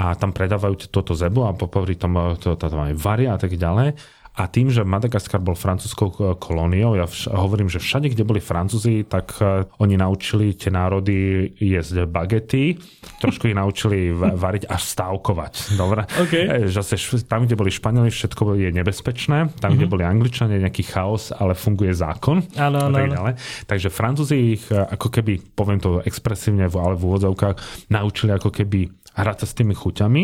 a 0.00 0.04
tam 0.16 0.32
predávajú 0.32 0.88
toto 0.88 1.12
zebu 1.12 1.44
a 1.44 1.52
popri 1.52 1.98
tom 1.98 2.38
to, 2.40 2.56
to, 2.56 2.66
to 2.70 2.76
aj 2.78 2.94
varia 2.96 3.36
a 3.36 3.38
tak 3.38 3.52
ďalej. 3.52 3.98
A 4.40 4.48
tým, 4.48 4.72
že 4.72 4.80
Madagaskar 4.88 5.36
bol 5.44 5.52
francúzskou 5.52 6.08
e, 6.08 6.16
kolóniou, 6.40 6.96
ja 6.96 7.04
vš- 7.04 7.28
hovorím, 7.28 7.68
že 7.68 7.76
všade, 7.76 8.08
kde 8.08 8.24
boli 8.24 8.40
Francúzi, 8.40 9.04
tak 9.04 9.36
uh, 9.36 9.68
oni 9.76 10.00
naučili 10.00 10.56
tie 10.56 10.72
národy 10.72 11.44
jesť 11.60 12.08
bagety, 12.08 12.80
trošku 13.20 13.52
ich 13.52 13.56
naučili 13.58 14.08
variť 14.16 14.64
a 14.64 14.80
stávkovať. 14.80 15.76
Dobre? 15.76 16.08
Okay. 16.24 16.64
E, 16.64 16.72
Zase 16.72 16.96
š- 16.96 17.28
tam, 17.28 17.44
kde 17.44 17.52
boli 17.52 17.68
Španieli, 17.68 18.08
všetko 18.08 18.56
je 18.56 18.72
nebezpečné, 18.72 19.60
tam, 19.60 19.76
kde 19.76 19.84
boli 19.84 20.08
Angličania, 20.08 20.56
nejaký 20.56 20.88
chaos, 20.88 21.36
ale 21.36 21.52
funguje 21.52 21.92
zákon. 21.92 22.40
Áno, 22.56 22.88
áno, 22.88 22.96
tak. 22.96 23.36
Takže 23.68 23.92
Francúzi 23.92 24.56
ich 24.56 24.64
ako 24.72 25.12
keby, 25.12 25.52
poviem 25.52 25.84
to 25.84 26.00
expresívne, 26.08 26.64
ale 26.64 26.96
v 26.96 27.02
úvodzovkách, 27.04 27.90
naučili 27.92 28.32
ako 28.32 28.48
keby 28.48 28.88
hrať 29.20 29.44
sa 29.44 29.46
s 29.50 29.56
tými 29.58 29.76
chuťami 29.76 30.22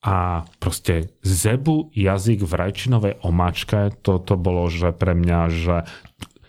a 0.00 0.48
proste 0.56 1.12
zebu, 1.20 1.92
jazyk 1.92 2.40
v 2.40 2.52
rajčinovej 2.56 3.14
omáčke, 3.20 3.92
toto 4.00 4.40
bolo, 4.40 4.72
že 4.72 4.96
pre 4.96 5.12
mňa, 5.12 5.40
že 5.52 5.76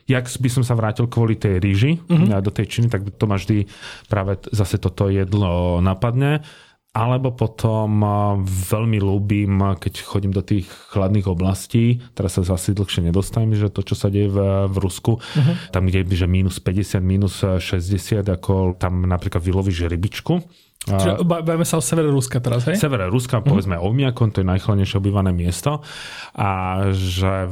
jak 0.07 0.25
by 0.27 0.49
som 0.51 0.63
sa 0.63 0.75
vrátil 0.75 1.11
kvôli 1.11 1.35
tej 1.35 1.59
ríži 1.59 1.99
mm-hmm. 1.99 2.39
do 2.39 2.51
tej 2.51 2.67
činy, 2.67 2.87
tak 2.87 3.07
to 3.15 3.25
ma 3.27 3.35
vždy 3.35 3.67
práve 4.07 4.39
zase 4.51 4.79
toto 4.79 5.11
jedlo 5.11 5.83
napadne. 5.83 6.43
Alebo 6.91 7.31
potom 7.31 8.03
a, 8.03 8.35
veľmi 8.43 8.99
ľúbim, 8.99 9.79
keď 9.79 10.03
chodím 10.03 10.35
do 10.35 10.43
tých 10.43 10.67
chladných 10.91 11.23
oblastí, 11.23 12.03
teraz 12.11 12.35
sa 12.35 12.43
zase 12.43 12.75
dlhšie 12.75 13.07
nedostanem, 13.07 13.55
že 13.55 13.71
to, 13.71 13.79
čo 13.79 13.95
sa 13.95 14.11
deje 14.11 14.27
v, 14.27 14.67
v 14.67 14.75
Rusku, 14.75 15.15
uh-huh. 15.15 15.71
tam, 15.71 15.87
kde 15.87 16.03
je 16.03 16.19
že 16.19 16.27
minus 16.27 16.59
50, 16.59 16.99
minus 16.99 17.47
60, 17.47 18.27
ako 18.27 18.75
tam 18.75 19.07
napríklad 19.07 19.39
vylovíš 19.39 19.87
rybičku, 19.87 20.43
Čiže 20.81 21.21
ba- 21.21 21.45
bavíme 21.45 21.61
sa 21.61 21.77
o 21.77 21.83
severe 21.83 22.09
Ruska 22.09 22.41
teraz, 22.41 22.65
hej? 22.65 22.73
severe 22.73 23.05
Ruska, 23.05 23.45
povedzme 23.45 23.77
Omiakon, 23.77 24.33
to 24.33 24.41
je 24.41 24.49
najchladnejšie 24.49 24.97
obývané 24.97 25.29
miesto 25.29 25.85
a 26.33 26.49
že 26.89 27.45
e, 27.45 27.49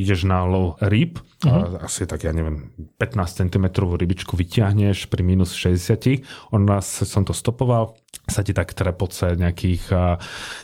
ideš 0.00 0.24
na 0.24 0.48
lov 0.48 0.80
rýb, 0.80 1.20
uh-huh. 1.44 1.84
asi 1.84 2.08
tak, 2.08 2.24
ja 2.24 2.32
neviem, 2.32 2.72
15 2.96 3.44
cm 3.44 3.66
rybičku 3.76 4.32
vyťahneš 4.32 5.12
pri 5.12 5.20
minus 5.20 5.52
60, 5.52 6.24
on 6.56 6.64
nás, 6.64 6.88
som 7.04 7.20
to 7.20 7.36
stopoval, 7.36 8.00
sa 8.24 8.40
ti 8.40 8.56
tak 8.56 8.72
trepoce 8.72 9.36
nejakých 9.36 9.82
e, 9.92 10.16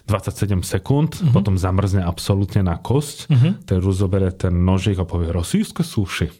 27 0.08 0.64
sekúnd, 0.64 1.20
uh-huh. 1.20 1.36
potom 1.36 1.60
zamrzne 1.60 2.00
absolútne 2.00 2.64
na 2.64 2.80
kosť, 2.80 3.28
uh-huh. 3.28 3.52
ten 3.68 3.76
Rus 3.76 4.00
zoberie 4.00 4.32
ten 4.32 4.56
nožík 4.64 4.96
a 4.96 5.04
povie 5.04 5.28
rosijské 5.36 5.84
suši. 5.84 6.32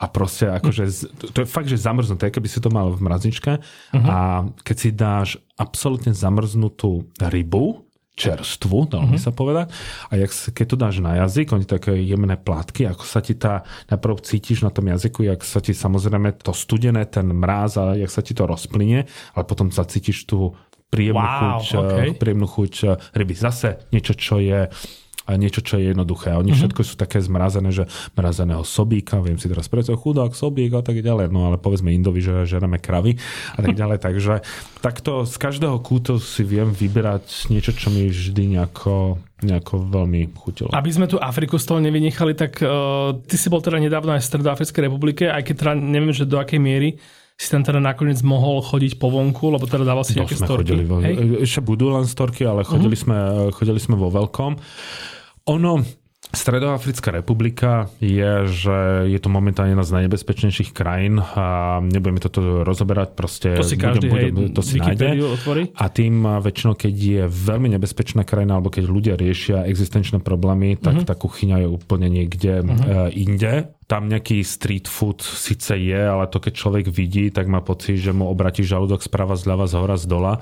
A 0.00 0.08
proste 0.08 0.48
akože, 0.48 0.88
to 1.36 1.44
je 1.44 1.48
fakt, 1.48 1.68
že 1.68 1.76
zamrznuté, 1.76 2.32
keby 2.32 2.48
si 2.48 2.56
to 2.64 2.72
mal 2.72 2.88
v 2.88 3.04
mrazničke 3.04 3.60
uh-huh. 3.60 4.00
a 4.08 4.48
keď 4.64 4.76
si 4.76 4.88
dáš 4.96 5.28
absolútne 5.60 6.16
zamrznutú 6.16 7.04
rybu, 7.20 7.84
čerstvu, 8.20 8.92
dalo 8.92 9.08
by 9.08 9.16
sa 9.16 9.32
povedať. 9.32 9.72
A 10.12 10.20
jak, 10.20 10.28
keď 10.52 10.66
to 10.68 10.76
dáš 10.76 10.96
na 11.00 11.24
jazyk, 11.24 11.56
oni 11.56 11.64
také 11.64 11.96
jemné 12.04 12.36
plátky, 12.36 12.84
ako 12.84 13.04
sa 13.08 13.24
ti 13.24 13.32
tá, 13.32 13.64
najprv 13.88 14.20
cítiš 14.20 14.60
na 14.60 14.68
tom 14.68 14.92
jazyku, 14.92 15.24
jak 15.24 15.40
sa 15.40 15.64
ti 15.64 15.72
samozrejme 15.72 16.36
to 16.44 16.52
studené, 16.52 17.08
ten 17.08 17.32
mráz 17.32 17.80
a 17.80 17.96
jak 17.96 18.12
sa 18.12 18.20
ti 18.20 18.36
to 18.36 18.44
rozplynie, 18.44 19.08
ale 19.08 19.44
potom 19.48 19.72
sa 19.72 19.88
cítiš 19.88 20.28
tú 20.28 20.52
príjemnú 20.92 21.22
Wow, 21.22 21.64
chuť, 21.64 21.80
okay. 21.80 22.08
eh, 22.12 22.18
príjemnú 22.18 22.48
chuť 22.50 22.74
eh, 22.84 22.88
ryby. 23.16 23.34
Zase 23.38 23.88
niečo, 23.94 24.12
čo 24.12 24.36
je 24.36 24.68
niečo, 25.36 25.60
čo 25.60 25.76
je 25.78 25.92
jednoduché. 25.92 26.34
Oni 26.34 26.50
uh-huh. 26.50 26.60
všetko 26.64 26.80
sú 26.82 26.94
také 26.96 27.20
zmrazené, 27.20 27.70
že 27.70 27.84
mrazeného 28.16 28.64
sobíka, 28.64 29.20
viem 29.20 29.36
si 29.36 29.46
teraz 29.50 29.68
predstaviť, 29.68 29.98
chudák, 30.00 30.32
sobík 30.32 30.72
a 30.74 30.82
tak 30.82 31.02
ďalej. 31.02 31.28
No 31.30 31.50
ale 31.50 31.56
povedzme 31.60 31.92
Indovi, 31.92 32.24
že 32.24 32.48
žereme 32.48 32.80
kravy 32.80 33.18
a 33.54 33.58
tak 33.60 33.74
ďalej. 33.80 33.98
Takže 34.00 34.34
takto 34.80 35.28
z 35.28 35.36
každého 35.36 35.76
kútu 35.84 36.16
si 36.18 36.42
viem 36.42 36.72
vyberať 36.72 37.52
niečo, 37.52 37.76
čo 37.76 37.92
mi 37.92 38.08
vždy 38.08 38.58
nejako, 38.58 39.20
nejako 39.44 39.74
veľmi 39.90 40.32
chutilo. 40.34 40.70
Aby 40.72 40.90
sme 40.90 41.06
tu 41.06 41.20
Afriku 41.20 41.60
z 41.60 41.66
toho 41.68 41.78
nevynechali, 41.82 42.32
tak 42.32 42.58
uh, 42.64 43.14
ty 43.26 43.36
si 43.36 43.52
bol 43.52 43.60
teda 43.60 43.76
nedávno 43.76 44.16
aj 44.16 44.22
v 44.22 44.28
Stredoafrickej 44.30 44.82
republike, 44.88 45.24
aj 45.28 45.42
keď 45.44 45.54
teda 45.60 45.72
neviem, 45.76 46.14
že 46.14 46.24
do 46.24 46.40
akej 46.40 46.62
miery 46.62 46.96
si 47.40 47.48
tam 47.48 47.64
teda 47.64 47.80
nakoniec 47.80 48.20
mohol 48.20 48.60
chodiť 48.60 49.00
po 49.00 49.08
vonku, 49.08 49.48
lebo 49.48 49.64
teda 49.64 49.80
dával 49.80 50.04
si 50.04 50.12
To 50.12 50.20
nejaké 50.20 50.36
storky. 50.36 50.76
chodili 50.76 50.84
vo, 50.84 51.00
ešte 51.40 51.64
budú 51.64 51.88
len 51.88 52.04
storky, 52.04 52.44
ale 52.44 52.68
chodili, 52.68 52.92
uh-huh. 52.92 53.48
sme, 53.48 53.48
chodili 53.56 53.80
sme 53.80 53.96
vo 53.96 54.12
veľkom. 54.12 54.60
Ono, 55.46 55.84
Stredoafrická 56.30 57.10
republika 57.10 57.90
je, 57.98 58.46
že 58.46 58.78
je 59.10 59.18
to 59.18 59.26
momentálne 59.26 59.74
jedna 59.74 59.82
z 59.82 59.94
najnebezpečnejších 59.98 60.70
krajín 60.70 61.18
a 61.18 61.80
nebudeme 61.82 62.22
toto 62.22 62.62
rozoberať, 62.62 63.18
proste 63.18 63.58
To 63.58 63.66
si 63.66 63.74
každý, 63.74 64.06
hej, 64.06 64.30
to 64.54 64.62
si 64.62 64.78
nájde. 64.78 65.18
Otvorí. 65.26 65.74
A 65.74 65.90
tým 65.90 66.22
väčšinou, 66.22 66.78
keď 66.78 66.94
je 66.94 67.22
veľmi 67.26 67.74
nebezpečná 67.74 68.22
krajina, 68.22 68.60
alebo 68.60 68.70
keď 68.70 68.84
ľudia 68.86 69.14
riešia 69.18 69.66
existenčné 69.66 70.22
problémy, 70.22 70.78
tak 70.78 71.02
Mhm. 71.02 71.06
tá 71.10 71.18
kuchyňa 71.18 71.66
je 71.66 71.68
úplne 71.72 72.06
niekde 72.06 72.62
uh-huh. 72.62 73.10
inde. 73.10 73.74
Tam 73.90 74.06
nejaký 74.06 74.46
street 74.46 74.86
food 74.86 75.18
síce 75.18 75.74
je, 75.74 75.98
ale 75.98 76.30
to 76.30 76.38
keď 76.38 76.52
človek 76.54 76.86
vidí, 76.86 77.34
tak 77.34 77.50
má 77.50 77.58
pocit, 77.58 77.98
že 77.98 78.14
mu 78.14 78.30
obratí 78.30 78.62
žalúdok 78.62 79.02
sprava, 79.02 79.34
zľava, 79.34 79.66
z 79.66 79.74
hora, 79.74 79.98
z 79.98 80.06
dola. 80.06 80.38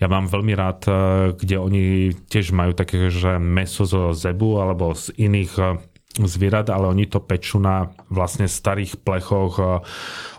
Ja 0.00 0.08
mám 0.08 0.24
veľmi 0.24 0.56
rád, 0.56 0.88
eh, 0.88 0.94
kde 1.36 1.56
oni 1.60 1.84
tiež 2.32 2.56
majú 2.56 2.72
také, 2.72 3.12
že 3.12 3.36
meso 3.36 3.84
zo 3.84 4.16
zebu 4.16 4.56
alebo 4.64 4.96
z 4.96 5.12
iných 5.20 5.52
eh, 5.60 5.76
zvierat, 6.24 6.72
ale 6.72 6.88
oni 6.88 7.04
to 7.04 7.20
pečú 7.20 7.60
na 7.60 7.92
vlastne 8.08 8.48
starých 8.48 9.04
plechoch 9.04 9.60
eh, 9.60 9.68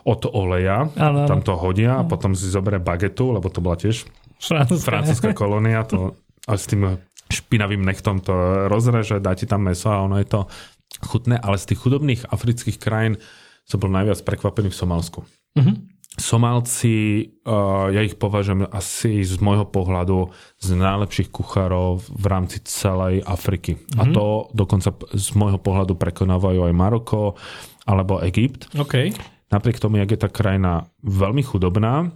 od 0.09 0.25
oleja. 0.25 0.89
Áno. 0.97 1.29
Tam 1.29 1.45
to 1.45 1.53
hodia 1.53 2.01
a 2.01 2.07
potom 2.09 2.33
si 2.33 2.49
zoberie 2.49 2.81
bagetu, 2.81 3.29
lebo 3.29 3.45
to 3.53 3.61
bola 3.61 3.77
tiež 3.77 4.09
Francúzska. 4.41 4.87
francúzska 4.89 5.29
kolónia, 5.37 5.85
to 5.85 6.17
a 6.49 6.57
s 6.57 6.65
tým 6.65 6.97
špinavým 7.29 7.85
nechtom 7.85 8.25
to 8.25 8.33
rozreže, 8.65 9.21
dá 9.21 9.37
ti 9.37 9.45
tam 9.45 9.69
meso 9.69 9.93
a 9.93 10.01
ono 10.01 10.17
je 10.17 10.25
to 10.25 10.49
chutné, 10.97 11.37
ale 11.37 11.61
z 11.61 11.73
tých 11.73 11.79
chudobných 11.85 12.21
afrických 12.27 12.77
krajín 12.81 13.21
som 13.63 13.77
bol 13.77 13.93
najviac 13.93 14.25
prekvapený 14.25 14.73
v 14.73 14.79
Somálsku. 14.79 15.19
Mhm. 15.57 16.01
Somálci, 16.19 17.23
uh, 17.47 17.87
ja 17.95 18.03
ich 18.03 18.19
považujem 18.19 18.67
asi 18.67 19.23
z 19.23 19.39
môjho 19.39 19.63
pohľadu 19.63 20.33
z 20.59 20.75
najlepších 20.75 21.31
kuchárov 21.31 22.01
v 22.11 22.25
rámci 22.27 22.59
celej 22.67 23.23
Afriky. 23.23 23.79
A 23.95 24.03
to 24.09 24.51
dokonca 24.51 24.91
z 25.15 25.27
môjho 25.39 25.61
pohľadu 25.61 25.95
prekonávajú 25.95 26.67
aj 26.67 26.73
Maroko 26.75 27.39
alebo 27.87 28.19
Egypt. 28.25 28.67
OK. 28.75 29.15
Napriek 29.47 29.79
tomu, 29.79 30.01
jak 30.01 30.11
je 30.11 30.19
tá 30.19 30.27
krajina 30.27 30.91
veľmi 31.07 31.39
chudobná, 31.45 32.11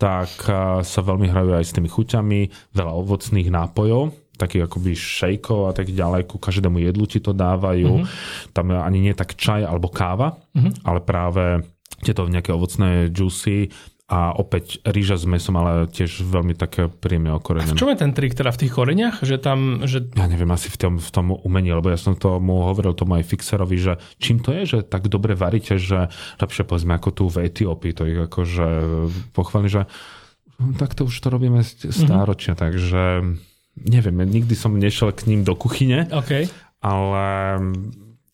tak 0.00 0.30
a, 0.50 0.82
sa 0.82 1.00
veľmi 1.06 1.30
hrajú 1.30 1.52
aj 1.58 1.64
s 1.68 1.74
tými 1.78 1.86
chuťami, 1.86 2.74
veľa 2.74 2.92
ovocných 2.96 3.54
nápojov, 3.54 4.27
takých 4.38 4.70
akoby 4.70 4.94
šejkov 4.94 5.60
a 5.68 5.72
tak 5.74 5.90
ďalej, 5.90 6.30
ku 6.30 6.38
každému 6.38 6.78
jedlu 6.78 7.04
ti 7.10 7.18
to 7.18 7.34
dávajú. 7.34 8.06
Mm-hmm. 8.06 8.54
Tam 8.54 8.70
ani 8.70 8.98
nie 9.02 9.14
tak 9.18 9.34
čaj 9.34 9.66
alebo 9.66 9.90
káva, 9.90 10.38
mm-hmm. 10.54 10.86
ale 10.86 11.02
práve 11.02 11.44
tieto 11.98 12.30
nejaké 12.30 12.54
ovocné 12.54 13.10
džusy 13.10 13.74
a 14.08 14.32
opäť 14.32 14.80
rýža 14.88 15.20
s 15.20 15.28
mesom, 15.28 15.52
ale 15.60 15.84
tiež 15.84 16.24
veľmi 16.24 16.56
také 16.56 16.88
príjemne 16.88 17.36
okorenené. 17.36 17.76
V 17.76 17.80
čom 17.84 17.92
je 17.92 18.00
ten 18.00 18.16
trik 18.16 18.32
teda 18.32 18.48
v 18.48 18.60
tých 18.64 18.72
koreňach? 18.72 19.20
Že 19.20 19.36
tam, 19.36 19.84
že 19.84 20.00
Ja 20.16 20.24
neviem, 20.24 20.48
asi 20.48 20.72
v 20.72 20.80
tom, 20.80 20.94
v 20.96 21.10
tom 21.12 21.36
umení, 21.36 21.76
lebo 21.76 21.92
ja 21.92 22.00
som 22.00 22.16
tomu 22.16 22.64
hovoril 22.64 22.96
tomu 22.96 23.20
aj 23.20 23.28
Fixerovi, 23.28 23.76
že 23.76 24.00
čím 24.16 24.40
to 24.40 24.56
je, 24.56 24.62
že 24.64 24.78
tak 24.88 25.12
dobre 25.12 25.36
varíte, 25.36 25.76
že 25.76 26.08
lepšie 26.40 26.64
povedzme 26.64 26.96
ako 26.96 27.08
tu 27.12 27.24
v 27.28 27.52
Etiópii, 27.52 27.92
to 27.92 28.08
je 28.08 28.24
akože 28.24 28.68
pochváli, 29.36 29.68
že 29.68 29.84
hm, 30.56 30.80
tak 30.80 30.96
to 30.96 31.04
už 31.04 31.12
to 31.12 31.28
robíme 31.28 31.60
st- 31.60 31.92
stáročne, 31.92 32.56
mm-hmm. 32.56 32.64
takže 32.64 33.02
neviem, 33.84 34.18
nikdy 34.26 34.54
som 34.56 34.74
nešiel 34.74 35.12
k 35.12 35.26
ním 35.30 35.44
do 35.44 35.54
kuchyne, 35.54 36.08
OK. 36.10 36.50
ale 36.82 37.24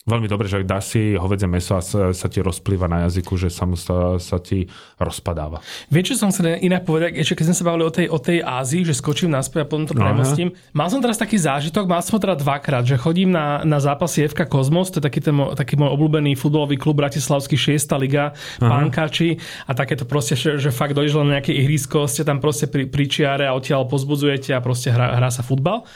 veľmi 0.05 0.29
dobre, 0.29 0.53
že 0.53 0.61
dá 0.69 0.85
si 0.85 1.17
hovedzie 1.17 1.49
meso 1.49 1.81
a 1.81 1.81
sa, 1.81 2.13
sa 2.13 2.29
ti 2.29 2.45
rozplýva 2.45 2.85
na 2.85 3.09
jazyku, 3.09 3.41
že 3.41 3.49
sa, 3.49 3.65
mu 3.65 3.73
sa, 3.73 4.21
sa 4.21 4.37
ti 4.37 4.69
rozpadáva. 5.01 5.65
Vieš, 5.89 6.13
čo 6.13 6.15
som 6.21 6.29
chcel 6.29 6.61
inak 6.61 6.85
povedať, 6.85 7.17
ešte 7.17 7.41
keď 7.41 7.45
sme 7.49 7.57
sa 7.57 7.65
bavili 7.65 7.85
o 7.89 7.93
tej, 7.93 8.07
o 8.13 8.19
tej 8.21 8.39
Ázii, 8.45 8.85
že 8.85 8.93
skočím 8.93 9.33
naspäť 9.33 9.65
a 9.65 9.67
potom 9.69 9.89
to 9.89 9.97
premostím. 9.97 10.53
Mal 10.77 10.93
som 10.93 11.01
teraz 11.01 11.17
taký 11.17 11.41
zážitok, 11.41 11.89
mal 11.89 12.05
som 12.05 12.17
ho 12.17 12.21
teda 12.21 12.37
dvakrát, 12.37 12.85
že 12.85 13.01
chodím 13.01 13.33
na, 13.33 13.65
na 13.65 13.81
zápasy 13.81 14.29
FK 14.29 14.45
Kozmos, 14.45 14.93
to 14.93 15.01
je 15.01 15.05
taký, 15.09 15.25
ten, 15.25 15.33
taký 15.57 15.81
môj 15.81 15.97
obľúbený 15.97 16.37
futbalový 16.37 16.77
klub 16.77 17.01
Bratislavský 17.01 17.57
6. 17.57 17.89
liga, 17.97 18.37
pánkači 18.61 19.41
a 19.65 19.73
takéto 19.73 20.05
proste, 20.05 20.37
že, 20.37 20.61
že 20.61 20.69
fakt 20.69 20.93
dojdeš 20.93 21.17
len 21.17 21.33
na 21.33 21.33
nejaké 21.41 21.57
ihrisko, 21.57 22.05
ste 22.05 22.29
tam 22.29 22.45
proste 22.45 22.69
pri, 22.69 22.85
pri 22.85 23.09
čiare 23.09 23.49
a 23.49 23.57
odtiaľ 23.57 23.89
pozbudzujete 23.89 24.53
a 24.53 24.61
proste 24.61 24.93
hrá, 24.93 25.17
hrá 25.17 25.33
sa 25.33 25.41
futbal. 25.41 25.89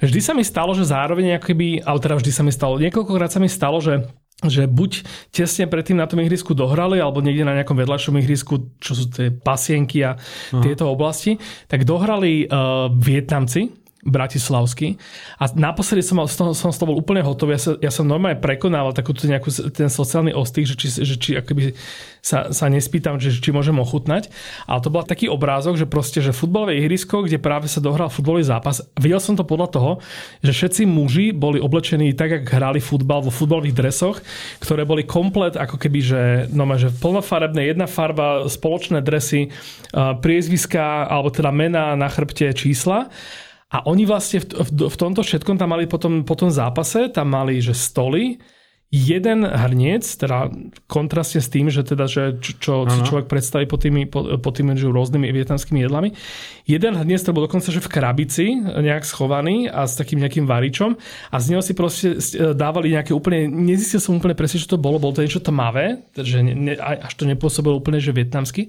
Vždy 0.00 0.20
sa 0.24 0.32
mi 0.32 0.40
stalo, 0.42 0.72
že 0.72 0.88
zároveň 0.88 1.36
akoby, 1.36 1.84
ale 1.84 1.98
teda 2.00 2.16
vždy 2.16 2.32
sa 2.32 2.42
mi 2.42 2.50
stalo, 2.50 2.80
niekoľkokrát 2.80 3.30
sa 3.30 3.41
mi 3.42 3.50
stalo, 3.50 3.82
že 3.82 4.06
že 4.42 4.66
buď 4.66 5.06
tesne 5.30 5.70
predtým 5.70 6.02
na 6.02 6.10
tom 6.10 6.18
ihrisku 6.18 6.50
dohrali, 6.50 6.98
alebo 6.98 7.22
niekde 7.22 7.46
na 7.46 7.54
nejakom 7.54 7.78
vedľajšom 7.78 8.18
ihrisku, 8.18 8.74
čo 8.82 8.98
sú 8.98 9.06
tie 9.06 9.30
pasienky 9.30 10.02
a 10.02 10.18
tieto 10.50 10.90
oblasti, 10.90 11.38
tak 11.70 11.86
dohrali 11.86 12.50
uh, 12.50 12.90
Vietnamci, 12.90 13.70
bratislavský. 14.02 14.98
A 15.38 15.46
naposledy 15.54 16.02
som, 16.02 16.18
som, 16.26 16.50
som 16.50 16.74
z 16.74 16.76
toho 16.76 16.90
bol 16.90 16.98
úplne 16.98 17.22
hotový. 17.22 17.54
Ja, 17.54 17.60
sa, 17.62 17.72
ja 17.78 17.90
som 17.94 18.02
normálne 18.02 18.42
prekonával 18.42 18.90
takú 18.90 19.14
nejakú, 19.14 19.54
ten 19.70 19.86
sociálny 19.86 20.34
ostých, 20.34 20.74
že 20.74 20.76
či, 20.76 20.86
že 21.06 21.14
či 21.14 21.30
akoby 21.38 21.78
sa, 22.18 22.50
sa 22.50 22.66
nespýtam, 22.66 23.22
že, 23.22 23.30
či 23.30 23.54
môžem 23.54 23.78
ochutnať. 23.78 24.26
Ale 24.66 24.82
to 24.82 24.90
bol 24.90 25.06
taký 25.06 25.30
obrázok, 25.30 25.78
že 25.78 25.86
proste, 25.86 26.18
že 26.18 26.34
futbalové 26.34 26.82
ihrisko, 26.82 27.22
kde 27.22 27.38
práve 27.38 27.70
sa 27.70 27.78
dohral 27.78 28.10
futbalový 28.10 28.42
zápas. 28.42 28.82
Videl 28.98 29.22
som 29.22 29.38
to 29.38 29.46
podľa 29.46 29.68
toho, 29.70 29.92
že 30.42 30.50
všetci 30.50 30.82
muži 30.82 31.30
boli 31.30 31.62
oblečení 31.62 32.10
tak, 32.18 32.42
ako 32.42 32.58
hrali 32.58 32.80
futbal 32.82 33.22
vo 33.22 33.30
futbalových 33.30 33.78
dresoch, 33.78 34.18
ktoré 34.58 34.82
boli 34.82 35.06
komplet 35.06 35.54
ako 35.54 35.78
keby, 35.78 36.00
že, 36.02 36.22
no, 36.50 36.66
že 36.74 36.90
plnofarebné, 36.90 37.70
jedna 37.70 37.86
farba, 37.86 38.50
spoločné 38.50 38.98
dresy, 38.98 39.54
priezviska, 39.94 41.06
alebo 41.06 41.30
teda 41.30 41.54
mená 41.54 41.94
na 41.94 42.10
chrbte, 42.10 42.50
čísla. 42.50 43.06
A 43.72 43.88
oni 43.88 44.04
vlastne 44.04 44.44
v, 44.44 44.52
v, 44.52 44.70
v 44.92 44.96
tomto 45.00 45.24
všetkom 45.24 45.56
tam 45.56 45.72
mali 45.72 45.88
potom, 45.88 46.28
po 46.28 46.36
tom 46.36 46.52
zápase, 46.52 47.08
tam 47.08 47.32
mali, 47.32 47.58
že 47.58 47.72
stoly, 47.72 48.36
jeden 48.92 49.48
hrniec, 49.48 50.04
teda 50.04 50.52
kontrastne 50.84 51.40
s 51.40 51.48
tým, 51.48 51.72
že 51.72 51.80
teda, 51.80 52.04
že 52.04 52.36
čo, 52.44 52.84
čo 52.84 52.98
človek 53.08 53.24
predstaví 53.24 53.64
po 53.64 53.80
tými, 53.80 54.04
po, 54.04 54.36
po 54.36 54.50
tými 54.52 54.76
že 54.76 54.92
rôznymi 54.92 55.32
vietnamskými 55.32 55.80
jedlami. 55.80 56.12
Jeden 56.68 57.00
hrniec, 57.00 57.24
to 57.24 57.32
bol 57.32 57.48
dokonca, 57.48 57.72
že 57.72 57.80
v 57.80 57.88
krabici 57.88 58.52
nejak 58.60 59.08
schovaný 59.08 59.72
a 59.72 59.88
s 59.88 59.96
takým 59.96 60.20
nejakým 60.20 60.44
varičom 60.44 61.00
a 61.32 61.36
z 61.40 61.56
neho 61.56 61.64
si 61.64 61.72
proste 61.72 62.20
dávali 62.52 62.92
nejaké 62.92 63.16
úplne, 63.16 63.48
nezistil 63.48 63.96
som 63.96 64.20
úplne 64.20 64.36
presne, 64.36 64.60
čo 64.60 64.76
to 64.76 64.76
bolo, 64.76 65.00
bolo 65.00 65.16
to 65.16 65.24
niečo 65.24 65.40
tmavé, 65.40 66.04
že 66.12 66.44
ne, 66.44 66.52
ne, 66.52 66.74
až 66.76 67.16
to 67.16 67.24
nepôsobilo 67.24 67.80
úplne, 67.80 67.96
že 67.96 68.12
vietnamsky. 68.12 68.68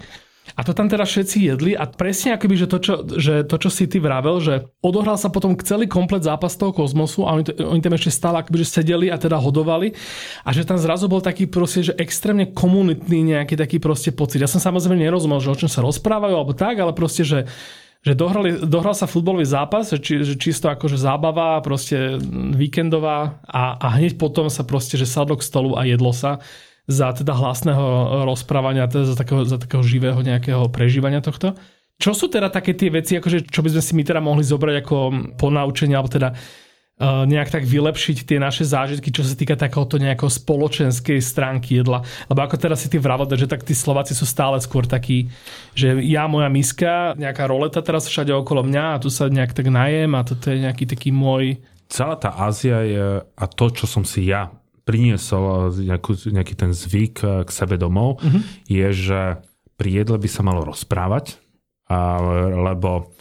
A 0.53 0.61
to 0.61 0.75
tam 0.75 0.91
teda 0.91 1.07
všetci 1.07 1.37
jedli 1.39 1.71
a 1.73 1.87
presne 1.87 2.35
akoby, 2.35 2.55
že 2.59 2.67
to, 2.67 2.77
čo, 2.83 2.93
že 3.15 3.47
to, 3.47 3.55
čo 3.57 3.69
si 3.71 3.87
ty 3.87 3.97
vravel, 3.97 4.43
že 4.43 4.67
odohral 4.83 5.15
sa 5.15 5.31
potom 5.31 5.55
celý 5.55 5.87
komplet 5.87 6.21
zápas 6.21 6.53
toho 6.59 6.75
kozmosu 6.75 7.23
a 7.23 7.39
oni, 7.39 7.47
oni 7.63 7.79
tam 7.79 7.95
ešte 7.95 8.11
stále 8.11 8.43
akoby, 8.43 8.61
že 8.61 8.67
sedeli 8.79 9.07
a 9.07 9.15
teda 9.15 9.39
hodovali 9.39 9.95
a 10.43 10.49
že 10.51 10.67
tam 10.67 10.75
zrazu 10.75 11.07
bol 11.07 11.23
taký 11.23 11.47
proste, 11.47 11.89
že 11.89 11.93
extrémne 11.95 12.51
komunitný 12.51 13.33
nejaký 13.33 13.55
taký 13.55 13.79
proste 13.79 14.11
pocit. 14.11 14.43
Ja 14.43 14.51
som 14.51 14.59
samozrejme 14.59 14.99
nerozumel, 14.99 15.39
že 15.39 15.49
o 15.49 15.57
čom 15.57 15.71
sa 15.71 15.79
rozprávajú 15.79 16.35
alebo 16.35 16.53
tak, 16.53 16.75
ale 16.75 16.91
proste, 16.91 17.23
že 17.23 17.47
že 18.03 18.19
dohrali, 18.19 18.67
dohral 18.67 18.91
sa 18.91 19.07
futbalový 19.07 19.47
zápas, 19.47 19.95
či, 19.95 20.27
že 20.27 20.35
čisto 20.35 20.67
akože 20.67 20.99
zábava, 20.99 21.63
proste 21.63 22.19
víkendová 22.51 23.39
a, 23.47 23.79
a 23.79 23.87
hneď 23.95 24.19
potom 24.19 24.51
sa 24.51 24.67
proste, 24.67 24.99
že 24.99 25.07
sadlo 25.07 25.39
k 25.39 25.47
stolu 25.47 25.79
a 25.79 25.87
jedlo 25.87 26.11
sa 26.11 26.43
za 26.83 27.15
teda 27.15 27.31
hlasného 27.31 27.83
rozprávania, 28.27 28.91
teda 28.91 29.07
za 29.07 29.15
takého, 29.15 29.47
za 29.47 29.55
takého 29.55 29.83
živého 29.83 30.19
nejakého 30.19 30.67
prežívania 30.67 31.23
tohto. 31.23 31.55
Čo 31.95 32.11
sú 32.11 32.25
teda 32.27 32.51
také 32.51 32.75
tie 32.75 32.91
veci, 32.91 33.15
akože, 33.15 33.47
čo 33.47 33.63
by 33.63 33.69
sme 33.71 33.83
si 33.83 33.93
my 33.95 34.03
teda 34.03 34.19
mohli 34.19 34.43
zobrať 34.43 34.75
ako 34.83 34.95
ponaučenie, 35.39 35.95
alebo 35.95 36.11
teda 36.11 36.35
uh, 36.35 37.23
nejak 37.23 37.53
tak 37.53 37.63
vylepšiť 37.63 38.27
tie 38.27 38.41
naše 38.41 38.67
zážitky, 38.67 39.13
čo 39.15 39.23
sa 39.23 39.37
týka 39.37 39.55
takéhoto 39.55 39.95
nejakého 39.95 40.27
spoločenskej 40.27 41.23
stránky 41.23 41.79
jedla. 41.79 42.03
Lebo 42.27 42.39
ako 42.43 42.59
teraz 42.59 42.83
si 42.83 42.91
ty 42.91 42.99
vravel, 42.99 43.29
že 43.31 43.47
tak 43.47 43.63
tí 43.63 43.71
Slováci 43.71 44.11
sú 44.11 44.27
stále 44.27 44.59
skôr 44.59 44.83
takí, 44.83 45.31
že 45.77 45.95
ja, 46.03 46.27
moja 46.27 46.51
miska, 46.51 47.15
nejaká 47.15 47.47
roleta 47.47 47.79
teraz 47.79 48.11
všade 48.11 48.35
okolo 48.35 48.67
mňa 48.67 48.99
a 48.99 48.99
tu 48.99 49.07
sa 49.07 49.31
nejak 49.31 49.55
tak 49.55 49.71
najem 49.71 50.11
a 50.17 50.27
toto 50.27 50.51
je 50.51 50.59
nejaký 50.59 50.83
taký 50.89 51.15
môj... 51.15 51.63
Celá 51.87 52.17
tá 52.17 52.33
Ázia 52.35 52.81
je 52.83 53.05
a 53.21 53.45
to, 53.47 53.65
čo 53.69 53.85
som 53.85 54.01
si 54.01 54.27
ja 54.27 54.49
priniesol 54.83 55.71
nejakú, 55.71 56.15
nejaký 56.29 56.53
ten 56.59 56.71
zvyk 56.75 57.15
eh, 57.23 57.31
k 57.47 57.49
sebe 57.49 57.79
domov, 57.79 58.19
mm-hmm. 58.19 58.41
je, 58.67 58.87
že 58.91 59.21
pri 59.73 59.89
jedle 60.03 60.21
by 60.21 60.29
sa 60.29 60.45
malo 60.45 60.61
rozprávať, 60.69 61.41
lebo 62.53 63.11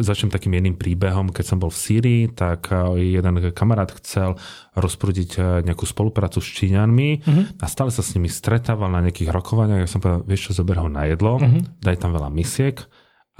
začnem 0.00 0.32
takým 0.32 0.56
jedným 0.56 0.76
príbehom. 0.80 1.28
Keď 1.28 1.44
som 1.44 1.58
bol 1.60 1.68
v 1.68 1.80
Sýrii, 1.80 2.22
tak 2.32 2.72
eh, 2.72 3.12
jeden 3.20 3.52
kamarát 3.52 3.92
chcel 4.00 4.40
rozprúdiť 4.74 5.30
eh, 5.36 5.42
nejakú 5.64 5.84
spoluprácu 5.84 6.40
s 6.40 6.48
Číňanmi 6.48 7.10
mm-hmm. 7.20 7.44
a 7.60 7.64
stále 7.68 7.92
sa 7.92 8.00
s 8.00 8.16
nimi 8.16 8.32
stretával 8.32 8.88
na 8.88 9.04
nejakých 9.04 9.30
rokovaniach. 9.30 9.84
Ja 9.84 9.90
som 9.90 10.00
povedal, 10.00 10.24
vieš 10.24 10.50
čo, 10.50 10.64
zober 10.64 10.80
ho 10.80 10.88
na 10.88 11.06
jedlo, 11.06 11.36
mm-hmm. 11.36 11.84
daj 11.84 11.96
tam 12.00 12.16
veľa 12.16 12.32
misiek 12.32 12.80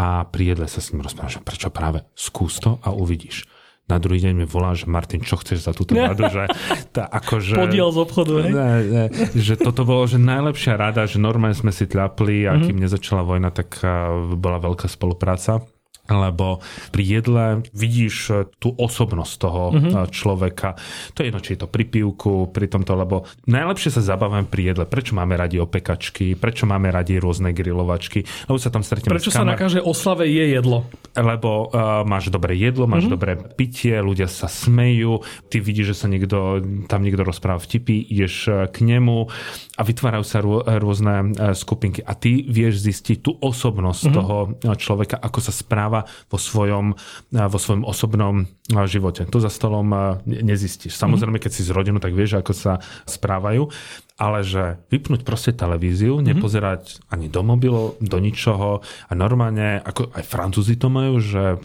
a 0.01 0.24
pri 0.28 0.57
jedle 0.57 0.66
sa 0.68 0.81
s 0.81 0.93
ním 0.93 1.05
rozprávaš. 1.05 1.41
Prečo 1.45 1.68
práve? 1.72 2.05
Skús 2.16 2.61
to 2.61 2.81
a 2.85 2.93
uvidíš 2.93 3.49
na 3.91 3.99
druhý 3.99 4.22
deň 4.22 4.32
mi 4.32 4.47
volá, 4.47 4.72
že 4.78 4.86
Martin, 4.86 5.26
čo 5.26 5.34
chceš 5.36 5.66
za 5.66 5.74
túto 5.74 5.99
radu? 5.99 6.30
Že, 6.30 6.47
tá, 6.95 7.11
akože, 7.11 7.59
Podiel 7.59 7.91
z 7.91 7.99
obchodu, 7.99 8.32
ne? 8.47 8.51
Ne, 8.55 8.70
ne, 8.86 9.05
že 9.34 9.59
toto 9.59 9.82
bolo 9.82 10.07
že 10.07 10.22
najlepšia 10.22 10.78
rada, 10.78 11.05
že 11.11 11.18
normálne 11.18 11.59
sme 11.59 11.74
si 11.74 11.91
tľapli 11.91 12.47
a 12.47 12.55
mm-hmm. 12.55 12.64
kým 12.70 12.78
nezačala 12.78 13.26
vojna, 13.26 13.51
tak 13.51 13.82
bola 14.38 14.62
veľká 14.62 14.86
spolupráca 14.86 15.66
lebo 16.11 16.58
pri 16.90 17.02
jedle 17.06 17.44
vidíš 17.70 18.16
e, 18.30 18.34
tú 18.58 18.74
osobnosť 18.74 19.34
toho 19.38 19.62
mm-hmm. 19.70 20.11
človeka. 20.11 20.74
To 21.14 21.22
je 21.22 21.26
jedno, 21.30 21.40
či 21.40 21.54
je 21.54 21.61
to 21.62 21.68
pri 21.70 21.84
pivku, 21.86 22.50
pri 22.50 22.66
tomto, 22.66 22.92
lebo 22.98 23.26
najlepšie 23.46 23.94
sa 23.94 24.02
zabávame 24.02 24.46
pri 24.46 24.74
jedle. 24.74 24.84
Prečo 24.86 25.14
máme 25.14 25.38
radi 25.38 25.62
opekačky, 25.62 26.34
prečo 26.34 26.66
máme 26.66 26.90
radi 26.90 27.22
rôzne 27.22 27.54
grilovačky, 27.54 28.26
lebo 28.50 28.58
sa 28.58 28.74
tam 28.74 28.82
stretneme 28.82 29.16
Prečo 29.16 29.32
sa 29.32 29.46
na 29.46 29.54
každej 29.54 29.82
oslave 29.84 30.26
je 30.26 30.54
jedlo? 30.58 30.86
Lebo 31.14 31.70
uh, 31.70 32.06
máš 32.06 32.30
dobré 32.30 32.54
jedlo, 32.58 32.86
máš 32.86 33.06
mm-hmm. 33.06 33.14
dobré 33.14 33.32
pitie, 33.38 33.98
ľudia 33.98 34.30
sa 34.30 34.46
smejú, 34.46 35.22
ty 35.50 35.58
vidíš, 35.58 35.94
že 35.94 35.96
sa 36.02 36.06
niekto, 36.06 36.62
tam 36.86 37.02
niekto 37.02 37.26
rozpráva 37.26 37.58
vtipy, 37.58 38.06
ideš 38.11 38.50
k 38.70 38.76
nemu 38.82 39.26
a 39.74 39.82
vytvárajú 39.82 40.24
sa 40.24 40.38
rô, 40.38 40.62
rôzne 40.62 41.34
skupinky 41.54 42.02
a 42.04 42.14
ty 42.14 42.46
vieš 42.46 42.82
zistiť 42.86 43.18
tú 43.20 43.34
osobnosť 43.38 44.02
mm-hmm. 44.06 44.16
toho 44.16 44.36
človeka, 44.78 45.16
ako 45.18 45.38
sa 45.42 45.52
správa 45.52 45.99
vo 46.07 46.38
svojom, 46.38 46.94
vo 47.32 47.59
svojom 47.59 47.82
osobnom 47.82 48.46
živote. 48.86 49.26
To 49.26 49.38
za 49.42 49.51
stolom 49.51 50.20
nezistíš. 50.24 50.94
Samozrejme, 50.94 51.42
keď 51.42 51.51
si 51.51 51.66
z 51.66 51.74
rodinu, 51.74 51.98
tak 51.98 52.14
vieš, 52.14 52.38
ako 52.38 52.53
sa 52.55 52.78
správajú, 53.09 53.66
ale 54.20 54.44
že 54.44 54.78
vypnúť 54.92 55.24
proste 55.24 55.51
televíziu, 55.57 56.20
mm-hmm. 56.20 56.28
nepozerať 56.36 56.82
ani 57.09 57.32
do 57.32 57.40
mobilu, 57.40 57.96
do 57.98 58.18
ničoho 58.20 58.84
a 58.84 59.12
normálne, 59.16 59.80
ako 59.80 60.12
aj 60.12 60.24
Francúzi 60.28 60.76
to 60.76 60.92
majú, 60.92 61.18
že 61.18 61.57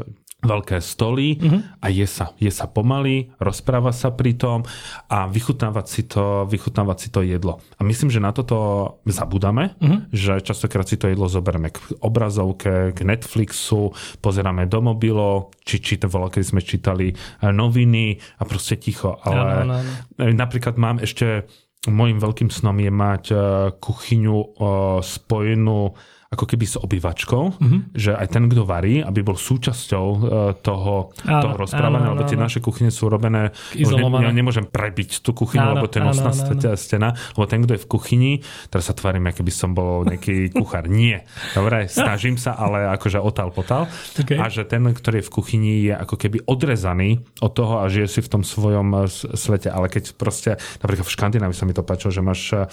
veľké 0.46 0.78
stoly 0.80 1.42
mm-hmm. 1.42 1.62
a 1.82 1.88
je 1.92 2.06
sa, 2.06 2.32
je 2.38 2.52
sa 2.54 2.70
pomaly, 2.70 3.34
rozpráva 3.42 3.92
sa 3.92 4.14
pri 4.14 4.38
tom 4.38 4.64
a 5.10 5.26
vychutnávať 5.26 5.86
si 5.86 6.02
to, 6.06 6.46
vychutnávať 6.48 6.98
si 6.98 7.08
to 7.10 7.26
jedlo. 7.26 7.60
A 7.78 7.82
myslím, 7.84 8.14
že 8.14 8.24
na 8.24 8.32
toto 8.32 9.00
zabudáme, 9.06 9.76
mm-hmm. 9.78 10.00
že 10.14 10.40
častokrát 10.46 10.86
si 10.86 10.96
to 10.96 11.10
jedlo 11.10 11.26
zoberieme 11.26 11.74
k 11.74 11.78
obrazovke, 12.00 12.94
k 12.94 13.00
Netflixu, 13.02 13.92
pozeráme 14.22 14.70
do 14.70 14.80
mobilo, 14.86 15.50
či, 15.66 15.82
či 15.82 15.98
to 15.98 16.08
bolo, 16.08 16.30
keď 16.30 16.44
sme 16.46 16.62
čítali 16.62 17.12
eh, 17.12 17.50
noviny 17.50 18.18
a 18.40 18.44
proste 18.46 18.78
ticho. 18.78 19.18
Ale 19.26 19.66
no, 19.66 19.76
no, 19.76 19.76
no. 19.82 20.26
napríklad 20.32 20.78
mám 20.78 21.02
ešte, 21.02 21.50
môjim 21.90 22.22
veľkým 22.22 22.50
snom 22.54 22.78
je 22.78 22.92
mať 22.94 23.24
eh, 23.32 23.40
kuchyňu 23.78 24.38
eh, 24.38 24.48
spojenú 25.02 25.94
ako 26.34 26.46
keby 26.50 26.66
s 26.66 26.76
obývačkou, 26.82 27.44
mm-hmm. 27.62 27.82
že 27.94 28.18
aj 28.18 28.28
ten, 28.34 28.50
kto 28.50 28.66
varí, 28.66 29.00
aby 29.00 29.22
bol 29.22 29.38
súčasťou 29.38 30.06
uh, 30.06 30.20
toho, 30.58 31.14
áno, 31.22 31.42
toho 31.42 31.56
rozprávania, 31.56 32.12
lebo 32.18 32.26
tie 32.26 32.40
naše 32.40 32.60
kuchyne 32.60 32.90
sú 32.90 33.08
robené, 33.08 33.54
ne, 33.78 34.34
nemôžem 34.34 34.66
prebiť 34.66 35.22
tú 35.22 35.38
kuchyňu, 35.38 35.64
áno, 35.64 35.74
lebo 35.80 35.88
to 35.88 36.02
je 36.02 36.04
nosná 36.04 36.32
stena, 36.76 37.14
lebo 37.38 37.46
ten, 37.46 37.62
kto 37.62 37.78
je 37.78 37.82
v 37.86 37.88
kuchyni, 37.88 38.32
teraz 38.74 38.90
sa 38.90 38.98
tvarím, 38.98 39.30
keby 39.30 39.52
som 39.54 39.78
bol 39.78 40.04
nejaký 40.08 40.50
kuchár. 40.60 40.90
Nie. 40.90 41.30
Dobre, 41.54 41.86
snažím 41.86 42.42
sa, 42.42 42.58
ale 42.58 42.90
akože 42.96 43.22
otal 43.22 43.54
potal. 43.54 43.86
Okay. 44.18 44.40
A 44.42 44.50
že 44.50 44.66
ten, 44.66 44.82
ktorý 44.82 45.22
je 45.22 45.28
v 45.28 45.32
kuchyni, 45.32 45.74
je 45.90 45.94
ako 45.94 46.16
keby 46.18 46.38
odrezaný 46.50 47.22
od 47.42 47.52
toho 47.54 47.84
a 47.84 47.92
žije 47.92 48.08
si 48.10 48.20
v 48.24 48.32
tom 48.32 48.44
svojom 48.44 48.88
eh, 48.96 49.10
svete. 49.12 49.70
Ale 49.70 49.92
keď 49.92 50.16
proste, 50.16 50.58
napríklad 50.82 51.06
v 51.06 51.14
Škandinávii 51.14 51.58
sa 51.58 51.68
mi 51.68 51.76
to 51.76 51.86
páčilo, 51.86 52.12
že 52.12 52.22
máš 52.24 52.42
eh, 52.54 52.66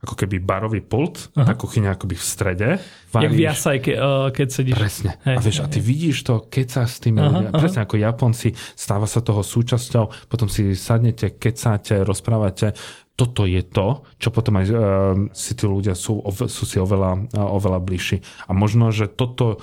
ako 0.00 0.14
keby 0.16 0.40
barový 0.40 0.80
pult, 0.80 1.28
Aha. 1.36 1.52
tá 1.52 1.52
kuchyňa 1.52 1.92
akoby 1.92 2.16
v 2.16 2.24
strede. 2.24 2.68
Varíš, 3.12 3.24
Jak 3.24 3.32
v 3.36 3.40
jasaj, 3.44 3.76
ke, 3.84 3.92
uh, 4.00 4.32
keď 4.32 4.48
sedíš. 4.48 4.76
Presne. 4.80 5.10
Hej, 5.28 5.36
a 5.36 5.40
vieš, 5.44 5.58
hej, 5.60 5.64
a 5.64 5.66
ty 5.68 5.78
hej. 5.78 5.84
vidíš 5.84 6.18
to, 6.24 6.34
keď 6.48 6.66
sa 6.72 6.82
s 6.88 6.96
tými 7.04 7.20
ľudia, 7.20 7.50
presne 7.52 7.80
ako 7.84 8.00
Japonci, 8.00 8.48
stáva 8.72 9.04
sa 9.04 9.20
toho 9.20 9.44
súčasťou, 9.44 10.32
potom 10.32 10.48
si 10.48 10.72
sadnete, 10.72 11.36
kecáte, 11.36 12.00
rozprávate, 12.00 12.72
toto 13.12 13.44
je 13.44 13.60
to, 13.60 14.08
čo 14.16 14.32
potom 14.32 14.56
aj 14.56 14.64
uh, 14.72 14.80
si 15.36 15.52
tí 15.52 15.68
ľudia 15.68 15.92
sú, 15.92 16.24
sú 16.48 16.64
si 16.64 16.80
oveľa, 16.80 17.36
uh, 17.36 17.52
oveľa 17.60 17.84
bližší. 17.84 18.24
A 18.48 18.56
možno, 18.56 18.88
že 18.88 19.04
toto 19.04 19.60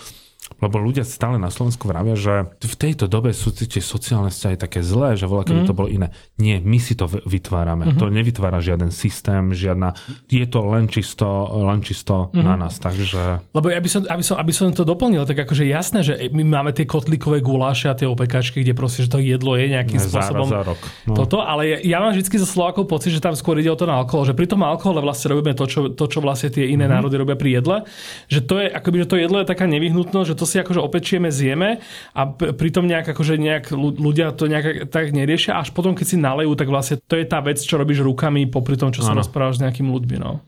lebo 0.58 0.82
ľudia 0.82 1.06
stále 1.06 1.38
na 1.38 1.54
Slovensku 1.54 1.86
vravia, 1.86 2.18
že 2.18 2.50
v 2.58 2.76
tejto 2.76 3.06
dobe 3.06 3.34
sú 3.34 3.54
tie 3.54 3.82
sociálne 3.82 4.34
vzťahy 4.34 4.58
také 4.58 4.82
zlé, 4.82 5.14
že 5.14 5.30
voľa 5.30 5.54
keby 5.54 5.62
mm. 5.64 5.68
to 5.70 5.78
bolo 5.78 5.88
iné. 5.90 6.10
Nie, 6.42 6.58
my 6.58 6.78
si 6.82 6.98
to 6.98 7.06
vytvárame. 7.06 7.90
Mm-hmm. 7.90 8.02
To 8.02 8.06
nevytvára 8.10 8.58
žiaden 8.62 8.90
systém, 8.90 9.54
žiadna... 9.54 9.94
Je 10.28 10.46
to 10.50 10.66
len 10.66 10.90
čisto, 10.90 11.26
len 11.62 11.86
čisto 11.86 12.34
mm-hmm. 12.34 12.46
na 12.46 12.56
nás, 12.58 12.82
takže... 12.82 13.46
Lebo 13.54 13.70
aby 13.70 13.90
som, 13.90 14.02
aby, 14.10 14.24
som, 14.26 14.36
aby 14.42 14.52
som 14.54 14.74
to 14.74 14.82
doplnil, 14.82 15.30
tak 15.30 15.46
akože 15.46 15.64
jasné, 15.70 16.02
že 16.02 16.14
my 16.34 16.42
máme 16.42 16.74
tie 16.74 16.90
kotlikové 16.90 17.40
guláše 17.46 17.90
a 17.90 17.96
tie 17.98 18.10
opekačky, 18.10 18.66
kde 18.66 18.74
proste, 18.74 19.06
že 19.06 19.14
to 19.14 19.22
jedlo 19.22 19.54
je 19.54 19.70
nejakým 19.70 20.02
ne, 20.02 20.06
spôsobom... 20.10 20.48
Za, 20.50 20.66
rok. 20.66 20.82
No. 21.06 21.14
Toto, 21.14 21.46
ale 21.46 21.78
ja, 21.78 21.78
ja 21.86 21.98
mám 22.02 22.18
vždy 22.18 22.26
zo 22.42 22.50
Slovákov 22.50 22.90
pocit, 22.90 23.14
že 23.14 23.22
tam 23.22 23.38
skôr 23.38 23.62
ide 23.62 23.70
o 23.70 23.78
to 23.78 23.86
na 23.86 23.94
alkohol, 23.94 24.26
že 24.26 24.34
pri 24.34 24.50
tom 24.50 24.66
alkohole 24.66 25.00
vlastne 25.06 25.38
robíme 25.38 25.54
to, 25.54 25.70
čo, 25.70 25.94
to, 25.94 26.10
čo 26.10 26.20
vlastne 26.20 26.50
tie 26.50 26.66
iné 26.66 26.86
mm-hmm. 26.86 26.94
národy 26.98 27.16
robia 27.20 27.38
pri 27.38 27.62
jedle, 27.62 27.78
že 28.26 28.42
to 28.42 28.58
je, 28.58 28.68
akoby, 28.74 29.06
že 29.06 29.08
to 29.14 29.18
jedlo 29.22 29.38
je 29.44 29.48
taká 29.48 29.70
nevyhnutnosť, 29.70 30.28
že 30.34 30.36
to 30.40 30.47
si 30.48 30.58
akože 30.58 30.80
opečieme, 30.80 31.28
zjeme 31.28 31.84
a 32.16 32.22
pritom 32.32 32.88
nejak 32.88 33.12
akože 33.12 33.36
nejak 33.36 33.76
ľudia 33.76 34.32
to 34.32 34.48
nejak 34.48 34.88
tak 34.88 35.12
neriešia, 35.12 35.60
až 35.60 35.76
potom 35.76 35.94
keď 35.94 36.06
si 36.08 36.18
nalejú, 36.18 36.56
tak 36.56 36.72
vlastne 36.72 36.98
to 37.04 37.20
je 37.20 37.28
tá 37.28 37.44
vec, 37.44 37.60
čo 37.60 37.76
robíš 37.76 38.02
rukami 38.02 38.48
popri 38.48 38.80
tom, 38.80 38.96
čo 38.96 39.04
sa 39.04 39.12
rozprávaš 39.12 39.60
s 39.60 39.64
nejakými 39.68 39.92
ľuďmi. 39.92 40.18
No 40.18 40.40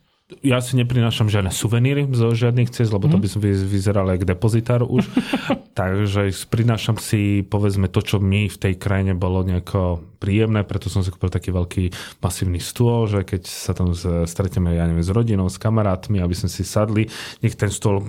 ja 0.46 0.62
si 0.62 0.78
neprinášam 0.78 1.26
žiadne 1.26 1.50
suveníry 1.50 2.06
zo 2.14 2.30
žiadnych 2.30 2.70
cest, 2.70 2.94
lebo 2.94 3.10
to 3.10 3.18
mhm. 3.18 3.24
by 3.26 3.28
som 3.28 3.42
vyzeral 3.42 4.06
ako 4.06 4.26
depozitár 4.30 4.82
už. 4.86 5.10
Takže 5.80 6.30
prinášam 6.52 7.02
si, 7.02 7.42
povedzme, 7.42 7.90
to, 7.90 8.06
čo 8.06 8.18
mi 8.22 8.46
v 8.46 8.58
tej 8.58 8.78
krajine 8.78 9.18
bolo 9.18 9.42
nejako 9.42 10.06
príjemné, 10.20 10.68
preto 10.68 10.92
som 10.92 11.02
si 11.02 11.10
kúpil 11.10 11.32
taký 11.32 11.50
veľký 11.56 11.84
masívny 12.20 12.60
stôl, 12.60 13.08
že 13.08 13.24
keď 13.24 13.42
sa 13.48 13.72
tam 13.72 13.96
stretneme, 14.28 14.76
ja 14.76 14.86
neviem, 14.86 15.06
s 15.06 15.10
rodinou, 15.10 15.48
s 15.48 15.58
kamarátmi, 15.58 16.20
aby 16.20 16.36
sme 16.36 16.52
si 16.52 16.68
sadli, 16.68 17.08
nech 17.40 17.56
ten 17.56 17.72
stôl 17.72 18.04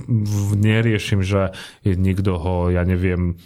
neriešim, 0.59 1.23
že 1.23 1.55
niekto 1.87 2.37
ho, 2.37 2.69
ja 2.69 2.83
neviem, 2.83 3.39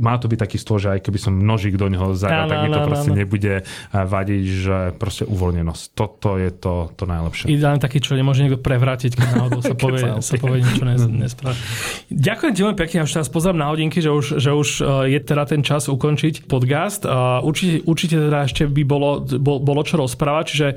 má 0.00 0.16
to 0.16 0.26
byť 0.30 0.38
taký 0.40 0.56
stôl, 0.56 0.80
že 0.80 0.88
aj 0.96 1.00
keby 1.04 1.18
som 1.20 1.36
nožík 1.36 1.76
do 1.76 1.92
neho 1.92 2.16
zadal, 2.16 2.48
tak 2.48 2.64
mi 2.64 2.70
to 2.72 2.80
proste 2.88 3.10
áno. 3.12 3.20
nebude 3.20 3.54
eh, 3.60 3.64
vadiť, 3.92 4.42
že 4.44 4.76
proste 4.96 5.24
uvoľnenosť. 5.28 5.82
Toto 5.92 6.40
je 6.40 6.50
to, 6.54 6.94
to 6.96 7.04
najlepšie. 7.04 7.52
Ideálne 7.52 7.80
taký, 7.82 8.00
čo 8.00 8.16
nemôže 8.16 8.40
niekto 8.40 8.60
prevrátiť, 8.60 9.12
keď 9.12 9.28
náhodou 9.36 9.60
sa 9.60 9.74
povie, 9.84 10.02
sa 10.24 10.34
povie 10.40 10.64
niečo 10.64 10.84
nesprávne. 11.24 11.60
Ďakujem 12.08 12.52
ti 12.56 12.60
veľmi 12.64 12.78
pekne, 12.78 12.96
už 13.04 13.12
teraz 13.12 13.28
pozrám 13.28 13.58
na 13.60 13.68
hodinky, 13.68 14.00
že 14.00 14.08
už, 14.08 14.40
že 14.40 14.50
už 14.56 14.68
eh, 14.80 14.86
je 15.12 15.18
teda 15.20 15.44
ten 15.44 15.60
čas 15.60 15.86
ukončiť 15.90 16.48
podcast. 16.48 17.04
Určite, 17.44 17.84
určite 17.84 18.16
teda 18.16 18.48
ešte 18.48 18.62
by 18.64 18.82
bolo, 18.86 19.24
bolo 19.40 19.80
čo 19.84 20.00
rozprávať, 20.00 20.44
čiže 20.48 20.68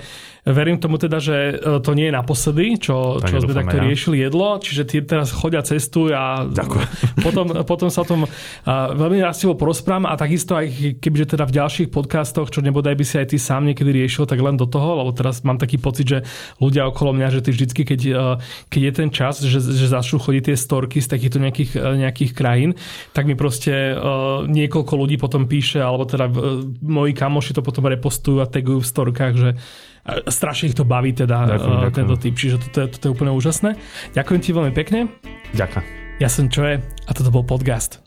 verím 0.48 0.80
tomu 0.80 0.96
teda, 0.96 1.20
že 1.20 1.60
e, 1.60 1.84
to 1.84 1.92
nie 1.92 2.08
je 2.08 2.14
naposledy, 2.16 2.66
čo, 2.80 3.20
čo 3.20 3.44
sme 3.44 3.54
takto 3.54 3.78
ja. 3.80 3.84
riešili 3.84 4.24
jedlo, 4.24 4.58
čiže 4.60 4.84
ty 4.88 4.96
teraz 5.04 5.36
chodia 5.36 5.60
cestu 5.64 6.12
a 6.16 6.48
potom, 7.26 7.52
potom 7.68 7.92
sa 7.92 8.04
o 8.04 8.08
tom 8.08 8.22
veľmi 8.68 9.20
rastivo 9.20 9.60
porozprávam 9.60 10.08
a 10.08 10.16
takisto 10.16 10.56
aj 10.56 11.00
kebyže 11.04 11.36
teda 11.36 11.44
v 11.48 11.56
ďalších 11.60 11.90
podcastoch, 11.92 12.48
čo 12.48 12.64
nebodaj 12.64 12.96
by 12.96 13.06
si 13.06 13.16
aj 13.20 13.36
ty 13.36 13.38
sám 13.38 13.68
niekedy 13.68 13.92
riešil, 13.92 14.30
tak 14.30 14.40
len 14.40 14.56
do 14.56 14.70
toho, 14.70 15.04
lebo 15.04 15.12
teraz 15.12 15.44
mám 15.44 15.60
taký 15.60 15.80
pocit, 15.80 16.08
že 16.08 16.20
ľudia 16.64 16.88
okolo 16.88 17.12
mňa, 17.16 17.28
že 17.40 17.44
ty 17.44 17.50
vždycky, 17.52 17.82
keď, 17.84 18.02
e, 18.08 18.24
keď 18.72 18.82
je 18.82 18.94
ten 18.94 19.10
čas, 19.12 19.34
že, 19.44 19.60
že 19.60 19.88
začnú 19.92 20.22
chodiť 20.22 20.54
tie 20.54 20.58
storky 20.58 20.98
z 21.04 21.08
takýchto 21.12 21.38
nejakých, 21.44 21.72
e, 21.76 22.08
nejakých 22.08 22.32
krajín, 22.32 22.72
tak 23.12 23.28
mi 23.28 23.36
proste 23.36 23.98
niekoľko 24.48 24.94
ľudí 24.96 25.16
potom 25.20 25.46
píše, 25.50 25.82
alebo 25.82 26.08
teda 26.08 26.30
moji 26.82 27.14
kamoši 27.14 27.58
to 27.58 27.62
potom 27.66 27.88
repostujú 27.90 28.44
a 28.44 28.50
tagujú 28.50 28.80
v 28.84 28.92
storkách, 28.92 29.34
že 29.36 29.50
strašne 30.28 30.72
ich 30.72 30.78
to 30.78 30.88
baví 30.88 31.12
teda 31.12 31.58
ďakujem, 31.58 31.78
uh, 31.78 31.84
ďakujem. 31.88 31.96
tento 31.96 32.16
typ, 32.16 32.34
čiže 32.36 32.56
toto 32.64 32.78
je, 32.84 32.88
toto 32.96 33.04
je 33.08 33.12
úplne 33.12 33.32
úžasné. 33.36 33.70
Ďakujem 34.16 34.40
ti 34.40 34.50
veľmi 34.56 34.74
pekne. 34.74 35.00
Ďakujem. 35.54 35.84
Ja 36.18 36.30
som 36.32 36.50
Čoje 36.50 36.82
a 36.82 37.12
toto 37.14 37.30
bol 37.30 37.46
podcast. 37.46 38.07